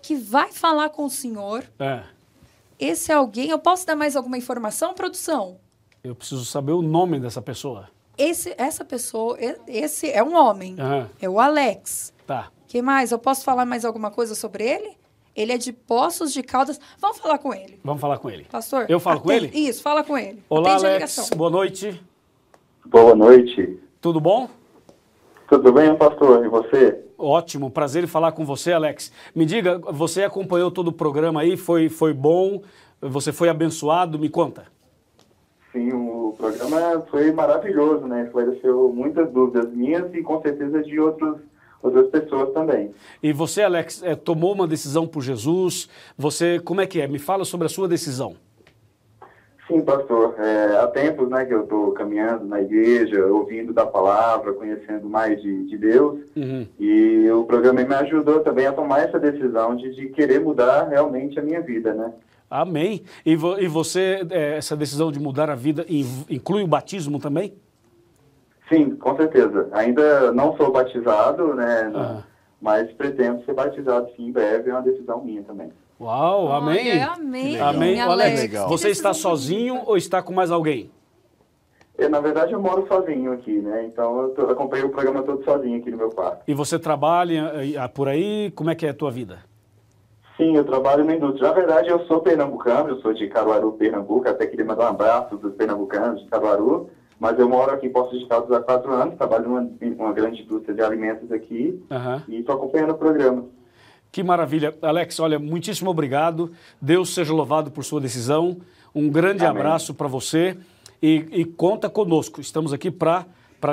que 0.00 0.14
vai 0.14 0.52
falar 0.52 0.90
com 0.90 1.04
o 1.04 1.10
senhor. 1.10 1.64
É, 1.78 2.02
Esse 2.78 3.10
alguém, 3.12 3.50
eu 3.50 3.58
posso 3.58 3.84
dar 3.84 3.96
mais 3.96 4.14
alguma 4.14 4.38
informação, 4.38 4.94
produção? 4.94 5.58
Eu 6.04 6.14
preciso 6.14 6.44
saber 6.44 6.70
o 6.72 6.80
nome 6.82 7.18
dessa 7.18 7.42
pessoa. 7.42 7.88
Esse, 8.16 8.54
essa 8.56 8.84
pessoa, 8.84 9.36
esse 9.66 10.08
é 10.10 10.22
um 10.22 10.34
homem. 10.36 10.76
Aham, 10.78 11.10
É 11.20 11.28
o 11.28 11.40
Alex. 11.40 12.12
tá. 12.26 12.50
Quem 12.68 12.82
mais? 12.82 13.10
Eu 13.10 13.18
posso 13.18 13.44
falar 13.44 13.64
mais 13.64 13.82
alguma 13.82 14.10
coisa 14.10 14.34
sobre 14.34 14.62
ele? 14.62 14.90
Ele 15.34 15.52
é 15.52 15.56
de 15.56 15.72
Poços 15.72 16.32
de 16.34 16.42
Caldas. 16.42 16.78
Vamos 17.00 17.18
falar 17.18 17.38
com 17.38 17.54
ele. 17.54 17.80
Vamos 17.82 18.00
falar 18.00 18.18
com 18.18 18.28
ele. 18.28 18.44
Pastor? 18.44 18.84
Eu 18.90 19.00
falo 19.00 19.20
com 19.20 19.32
ele? 19.32 19.50
Isso, 19.54 19.82
fala 19.82 20.04
com 20.04 20.18
ele. 20.18 20.42
Olá, 20.50 20.74
Atende 20.74 20.86
Alex. 20.86 21.30
Boa 21.34 21.50
noite. 21.50 21.98
Boa 22.84 23.14
noite. 23.14 23.80
Tudo 24.02 24.20
bom? 24.20 24.50
Tudo 25.48 25.72
bem, 25.72 25.96
pastor? 25.96 26.44
E 26.44 26.48
você? 26.48 27.00
Ótimo, 27.16 27.70
prazer 27.70 28.04
em 28.04 28.06
falar 28.06 28.32
com 28.32 28.44
você, 28.44 28.72
Alex. 28.72 29.10
Me 29.34 29.46
diga, 29.46 29.78
você 29.78 30.22
acompanhou 30.22 30.70
todo 30.70 30.88
o 30.88 30.92
programa 30.92 31.40
aí? 31.40 31.56
Foi, 31.56 31.88
foi 31.88 32.12
bom? 32.12 32.62
Você 33.00 33.32
foi 33.32 33.48
abençoado? 33.48 34.18
Me 34.18 34.28
conta. 34.28 34.66
Sim, 35.72 35.90
o 35.92 36.34
programa 36.36 37.00
foi 37.10 37.32
maravilhoso, 37.32 38.06
né? 38.06 38.24
Esclareceu 38.26 38.92
muitas 38.92 39.30
dúvidas 39.32 39.72
minhas 39.72 40.12
e 40.14 40.22
com 40.22 40.42
certeza 40.42 40.82
de 40.82 41.00
outros, 41.00 41.38
outras 41.82 42.08
pessoas 42.08 42.52
também. 42.52 42.90
E 43.22 43.32
você, 43.32 43.62
Alex, 43.62 44.02
eh, 44.02 44.14
tomou 44.14 44.52
uma 44.52 44.66
decisão 44.66 45.06
por 45.06 45.22
Jesus? 45.22 45.88
Você, 46.16 46.58
como 46.60 46.80
é 46.80 46.86
que 46.86 47.00
é? 47.00 47.06
Me 47.06 47.18
fala 47.18 47.44
sobre 47.44 47.66
a 47.66 47.70
sua 47.70 47.86
decisão. 47.88 48.36
Sim, 49.66 49.82
pastor. 49.82 50.34
É, 50.38 50.78
há 50.78 50.86
tempos 50.86 51.28
né, 51.28 51.44
que 51.44 51.52
eu 51.52 51.64
estou 51.64 51.92
caminhando 51.92 52.46
na 52.46 52.60
igreja, 52.62 53.26
ouvindo 53.26 53.70
da 53.74 53.84
palavra, 53.84 54.54
conhecendo 54.54 55.06
mais 55.08 55.42
de, 55.42 55.66
de 55.66 55.76
Deus. 55.76 56.20
Uhum. 56.34 56.66
E 56.80 57.28
o 57.30 57.44
programa 57.44 57.84
me 57.84 57.94
ajudou 57.94 58.40
também 58.40 58.66
a 58.66 58.72
tomar 58.72 59.00
essa 59.00 59.18
decisão 59.18 59.76
de, 59.76 59.94
de 59.94 60.08
querer 60.08 60.40
mudar 60.40 60.88
realmente 60.88 61.38
a 61.38 61.42
minha 61.42 61.60
vida, 61.60 61.92
né? 61.92 62.14
Amém. 62.50 63.02
E, 63.26 63.36
vo- 63.36 63.60
e 63.60 63.68
você, 63.68 64.26
eh, 64.30 64.56
essa 64.56 64.74
decisão 64.74 65.12
de 65.12 65.20
mudar 65.20 65.50
a 65.50 65.54
vida 65.54 65.84
in- 65.86 66.24
inclui 66.30 66.62
o 66.62 66.66
batismo 66.66 67.18
também? 67.18 67.52
Sim, 68.68 68.90
com 68.96 69.16
certeza. 69.16 69.68
Ainda 69.72 70.32
não 70.32 70.56
sou 70.56 70.70
batizado, 70.70 71.54
né? 71.54 71.90
Ah. 71.94 72.22
Mas 72.60 72.90
pretendo 72.92 73.44
ser 73.44 73.54
batizado 73.54 74.08
sim 74.16 74.28
em 74.28 74.32
breve, 74.32 74.68
é 74.70 74.72
uma 74.72 74.82
decisão 74.82 75.22
minha 75.24 75.42
também. 75.42 75.72
Uau, 76.00 76.52
amém. 76.52 76.92
Olha, 76.92 77.12
amém, 77.12 77.60
Amém. 77.60 78.00
Alex. 78.00 78.22
Alex, 78.22 78.40
Legal. 78.42 78.68
você 78.68 78.90
está 78.90 79.12
sozinho 79.14 79.82
ou 79.86 79.96
está 79.96 80.22
com 80.22 80.32
mais 80.32 80.50
alguém? 80.50 80.90
Eu, 81.96 82.08
na 82.08 82.20
verdade, 82.20 82.52
eu 82.52 82.60
moro 82.60 82.86
sozinho 82.86 83.32
aqui, 83.32 83.58
né? 83.60 83.84
Então 83.86 84.22
eu 84.22 84.28
tô- 84.30 84.42
acompanho 84.50 84.86
o 84.86 84.90
programa 84.90 85.22
todo 85.22 85.42
sozinho 85.44 85.78
aqui 85.80 85.90
no 85.90 85.96
meu 85.96 86.10
quarto. 86.10 86.42
E 86.46 86.54
você 86.54 86.78
trabalha 86.78 87.52
eh, 87.56 87.88
por 87.88 88.06
aí? 88.06 88.52
Como 88.54 88.70
é 88.70 88.74
que 88.76 88.86
é 88.86 88.90
a 88.90 88.94
tua 88.94 89.10
vida? 89.10 89.38
Sim, 90.36 90.54
eu 90.56 90.64
trabalho 90.64 91.04
na 91.04 91.16
indústria. 91.16 91.48
Na 91.48 91.54
verdade, 91.54 91.88
eu 91.88 92.06
sou 92.06 92.20
pernambucano, 92.20 92.90
eu 92.90 93.00
sou 93.00 93.12
de 93.12 93.26
Caruaru, 93.26 93.72
Pernambuco. 93.72 94.28
Até 94.28 94.46
queria 94.46 94.64
mandar 94.64 94.84
um 94.84 94.90
abraço 94.90 95.36
dos 95.36 95.52
pernambucanos 95.54 96.22
de 96.22 96.28
Caruaru. 96.28 96.88
Mas 97.18 97.38
eu 97.38 97.48
moro 97.48 97.72
aqui 97.72 97.86
em 97.86 97.90
Poços 97.92 98.18
de 98.18 98.26
Caldas 98.26 98.52
há 98.52 98.60
quatro 98.60 98.92
anos, 98.92 99.16
trabalho 99.16 99.48
numa, 99.48 99.70
numa 99.80 100.12
grande 100.12 100.42
indústria 100.42 100.74
de 100.74 100.82
alimentos 100.82 101.30
aqui 101.32 101.82
Aham. 101.90 102.22
e 102.28 102.36
estou 102.40 102.54
acompanhando 102.54 102.90
o 102.90 102.98
programa. 102.98 103.44
Que 104.12 104.22
maravilha. 104.22 104.74
Alex, 104.80 105.18
olha, 105.20 105.38
muitíssimo 105.38 105.90
obrigado. 105.90 106.50
Deus 106.80 107.12
seja 107.12 107.32
louvado 107.32 107.70
por 107.70 107.84
sua 107.84 108.00
decisão. 108.00 108.58
Um 108.94 109.10
grande 109.10 109.44
Amém. 109.44 109.60
abraço 109.60 109.92
para 109.94 110.06
você. 110.08 110.56
e, 111.02 111.26
e 111.30 111.44
conta 111.44 111.88
conosco. 111.90 112.40
Estamos 112.40 112.72
aqui 112.72 112.90
para 112.90 113.26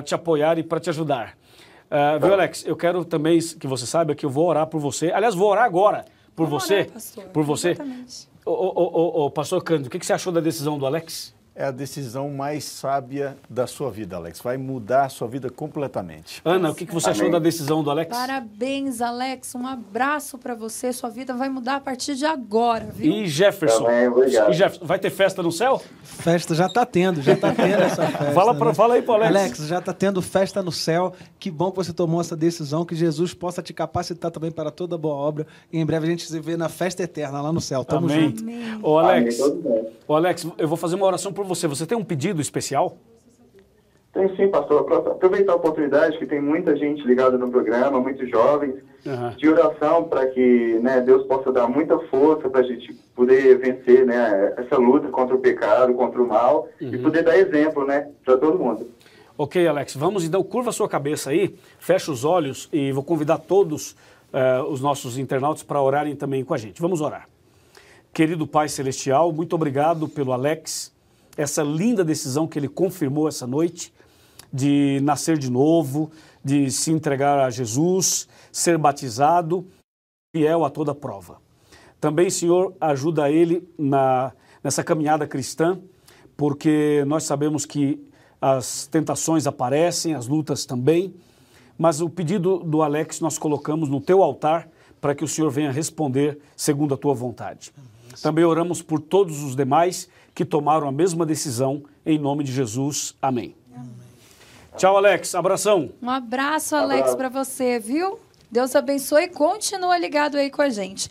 te 0.03 0.13
apoiar 0.13 0.57
e 0.59 0.63
para 0.63 0.80
te 0.80 0.89
ajudar. 0.89 1.38
Uh, 1.85 2.19
viu, 2.19 2.34
Alex? 2.34 2.65
Eu 2.65 2.76
quero 2.76 3.05
também 3.05 3.39
que 3.39 3.67
você 3.67 3.85
saiba 3.85 4.13
que 4.15 4.26
eu 4.26 4.30
vou 4.30 4.47
orar 4.47 4.67
por 4.67 4.80
você. 4.80 5.11
Aliás, 5.11 5.35
vou 5.35 5.49
orar 5.49 5.65
agora 5.65 6.05
por 6.35 6.47
Vamos 6.47 6.63
você. 6.63 6.80
orar, 6.81 6.89
pastor. 6.89 7.23
Por 7.26 7.43
você. 7.43 7.69
Exatamente. 7.72 8.27
Ô, 8.45 8.51
ô, 8.51 9.22
ô, 9.22 9.26
ô, 9.26 9.31
pastor 9.31 9.63
Cândido, 9.63 9.88
o 9.88 9.89
que, 9.91 9.97
que 9.99 10.05
você 10.05 10.13
achou 10.13 10.31
da 10.34 10.39
decisão 10.41 10.77
do 10.77 10.85
Alex? 10.85 11.34
É 11.57 11.64
a 11.68 11.72
decisão 11.72 12.30
mais 12.30 12.65
sábia 12.65 13.38
da 13.49 13.65
sua 13.65 13.90
vida, 13.90 14.18
Alex. 14.18 14.41
Vai 14.41 14.57
mudar 14.57 15.06
a 15.06 15.10
sua 15.10 15.26
vida 15.26 15.49
completamente. 15.49 16.41
Ana, 16.44 16.72
o 16.72 16.76
que, 16.76 16.86
que 16.86 16.94
você 16.94 17.11
achou 17.11 17.22
Amém. 17.23 17.32
da 17.32 17.40
decisão 17.40 17.82
do 17.82 17.90
Alex? 17.90 18.10
Parabéns, 18.11 18.99
Alex. 18.99 19.56
Um 19.56 19.65
abraço 19.65 20.38
pra 20.38 20.53
você. 20.53 20.91
Sua 20.91 21.10
vida 21.10 21.34
vai 21.34 21.48
mudar 21.48 21.77
a 21.77 21.80
partir 21.80 22.15
de 22.15 22.26
agora, 22.26 22.90
viu? 22.94 23.10
E 23.10 23.27
Jefferson? 23.27 23.86
Também, 23.86 24.07
obrigado. 24.10 24.52
E 24.52 24.53
Jefferson, 24.53 24.86
vai 24.86 24.99
ter 24.99 25.10
festa 25.10 25.41
no 25.41 25.49
céu? 25.49 25.82
Festa 26.03 26.53
já 26.53 26.68
tá 26.68 26.86
tendo, 26.86 27.22
já 27.22 27.38
tá 27.38 27.53
tendo 27.53 27.84
essa 27.84 28.03
festa. 28.06 28.32
Fala 28.34 28.53
pra- 28.53 28.68
né? 28.68 28.73
fala 28.73 28.94
aí 28.95 29.02
pro 29.02 29.14
Alex. 29.14 29.30
Alex, 29.36 29.60
já 29.68 29.80
tá 29.80 29.94
tendo 29.94 30.22
festa 30.22 30.61
no 30.61 30.73
céu. 30.73 31.14
Que 31.40 31.49
bom 31.49 31.72
que 31.72 31.77
você 31.77 31.94
tomou 31.94 32.19
essa 32.19 32.36
decisão, 32.36 32.84
que 32.84 32.95
Jesus 32.95 33.34
possa 33.34 33.61
te 33.64 33.73
capacitar 33.73 34.30
também 34.30 34.52
para 34.52 34.72
toda 34.72 34.98
boa 34.98 35.15
obra. 35.15 35.48
E 35.72 35.80
em 35.80 35.86
breve 35.86 36.06
a 36.06 36.10
gente 36.10 36.26
se 36.27 36.38
vê 36.38 36.57
na 36.57 36.68
festa 36.68 37.02
eterna 37.02 37.41
lá 37.41 37.53
no 37.53 37.61
céu. 37.61 37.86
Tamo 37.86 38.07
Amém. 38.11 38.36
junto. 38.36 38.44
Ô, 38.86 38.98
Alex, 38.98 39.40
Amém, 39.40 39.88
ô, 40.06 40.15
Alex, 40.15 40.45
eu 40.57 40.68
vou 40.68 40.76
fazer 40.77 40.95
uma 40.95 41.06
oração 41.06 41.32
por 41.32 41.44
você. 41.45 41.67
Você 41.67 41.85
tem 41.85 41.97
um 41.97 42.03
pedido 42.03 42.41
especial? 42.41 42.97
Tem 44.13 44.34
sim, 44.35 44.47
pastor. 44.49 44.81
Apro- 44.81 45.11
Aproveitar 45.11 45.53
a 45.53 45.55
oportunidade 45.55 46.17
que 46.17 46.26
tem 46.26 46.41
muita 46.41 46.76
gente 46.76 47.03
ligada 47.05 47.38
no 47.38 47.49
programa, 47.51 47.99
muitos 47.99 48.30
jovens, 48.30 48.76
de 49.38 49.47
oração 49.47 50.05
para 50.05 50.26
que 50.27 50.80
né, 50.81 50.99
Deus 51.01 51.27
possa 51.27 51.51
dar 51.51 51.67
muita 51.67 51.99
força 52.07 52.49
para 52.49 52.61
a 52.61 52.63
gente 52.63 52.91
poder 53.15 53.55
vencer 53.59 54.03
né, 54.05 54.53
essa 54.57 54.77
luta 54.77 55.09
contra 55.09 55.35
o 55.35 55.39
pecado, 55.39 55.93
contra 55.93 56.19
o 56.22 56.27
mal 56.27 56.67
e 56.81 56.97
poder 56.97 57.23
dar 57.23 57.38
exemplo 57.38 57.85
né, 57.85 58.09
para 58.23 58.35
todo 58.38 58.57
mundo. 58.57 58.89
Ok, 59.38 59.67
Alex, 59.67 59.95
vamos 59.95 60.23
então, 60.23 60.41
curva 60.41 60.69
a 60.69 60.73
sua 60.73 60.88
cabeça 60.89 61.30
aí, 61.30 61.53
fecha 61.77 62.09
os 62.11 62.23
olhos 62.26 62.67
e 62.73 62.91
vou 62.93 63.03
convidar 63.03 63.38
todos 63.38 63.95
eh, 64.34 64.61
os 64.69 64.80
nossos 64.81 65.17
internautas 65.19 65.61
para 65.61 65.80
orarem 65.81 66.15
também 66.15 66.43
com 66.43 66.53
a 66.53 66.57
gente. 66.57 66.81
Vamos 66.81 67.01
orar. 67.01 67.27
Querido 68.13 68.47
Pai 68.47 68.69
Celestial, 68.69 69.31
muito 69.34 69.53
obrigado 69.53 70.07
pelo 70.07 70.31
Alex, 70.31 70.94
essa 71.37 71.63
linda 71.63 72.03
decisão 72.03 72.47
que 72.47 72.57
ele 72.57 72.67
confirmou 72.67 73.27
essa 73.27 73.45
noite 73.45 73.93
de 74.51 74.99
nascer 75.03 75.37
de 75.37 75.51
novo, 75.51 76.11
de 76.43 76.71
se 76.71 76.91
entregar 76.91 77.39
a 77.39 77.49
Jesus, 77.49 78.27
ser 78.51 78.77
batizado, 78.77 79.67
fiel 80.33 80.63
a 80.63 80.69
toda 80.69 80.95
prova. 80.95 81.41
Também, 81.99 82.29
Senhor, 82.29 82.73
ajuda 82.79 83.29
ele 83.29 83.67
na, 83.77 84.31
nessa 84.63 84.83
caminhada 84.83 85.27
cristã, 85.27 85.79
porque 86.37 87.03
nós 87.07 87.23
sabemos 87.23 87.65
que 87.65 88.01
as 88.39 88.87
tentações 88.87 89.47
aparecem, 89.47 90.13
as 90.13 90.27
lutas 90.27 90.65
também, 90.65 91.13
mas 91.77 91.99
o 91.99 92.09
pedido 92.09 92.59
do 92.59 92.81
Alex 92.81 93.19
nós 93.19 93.37
colocamos 93.37 93.89
no 93.89 93.99
teu 93.99 94.21
altar 94.21 94.69
para 95.01 95.15
que 95.15 95.23
o 95.23 95.27
Senhor 95.27 95.49
venha 95.49 95.71
responder 95.71 96.39
segundo 96.55 96.93
a 96.93 96.97
tua 96.97 97.13
vontade. 97.13 97.73
Também 98.21 98.45
oramos 98.45 98.81
por 98.81 98.99
todos 98.99 99.43
os 99.43 99.55
demais 99.55 100.07
que 100.35 100.43
tomaram 100.43 100.87
a 100.87 100.91
mesma 100.91 101.25
decisão, 101.25 101.81
em 102.05 102.19
nome 102.19 102.43
de 102.43 102.51
Jesus. 102.51 103.15
Amém. 103.21 103.55
Tchau, 104.75 104.97
Alex. 104.97 105.33
Abração. 105.33 105.93
Um 106.01 106.09
abraço, 106.09 106.75
Alex, 106.75 107.15
para 107.15 107.29
você, 107.29 107.79
viu? 107.79 108.19
Deus 108.51 108.75
abençoe 108.75 109.23
e 109.23 109.27
continua 109.29 109.97
ligado 109.97 110.35
aí 110.35 110.51
com 110.51 110.61
a 110.61 110.69
gente. 110.69 111.09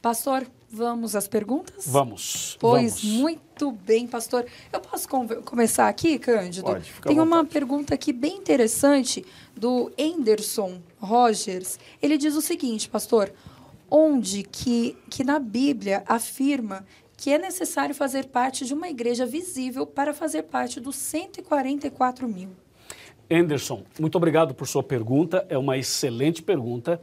Pastor, 0.00 0.46
vamos 0.70 1.14
às 1.14 1.28
perguntas? 1.28 1.86
Vamos. 1.86 2.56
Pois 2.58 3.02
vamos. 3.02 3.18
muito 3.18 3.70
bem, 3.70 4.06
pastor. 4.06 4.46
Eu 4.72 4.80
posso 4.80 5.06
começar 5.44 5.86
aqui, 5.86 6.18
Cândido? 6.18 6.66
Pode, 6.66 6.90
fica 6.90 7.10
Tem 7.10 7.20
uma 7.20 7.44
pergunta 7.44 7.92
aqui 7.92 8.14
bem 8.14 8.38
interessante 8.38 9.24
do 9.54 9.92
Anderson 9.98 10.80
Rogers. 10.98 11.78
Ele 12.00 12.16
diz 12.16 12.34
o 12.34 12.40
seguinte, 12.40 12.88
pastor: 12.88 13.30
onde 13.90 14.42
que, 14.42 14.96
que 15.10 15.22
na 15.22 15.38
Bíblia 15.38 16.02
afirma 16.06 16.84
que 17.24 17.32
é 17.32 17.38
necessário 17.38 17.94
fazer 17.94 18.26
parte 18.26 18.66
de 18.66 18.74
uma 18.74 18.86
igreja 18.86 19.24
visível 19.24 19.86
para 19.86 20.12
fazer 20.12 20.42
parte 20.42 20.78
dos 20.78 20.94
144 20.96 22.28
mil? 22.28 22.50
Anderson, 23.30 23.82
muito 23.98 24.16
obrigado 24.16 24.52
por 24.52 24.68
sua 24.68 24.82
pergunta. 24.82 25.46
É 25.48 25.56
uma 25.56 25.78
excelente 25.78 26.42
pergunta. 26.42 27.00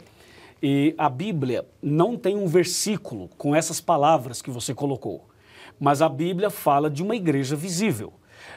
E 0.61 0.93
a 0.95 1.09
Bíblia 1.09 1.65
não 1.81 2.15
tem 2.15 2.37
um 2.37 2.45
versículo 2.45 3.31
com 3.35 3.55
essas 3.55 3.81
palavras 3.81 4.43
que 4.43 4.51
você 4.51 4.75
colocou, 4.75 5.27
mas 5.79 6.03
a 6.03 6.07
Bíblia 6.07 6.51
fala 6.51 6.87
de 6.87 7.01
uma 7.01 7.15
igreja 7.15 7.55
visível. 7.55 8.13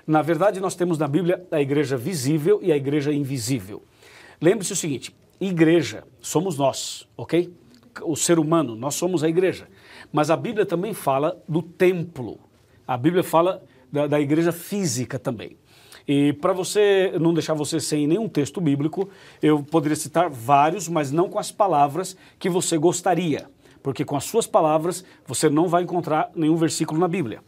Na 0.06 0.20
verdade, 0.20 0.60
nós 0.60 0.74
temos 0.74 0.98
na 0.98 1.08
Bíblia 1.08 1.46
a 1.50 1.62
igreja 1.62 1.96
visível 1.96 2.60
e 2.62 2.72
a 2.72 2.76
igreja 2.76 3.10
invisível. 3.10 3.82
Lembre-se 4.38 4.74
o 4.74 4.76
seguinte: 4.76 5.16
igreja 5.40 6.04
somos 6.20 6.58
nós, 6.58 7.08
ok? 7.16 7.50
O 8.02 8.16
ser 8.16 8.38
humano, 8.38 8.76
nós 8.76 8.96
somos 8.96 9.24
a 9.24 9.30
igreja. 9.30 9.66
Mas 10.14 10.30
a 10.30 10.36
Bíblia 10.36 10.64
também 10.64 10.94
fala 10.94 11.42
do 11.48 11.60
templo. 11.60 12.38
A 12.86 12.96
Bíblia 12.96 13.24
fala 13.24 13.64
da, 13.90 14.06
da 14.06 14.20
igreja 14.20 14.52
física 14.52 15.18
também. 15.18 15.56
E 16.06 16.32
para 16.34 16.52
você 16.52 17.12
não 17.20 17.34
deixar 17.34 17.52
você 17.54 17.80
sem 17.80 18.06
nenhum 18.06 18.28
texto 18.28 18.60
bíblico, 18.60 19.10
eu 19.42 19.64
poderia 19.64 19.96
citar 19.96 20.30
vários, 20.30 20.86
mas 20.86 21.10
não 21.10 21.28
com 21.28 21.36
as 21.36 21.50
palavras 21.50 22.16
que 22.38 22.48
você 22.48 22.78
gostaria, 22.78 23.50
porque 23.82 24.04
com 24.04 24.14
as 24.14 24.22
suas 24.22 24.46
palavras 24.46 25.04
você 25.26 25.50
não 25.50 25.66
vai 25.66 25.82
encontrar 25.82 26.30
nenhum 26.32 26.54
versículo 26.54 27.00
na 27.00 27.08
Bíblia. 27.08 27.40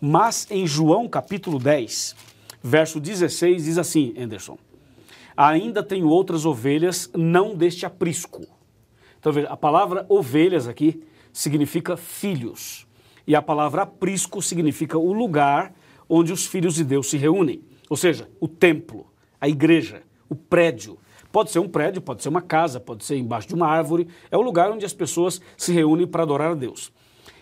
Mas 0.00 0.46
em 0.50 0.66
João 0.66 1.06
capítulo 1.10 1.58
10, 1.58 2.16
verso 2.62 2.98
16, 2.98 3.64
diz 3.64 3.76
assim, 3.76 4.14
Anderson: 4.16 4.56
Ainda 5.36 5.82
tenho 5.82 6.08
outras 6.08 6.46
ovelhas, 6.46 7.10
não 7.14 7.54
deste 7.54 7.84
aprisco. 7.84 8.46
Então 9.20 9.34
veja, 9.34 9.48
a 9.48 9.56
palavra 9.56 10.06
ovelhas 10.08 10.66
aqui 10.66 11.04
significa 11.36 11.98
filhos. 11.98 12.86
E 13.26 13.36
a 13.36 13.42
palavra 13.42 13.82
aprisco 13.82 14.40
significa 14.40 14.96
o 14.96 15.12
lugar 15.12 15.74
onde 16.08 16.32
os 16.32 16.46
filhos 16.46 16.76
de 16.76 16.84
Deus 16.84 17.10
se 17.10 17.18
reúnem. 17.18 17.62
Ou 17.90 17.96
seja, 17.96 18.30
o 18.40 18.48
templo, 18.48 19.06
a 19.38 19.46
igreja, 19.46 20.02
o 20.30 20.34
prédio. 20.34 20.98
Pode 21.30 21.50
ser 21.50 21.58
um 21.58 21.68
prédio, 21.68 22.00
pode 22.00 22.22
ser 22.22 22.30
uma 22.30 22.40
casa, 22.40 22.80
pode 22.80 23.04
ser 23.04 23.16
embaixo 23.18 23.48
de 23.48 23.54
uma 23.54 23.66
árvore. 23.66 24.08
É 24.30 24.36
o 24.36 24.40
lugar 24.40 24.70
onde 24.70 24.86
as 24.86 24.94
pessoas 24.94 25.38
se 25.58 25.72
reúnem 25.72 26.06
para 26.06 26.22
adorar 26.22 26.52
a 26.52 26.54
Deus. 26.54 26.90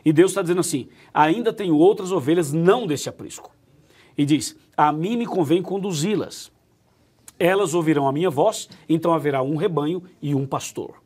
E 0.04 0.12
Deus 0.12 0.32
está 0.32 0.42
dizendo 0.42 0.60
assim: 0.60 0.88
ainda 1.12 1.52
tenho 1.52 1.76
outras 1.76 2.10
ovelhas 2.10 2.52
não 2.52 2.88
deste 2.88 3.08
aprisco. 3.08 3.54
E 4.18 4.24
diz: 4.24 4.56
a 4.76 4.90
mim 4.92 5.16
me 5.16 5.26
convém 5.26 5.62
conduzi-las. 5.62 6.50
Elas 7.38 7.74
ouvirão 7.74 8.08
a 8.08 8.12
minha 8.12 8.30
voz, 8.30 8.68
então 8.88 9.14
haverá 9.14 9.40
um 9.40 9.54
rebanho 9.54 10.02
e 10.20 10.34
um 10.34 10.46
pastor. 10.46 10.96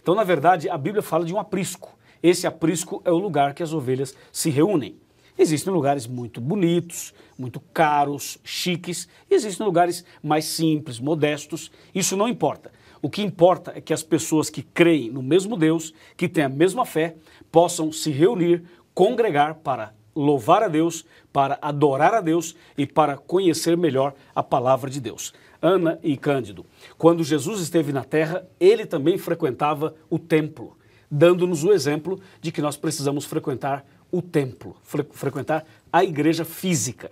Então, 0.00 0.14
na 0.14 0.24
verdade, 0.24 0.68
a 0.68 0.76
Bíblia 0.76 1.02
fala 1.02 1.24
de 1.24 1.32
um 1.32 1.38
aprisco. 1.38 1.96
Esse 2.22 2.46
aprisco 2.46 3.02
é 3.04 3.10
o 3.10 3.18
lugar 3.18 3.52
que 3.52 3.62
as 3.62 3.72
ovelhas 3.72 4.14
se 4.30 4.48
reúnem. 4.48 4.96
Existem 5.36 5.72
lugares 5.72 6.06
muito 6.06 6.40
bonitos, 6.40 7.12
muito 7.38 7.58
caros, 7.72 8.38
chiques, 8.44 9.08
e 9.30 9.34
existem 9.34 9.66
lugares 9.66 10.04
mais 10.22 10.44
simples, 10.44 11.00
modestos. 11.00 11.70
Isso 11.94 12.16
não 12.16 12.28
importa. 12.28 12.70
O 13.00 13.10
que 13.10 13.22
importa 13.22 13.72
é 13.74 13.80
que 13.80 13.92
as 13.92 14.02
pessoas 14.02 14.48
que 14.48 14.62
creem 14.62 15.10
no 15.10 15.22
mesmo 15.22 15.56
Deus, 15.56 15.92
que 16.16 16.28
têm 16.28 16.44
a 16.44 16.48
mesma 16.48 16.84
fé, 16.84 17.16
possam 17.50 17.90
se 17.90 18.10
reunir, 18.10 18.62
congregar 18.94 19.56
para 19.56 19.92
louvar 20.14 20.62
a 20.62 20.68
Deus, 20.68 21.04
para 21.32 21.58
adorar 21.60 22.14
a 22.14 22.20
Deus 22.20 22.54
e 22.76 22.86
para 22.86 23.16
conhecer 23.16 23.76
melhor 23.76 24.14
a 24.34 24.42
palavra 24.42 24.90
de 24.90 25.00
Deus. 25.00 25.32
Ana 25.60 25.98
e 26.02 26.16
Cândido, 26.16 26.66
quando 26.98 27.24
Jesus 27.24 27.60
esteve 27.60 27.92
na 27.92 28.04
terra, 28.04 28.46
ele 28.60 28.84
também 28.84 29.16
frequentava 29.16 29.94
o 30.10 30.18
templo, 30.18 30.76
dando-nos 31.14 31.62
o 31.62 31.72
exemplo 31.72 32.18
de 32.40 32.50
que 32.50 32.62
nós 32.62 32.74
precisamos 32.74 33.26
frequentar 33.26 33.84
o 34.10 34.22
templo, 34.22 34.74
fre 34.82 35.04
frequentar 35.12 35.66
a 35.92 36.02
igreja 36.02 36.42
física. 36.42 37.10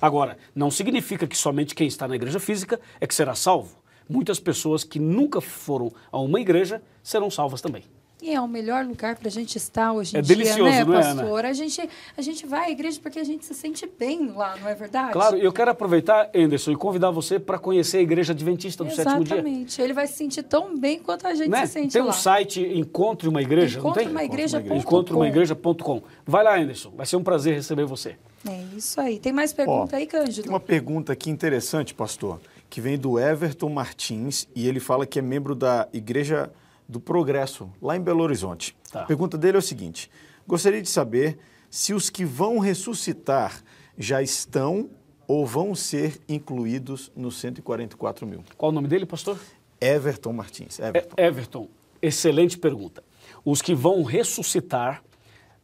Agora, 0.00 0.38
não 0.54 0.70
significa 0.70 1.26
que 1.26 1.36
somente 1.36 1.74
quem 1.74 1.86
está 1.86 2.08
na 2.08 2.16
igreja 2.16 2.40
física 2.40 2.80
é 2.98 3.06
que 3.06 3.14
será 3.14 3.34
salvo. 3.34 3.76
Muitas 4.08 4.40
pessoas 4.40 4.84
que 4.84 4.98
nunca 4.98 5.40
foram 5.40 5.92
a 6.10 6.18
uma 6.18 6.40
igreja 6.40 6.82
serão 7.02 7.30
salvas 7.30 7.60
também. 7.60 7.84
E 8.22 8.32
é 8.32 8.40
o 8.40 8.46
melhor 8.46 8.84
lugar 8.86 9.16
para 9.16 9.26
a 9.26 9.30
gente 9.30 9.56
estar 9.56 9.92
hoje 9.92 10.14
em 10.16 10.20
É 10.20 10.22
dia, 10.22 10.36
delicioso, 10.36 10.62
né, 10.62 10.84
não 10.84 10.94
é, 10.94 11.02
pastor? 11.02 11.44
A 11.44 11.52
gente, 11.52 11.90
a 12.16 12.22
gente 12.22 12.46
vai 12.46 12.66
à 12.66 12.70
igreja 12.70 13.00
porque 13.02 13.18
a 13.18 13.24
gente 13.24 13.44
se 13.44 13.52
sente 13.52 13.84
bem 13.98 14.28
lá, 14.28 14.56
não 14.58 14.68
é 14.68 14.74
verdade? 14.76 15.12
Claro, 15.12 15.36
eu 15.36 15.52
quero 15.52 15.72
aproveitar, 15.72 16.30
Anderson, 16.32 16.70
e 16.70 16.76
convidar 16.76 17.10
você 17.10 17.40
para 17.40 17.58
conhecer 17.58 17.98
a 17.98 18.00
Igreja 18.00 18.32
Adventista 18.32 18.84
do 18.84 18.90
Sétimo 18.94 19.24
Dia. 19.24 19.34
Exatamente. 19.38 19.82
Ele 19.82 19.92
vai 19.92 20.06
se 20.06 20.14
sentir 20.14 20.44
tão 20.44 20.78
bem 20.78 21.00
quanto 21.00 21.26
a 21.26 21.34
gente 21.34 21.50
Né? 21.50 21.66
se 21.66 21.72
sente 21.72 21.92
Tem 21.94 22.02
um 22.02 22.06
lá. 22.06 22.12
site 22.12 22.60
Encontre 22.60 23.28
uma 23.28 23.42
Igreja, 23.42 23.80
não 23.80 23.92
tem? 23.92 24.04
Encontreumaigreja.com. 24.04 24.76
Encontreumaigreja.com. 24.76 26.02
Vai 26.24 26.44
lá, 26.44 26.56
Anderson. 26.58 26.92
Vai 26.96 27.06
ser 27.06 27.16
um 27.16 27.24
prazer 27.24 27.54
receber 27.54 27.84
você. 27.84 28.16
É 28.48 28.62
isso 28.76 29.00
aí. 29.00 29.18
Tem 29.18 29.32
mais 29.32 29.52
pergunta 29.52 29.96
Ó, 29.96 29.98
aí, 29.98 30.06
Cândido? 30.06 30.42
Tem 30.42 30.50
uma 30.52 30.60
pergunta 30.60 31.12
aqui 31.12 31.28
interessante, 31.30 31.92
pastor, 31.94 32.40
que 32.70 32.80
vem 32.80 32.96
do 32.98 33.18
Everton 33.18 33.68
Martins 33.68 34.46
e 34.54 34.68
ele 34.68 34.78
fala 34.80 35.06
que 35.06 35.18
é 35.18 35.22
membro 35.22 35.54
da 35.54 35.88
Igreja 35.92 36.50
do 36.92 37.00
Progresso, 37.00 37.70
lá 37.80 37.96
em 37.96 38.00
Belo 38.00 38.22
Horizonte. 38.22 38.76
Tá. 38.92 39.02
A 39.02 39.04
pergunta 39.04 39.38
dele 39.38 39.56
é 39.56 39.58
o 39.58 39.62
seguinte: 39.62 40.10
gostaria 40.46 40.82
de 40.82 40.88
saber 40.88 41.38
se 41.70 41.94
os 41.94 42.10
que 42.10 42.24
vão 42.24 42.58
ressuscitar 42.58 43.64
já 43.96 44.22
estão 44.22 44.90
ou 45.26 45.46
vão 45.46 45.74
ser 45.74 46.20
incluídos 46.28 47.10
nos 47.16 47.38
144 47.40 48.26
mil? 48.26 48.44
Qual 48.56 48.70
o 48.70 48.74
nome 48.74 48.86
dele, 48.86 49.06
pastor? 49.06 49.38
Everton 49.80 50.32
Martins. 50.34 50.78
Everton. 50.78 51.14
É- 51.16 51.26
Everton, 51.26 51.68
excelente 52.00 52.58
pergunta. 52.58 53.02
Os 53.44 53.62
que 53.62 53.74
vão 53.74 54.02
ressuscitar 54.02 55.02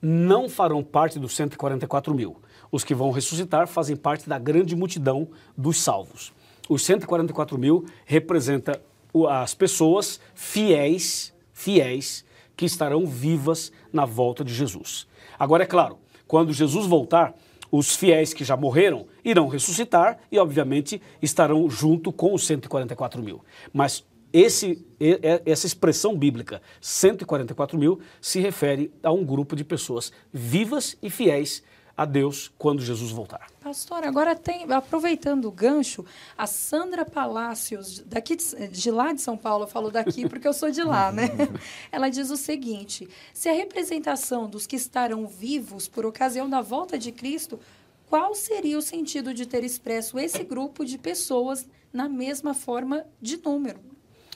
não 0.00 0.48
farão 0.48 0.82
parte 0.82 1.18
dos 1.18 1.36
144 1.36 2.14
mil. 2.14 2.36
Os 2.72 2.84
que 2.84 2.94
vão 2.94 3.10
ressuscitar 3.10 3.68
fazem 3.68 3.96
parte 3.96 4.28
da 4.28 4.38
grande 4.38 4.74
multidão 4.74 5.28
dos 5.56 5.80
salvos. 5.80 6.32
Os 6.68 6.84
144 6.84 7.58
mil 7.58 7.84
representa 8.04 8.80
as 9.28 9.54
pessoas 9.54 10.20
fiéis, 10.34 11.32
fiéis, 11.52 12.24
que 12.56 12.64
estarão 12.64 13.06
vivas 13.06 13.72
na 13.92 14.04
volta 14.04 14.44
de 14.44 14.52
Jesus. 14.52 15.06
Agora, 15.38 15.62
é 15.62 15.66
claro, 15.66 15.98
quando 16.26 16.52
Jesus 16.52 16.86
voltar, 16.86 17.34
os 17.70 17.94
fiéis 17.94 18.34
que 18.34 18.44
já 18.44 18.56
morreram 18.56 19.06
irão 19.24 19.48
ressuscitar 19.48 20.18
e, 20.30 20.38
obviamente, 20.38 21.00
estarão 21.22 21.68
junto 21.68 22.12
com 22.12 22.34
os 22.34 22.46
144 22.46 23.22
mil. 23.22 23.44
Mas 23.72 24.04
esse, 24.32 24.84
essa 25.46 25.66
expressão 25.66 26.16
bíblica, 26.16 26.60
144 26.80 27.78
mil, 27.78 28.00
se 28.20 28.40
refere 28.40 28.92
a 29.02 29.12
um 29.12 29.24
grupo 29.24 29.56
de 29.56 29.64
pessoas 29.64 30.12
vivas 30.32 30.96
e 31.02 31.08
fiéis 31.08 31.62
a 31.98 32.04
Deus 32.04 32.48
quando 32.56 32.80
Jesus 32.80 33.10
voltar. 33.10 33.48
Pastor, 33.60 34.04
agora 34.04 34.36
tem, 34.36 34.72
aproveitando 34.72 35.46
o 35.46 35.50
gancho, 35.50 36.04
a 36.36 36.46
Sandra 36.46 37.04
Palácios, 37.04 37.98
daqui 38.06 38.36
de, 38.36 38.68
de 38.68 38.90
lá 38.92 39.12
de 39.12 39.20
São 39.20 39.36
Paulo, 39.36 39.64
eu 39.64 39.68
falo 39.68 39.90
daqui 39.90 40.28
porque 40.30 40.46
eu 40.46 40.52
sou 40.52 40.70
de 40.70 40.84
lá, 40.84 41.10
né? 41.10 41.24
Ela 41.90 42.08
diz 42.08 42.30
o 42.30 42.36
seguinte: 42.36 43.08
se 43.34 43.48
a 43.48 43.52
representação 43.52 44.48
dos 44.48 44.64
que 44.64 44.76
estarão 44.76 45.26
vivos 45.26 45.88
por 45.88 46.06
ocasião 46.06 46.48
da 46.48 46.60
volta 46.60 46.96
de 46.96 47.10
Cristo, 47.10 47.58
qual 48.06 48.32
seria 48.32 48.78
o 48.78 48.82
sentido 48.82 49.34
de 49.34 49.44
ter 49.44 49.64
expresso 49.64 50.20
esse 50.20 50.44
grupo 50.44 50.84
de 50.84 50.98
pessoas 50.98 51.68
na 51.92 52.08
mesma 52.08 52.54
forma 52.54 53.04
de 53.20 53.38
número? 53.38 53.80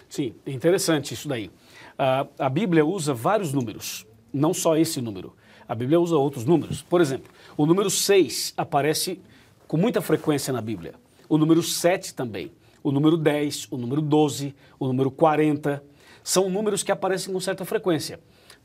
Sim, 0.09 0.35
é 0.45 0.51
interessante 0.51 1.15
isso 1.15 1.29
daí. 1.29 1.49
Ah, 1.97 2.27
a 2.41 2.49
Bíblia 2.49 2.85
usa 2.85 3.15
vários 3.15 3.53
números, 3.53 4.05
não 4.33 4.53
só 4.53 4.77
esse 4.77 5.01
número. 5.01 5.37
A 5.73 5.75
Bíblia 5.75 5.99
usa 5.99 6.19
outros 6.19 6.45
números. 6.45 6.83
Por 6.83 7.01
exemplo, 7.01 7.33
o 7.57 7.65
número 7.65 7.89
6 7.89 8.53
aparece 8.59 9.19
com 9.67 9.79
muita 9.79 10.03
frequência 10.03 10.53
na 10.53 10.61
Bíblia. 10.61 10.93
O 11.31 11.39
número 11.39 11.63
7 11.63 12.13
também. 12.13 12.53
O 12.83 12.93
número 12.93 13.17
10, 13.17 13.69
o 13.71 13.79
número 13.79 14.03
12, 14.03 14.55
o 14.79 14.87
número 14.87 15.11
40. 15.11 15.83
São 16.23 16.51
números 16.51 16.83
que 16.83 16.93
aparecem 16.93 17.33
com 17.33 17.41
certa 17.41 17.65
frequência. 17.65 18.21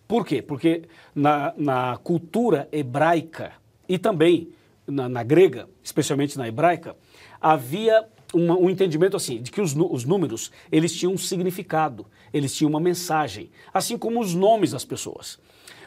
Por 0.05 0.25
quê? 0.25 0.41
Porque 0.41 0.83
na, 1.15 1.53
na 1.55 1.95
cultura 2.03 2.67
hebraica 2.73 3.53
e 3.87 3.97
também 3.97 4.49
na, 4.85 5.07
na 5.07 5.23
grega, 5.23 5.69
especialmente 5.81 6.37
na 6.37 6.45
hebraica, 6.45 6.93
havia 7.39 8.05
uma- 8.33 8.57
um 8.57 8.69
entendimento 8.69 9.15
assim, 9.15 9.41
de 9.41 9.49
que 9.49 9.61
os, 9.61 9.73
os 9.77 10.03
números, 10.03 10.51
eles 10.69 10.93
tinham 10.93 11.13
um 11.13 11.17
significado, 11.17 12.05
eles 12.33 12.53
tinham 12.53 12.69
uma 12.69 12.81
mensagem, 12.81 13.49
assim 13.73 13.97
como 13.97 14.19
os 14.19 14.35
nomes 14.35 14.71
das 14.71 14.83
pessoas. 14.83 15.39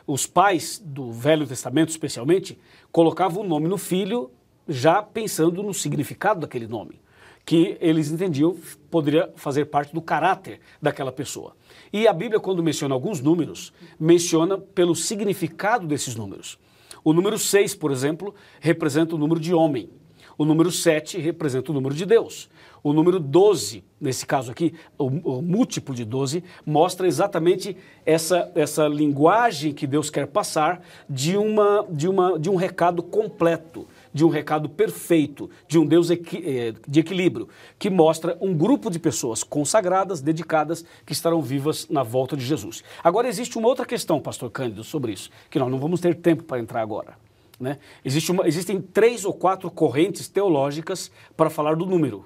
Os 0.06 0.26
pais 0.26 0.80
do 0.84 1.12
Velho 1.12 1.46
Testamento, 1.46 1.90
especialmente, 1.90 2.58
colocavam 2.90 3.42
o 3.42 3.46
nome 3.46 3.68
no 3.68 3.78
filho 3.78 4.30
já 4.68 5.02
pensando 5.02 5.62
no 5.62 5.74
significado 5.74 6.40
daquele 6.40 6.66
nome, 6.66 7.00
que 7.44 7.76
eles 7.80 8.10
entendiam 8.10 8.56
poderia 8.90 9.30
fazer 9.34 9.66
parte 9.66 9.92
do 9.92 10.00
caráter 10.00 10.60
daquela 10.80 11.10
pessoa. 11.10 11.56
E 11.92 12.06
a 12.06 12.12
Bíblia, 12.12 12.40
quando 12.40 12.62
menciona 12.62 12.94
alguns 12.94 13.20
números, 13.20 13.72
menciona 13.98 14.56
pelo 14.56 14.94
significado 14.94 15.86
desses 15.86 16.14
números. 16.14 16.58
O 17.02 17.12
número 17.12 17.38
6, 17.38 17.74
por 17.74 17.90
exemplo, 17.90 18.34
representa 18.60 19.14
o 19.14 19.18
número 19.18 19.40
de 19.40 19.54
homem. 19.54 19.90
O 20.36 20.44
número 20.44 20.70
7 20.70 21.18
representa 21.18 21.70
o 21.70 21.74
número 21.74 21.94
de 21.94 22.06
Deus. 22.06 22.48
O 22.82 22.92
número 22.92 23.20
12, 23.20 23.84
nesse 24.00 24.24
caso 24.24 24.50
aqui, 24.50 24.72
o, 24.96 25.06
o 25.06 25.42
múltiplo 25.42 25.94
de 25.94 26.04
12, 26.04 26.42
mostra 26.64 27.06
exatamente 27.06 27.76
essa, 28.06 28.50
essa 28.54 28.86
linguagem 28.88 29.72
que 29.74 29.86
Deus 29.86 30.08
quer 30.08 30.26
passar 30.26 30.80
de, 31.08 31.36
uma, 31.36 31.86
de, 31.90 32.08
uma, 32.08 32.38
de 32.38 32.48
um 32.48 32.54
recado 32.56 33.02
completo, 33.02 33.86
de 34.14 34.24
um 34.24 34.28
recado 34.28 34.68
perfeito, 34.68 35.50
de 35.68 35.78
um 35.78 35.84
Deus 35.84 36.08
equi- 36.10 36.42
eh, 36.44 36.74
de 36.88 37.00
equilíbrio, 37.00 37.48
que 37.78 37.90
mostra 37.90 38.36
um 38.40 38.54
grupo 38.54 38.90
de 38.90 38.98
pessoas 38.98 39.42
consagradas, 39.44 40.20
dedicadas, 40.22 40.84
que 41.04 41.12
estarão 41.12 41.42
vivas 41.42 41.86
na 41.90 42.02
volta 42.02 42.36
de 42.36 42.44
Jesus. 42.44 42.82
Agora, 43.04 43.28
existe 43.28 43.58
uma 43.58 43.68
outra 43.68 43.84
questão, 43.84 44.18
pastor 44.20 44.50
Cândido, 44.50 44.82
sobre 44.84 45.12
isso, 45.12 45.30
que 45.50 45.58
nós 45.58 45.70
não 45.70 45.78
vamos 45.78 46.00
ter 46.00 46.14
tempo 46.14 46.44
para 46.44 46.58
entrar 46.58 46.80
agora. 46.80 47.18
Né? 47.60 47.78
Existe 48.02 48.32
uma- 48.32 48.48
existem 48.48 48.80
três 48.80 49.26
ou 49.26 49.34
quatro 49.34 49.70
correntes 49.70 50.28
teológicas 50.28 51.10
para 51.36 51.50
falar 51.50 51.76
do 51.76 51.84
número. 51.84 52.24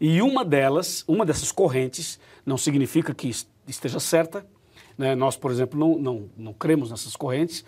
E 0.00 0.22
uma 0.22 0.44
delas, 0.44 1.04
uma 1.08 1.26
dessas 1.26 1.50
correntes, 1.50 2.18
não 2.46 2.56
significa 2.56 3.12
que 3.14 3.28
est- 3.28 3.48
esteja 3.66 3.98
certa. 4.00 4.46
né? 4.96 5.14
Nós, 5.14 5.36
por 5.36 5.50
exemplo, 5.50 5.78
não, 5.78 5.98
não, 5.98 6.30
não 6.36 6.52
cremos 6.52 6.90
nessas 6.90 7.16
correntes, 7.16 7.64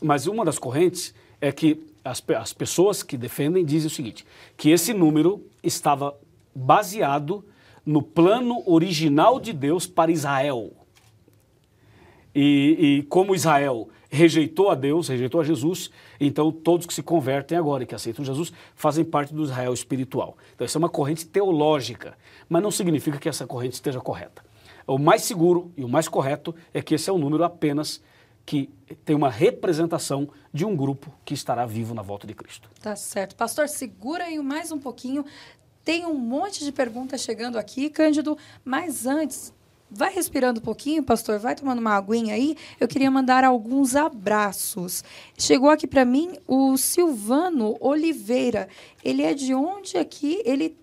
mas 0.00 0.26
uma 0.26 0.44
das 0.44 0.58
correntes 0.58 1.14
é 1.40 1.50
que 1.52 1.84
as, 2.04 2.22
as 2.38 2.52
pessoas 2.52 3.02
que 3.02 3.16
defendem 3.16 3.64
dizem 3.64 3.86
o 3.88 3.90
seguinte: 3.90 4.24
que 4.56 4.70
esse 4.70 4.92
número 4.92 5.44
estava 5.62 6.16
baseado 6.54 7.44
no 7.84 8.00
plano 8.02 8.62
original 8.66 9.40
de 9.40 9.52
Deus 9.52 9.86
para 9.86 10.10
Israel. 10.12 10.72
E, 12.34 12.98
e 13.00 13.02
como 13.04 13.34
Israel 13.34 13.88
rejeitou 14.12 14.68
a 14.68 14.74
Deus, 14.74 15.08
rejeitou 15.08 15.40
a 15.40 15.44
Jesus, 15.44 15.90
então 16.20 16.52
todos 16.52 16.86
que 16.86 16.92
se 16.92 17.02
convertem 17.02 17.56
agora 17.56 17.82
e 17.82 17.86
que 17.86 17.94
aceitam 17.94 18.22
Jesus 18.22 18.52
fazem 18.74 19.02
parte 19.02 19.32
do 19.32 19.42
Israel 19.42 19.72
espiritual. 19.72 20.36
Então, 20.54 20.66
isso 20.66 20.76
é 20.76 20.80
uma 20.80 20.90
corrente 20.90 21.26
teológica, 21.26 22.14
mas 22.46 22.62
não 22.62 22.70
significa 22.70 23.18
que 23.18 23.26
essa 23.26 23.46
corrente 23.46 23.72
esteja 23.72 24.00
correta. 24.00 24.44
O 24.86 24.98
mais 24.98 25.22
seguro 25.22 25.72
e 25.78 25.82
o 25.82 25.88
mais 25.88 26.08
correto 26.08 26.54
é 26.74 26.82
que 26.82 26.94
esse 26.94 27.08
é 27.08 27.12
um 27.12 27.16
número 27.16 27.42
apenas 27.42 28.02
que 28.44 28.68
tem 29.02 29.16
uma 29.16 29.30
representação 29.30 30.28
de 30.52 30.66
um 30.66 30.76
grupo 30.76 31.10
que 31.24 31.32
estará 31.32 31.64
vivo 31.64 31.94
na 31.94 32.02
volta 32.02 32.26
de 32.26 32.34
Cristo. 32.34 32.68
Tá 32.82 32.94
certo. 32.94 33.34
Pastor, 33.34 33.66
segura 33.66 34.24
aí 34.24 34.38
mais 34.40 34.70
um 34.70 34.78
pouquinho. 34.78 35.24
Tem 35.82 36.04
um 36.04 36.14
monte 36.14 36.64
de 36.64 36.70
perguntas 36.70 37.22
chegando 37.22 37.56
aqui, 37.56 37.88
Cândido, 37.88 38.36
mas 38.62 39.06
antes, 39.06 39.54
vai 39.94 40.12
respirando 40.12 40.60
um 40.60 40.62
pouquinho, 40.62 41.02
pastor, 41.02 41.38
vai 41.38 41.54
tomando 41.54 41.78
uma 41.78 41.96
aguinha 41.96 42.34
aí. 42.34 42.56
Eu 42.80 42.88
queria 42.88 43.10
mandar 43.10 43.44
alguns 43.44 43.94
abraços. 43.94 45.04
Chegou 45.38 45.70
aqui 45.70 45.86
para 45.86 46.04
mim 46.04 46.32
o 46.46 46.76
Silvano 46.76 47.76
Oliveira. 47.80 48.68
Ele 49.04 49.22
é 49.22 49.34
de 49.34 49.54
onde 49.54 49.98
aqui? 49.98 50.40
Ele 50.44 50.76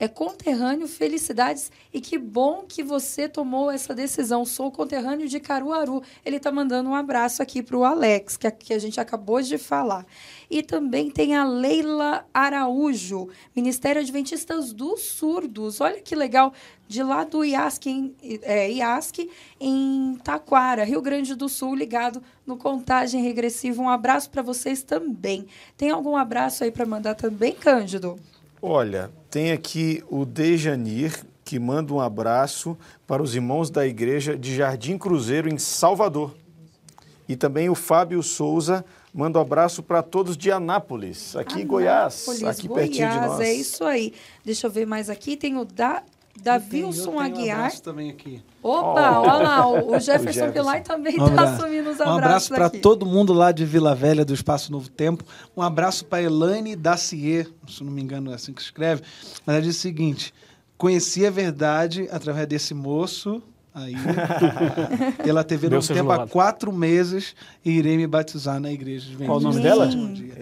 é 0.00 0.06
conterrâneo, 0.06 0.86
felicidades 0.86 1.72
e 1.92 2.00
que 2.00 2.16
bom 2.16 2.64
que 2.68 2.82
você 2.82 3.28
tomou 3.28 3.70
essa 3.70 3.94
decisão. 3.94 4.44
Sou 4.44 4.70
conterrâneo 4.70 5.28
de 5.28 5.40
Caruaru. 5.40 6.02
Ele 6.24 6.36
está 6.36 6.52
mandando 6.52 6.88
um 6.88 6.94
abraço 6.94 7.42
aqui 7.42 7.62
para 7.62 7.76
o 7.76 7.84
Alex, 7.84 8.36
que 8.36 8.46
a, 8.46 8.50
que 8.50 8.72
a 8.72 8.78
gente 8.78 9.00
acabou 9.00 9.42
de 9.42 9.58
falar. 9.58 10.06
E 10.48 10.62
também 10.62 11.10
tem 11.10 11.34
a 11.34 11.44
Leila 11.44 12.24
Araújo, 12.32 13.28
Ministério 13.54 14.00
Adventistas 14.00 14.72
dos 14.72 15.02
Surdos. 15.02 15.80
Olha 15.80 16.00
que 16.00 16.14
legal, 16.14 16.52
de 16.86 17.02
lá 17.02 17.24
do 17.24 17.44
IASC, 17.44 17.86
em, 17.86 18.14
é, 18.42 18.70
IASC, 18.70 19.28
em 19.60 20.16
Taquara, 20.22 20.84
Rio 20.84 21.02
Grande 21.02 21.34
do 21.34 21.48
Sul, 21.48 21.74
ligado 21.74 22.22
no 22.46 22.56
Contagem 22.56 23.22
Regressiva. 23.22 23.82
Um 23.82 23.88
abraço 23.88 24.30
para 24.30 24.42
vocês 24.42 24.82
também. 24.82 25.46
Tem 25.76 25.90
algum 25.90 26.16
abraço 26.16 26.62
aí 26.62 26.70
para 26.70 26.86
mandar 26.86 27.14
também, 27.14 27.52
Cândido? 27.52 28.16
Olha, 28.62 29.10
tem 29.30 29.52
aqui 29.52 30.02
o 30.08 30.24
Dejanir, 30.24 31.24
que 31.44 31.58
manda 31.58 31.92
um 31.92 32.00
abraço 32.00 32.76
para 33.06 33.22
os 33.22 33.34
irmãos 33.34 33.70
da 33.70 33.86
igreja 33.86 34.36
de 34.36 34.54
Jardim 34.54 34.98
Cruzeiro, 34.98 35.48
em 35.48 35.58
Salvador. 35.58 36.34
E 37.28 37.36
também 37.36 37.68
o 37.68 37.74
Fábio 37.74 38.22
Souza 38.22 38.84
manda 39.12 39.38
um 39.38 39.42
abraço 39.42 39.82
para 39.82 40.02
todos 40.02 40.36
de 40.36 40.50
Anápolis, 40.50 41.36
aqui 41.36 41.60
em 41.62 41.66
Goiás, 41.66 42.26
Anápolis, 42.28 42.58
aqui 42.58 42.68
pertinho 42.68 43.08
de 43.08 43.14
Goiás, 43.14 43.32
nós. 43.32 43.40
É 43.40 43.52
isso 43.52 43.84
aí. 43.84 44.14
Deixa 44.44 44.66
eu 44.66 44.70
ver 44.70 44.86
mais 44.86 45.10
aqui. 45.10 45.36
Tem 45.36 45.56
o 45.56 45.64
da, 45.64 46.02
Davilson 46.40 47.04
tenho 47.04 47.16
um 47.16 47.20
Aguiar. 47.20 47.58
abraço 47.58 47.82
também 47.82 48.10
aqui. 48.10 48.42
Opa, 48.62 49.18
Oh. 49.18 49.20
olha 49.22 49.32
lá, 49.42 49.66
o, 49.68 49.92
o 49.92 49.96
O 49.96 50.00
Jefferson 50.00 50.32
Jefferson. 50.32 50.52
Pilar 50.52 50.82
também 50.82 51.14
Um 51.20 51.26
está 51.28 51.42
abraço. 51.42 51.62
assumindo 51.64 51.90
os 51.90 52.00
Um 52.00 52.02
abraços 52.02 52.50
abraço 52.52 52.54
para 52.54 52.68
todo 52.70 53.06
mundo 53.06 53.32
lá 53.32 53.52
de 53.52 53.64
Vila 53.64 53.94
Velha, 53.94 54.24
do 54.24 54.34
Espaço 54.34 54.72
Novo 54.72 54.88
Tempo. 54.90 55.24
Um 55.56 55.62
abraço 55.62 56.04
para 56.04 56.22
Elaine 56.22 56.74
Dacier, 56.74 57.48
se 57.68 57.84
não 57.84 57.92
me 57.92 58.02
engano 58.02 58.30
é 58.32 58.34
assim 58.34 58.52
que 58.52 58.60
escreve. 58.60 59.02
Mas 59.46 59.54
ela 59.56 59.62
diz 59.62 59.76
o 59.76 59.80
seguinte: 59.80 60.34
conheci 60.76 61.24
a 61.26 61.30
verdade 61.30 62.08
através 62.10 62.46
desse 62.48 62.74
moço 62.74 63.42
aí, 63.74 63.94
pela 65.22 65.44
TV 65.44 65.68
Deus 65.68 65.86
seja 65.86 66.00
Tempo 66.00 66.12
há 66.12 66.26
quatro 66.26 66.72
meses 66.72 67.34
e 67.64 67.70
irei 67.72 67.96
me 67.96 68.06
batizar 68.06 68.58
na 68.60 68.70
igreja. 68.72 69.10
de 69.16 69.24
Qual 69.24 69.38
o 69.38 69.40
nome 69.40 69.60
dela? 69.60 69.86
Dia. 69.86 70.34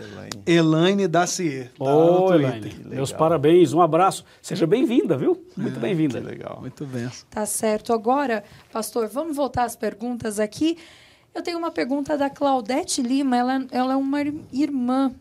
Elaine 0.46 1.06
Dacier. 1.08 1.70
Tá 1.78 1.84
Ô, 1.84 2.28
Twitter. 2.28 2.46
Elaine, 2.56 2.74
meus 2.86 3.12
parabéns, 3.12 3.72
um 3.72 3.80
abraço. 3.80 4.24
Seja 4.40 4.66
bem-vinda, 4.66 5.16
viu? 5.16 5.44
Muito 5.56 5.76
É, 5.78 5.80
bem-vinda. 5.80 6.20
legal. 6.20 6.58
Muito 6.60 6.84
bem. 6.86 7.08
Tá 7.30 7.44
certo. 7.46 7.92
Agora, 7.92 8.44
pastor, 8.72 9.08
vamos 9.08 9.36
voltar 9.36 9.64
às 9.64 9.76
perguntas 9.76 10.38
aqui. 10.40 10.76
Eu 11.34 11.42
tenho 11.42 11.58
uma 11.58 11.70
pergunta 11.70 12.16
da 12.16 12.30
Claudete 12.30 13.02
Lima. 13.02 13.36
Ela, 13.36 13.66
ela 13.70 13.92
é 13.92 13.96
uma 13.96 14.22
ir- 14.22 14.40
irmã. 14.52 15.12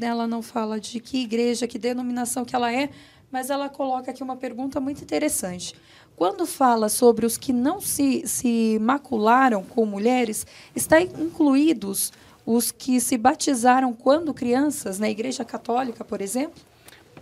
ela 0.00 0.26
não 0.26 0.42
fala 0.42 0.80
de 0.80 0.98
que 1.00 1.22
igreja, 1.22 1.66
que 1.66 1.78
denominação 1.78 2.44
que 2.44 2.54
ela 2.56 2.72
é, 2.72 2.88
mas 3.30 3.50
ela 3.50 3.68
coloca 3.68 4.10
aqui 4.10 4.22
uma 4.22 4.36
pergunta 4.36 4.80
muito 4.80 5.02
interessante. 5.02 5.74
Quando 6.18 6.44
fala 6.46 6.88
sobre 6.88 7.24
os 7.24 7.38
que 7.38 7.52
não 7.52 7.80
se, 7.80 8.26
se 8.26 8.76
macularam 8.80 9.62
com 9.62 9.86
mulheres, 9.86 10.44
está 10.74 11.00
incluídos 11.00 12.12
os 12.44 12.72
que 12.72 13.00
se 13.00 13.16
batizaram 13.16 13.92
quando 13.92 14.34
crianças, 14.34 14.98
na 14.98 15.08
Igreja 15.08 15.44
Católica, 15.44 16.04
por 16.04 16.20
exemplo? 16.20 16.60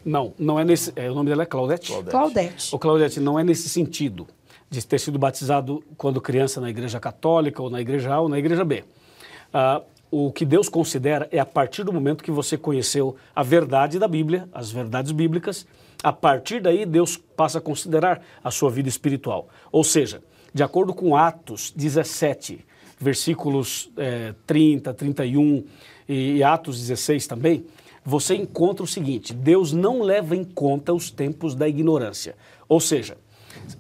Não, 0.02 0.32
não 0.39 0.59
é 0.59 0.64
nesse. 0.64 0.94
É, 0.97 1.10
o 1.10 1.14
nome 1.14 1.28
dela 1.28 1.43
é 1.43 1.47
Claudete? 1.47 1.89
Claudete. 1.89 2.10
Claudete. 2.10 2.74
O 2.74 2.78
Claudete 2.78 3.20
não 3.20 3.39
é 3.39 3.44
nesse 3.44 3.68
sentido 3.68 4.27
de 4.70 4.86
ter 4.86 4.98
sido 4.98 5.18
batizado 5.18 5.85
quando 5.98 6.18
criança 6.18 6.59
na 6.59 6.70
Igreja 6.70 6.98
Católica, 6.98 7.62
ou 7.62 7.68
na 7.68 7.82
Igreja 7.82 8.14
A, 8.14 8.20
ou 8.20 8.31
na 8.31 8.39
Igreja 8.39 8.64
B. 8.64 8.82
Ah, 9.52 9.82
o 10.10 10.32
que 10.32 10.47
Deus 10.47 10.70
considera 10.70 11.28
é 11.31 11.39
a 11.39 11.44
partir 11.44 11.85
do 11.85 11.93
momento 11.93 12.24
que 12.24 12.31
você 12.31 12.56
conheceu 12.56 13.14
a 13.35 13.43
verdade 13.43 13.98
da 13.98 14.09
Bíblia, 14.09 14.48
as 14.55 14.70
verdades 14.70 15.12
bíblicas, 15.12 15.66
a 16.02 16.12
partir 16.12 16.60
daí 16.60 16.85
Deus 16.85 17.16
passa 17.16 17.59
a 17.59 17.60
considerar 17.60 18.23
a 18.43 18.51
sua 18.51 18.70
vida 18.70 18.89
espiritual. 18.89 19.48
Ou 19.70 19.85
seja, 19.85 20.23
de 20.52 20.62
acordo 20.62 20.94
com 20.94 21.16
Atos 21.16 21.73
17, 21.77 22.64
versículos 22.98 23.90
é, 23.97 24.35
30, 24.47 24.94
31 24.94 25.64
e, 26.09 26.36
e 26.36 26.43
Atos 26.43 26.78
16 26.78 27.27
também, 27.27 27.66
você 28.05 28.35
encontra 28.35 28.85
o 28.85 28.86
seguinte: 28.86 29.35
Deus 29.35 29.73
não 29.73 30.01
leva 30.01 30.36
em 30.36 30.44
conta 30.44 30.93
os 30.93 31.10
tempos 31.10 31.55
da 31.55 31.68
ignorância. 31.68 32.36
Ou 32.68 32.81
seja, 32.81 33.18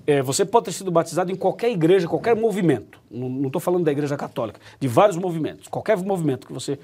é, 0.06 0.20
você 0.20 0.44
pode 0.44 0.66
ter 0.66 0.72
sido 0.72 0.90
batizado 0.90 1.30
em 1.30 1.36
qualquer 1.36 1.70
igreja, 1.70 2.08
qualquer 2.08 2.34
movimento. 2.34 3.00
Não 3.10 3.46
estou 3.46 3.60
falando 3.60 3.84
da 3.84 3.92
igreja 3.92 4.16
católica, 4.16 4.60
de 4.80 4.88
vários 4.88 5.16
movimentos, 5.16 5.68
qualquer 5.68 5.96
movimento 5.98 6.46
que 6.46 6.52
você, 6.52 6.78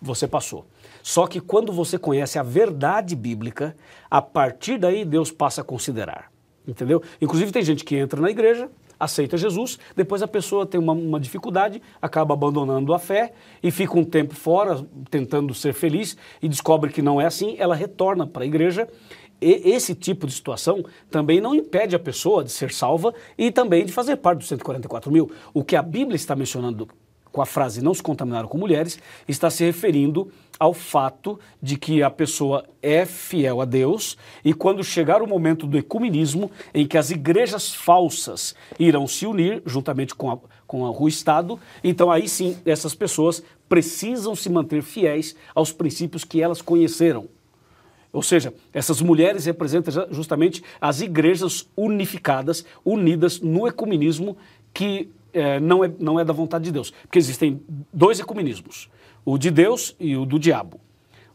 você 0.00 0.26
passou. 0.26 0.66
Só 1.08 1.26
que 1.26 1.40
quando 1.40 1.72
você 1.72 1.98
conhece 1.98 2.38
a 2.38 2.42
verdade 2.42 3.16
bíblica, 3.16 3.74
a 4.10 4.20
partir 4.20 4.76
daí 4.76 5.06
Deus 5.06 5.32
passa 5.32 5.62
a 5.62 5.64
considerar. 5.64 6.30
Entendeu? 6.66 7.02
Inclusive 7.18 7.50
tem 7.50 7.62
gente 7.62 7.82
que 7.82 7.96
entra 7.96 8.20
na 8.20 8.28
igreja, 8.28 8.70
aceita 9.00 9.38
Jesus, 9.38 9.78
depois 9.96 10.20
a 10.20 10.28
pessoa 10.28 10.66
tem 10.66 10.78
uma, 10.78 10.92
uma, 10.92 11.18
dificuldade, 11.18 11.80
acaba 12.02 12.34
abandonando 12.34 12.92
a 12.92 12.98
fé 12.98 13.32
e 13.62 13.70
fica 13.70 13.98
um 13.98 14.04
tempo 14.04 14.34
fora, 14.34 14.86
tentando 15.10 15.54
ser 15.54 15.72
feliz 15.72 16.14
e 16.42 16.48
descobre 16.48 16.92
que 16.92 17.00
não 17.00 17.18
é 17.18 17.24
assim, 17.24 17.56
ela 17.58 17.74
retorna 17.74 18.26
para 18.26 18.42
a 18.42 18.46
igreja. 18.46 18.86
E 19.40 19.62
esse 19.64 19.94
tipo 19.94 20.26
de 20.26 20.34
situação 20.34 20.84
também 21.10 21.40
não 21.40 21.54
impede 21.54 21.96
a 21.96 21.98
pessoa 21.98 22.44
de 22.44 22.52
ser 22.52 22.70
salva 22.70 23.14
e 23.38 23.50
também 23.50 23.86
de 23.86 23.92
fazer 23.92 24.16
parte 24.16 24.40
dos 24.40 24.48
144 24.48 25.10
mil. 25.10 25.32
O 25.54 25.64
que 25.64 25.74
a 25.74 25.80
Bíblia 25.80 26.16
está 26.16 26.36
mencionando 26.36 26.86
com 27.32 27.42
a 27.42 27.46
frase 27.46 27.82
não 27.82 27.94
se 27.94 28.02
contaminaram 28.02 28.48
com 28.48 28.58
mulheres, 28.58 28.98
está 29.26 29.50
se 29.50 29.64
referindo 29.64 30.30
ao 30.58 30.74
fato 30.74 31.38
de 31.62 31.76
que 31.76 32.02
a 32.02 32.10
pessoa 32.10 32.64
é 32.82 33.06
fiel 33.06 33.60
a 33.60 33.64
Deus 33.64 34.16
e 34.44 34.52
quando 34.52 34.82
chegar 34.82 35.22
o 35.22 35.26
momento 35.26 35.66
do 35.66 35.78
ecumenismo, 35.78 36.50
em 36.74 36.86
que 36.86 36.98
as 36.98 37.10
igrejas 37.10 37.72
falsas 37.72 38.54
irão 38.78 39.06
se 39.06 39.26
unir 39.26 39.62
juntamente 39.64 40.14
com, 40.14 40.30
a, 40.30 40.38
com 40.66 40.84
a, 40.84 40.90
o 40.90 41.06
Estado, 41.06 41.58
então 41.84 42.10
aí 42.10 42.28
sim 42.28 42.56
essas 42.66 42.94
pessoas 42.94 43.42
precisam 43.68 44.34
se 44.34 44.50
manter 44.50 44.82
fiéis 44.82 45.36
aos 45.54 45.72
princípios 45.72 46.24
que 46.24 46.42
elas 46.42 46.60
conheceram. 46.60 47.28
Ou 48.10 48.22
seja, 48.22 48.54
essas 48.72 49.02
mulheres 49.02 49.44
representam 49.44 50.08
justamente 50.10 50.62
as 50.80 51.00
igrejas 51.00 51.68
unificadas, 51.76 52.64
unidas 52.84 53.38
no 53.40 53.68
ecumenismo 53.68 54.36
que 54.72 55.10
é, 55.32 55.60
não, 55.60 55.84
é, 55.84 55.90
não 55.98 56.18
é 56.18 56.24
da 56.24 56.32
vontade 56.32 56.64
de 56.64 56.72
Deus. 56.72 56.90
Porque 56.90 57.18
existem 57.18 57.62
dois 57.92 58.20
ecumenismos: 58.20 58.90
o 59.24 59.38
de 59.38 59.50
Deus 59.50 59.94
e 59.98 60.16
o 60.16 60.24
do 60.24 60.38
diabo. 60.38 60.80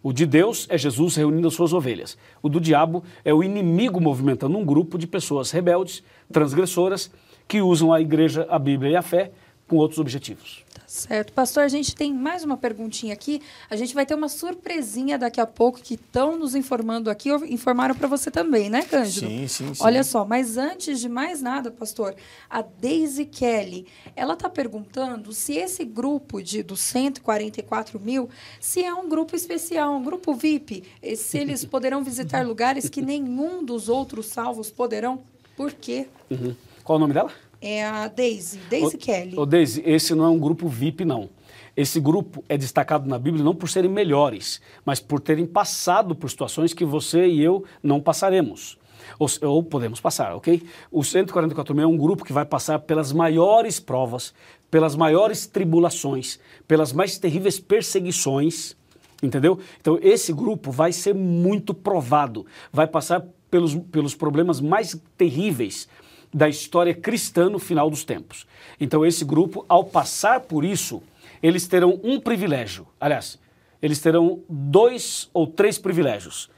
O 0.01 0.11
de 0.11 0.25
Deus 0.25 0.67
é 0.69 0.77
Jesus 0.77 1.15
reunindo 1.15 1.47
as 1.47 1.53
suas 1.53 1.71
ovelhas. 1.71 2.17
O 2.41 2.49
do 2.49 2.59
diabo 2.59 3.03
é 3.23 3.33
o 3.33 3.41
inimigo 3.41 4.01
movimentando 4.01 4.57
um 4.57 4.65
grupo 4.65 4.97
de 4.97 5.07
pessoas 5.07 5.49
rebeldes, 5.49 6.03
transgressoras, 6.29 7.09
que 7.47 7.61
usam 7.61 7.93
a 7.93 8.01
igreja, 8.01 8.45
a 8.49 8.59
Bíblia 8.59 8.91
e 8.91 8.95
a 8.97 9.01
fé 9.01 9.31
com 9.67 9.77
outros 9.77 9.99
objetivos. 9.99 10.63
Certo. 10.93 11.33
Pastor, 11.33 11.63
a 11.63 11.67
gente 11.67 11.95
tem 11.95 12.13
mais 12.13 12.43
uma 12.43 12.55
perguntinha 12.55 13.13
aqui. 13.13 13.41
A 13.67 13.75
gente 13.75 13.95
vai 13.95 14.05
ter 14.05 14.13
uma 14.13 14.29
surpresinha 14.29 15.17
daqui 15.17 15.41
a 15.41 15.47
pouco 15.47 15.81
que 15.81 15.95
estão 15.95 16.37
nos 16.37 16.53
informando 16.53 17.09
aqui, 17.09 17.29
informaram 17.49 17.95
para 17.95 18.07
você 18.07 18.29
também, 18.29 18.69
né, 18.69 18.83
Cândido? 18.83 19.25
Sim, 19.27 19.47
sim, 19.47 19.73
sim. 19.73 19.83
Olha 19.83 20.03
só, 20.03 20.23
mas 20.23 20.55
antes 20.55 20.99
de 20.99 21.09
mais 21.09 21.41
nada, 21.41 21.71
pastor, 21.71 22.15
a 22.47 22.61
Daisy 22.61 23.25
Kelly, 23.25 23.87
ela 24.15 24.33
está 24.33 24.47
perguntando 24.47 25.33
se 25.33 25.53
esse 25.53 25.83
grupo 25.83 26.43
de 26.43 26.61
dos 26.61 26.81
144 26.81 27.99
mil, 27.99 28.29
se 28.59 28.83
é 28.83 28.93
um 28.93 29.09
grupo 29.09 29.35
especial, 29.35 29.95
um 29.95 30.03
grupo 30.03 30.35
VIP, 30.35 30.83
se 31.17 31.39
eles 31.39 31.65
poderão 31.65 32.03
visitar 32.03 32.45
lugares 32.45 32.87
que 32.87 33.01
nenhum 33.01 33.65
dos 33.65 33.89
outros 33.89 34.27
salvos 34.27 34.69
poderão. 34.69 35.23
Por 35.57 35.73
quê? 35.73 36.07
Uhum. 36.29 36.55
Qual 36.83 36.97
o 36.97 36.99
nome 36.99 37.15
dela? 37.15 37.31
É 37.65 37.81
a 37.81 38.09
Daisy, 38.09 38.59
Daisy 38.69 38.97
Kelly. 38.97 39.39
O 39.39 39.45
Daisy, 39.45 39.81
esse 39.85 40.13
não 40.13 40.25
é 40.25 40.29
um 40.29 40.37
grupo 40.37 40.67
VIP, 40.67 41.05
não. 41.05 41.29
Esse 41.77 41.97
grupo 41.97 42.43
é 42.49 42.57
destacado 42.57 43.07
na 43.07 43.17
Bíblia 43.17 43.41
não 43.41 43.55
por 43.55 43.69
serem 43.69 43.89
melhores, 43.89 44.59
mas 44.85 44.99
por 44.99 45.21
terem 45.21 45.45
passado 45.45 46.13
por 46.13 46.29
situações 46.29 46.73
que 46.73 46.83
você 46.83 47.25
e 47.25 47.41
eu 47.41 47.63
não 47.81 48.01
passaremos. 48.01 48.77
Ou, 49.17 49.29
ou 49.43 49.63
podemos 49.63 50.01
passar, 50.01 50.35
ok? 50.35 50.61
O 50.91 51.05
144 51.05 51.73
mil 51.73 51.85
é 51.85 51.87
um 51.87 51.95
grupo 51.95 52.25
que 52.25 52.33
vai 52.33 52.43
passar 52.43 52.79
pelas 52.79 53.13
maiores 53.13 53.79
provas, 53.79 54.33
pelas 54.69 54.93
maiores 54.93 55.47
tribulações, 55.47 56.39
pelas 56.67 56.91
mais 56.91 57.17
terríveis 57.17 57.61
perseguições, 57.61 58.75
entendeu? 59.21 59.57
Então, 59.79 59.97
esse 60.01 60.33
grupo 60.33 60.69
vai 60.69 60.91
ser 60.91 61.15
muito 61.15 61.73
provado, 61.73 62.45
vai 62.73 62.87
passar 62.87 63.25
pelos, 63.49 63.73
pelos 63.73 64.15
problemas 64.15 64.59
mais 64.59 64.99
terríveis, 65.17 65.87
da 66.33 66.49
história 66.49 66.93
cristã 66.93 67.49
no 67.49 67.59
final 67.59 67.89
dos 67.89 68.03
tempos. 68.03 68.47
Então, 68.79 69.05
esse 69.05 69.23
grupo, 69.23 69.65
ao 69.69 69.83
passar 69.83 70.41
por 70.41 70.65
isso, 70.65 71.01
eles 71.41 71.67
terão 71.67 71.99
um 72.03 72.19
privilégio. 72.19 72.87
Aliás, 72.99 73.39
eles 73.81 73.99
terão 73.99 74.41
dois 74.49 75.29
ou 75.33 75.45
três 75.45 75.77
privilégios. 75.77 76.49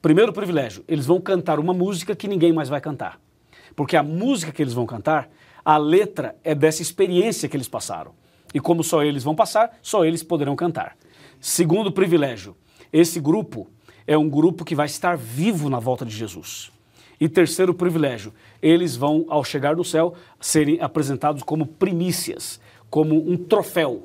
Primeiro 0.00 0.32
privilégio, 0.32 0.84
eles 0.86 1.06
vão 1.06 1.20
cantar 1.20 1.58
uma 1.58 1.74
música 1.74 2.14
que 2.14 2.28
ninguém 2.28 2.52
mais 2.52 2.68
vai 2.68 2.80
cantar. 2.80 3.18
Porque 3.74 3.96
a 3.96 4.02
música 4.02 4.52
que 4.52 4.62
eles 4.62 4.74
vão 4.74 4.86
cantar, 4.86 5.28
a 5.64 5.76
letra 5.76 6.36
é 6.44 6.54
dessa 6.54 6.82
experiência 6.82 7.48
que 7.48 7.56
eles 7.56 7.68
passaram. 7.68 8.12
E 8.54 8.60
como 8.60 8.84
só 8.84 9.02
eles 9.02 9.24
vão 9.24 9.34
passar, 9.34 9.76
só 9.82 10.04
eles 10.04 10.22
poderão 10.22 10.54
cantar. 10.54 10.96
Segundo 11.40 11.90
privilégio, 11.90 12.56
esse 12.92 13.20
grupo 13.20 13.68
é 14.06 14.16
um 14.16 14.28
grupo 14.28 14.64
que 14.64 14.74
vai 14.74 14.86
estar 14.86 15.16
vivo 15.16 15.68
na 15.68 15.78
volta 15.78 16.04
de 16.04 16.14
Jesus. 16.14 16.70
E 17.20 17.28
terceiro 17.28 17.74
privilégio, 17.74 18.32
eles 18.62 18.94
vão, 18.94 19.26
ao 19.28 19.42
chegar 19.42 19.76
no 19.76 19.84
céu, 19.84 20.14
serem 20.40 20.80
apresentados 20.80 21.42
como 21.42 21.66
primícias, 21.66 22.60
como 22.88 23.16
um 23.28 23.36
troféu. 23.36 24.04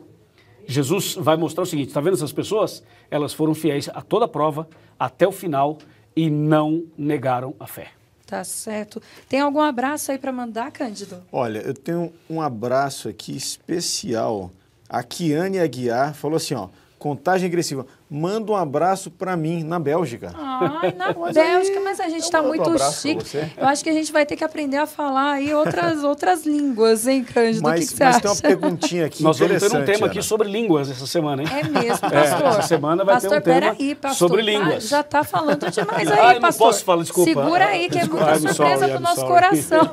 Jesus 0.66 1.16
vai 1.16 1.36
mostrar 1.36 1.64
o 1.64 1.66
seguinte: 1.66 1.90
está 1.90 2.02
vendo 2.02 2.16
essas 2.16 2.34
pessoas? 2.34 2.84
Elas 3.12 3.34
foram 3.34 3.54
fiéis 3.54 3.90
a 3.94 4.02
toda 4.02 4.26
a 4.26 4.28
prova, 4.28 4.68
até 4.98 5.28
o 5.28 5.32
final, 5.32 5.78
e 6.16 6.30
não 6.30 6.84
negaram 6.98 7.54
a 7.60 7.68
fé. 7.68 7.92
Tá 8.26 8.44
certo. 8.44 9.02
Tem 9.30 9.42
algum 9.42 9.62
abraço 9.62 10.12
aí 10.12 10.18
para 10.18 10.32
mandar, 10.32 10.72
Cândido? 10.72 11.22
Olha, 11.32 11.60
eu 11.60 11.74
tenho 11.74 12.12
um 12.30 12.42
abraço 12.42 13.08
aqui 13.10 13.36
especial. 13.36 14.50
A 14.90 15.04
Kiane 15.04 15.60
Aguiar 15.60 16.14
falou 16.14 16.38
assim, 16.38 16.56
ó, 16.56 16.70
contagem 17.04 17.48
agressiva 17.50 17.86
manda 18.10 18.50
um 18.54 18.56
abraço 18.56 19.12
para 19.12 19.36
mim 19.36 19.62
na 19.62 19.78
Bélgica. 19.78 20.34
Ai, 20.38 20.94
na 20.96 21.14
mas 21.14 21.34
Bélgica, 21.36 21.78
aí, 21.78 21.84
mas 21.84 22.00
a 22.00 22.08
gente 22.08 22.24
está 22.24 22.42
muito 22.42 22.70
um 22.70 22.78
chique. 22.78 23.38
Eu 23.58 23.68
acho 23.68 23.84
que 23.84 23.90
a 23.90 23.94
gente 23.94 24.10
vai 24.10 24.26
ter 24.26 24.38
que 24.38 24.44
aprender 24.44 24.78
a 24.78 24.86
falar 24.88 25.32
aí 25.34 25.54
outras, 25.54 26.02
outras 26.06 26.46
línguas, 26.46 27.06
hein, 27.06 27.26
Cândido? 27.26 27.62
Mas, 27.64 27.80
o 27.80 27.82
que, 27.84 27.92
que 27.92 27.98
você 27.98 28.04
mas 28.06 28.16
acha? 28.16 28.22
tem 28.22 28.32
uma 28.32 28.38
perguntinha 28.42 29.06
aqui 29.08 29.22
Nós 29.22 29.38
vamos 29.38 29.60
ter 29.60 29.66
um 29.66 29.84
tema 29.84 29.98
Ana. 29.98 30.06
aqui 30.06 30.22
sobre 30.22 30.48
línguas 30.48 30.90
essa 30.90 31.06
semana, 31.06 31.42
hein? 31.44 31.50
É 31.52 31.64
mesmo, 31.68 32.00
pastor. 32.10 32.14
É, 32.14 32.48
essa 32.48 32.62
semana 32.62 33.04
vai 33.04 33.16
pastor, 33.16 33.32
ter 33.32 33.38
um 33.38 33.42
tema 33.42 33.74
peraí, 33.76 33.96
pastor, 33.96 34.30
sobre 34.30 34.42
línguas. 34.42 34.88
já 34.88 35.02
está 35.02 35.24
falando 35.26 35.70
demais 35.70 36.08
aí, 36.12 36.20
Ai, 36.20 36.34
não 36.36 36.42
pastor. 36.42 36.68
posso 36.68 36.86
falar, 36.86 37.02
desculpa. 37.04 37.34
Segura 37.34 37.66
aí, 37.66 37.90
que 37.90 37.98
é 37.98 38.02
Desculpa. 38.02 38.26
muita 38.26 38.40
I'm 38.40 38.54
surpresa 38.54 38.88
pro 38.88 38.96
I'm 38.98 39.02
nosso 39.02 39.16
sorry. 39.16 39.34
coração. 39.34 39.92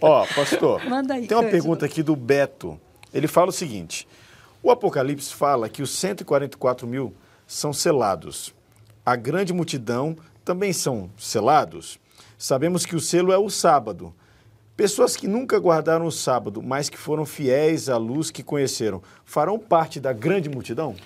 Ó, 0.00 0.26
pastor, 0.36 0.84
Manda 0.88 1.14
aí, 1.14 1.26
tem 1.26 1.36
uma 1.36 1.42
Cândido. 1.42 1.62
pergunta 1.62 1.84
aqui 1.86 2.02
do 2.02 2.14
Beto. 2.14 2.78
Ele 3.12 3.26
fala 3.26 3.48
o 3.48 3.52
seguinte: 3.52 4.06
o 4.62 4.70
Apocalipse 4.70 5.32
fala 5.32 5.68
que 5.68 5.82
os 5.82 5.90
144 5.90 6.86
mil 6.86 7.14
são 7.46 7.72
selados. 7.72 8.54
A 9.04 9.16
grande 9.16 9.52
multidão 9.52 10.16
também 10.44 10.72
são 10.72 11.10
selados. 11.16 11.98
Sabemos 12.36 12.84
que 12.84 12.94
o 12.96 13.00
selo 13.00 13.32
é 13.32 13.38
o 13.38 13.50
sábado. 13.50 14.14
Pessoas 14.76 15.16
que 15.16 15.28
nunca 15.28 15.58
guardaram 15.58 16.06
o 16.06 16.12
sábado, 16.12 16.62
mas 16.62 16.88
que 16.88 16.96
foram 16.96 17.26
fiéis 17.26 17.88
à 17.88 17.96
luz 17.96 18.30
que 18.30 18.42
conheceram, 18.42 19.02
farão 19.24 19.58
parte 19.58 20.00
da 20.00 20.12
grande 20.12 20.48
multidão? 20.48 20.96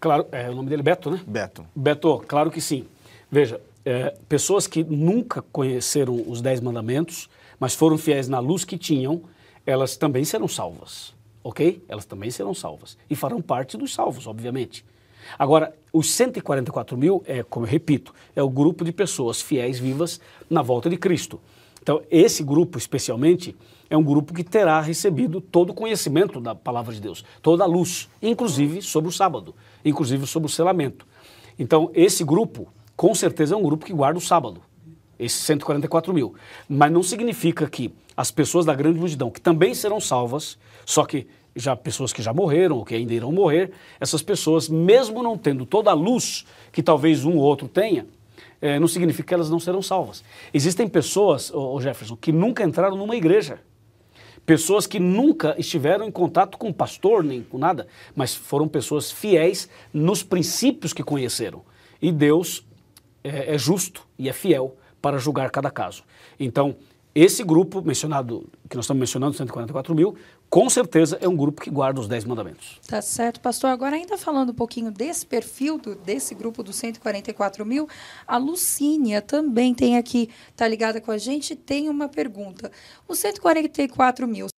Claro, 0.00 0.26
é, 0.32 0.50
o 0.50 0.54
nome 0.54 0.68
dele 0.68 0.80
é 0.80 0.84
Beto, 0.84 1.10
né? 1.10 1.20
Beto. 1.26 1.66
Beto, 1.76 2.24
claro 2.26 2.50
que 2.50 2.60
sim. 2.60 2.86
Veja, 3.30 3.60
é, 3.84 4.14
pessoas 4.28 4.66
que 4.66 4.82
nunca 4.82 5.42
conheceram 5.42 6.24
os 6.26 6.40
Dez 6.40 6.60
Mandamentos, 6.60 7.28
mas 7.58 7.74
foram 7.74 7.96
fiéis 7.96 8.26
na 8.28 8.40
luz 8.40 8.64
que 8.64 8.76
tinham, 8.76 9.22
elas 9.64 9.96
também 9.96 10.24
serão 10.24 10.48
salvas, 10.48 11.14
ok? 11.42 11.82
Elas 11.88 12.04
também 12.04 12.30
serão 12.30 12.54
salvas. 12.54 12.96
E 13.08 13.14
farão 13.14 13.40
parte 13.40 13.76
dos 13.76 13.92
salvos, 13.92 14.26
obviamente. 14.26 14.84
Agora, 15.38 15.74
os 15.92 16.10
144 16.12 16.96
mil, 16.96 17.22
é, 17.26 17.42
como 17.42 17.66
eu 17.66 17.70
repito, 17.70 18.14
é 18.34 18.42
o 18.42 18.48
grupo 18.48 18.84
de 18.84 18.92
pessoas 18.92 19.40
fiéis 19.40 19.78
vivas 19.78 20.20
na 20.48 20.62
volta 20.62 20.88
de 20.88 20.96
Cristo. 20.96 21.40
Então, 21.82 22.02
esse 22.10 22.42
grupo, 22.42 22.78
especialmente, 22.78 23.56
é 23.88 23.96
um 23.96 24.02
grupo 24.02 24.34
que 24.34 24.44
terá 24.44 24.80
recebido 24.80 25.40
todo 25.40 25.70
o 25.70 25.74
conhecimento 25.74 26.40
da 26.40 26.54
palavra 26.54 26.94
de 26.94 27.00
Deus, 27.00 27.24
toda 27.42 27.64
a 27.64 27.66
luz, 27.66 28.08
inclusive 28.22 28.82
sobre 28.82 29.08
o 29.08 29.12
sábado, 29.12 29.54
inclusive 29.84 30.26
sobre 30.26 30.46
o 30.46 30.50
selamento. 30.50 31.06
Então, 31.58 31.90
esse 31.94 32.22
grupo, 32.22 32.68
com 32.96 33.14
certeza, 33.14 33.54
é 33.54 33.56
um 33.56 33.62
grupo 33.62 33.86
que 33.86 33.92
guarda 33.92 34.18
o 34.18 34.22
sábado, 34.22 34.62
esses 35.18 35.40
144 35.40 36.12
mil. 36.12 36.34
Mas 36.68 36.92
não 36.92 37.02
significa 37.02 37.68
que 37.68 37.92
as 38.16 38.30
pessoas 38.30 38.66
da 38.66 38.74
grande 38.74 38.98
multidão, 38.98 39.30
que 39.30 39.40
também 39.40 39.74
serão 39.74 39.98
salvas, 40.00 40.58
só 40.90 41.04
que 41.04 41.24
já 41.54 41.76
pessoas 41.76 42.12
que 42.12 42.20
já 42.20 42.34
morreram 42.34 42.78
ou 42.78 42.84
que 42.84 42.96
ainda 42.96 43.14
irão 43.14 43.30
morrer, 43.30 43.70
essas 44.00 44.22
pessoas, 44.22 44.68
mesmo 44.68 45.22
não 45.22 45.38
tendo 45.38 45.64
toda 45.64 45.88
a 45.88 45.94
luz 45.94 46.44
que 46.72 46.82
talvez 46.82 47.24
um 47.24 47.36
ou 47.36 47.44
outro 47.44 47.68
tenha, 47.68 48.08
eh, 48.60 48.76
não 48.80 48.88
significa 48.88 49.28
que 49.28 49.34
elas 49.34 49.48
não 49.48 49.60
serão 49.60 49.80
salvas. 49.80 50.24
Existem 50.52 50.88
pessoas, 50.88 51.52
ô 51.54 51.80
Jefferson, 51.80 52.16
que 52.16 52.32
nunca 52.32 52.64
entraram 52.64 52.96
numa 52.96 53.14
igreja. 53.14 53.60
Pessoas 54.44 54.84
que 54.84 54.98
nunca 54.98 55.54
estiveram 55.56 56.08
em 56.08 56.10
contato 56.10 56.58
com 56.58 56.72
pastor, 56.72 57.22
nem 57.22 57.40
com 57.40 57.56
nada, 57.56 57.86
mas 58.16 58.34
foram 58.34 58.66
pessoas 58.66 59.12
fiéis 59.12 59.68
nos 59.92 60.24
princípios 60.24 60.92
que 60.92 61.04
conheceram. 61.04 61.62
E 62.02 62.10
Deus 62.10 62.66
é, 63.22 63.54
é 63.54 63.58
justo 63.58 64.04
e 64.18 64.28
é 64.28 64.32
fiel 64.32 64.74
para 65.00 65.18
julgar 65.18 65.50
cada 65.50 65.70
caso. 65.70 66.02
Então, 66.38 66.74
esse 67.14 67.42
grupo 67.42 67.82
mencionado, 67.82 68.48
que 68.68 68.76
nós 68.76 68.84
estamos 68.84 69.00
mencionando, 69.00 69.34
144 69.34 69.94
mil, 69.94 70.16
com 70.50 70.68
certeza 70.68 71.16
é 71.20 71.28
um 71.28 71.36
grupo 71.36 71.62
que 71.62 71.70
guarda 71.70 72.00
os 72.00 72.08
10 72.08 72.24
mandamentos. 72.24 72.80
Tá 72.86 73.00
certo, 73.00 73.40
pastor. 73.40 73.70
Agora, 73.70 73.94
ainda 73.94 74.18
falando 74.18 74.50
um 74.50 74.54
pouquinho 74.54 74.90
desse 74.90 75.24
perfil, 75.24 75.78
do, 75.78 75.94
desse 75.94 76.34
grupo 76.34 76.64
dos 76.64 76.74
144 76.74 77.64
mil, 77.64 77.88
a 78.26 78.36
Lucínia 78.36 79.22
também 79.22 79.72
tem 79.72 79.96
aqui, 79.96 80.28
tá 80.56 80.66
ligada 80.66 81.00
com 81.00 81.12
a 81.12 81.18
gente, 81.18 81.54
tem 81.54 81.88
uma 81.88 82.08
pergunta. 82.08 82.72
Os 83.06 83.20
144 83.20 84.26
mil 84.26 84.48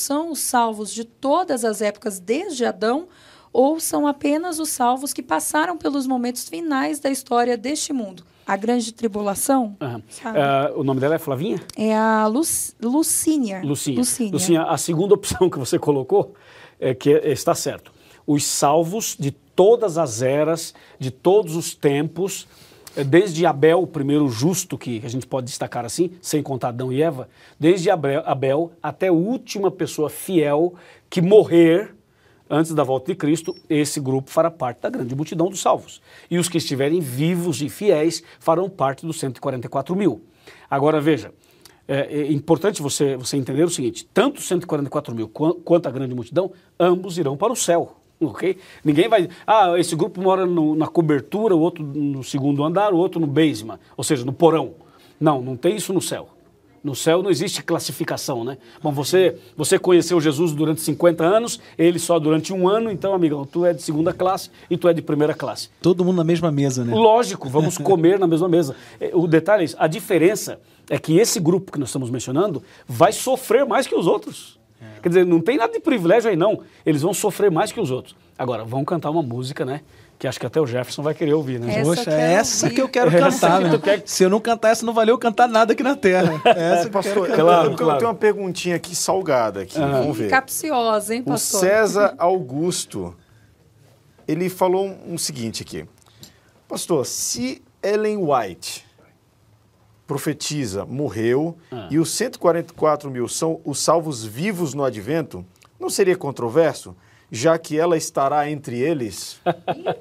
são 0.00 0.32
os 0.32 0.40
salvos 0.40 0.92
de 0.92 1.04
todas 1.04 1.64
as 1.64 1.80
épocas 1.80 2.18
desde 2.18 2.64
Adão 2.64 3.08
ou 3.54 3.78
são 3.78 4.04
apenas 4.04 4.58
os 4.58 4.70
salvos 4.70 5.12
que 5.12 5.22
passaram 5.22 5.78
pelos 5.78 6.08
momentos 6.08 6.48
finais 6.48 6.98
da 6.98 7.08
história 7.08 7.56
deste 7.56 7.92
mundo? 7.92 8.24
A 8.44 8.56
grande 8.56 8.92
tribulação? 8.92 9.76
Sabe? 10.10 10.38
Ah, 10.40 10.72
o 10.74 10.82
nome 10.82 11.00
dela 11.00 11.14
é 11.14 11.18
Flavinha? 11.18 11.60
É 11.76 11.96
a 11.96 12.26
Lu 12.26 12.42
Lucínia. 12.82 13.62
Lucinha. 13.62 13.96
Lucínia. 13.96 14.32
Lucinha, 14.32 14.62
a 14.64 14.76
segunda 14.76 15.14
opção 15.14 15.48
que 15.48 15.56
você 15.56 15.78
colocou 15.78 16.34
é 16.80 16.92
que 16.92 17.10
está 17.10 17.54
certo. 17.54 17.92
Os 18.26 18.44
salvos 18.44 19.16
de 19.18 19.30
todas 19.30 19.96
as 19.98 20.20
eras, 20.20 20.74
de 20.98 21.12
todos 21.12 21.54
os 21.54 21.74
tempos, 21.76 22.48
eh, 22.96 23.04
desde 23.04 23.46
Abel, 23.46 23.82
o 23.82 23.86
primeiro 23.86 24.28
justo 24.28 24.76
que 24.76 25.00
a 25.04 25.08
gente 25.08 25.28
pode 25.28 25.46
destacar 25.46 25.84
assim, 25.84 26.10
sem 26.20 26.42
contar 26.42 26.70
Adão 26.70 26.92
e 26.92 27.00
Eva, 27.00 27.28
desde 27.58 27.88
Abel, 27.88 28.22
Abel 28.26 28.72
até 28.82 29.08
a 29.08 29.12
última 29.12 29.70
pessoa 29.70 30.10
fiel 30.10 30.74
que 31.08 31.22
morrer 31.22 31.94
antes 32.48 32.72
da 32.72 32.82
volta 32.84 33.12
de 33.12 33.16
Cristo, 33.16 33.54
esse 33.68 34.00
grupo 34.00 34.30
fará 34.30 34.50
parte 34.50 34.80
da 34.82 34.90
grande 34.90 35.14
multidão 35.14 35.48
dos 35.48 35.60
salvos. 35.60 36.00
E 36.30 36.38
os 36.38 36.48
que 36.48 36.58
estiverem 36.58 37.00
vivos 37.00 37.60
e 37.62 37.68
fiéis 37.68 38.22
farão 38.38 38.68
parte 38.68 39.06
dos 39.06 39.18
144 39.18 39.94
mil. 39.96 40.22
Agora 40.70 41.00
veja, 41.00 41.32
é, 41.86 42.20
é 42.20 42.32
importante 42.32 42.80
você, 42.82 43.16
você 43.16 43.36
entender 43.36 43.64
o 43.64 43.70
seguinte: 43.70 44.06
tanto 44.12 44.38
os 44.38 44.44
144 44.46 45.14
mil 45.14 45.28
quan- 45.28 45.54
quanto 45.64 45.86
a 45.86 45.90
grande 45.90 46.14
multidão, 46.14 46.52
ambos 46.78 47.18
irão 47.18 47.36
para 47.36 47.52
o 47.52 47.56
céu. 47.56 47.96
Ok? 48.20 48.56
Ninguém 48.84 49.08
vai. 49.08 49.28
Ah, 49.46 49.78
esse 49.78 49.94
grupo 49.96 50.22
mora 50.22 50.46
no- 50.46 50.74
na 50.76 50.86
cobertura, 50.86 51.54
o 51.54 51.60
outro 51.60 51.84
no 51.84 52.22
segundo 52.22 52.62
andar, 52.64 52.94
o 52.94 52.96
outro 52.96 53.20
no 53.20 53.26
basement, 53.26 53.78
ou 53.96 54.04
seja, 54.04 54.24
no 54.24 54.32
porão. 54.32 54.74
Não, 55.20 55.42
não 55.42 55.56
tem 55.56 55.76
isso 55.76 55.92
no 55.92 56.00
céu. 56.00 56.28
No 56.84 56.94
céu 56.94 57.22
não 57.22 57.30
existe 57.30 57.62
classificação, 57.62 58.44
né? 58.44 58.58
Bom, 58.82 58.92
você, 58.92 59.36
você 59.56 59.78
conheceu 59.78 60.20
Jesus 60.20 60.52
durante 60.52 60.82
50 60.82 61.24
anos, 61.24 61.58
ele 61.78 61.98
só 61.98 62.18
durante 62.18 62.52
um 62.52 62.68
ano, 62.68 62.90
então, 62.90 63.14
amigão, 63.14 63.46
tu 63.46 63.64
é 63.64 63.72
de 63.72 63.82
segunda 63.82 64.12
classe 64.12 64.50
e 64.68 64.76
tu 64.76 64.86
é 64.86 64.92
de 64.92 65.00
primeira 65.00 65.32
classe. 65.32 65.70
Todo 65.80 66.04
mundo 66.04 66.16
na 66.16 66.24
mesma 66.24 66.52
mesa, 66.52 66.84
né? 66.84 66.94
Lógico, 66.94 67.48
vamos 67.48 67.78
comer 67.78 68.18
na 68.18 68.26
mesma 68.26 68.50
mesa. 68.50 68.76
É, 69.00 69.10
O 69.14 69.26
detalhe 69.26 69.62
é 69.62 69.64
isso, 69.64 69.76
a 69.78 69.86
diferença 69.86 70.60
é 70.90 70.98
que 70.98 71.16
esse 71.18 71.40
grupo 71.40 71.72
que 71.72 71.78
nós 71.78 71.88
estamos 71.88 72.10
mencionando 72.10 72.62
vai 72.86 73.12
sofrer 73.12 73.64
mais 73.64 73.86
que 73.86 73.94
os 73.94 74.06
outros. 74.06 74.62
Quer 75.02 75.08
dizer, 75.08 75.26
não 75.26 75.40
tem 75.40 75.56
nada 75.56 75.72
de 75.72 75.80
privilégio 75.80 76.28
aí 76.28 76.36
não, 76.36 76.60
eles 76.84 77.00
vão 77.00 77.14
sofrer 77.14 77.50
mais 77.50 77.72
que 77.72 77.80
os 77.80 77.90
outros. 77.90 78.14
Agora, 78.38 78.64
vão 78.64 78.84
cantar 78.84 79.10
uma 79.10 79.22
música, 79.22 79.64
né? 79.64 79.80
Que 80.24 80.28
acho 80.28 80.40
que 80.40 80.46
até 80.46 80.58
o 80.58 80.66
Jefferson 80.66 81.02
vai 81.02 81.12
querer 81.12 81.34
ouvir, 81.34 81.60
né? 81.60 81.82
Poxa, 81.82 82.10
é 82.10 82.32
essa 82.32 82.70
que 82.70 82.80
eu 82.80 82.88
quero 82.88 83.14
Essa 83.14 83.30
cantar, 83.46 83.58
que 83.58 83.64
né? 83.64 83.70
tu 83.72 83.78
quer- 83.78 84.02
Se 84.06 84.24
eu 84.24 84.30
não 84.30 84.40
cantar 84.40 84.70
essa, 84.70 84.86
não 84.86 84.94
valeu 84.94 85.18
cantar 85.18 85.46
nada 85.46 85.74
aqui 85.74 85.82
na 85.82 85.94
Terra. 85.94 86.40
É 86.46 86.72
essa 86.78 86.88
que 86.88 86.96
eu 86.96 87.02
quero 87.02 87.14
Pastor, 87.20 87.26
cantar. 87.28 87.42
eu- 87.66 87.72
eu, 87.72 87.90
eu 87.90 87.98
tenho 87.98 88.08
uma 88.08 88.14
perguntinha 88.14 88.74
aqui 88.76 88.96
salgada 88.96 89.60
aqui, 89.60 89.78
vamos 89.78 90.16
ver. 90.16 90.30
Capciosa, 90.30 91.14
hein, 91.14 91.20
O 91.26 91.32
pastor? 91.32 91.60
César 91.60 92.14
Augusto, 92.16 93.14
ele 94.26 94.48
falou 94.48 94.86
um, 94.86 95.12
um 95.12 95.18
seguinte 95.18 95.62
aqui. 95.62 95.84
Pastor, 96.66 97.04
se 97.04 97.62
Ellen 97.82 98.16
White 98.16 98.82
profetiza, 100.06 100.86
morreu, 100.86 101.54
Ah. 101.70 101.86
e 101.90 101.98
os 101.98 102.08
144 102.12 103.10
mil 103.10 103.28
são 103.28 103.60
os 103.62 103.78
salvos 103.78 104.24
vivos 104.24 104.72
no 104.72 104.84
advento, 104.84 105.44
não 105.78 105.90
seria 105.90 106.16
controverso? 106.16 106.96
Já 107.34 107.58
que 107.58 107.76
ela 107.76 107.96
estará 107.96 108.48
entre 108.48 108.78
eles? 108.78 109.40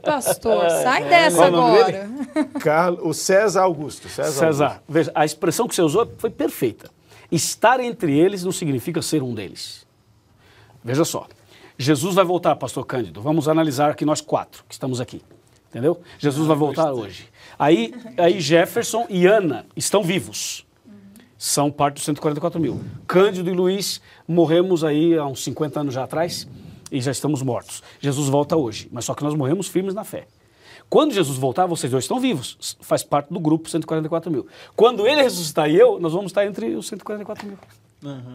Pastor, 0.06 0.70
sai 0.84 1.02
É, 1.02 1.10
dessa 1.10 1.38
qual 1.38 1.48
o 1.48 1.52
nome 1.52 1.80
agora. 1.80 2.10
Carlos, 2.60 3.00
o 3.04 3.12
César 3.12 3.64
Augusto. 3.64 4.08
César, 4.08 4.32
César, 4.32 4.66
Augusto. 4.66 4.84
veja, 4.88 5.12
a 5.16 5.26
expressão 5.26 5.68
que 5.68 5.74
você 5.74 5.82
usou 5.82 6.08
foi 6.20 6.30
perfeita. 6.30 6.92
Estar 7.32 7.80
entre 7.80 8.16
eles 8.16 8.44
não 8.44 8.52
significa 8.52 9.02
ser 9.02 9.24
um 9.24 9.34
deles. 9.34 9.84
Veja 10.84 11.04
só. 11.04 11.26
Jesus 11.76 12.14
vai 12.14 12.24
voltar, 12.24 12.56
pastor 12.56 12.86
Cândido. 12.86 13.20
Vamos 13.20 13.48
analisar 13.48 13.90
aqui 13.90 14.06
nós 14.06 14.22
quatro 14.22 14.64
que 14.68 14.76
estamos 14.76 15.02
aqui. 15.02 15.20
Entendeu? 15.72 16.00
Jesus 16.20 16.46
vai 16.46 16.56
voltar 16.56 16.94
hoje. 16.94 17.28
Aí, 17.58 17.96
aí 18.16 18.40
Jefferson 18.40 19.08
e 19.10 19.26
Ana 19.26 19.66
estão 19.76 20.04
vivos. 20.04 20.68
São 21.36 21.72
parte 21.72 21.96
dos 21.96 22.04
144 22.04 22.60
mil. 22.60 22.80
Cândido 23.08 23.50
e 23.50 23.54
Luiz 23.54 24.00
morremos 24.28 24.84
aí 24.84 25.18
há 25.18 25.26
uns 25.26 25.44
50 25.44 25.80
anos 25.80 25.96
já 25.96 26.04
atrás 26.04 26.48
e 26.94 27.02
já 27.02 27.11
estamos 27.11 27.41
mortos. 27.41 27.82
Jesus 27.99 28.30
volta 28.30 28.56
hoje, 28.56 28.88
mas 28.91 29.03
só 29.03 29.15
que 29.15 29.24
nós 29.24 29.34
morremos 29.34 29.68
firmes 29.68 29.95
na 29.95 30.03
fé. 30.03 30.28
Quando 30.90 31.11
Jesus 31.11 31.38
voltar, 31.38 31.65
vocês 31.65 31.90
dois 31.91 32.03
estão 32.03 32.20
vivos. 32.20 32.78
Faz 32.82 33.02
parte 33.02 33.34
do 33.34 33.40
grupo 33.40 33.68
144 33.68 34.30
mil. 34.30 34.45
Quando 34.76 35.07
ele 35.07 35.24
ressuscitar 35.24 35.68
e 35.70 35.76
eu, 35.76 35.99
nós 35.99 36.14
vamos 36.14 36.28
estar 36.28 36.45
entre 36.45 36.76
os 36.76 36.88
144 36.88 37.48
mil. 37.48 37.57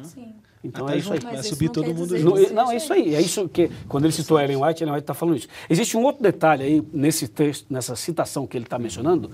Sim. 0.02 0.34
Então 0.64 0.86
Até 0.86 0.96
é 0.96 0.98
isso 0.98 1.12
aí. 1.12 1.20
vai 1.20 1.42
subir 1.42 1.66
não 1.66 1.72
todo 1.72 1.94
mundo 1.94 2.18
junto. 2.18 2.52
não, 2.52 2.72
é 2.72 2.76
isso 2.76 2.92
aí. 2.92 3.14
É 3.14 3.20
isso 3.20 3.48
que 3.48 3.70
quando 3.86 4.06
ele 4.06 4.12
citou 4.12 4.40
Ellen 4.40 4.56
White, 4.56 4.82
Ellen 4.82 4.94
White 4.94 5.04
está 5.04 5.14
falando 5.14 5.36
isso. 5.36 5.46
Existe 5.70 5.96
um 5.96 6.02
outro 6.02 6.20
detalhe 6.20 6.64
aí 6.64 6.82
nesse 6.92 7.28
texto, 7.28 7.66
nessa 7.70 7.94
citação 7.94 8.44
que 8.44 8.56
ele 8.56 8.64
está 8.64 8.76
mencionando, 8.76 9.30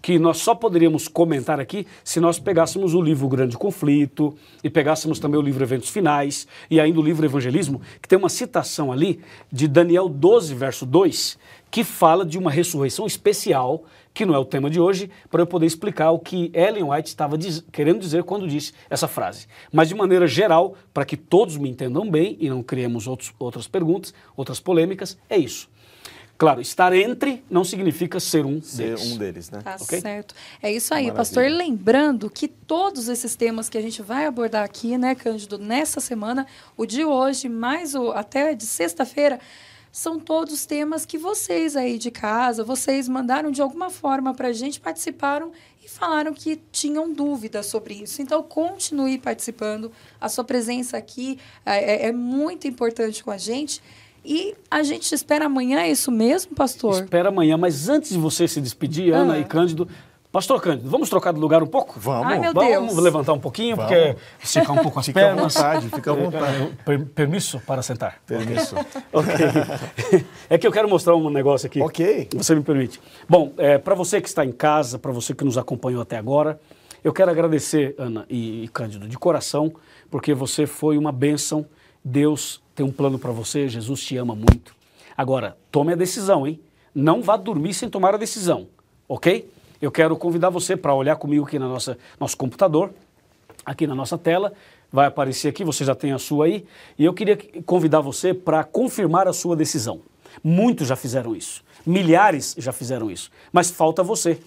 que 0.00 0.18
nós 0.18 0.38
só 0.38 0.54
poderíamos 0.54 1.08
comentar 1.08 1.58
aqui 1.58 1.86
se 2.04 2.20
nós 2.20 2.38
pegássemos 2.38 2.94
o 2.94 3.02
livro 3.02 3.28
Grande 3.28 3.56
Conflito 3.56 4.34
e 4.62 4.70
pegássemos 4.70 5.18
também 5.18 5.38
o 5.38 5.42
livro 5.42 5.62
Eventos 5.64 5.88
Finais 5.88 6.46
e 6.70 6.80
ainda 6.80 7.00
o 7.00 7.02
livro 7.02 7.26
Evangelismo, 7.26 7.80
que 8.00 8.08
tem 8.08 8.18
uma 8.18 8.28
citação 8.28 8.92
ali 8.92 9.20
de 9.50 9.66
Daniel 9.66 10.08
12, 10.08 10.54
verso 10.54 10.86
2, 10.86 11.38
que 11.70 11.84
fala 11.84 12.24
de 12.24 12.38
uma 12.38 12.50
ressurreição 12.50 13.06
especial, 13.06 13.84
que 14.14 14.24
não 14.24 14.34
é 14.34 14.38
o 14.38 14.44
tema 14.44 14.70
de 14.70 14.80
hoje, 14.80 15.10
para 15.30 15.42
eu 15.42 15.46
poder 15.46 15.66
explicar 15.66 16.10
o 16.12 16.18
que 16.18 16.50
Ellen 16.54 16.84
White 16.84 17.08
estava 17.08 17.36
diz- 17.36 17.64
querendo 17.70 18.00
dizer 18.00 18.24
quando 18.24 18.48
disse 18.48 18.72
essa 18.88 19.06
frase. 19.06 19.46
Mas 19.72 19.88
de 19.88 19.94
maneira 19.94 20.26
geral, 20.26 20.74
para 20.94 21.04
que 21.04 21.16
todos 21.16 21.56
me 21.56 21.68
entendam 21.68 22.08
bem 22.10 22.36
e 22.40 22.48
não 22.48 22.62
criemos 22.62 23.06
outros, 23.06 23.32
outras 23.38 23.68
perguntas, 23.68 24.14
outras 24.36 24.58
polêmicas, 24.60 25.18
é 25.28 25.36
isso. 25.36 25.68
Claro, 26.38 26.60
estar 26.60 26.92
entre 26.92 27.42
não 27.50 27.64
significa 27.64 28.20
ser 28.20 28.46
um 28.46 28.62
Ser 28.62 28.94
deles. 28.94 29.12
um 29.12 29.16
deles, 29.18 29.50
né? 29.50 29.60
Tá 29.60 29.76
Ok? 29.80 30.00
certo. 30.00 30.36
É 30.62 30.70
isso 30.72 30.94
aí, 30.94 31.02
Maravilha. 31.06 31.16
pastor. 31.16 31.44
E 31.44 31.48
lembrando 31.48 32.30
que 32.30 32.46
todos 32.46 33.08
esses 33.08 33.34
temas 33.34 33.68
que 33.68 33.76
a 33.76 33.82
gente 33.82 34.00
vai 34.02 34.24
abordar 34.24 34.62
aqui, 34.64 34.96
né, 34.96 35.16
Cândido, 35.16 35.58
nessa 35.58 35.98
semana, 36.00 36.46
o 36.76 36.86
de 36.86 37.04
hoje, 37.04 37.48
mais 37.48 37.96
o 37.96 38.12
até 38.12 38.54
de 38.54 38.64
sexta-feira, 38.64 39.40
são 39.90 40.20
todos 40.20 40.64
temas 40.64 41.04
que 41.04 41.18
vocês 41.18 41.74
aí 41.74 41.98
de 41.98 42.10
casa, 42.12 42.62
vocês 42.62 43.08
mandaram 43.08 43.50
de 43.50 43.60
alguma 43.60 43.90
forma 43.90 44.32
para 44.32 44.48
a 44.48 44.52
gente, 44.52 44.78
participaram 44.78 45.50
e 45.84 45.88
falaram 45.88 46.32
que 46.32 46.60
tinham 46.70 47.12
dúvidas 47.12 47.66
sobre 47.66 47.94
isso. 47.94 48.22
Então, 48.22 48.44
continue 48.44 49.18
participando. 49.18 49.90
A 50.20 50.28
sua 50.28 50.44
presença 50.44 50.96
aqui 50.96 51.36
é, 51.66 52.04
é- 52.04 52.08
é 52.08 52.12
muito 52.12 52.68
importante 52.68 53.24
com 53.24 53.32
a 53.32 53.38
gente. 53.38 53.82
E 54.24 54.54
a 54.70 54.82
gente 54.82 55.08
te 55.08 55.14
espera 55.14 55.46
amanhã, 55.46 55.80
é 55.80 55.90
isso 55.90 56.10
mesmo, 56.10 56.54
pastor? 56.54 57.02
Espera 57.02 57.28
amanhã, 57.30 57.56
mas 57.56 57.88
antes 57.88 58.10
de 58.10 58.18
você 58.18 58.46
se 58.46 58.60
despedir, 58.60 59.12
Ana 59.14 59.34
Ah. 59.34 59.38
e 59.38 59.44
Cândido, 59.44 59.88
Pastor 60.30 60.60
Cândido, 60.60 60.90
vamos 60.90 61.08
trocar 61.08 61.32
de 61.32 61.40
lugar 61.40 61.62
um 61.62 61.66
pouco? 61.66 61.98
Vamos. 61.98 62.26
Ai, 62.26 62.38
meu 62.38 62.52
Vamos 62.52 62.92
Deus. 62.92 62.96
levantar 63.02 63.32
um 63.32 63.40
pouquinho, 63.40 63.74
Vamos. 63.76 63.90
porque 63.90 64.16
esticar 64.44 64.72
um 64.78 64.82
pouco 64.82 65.00
as 65.00 65.06
Fica 65.06 65.20
à 65.20 65.24
pernas. 65.34 65.54
vontade, 65.54 65.88
fica 65.88 66.10
à 66.10 66.14
vontade. 66.14 66.62
Eh, 66.62 66.64
eh, 66.64 66.70
per- 66.84 67.06
permisso 67.06 67.58
para 67.66 67.80
sentar. 67.80 68.20
Permisso. 68.26 68.76
Ok. 69.10 69.34
É 70.50 70.58
que 70.58 70.66
eu 70.66 70.70
quero 70.70 70.86
mostrar 70.86 71.16
um 71.16 71.30
negócio 71.30 71.66
aqui. 71.66 71.80
Ok. 71.80 72.28
Você 72.36 72.54
me 72.54 72.62
permite. 72.62 73.00
Bom, 73.26 73.52
para 73.82 73.94
você 73.94 74.20
que 74.20 74.28
está 74.28 74.44
em 74.44 74.52
casa, 74.52 74.98
para 74.98 75.12
você 75.12 75.34
que 75.34 75.44
nos 75.44 75.56
acompanhou 75.56 76.02
até 76.02 76.18
agora, 76.18 76.60
eu 77.02 77.12
quero 77.12 77.30
agradecer, 77.30 77.94
Ana 77.98 78.26
e, 78.28 78.64
e 78.64 78.68
Cândido, 78.68 79.08
de 79.08 79.16
coração, 79.18 79.72
porque 80.10 80.34
você 80.34 80.66
foi 80.66 80.98
uma 80.98 81.10
bênção. 81.10 81.64
Deus 82.08 82.62
tem 82.74 82.84
um 82.84 82.90
plano 82.90 83.18
para 83.18 83.30
você, 83.30 83.68
Jesus 83.68 84.00
te 84.00 84.16
ama 84.16 84.34
muito. 84.34 84.74
Agora, 85.16 85.56
tome 85.70 85.92
a 85.92 85.96
decisão, 85.96 86.46
hein? 86.46 86.58
Não 86.94 87.20
vá 87.20 87.36
dormir 87.36 87.74
sem 87.74 87.88
tomar 87.88 88.14
a 88.14 88.16
decisão, 88.16 88.66
ok? 89.06 89.50
Eu 89.80 89.92
quero 89.92 90.16
convidar 90.16 90.50
você 90.50 90.76
para 90.76 90.94
olhar 90.94 91.16
comigo 91.16 91.44
aqui 91.44 91.58
no 91.58 91.68
nosso 91.68 92.36
computador, 92.36 92.92
aqui 93.64 93.86
na 93.86 93.94
nossa 93.94 94.16
tela. 94.16 94.52
Vai 94.90 95.06
aparecer 95.06 95.48
aqui, 95.48 95.64
você 95.64 95.84
já 95.84 95.94
tem 95.94 96.12
a 96.12 96.18
sua 96.18 96.46
aí. 96.46 96.64
E 96.98 97.04
eu 97.04 97.12
queria 97.12 97.36
convidar 97.66 98.00
você 98.00 98.32
para 98.32 98.64
confirmar 98.64 99.28
a 99.28 99.32
sua 99.32 99.54
decisão. 99.54 100.00
Muitos 100.42 100.88
já 100.88 100.96
fizeram 100.96 101.36
isso. 101.36 101.62
Milhares 101.84 102.54
já 102.58 102.72
fizeram 102.72 103.10
isso. 103.10 103.30
Mas 103.52 103.70
falta 103.70 104.02
você. 104.02 104.40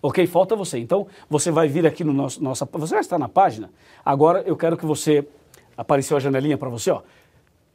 Ok? 0.00 0.26
Falta 0.26 0.56
você. 0.56 0.78
Então, 0.78 1.06
você 1.28 1.50
vai 1.50 1.68
vir 1.68 1.86
aqui 1.86 2.02
no 2.02 2.12
nosso. 2.12 2.42
Nossa, 2.42 2.66
você 2.72 2.94
já 2.94 3.00
está 3.00 3.18
na 3.18 3.28
página. 3.28 3.70
Agora 4.04 4.42
eu 4.46 4.56
quero 4.56 4.76
que 4.76 4.86
você. 4.86 5.26
Apareceu 5.76 6.16
a 6.16 6.20
janelinha 6.20 6.58
para 6.58 6.68
você, 6.68 6.90
ó. 6.90 7.02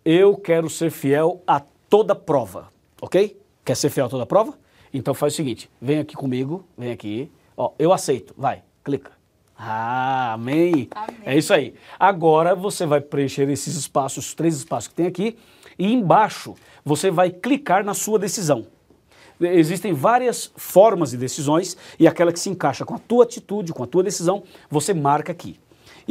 Eu 0.04 0.36
quero 0.38 0.70
ser 0.70 0.92
fiel 0.92 1.42
a 1.46 1.62
toda 1.90 2.16
prova. 2.16 2.70
Ok? 3.02 3.40
Quer 3.64 3.76
ser 3.76 3.90
fiel 3.90 4.06
a 4.06 4.10
toda 4.10 4.26
prova? 4.26 4.58
Então 4.94 5.14
faz 5.14 5.34
o 5.34 5.36
seguinte: 5.36 5.70
vem 5.82 6.00
aqui 6.00 6.16
comigo, 6.16 6.66
vem 6.78 6.92
aqui. 6.92 7.32
Ó, 7.56 7.72
eu 7.78 7.92
aceito. 7.92 8.34
Vai, 8.38 8.64
clica. 8.84 9.12
Ah, 9.58 10.34
amém. 10.34 10.88
Amém. 10.96 11.18
É 11.26 11.38
isso 11.38 11.54
aí. 11.54 11.76
Agora 12.00 12.56
você 12.56 12.86
vai 12.86 13.02
preencher 13.02 13.50
esses 13.50 13.76
espaços, 13.76 14.28
os 14.28 14.34
três 14.34 14.56
espaços 14.56 14.88
que 14.88 14.96
tem 14.96 15.06
aqui, 15.06 15.38
e 15.78 15.94
embaixo 15.94 16.56
você 16.84 17.12
vai 17.12 17.30
clicar 17.30 17.84
na 17.84 17.94
sua 17.94 18.18
decisão. 18.18 18.66
Existem 19.42 19.94
várias 19.94 20.52
formas 20.56 21.12
de 21.12 21.18
decisões 21.18 21.78
e 21.98 22.08
aquela 22.08 22.32
que 22.32 22.40
se 22.40 22.50
encaixa 22.50 22.86
com 22.86 22.96
a 22.96 23.00
tua 23.00 23.24
atitude, 23.24 23.74
com 23.74 23.84
a 23.84 23.88
tua 23.88 24.04
decisão, 24.04 24.44
você 24.70 24.94
marca 24.94 25.32
aqui. 25.32 25.60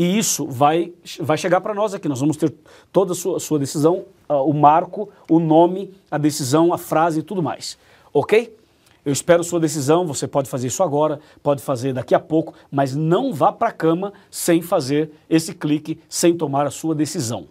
E 0.01 0.17
isso 0.17 0.47
vai, 0.47 0.93
vai 1.19 1.37
chegar 1.37 1.61
para 1.61 1.75
nós 1.75 1.93
aqui. 1.93 2.09
Nós 2.09 2.21
vamos 2.21 2.37
ter 2.37 2.55
toda 2.93 3.15
a 3.15 3.17
sua, 3.17 3.41
sua 3.41 3.59
decisão, 3.59 4.05
uh, 4.29 4.35
o 4.49 4.55
marco, 4.55 5.09
o 5.29 5.41
nome, 5.41 5.93
a 6.09 6.17
decisão, 6.17 6.73
a 6.73 6.79
frase 6.79 7.19
e 7.19 7.23
tudo 7.25 7.43
mais. 7.43 7.77
Ok? 8.15 8.57
Eu 9.05 9.13
espero 9.13 9.43
sua 9.43 9.59
decisão. 9.59 10.07
Você 10.07 10.29
pode 10.29 10.49
fazer 10.49 10.69
isso 10.69 10.85
agora, 10.85 11.19
pode 11.43 11.61
fazer 11.61 11.93
daqui 11.93 12.15
a 12.15 12.21
pouco, 12.21 12.55
mas 12.71 12.95
não 12.95 13.33
vá 13.33 13.51
para 13.51 13.71
a 13.71 13.73
cama 13.73 14.13
sem 14.31 14.63
fazer 14.63 15.11
esse 15.29 15.53
clique, 15.53 15.99
sem 16.09 16.37
tomar 16.37 16.65
a 16.65 16.71
sua 16.71 16.95
decisão. 16.95 17.49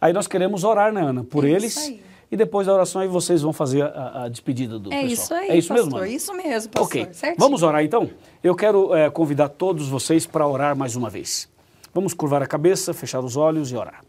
Aí 0.00 0.12
nós 0.12 0.28
queremos 0.28 0.62
orar, 0.62 0.92
né, 0.92 1.02
Ana, 1.02 1.24
por 1.24 1.44
É 1.44 1.50
eles. 1.50 1.94
E 2.30 2.36
depois 2.36 2.68
da 2.68 2.74
oração 2.74 3.00
aí 3.00 3.08
vocês 3.08 3.42
vão 3.42 3.52
fazer 3.52 3.82
a, 3.82 4.24
a 4.24 4.28
despedida 4.28 4.78
do 4.78 4.92
É 4.92 5.00
pessoal. 5.00 5.12
isso 5.12 5.34
aí, 5.34 5.48
É 5.48 5.56
isso 5.58 5.68
pastor. 5.68 5.84
mesmo, 5.86 5.96
Ana? 5.98 6.08
Isso 6.08 6.32
mesmo, 6.34 6.70
pastor. 6.70 6.86
Ok, 6.86 7.08
Certinho. 7.12 7.36
vamos 7.40 7.62
orar 7.64 7.82
então? 7.82 8.08
Eu 8.44 8.54
quero 8.54 8.94
eh, 8.94 9.10
convidar 9.10 9.48
todos 9.48 9.88
vocês 9.88 10.26
para 10.26 10.46
orar 10.46 10.76
mais 10.76 10.94
uma 10.94 11.10
vez. 11.10 11.48
Vamos 11.94 12.12
curvar 12.14 12.42
a 12.42 12.46
cabeça, 12.46 12.92
fechar 12.92 13.24
os 13.24 13.36
olhos 13.36 13.72
e 13.72 13.76
orar. 13.76 14.04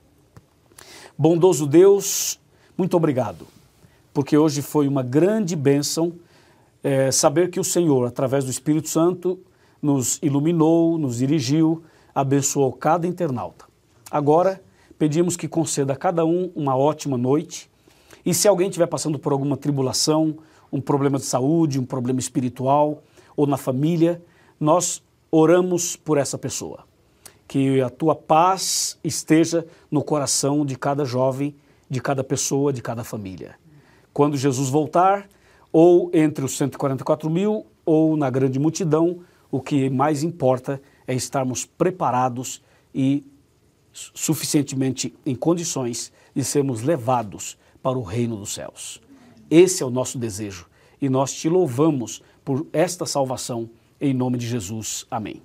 Bondoso 1.18 1.66
Deus, 1.66 2.40
muito 2.78 2.96
obrigado, 2.96 3.48
porque 4.14 4.38
hoje 4.38 4.62
foi 4.62 4.88
uma 4.88 5.04
grande 5.04 5.56
bênção 5.56 6.14
eh, 6.84 7.12
saber 7.12 7.50
que 7.50 7.60
o 7.60 7.64
Senhor, 7.64 8.08
através 8.08 8.46
do 8.46 8.52
Espírito 8.52 8.90
Santo, 8.90 9.40
nos 9.82 10.20
iluminou, 10.22 10.98
nos 10.98 11.18
dirigiu, 11.18 11.84
abençoou 12.14 12.72
cada 12.72 13.08
internauta. 13.08 13.66
Agora, 14.12 14.62
pedimos 14.98 15.38
que 15.38 15.48
conceda 15.48 15.94
a 15.94 15.96
cada 15.96 16.26
um 16.26 16.52
uma 16.56 16.76
ótima 16.76 17.18
noite. 17.18 17.70
E 18.26 18.34
se 18.34 18.48
alguém 18.48 18.68
estiver 18.68 18.88
passando 18.88 19.18
por 19.18 19.32
alguma 19.32 19.56
tribulação, 19.56 20.38
um 20.72 20.82
problema 20.82 21.18
de 21.18 21.26
saúde, 21.26 21.80
um 21.80 21.86
problema 21.86 22.20
espiritual 22.20 23.04
ou 23.36 23.48
na 23.48 23.58
família, 23.58 24.22
nós 24.60 25.02
oramos 25.32 25.96
por 25.96 26.18
essa 26.18 26.38
pessoa. 26.38 26.89
Que 27.50 27.82
a 27.82 27.90
tua 27.90 28.16
paz 28.16 28.98
esteja 29.04 29.66
no 29.90 30.04
coração 30.04 30.64
de 30.64 30.78
cada 30.78 31.04
jovem, 31.04 31.56
de 31.90 32.00
cada 32.00 32.24
pessoa, 32.24 32.72
de 32.72 32.82
cada 32.82 33.04
família. 33.04 33.56
Quando 34.14 34.38
Jesus 34.38 34.70
voltar, 34.70 35.28
ou 35.74 36.12
entre 36.14 36.46
os 36.46 36.56
144 36.56 37.30
mil, 37.30 37.66
ou 37.84 38.16
na 38.16 38.30
grande 38.30 38.60
multidão, 38.60 39.22
o 39.52 39.60
que 39.60 39.90
mais 39.90 40.22
importa 40.22 40.80
é 41.08 41.14
estarmos 41.16 41.66
preparados 41.66 42.62
e 42.94 43.26
suficientemente 43.92 45.14
em 45.26 45.36
condições 45.36 46.12
de 46.36 46.44
sermos 46.44 46.84
levados 46.84 47.58
para 47.82 47.98
o 47.98 48.04
reino 48.04 48.38
dos 48.38 48.54
céus. 48.54 49.02
Esse 49.50 49.82
é 49.82 49.86
o 49.86 49.90
nosso 49.90 50.20
desejo 50.20 50.68
e 51.02 51.10
nós 51.10 51.34
te 51.34 51.50
louvamos 51.50 52.22
por 52.46 52.68
esta 52.72 53.06
salvação 53.06 53.70
em 54.00 54.14
nome 54.14 54.38
de 54.38 54.48
Jesus. 54.48 55.06
Amém. 55.10 55.42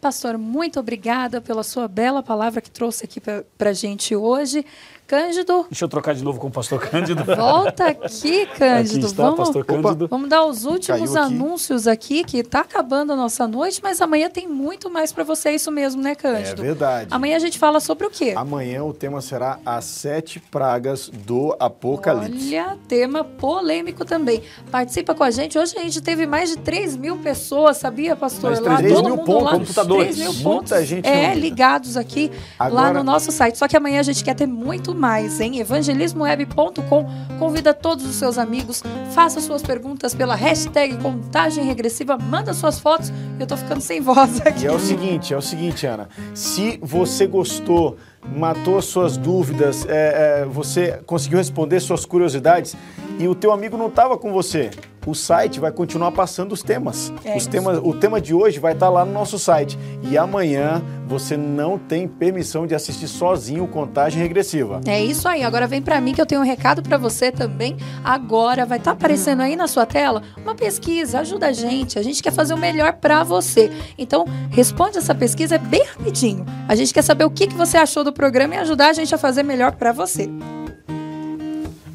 Pastor, 0.00 0.38
muito 0.38 0.78
obrigada 0.78 1.40
pela 1.40 1.64
sua 1.64 1.88
bela 1.88 2.22
palavra 2.22 2.60
que 2.60 2.70
trouxe 2.70 3.04
aqui 3.04 3.20
para 3.20 3.70
a 3.70 3.72
gente 3.72 4.14
hoje. 4.14 4.64
Cândido, 5.08 5.64
Deixa 5.70 5.86
eu 5.86 5.88
trocar 5.88 6.14
de 6.14 6.22
novo 6.22 6.38
com 6.38 6.48
o 6.48 6.50
pastor 6.50 6.78
Cândido. 6.86 7.24
volta 7.34 7.86
aqui, 7.86 8.44
Cândido. 8.58 8.98
Aqui 8.98 9.06
está, 9.06 9.22
vamos, 9.22 9.38
pastor 9.38 9.64
Cândido. 9.64 10.06
vamos 10.06 10.28
dar 10.28 10.44
os 10.44 10.66
últimos 10.66 11.16
aqui. 11.16 11.26
anúncios 11.34 11.86
aqui, 11.86 12.22
que 12.22 12.36
está 12.40 12.60
acabando 12.60 13.14
a 13.14 13.16
nossa 13.16 13.48
noite, 13.48 13.80
mas 13.82 14.02
amanhã 14.02 14.28
tem 14.28 14.46
muito 14.46 14.90
mais 14.90 15.10
para 15.10 15.24
você, 15.24 15.48
é 15.48 15.54
isso 15.54 15.70
mesmo, 15.72 16.02
né, 16.02 16.10
É 16.10 16.14
Cândido? 16.14 16.60
verdade. 16.60 17.08
Amanhã 17.10 17.36
a 17.36 17.38
gente 17.38 17.58
fala 17.58 17.80
sobre 17.80 18.06
o 18.06 18.10
quê? 18.10 18.34
Amanhã 18.36 18.84
o 18.84 18.92
tema 18.92 19.22
será 19.22 19.58
as 19.64 19.86
sete 19.86 20.38
pragas 20.38 21.08
do 21.08 21.56
Apocalipse. 21.58 22.54
Olha, 22.54 22.76
tema 22.86 23.24
polêmico 23.24 24.04
também. 24.04 24.42
Participa 24.70 25.14
com 25.14 25.24
a 25.24 25.30
gente. 25.30 25.58
Hoje 25.58 25.74
a 25.78 25.80
gente 25.80 26.02
teve 26.02 26.26
mais 26.26 26.50
de 26.50 26.58
3 26.58 26.98
mil 26.98 27.16
pessoas, 27.16 27.78
sabia, 27.78 28.14
pastor? 28.14 28.50
Mais 28.50 28.58
de 28.62 28.68
lá, 28.68 28.76
3 28.76 28.92
todo 28.92 29.04
mil 29.06 29.16
mundo 29.16 29.24
pontos, 29.26 29.44
lá, 29.44 29.52
computadores. 29.52 30.16
3 30.16 30.18
mil 30.18 30.32
Muita 30.34 30.48
pontos 30.76 30.86
gente 30.86 31.06
é, 31.08 31.34
ligados 31.34 31.96
aqui 31.96 32.30
lá 32.60 32.66
Agora- 32.66 32.92
no 32.92 33.02
nosso 33.02 33.32
site. 33.32 33.56
Só 33.56 33.66
que 33.66 33.74
amanhã 33.74 34.00
a 34.00 34.02
gente 34.02 34.22
quer 34.22 34.34
ter 34.34 34.46
muito 34.46 34.97
mais, 34.98 35.40
hein? 35.40 35.58
evangelismoweb.com. 35.60 37.06
Convida 37.38 37.72
todos 37.72 38.04
os 38.04 38.16
seus 38.16 38.36
amigos, 38.36 38.82
faça 39.12 39.40
suas 39.40 39.62
perguntas 39.62 40.14
pela 40.14 40.34
hashtag 40.34 40.96
contagem 40.98 41.64
regressiva, 41.64 42.18
manda 42.18 42.52
suas 42.52 42.78
fotos. 42.78 43.12
Eu 43.38 43.46
tô 43.46 43.56
ficando 43.56 43.80
sem 43.80 44.00
voz 44.00 44.40
aqui. 44.40 44.64
E 44.64 44.66
é 44.66 44.72
o 44.72 44.78
seguinte, 44.78 45.32
é 45.32 45.36
o 45.36 45.42
seguinte, 45.42 45.86
Ana. 45.86 46.08
Se 46.34 46.78
você 46.82 47.26
gostou, 47.26 47.96
matou 48.36 48.78
as 48.78 48.84
suas 48.84 49.16
dúvidas, 49.16 49.86
é, 49.88 50.42
é, 50.42 50.44
você 50.44 51.00
conseguiu 51.06 51.38
responder 51.38 51.80
suas 51.80 52.04
curiosidades 52.04 52.76
e 53.18 53.26
o 53.26 53.34
teu 53.34 53.52
amigo 53.52 53.76
não 53.76 53.88
estava 53.88 54.16
com 54.16 54.32
você, 54.32 54.70
o 55.08 55.14
site 55.14 55.58
vai 55.58 55.72
continuar 55.72 56.12
passando 56.12 56.52
os 56.52 56.62
temas. 56.62 57.12
É 57.24 57.30
os 57.30 57.42
isso. 57.42 57.50
temas 57.50 57.78
o 57.82 57.94
tema 57.94 58.20
de 58.20 58.34
hoje 58.34 58.58
vai 58.58 58.74
estar 58.74 58.90
lá 58.90 59.04
no 59.06 59.12
nosso 59.12 59.38
site. 59.38 59.78
E 60.02 60.18
amanhã 60.18 60.82
você 61.06 61.34
não 61.34 61.78
tem 61.78 62.06
permissão 62.06 62.66
de 62.66 62.74
assistir 62.74 63.08
sozinho 63.08 63.64
o 63.64 63.68
Contagem 63.68 64.20
Regressiva. 64.20 64.82
É 64.86 65.02
isso 65.02 65.26
aí. 65.26 65.42
Agora 65.42 65.66
vem 65.66 65.80
pra 65.80 65.98
mim 65.98 66.12
que 66.12 66.20
eu 66.20 66.26
tenho 66.26 66.42
um 66.42 66.44
recado 66.44 66.82
pra 66.82 66.98
você 66.98 67.32
também. 67.32 67.76
Agora 68.04 68.66
vai 68.66 68.76
estar 68.76 68.90
aparecendo 68.90 69.40
aí 69.40 69.56
na 69.56 69.66
sua 69.66 69.86
tela 69.86 70.22
uma 70.36 70.54
pesquisa. 70.54 71.20
Ajuda 71.20 71.46
a 71.46 71.52
gente. 71.52 71.98
A 71.98 72.02
gente 72.02 72.22
quer 72.22 72.32
fazer 72.32 72.52
o 72.52 72.58
melhor 72.58 72.92
pra 72.94 73.24
você. 73.24 73.72
Então, 73.96 74.26
responde 74.50 74.98
essa 74.98 75.14
pesquisa 75.14 75.56
bem 75.56 75.84
rapidinho. 75.84 76.44
A 76.68 76.74
gente 76.74 76.92
quer 76.92 77.02
saber 77.02 77.24
o 77.24 77.30
que, 77.30 77.46
que 77.46 77.54
você 77.54 77.78
achou 77.78 78.04
do 78.04 78.12
programa 78.18 78.56
e 78.56 78.58
ajudar 78.58 78.88
a 78.88 78.92
gente 78.92 79.14
a 79.14 79.18
fazer 79.18 79.44
melhor 79.44 79.76
pra 79.76 79.92
você. 79.92 80.28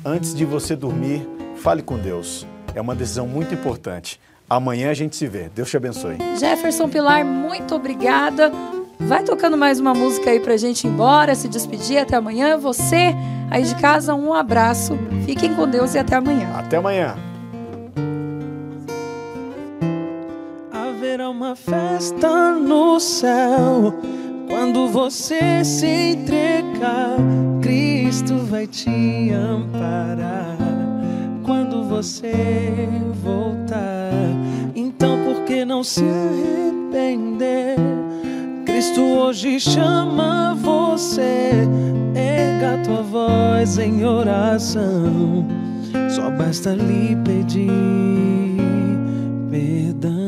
Antes 0.05 0.33
de 0.33 0.45
você 0.45 0.73
dormir, 0.73 1.27
fale 1.57 1.81
com 1.81 1.97
Deus. 1.97 2.47
É 2.73 2.79
uma 2.79 2.95
decisão 2.95 3.27
muito 3.27 3.53
importante. 3.53 4.19
Amanhã 4.49 4.89
a 4.89 4.93
gente 4.93 5.17
se 5.17 5.27
vê. 5.27 5.49
Deus 5.53 5.69
te 5.69 5.75
abençoe. 5.75 6.17
Jefferson 6.39 6.87
Pilar, 6.87 7.25
muito 7.25 7.75
obrigada. 7.75 8.51
Vai 9.01 9.23
tocando 9.23 9.57
mais 9.57 9.81
uma 9.81 9.93
música 9.93 10.29
aí 10.29 10.39
pra 10.39 10.55
gente 10.55 10.87
ir 10.87 10.91
embora, 10.91 11.35
se 11.35 11.49
despedir. 11.49 11.97
Até 11.97 12.15
amanhã. 12.15 12.57
Você 12.57 13.13
aí 13.51 13.63
de 13.63 13.75
casa, 13.75 14.15
um 14.15 14.33
abraço. 14.33 14.97
Fiquem 15.25 15.53
com 15.53 15.67
Deus 15.67 15.93
e 15.93 15.99
até 15.99 16.15
amanhã. 16.15 16.49
Até 16.55 16.77
amanhã. 16.77 17.15
Haverá 20.71 21.29
uma 21.29 21.53
festa 21.53 22.53
no 22.53 22.97
céu 22.97 23.93
quando 24.47 24.87
você 24.87 25.63
se 25.63 25.85
entregar. 25.85 27.17
Cristo 27.61 28.37
vai 28.39 28.67
te 28.67 29.31
amparar 29.31 30.57
quando 31.43 31.83
você 31.83 32.87
voltar. 33.23 34.11
Então, 34.75 35.17
por 35.25 35.43
que 35.45 35.65
não 35.65 35.83
se 35.83 36.03
arrepender? 36.03 37.77
Cristo 38.65 39.01
hoje 39.01 39.59
chama 39.59 40.55
você. 40.55 41.51
Erga 42.15 42.83
tua 42.83 43.01
voz 43.01 43.77
em 43.77 44.05
oração. 44.05 45.45
Só 46.09 46.29
basta 46.29 46.73
lhe 46.73 47.15
pedir 47.23 47.71
perdão. 49.49 50.22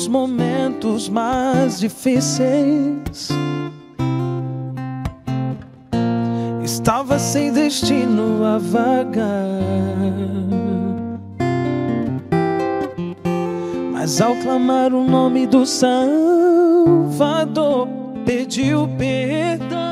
Chegou 0.00 0.06
os 0.06 0.08
momentos 0.08 1.08
mais 1.10 1.78
difíceis. 1.78 3.28
Estava 6.64 7.18
sem 7.18 7.52
destino 7.52 8.42
a 8.44 8.56
vagar. 8.56 9.60
Mas 13.92 14.20
ao 14.22 14.34
clamar 14.36 14.94
o 14.94 15.04
nome 15.04 15.46
do 15.46 15.66
Salvador, 15.66 16.66
pediu 18.24 18.88
perdão 18.96 19.89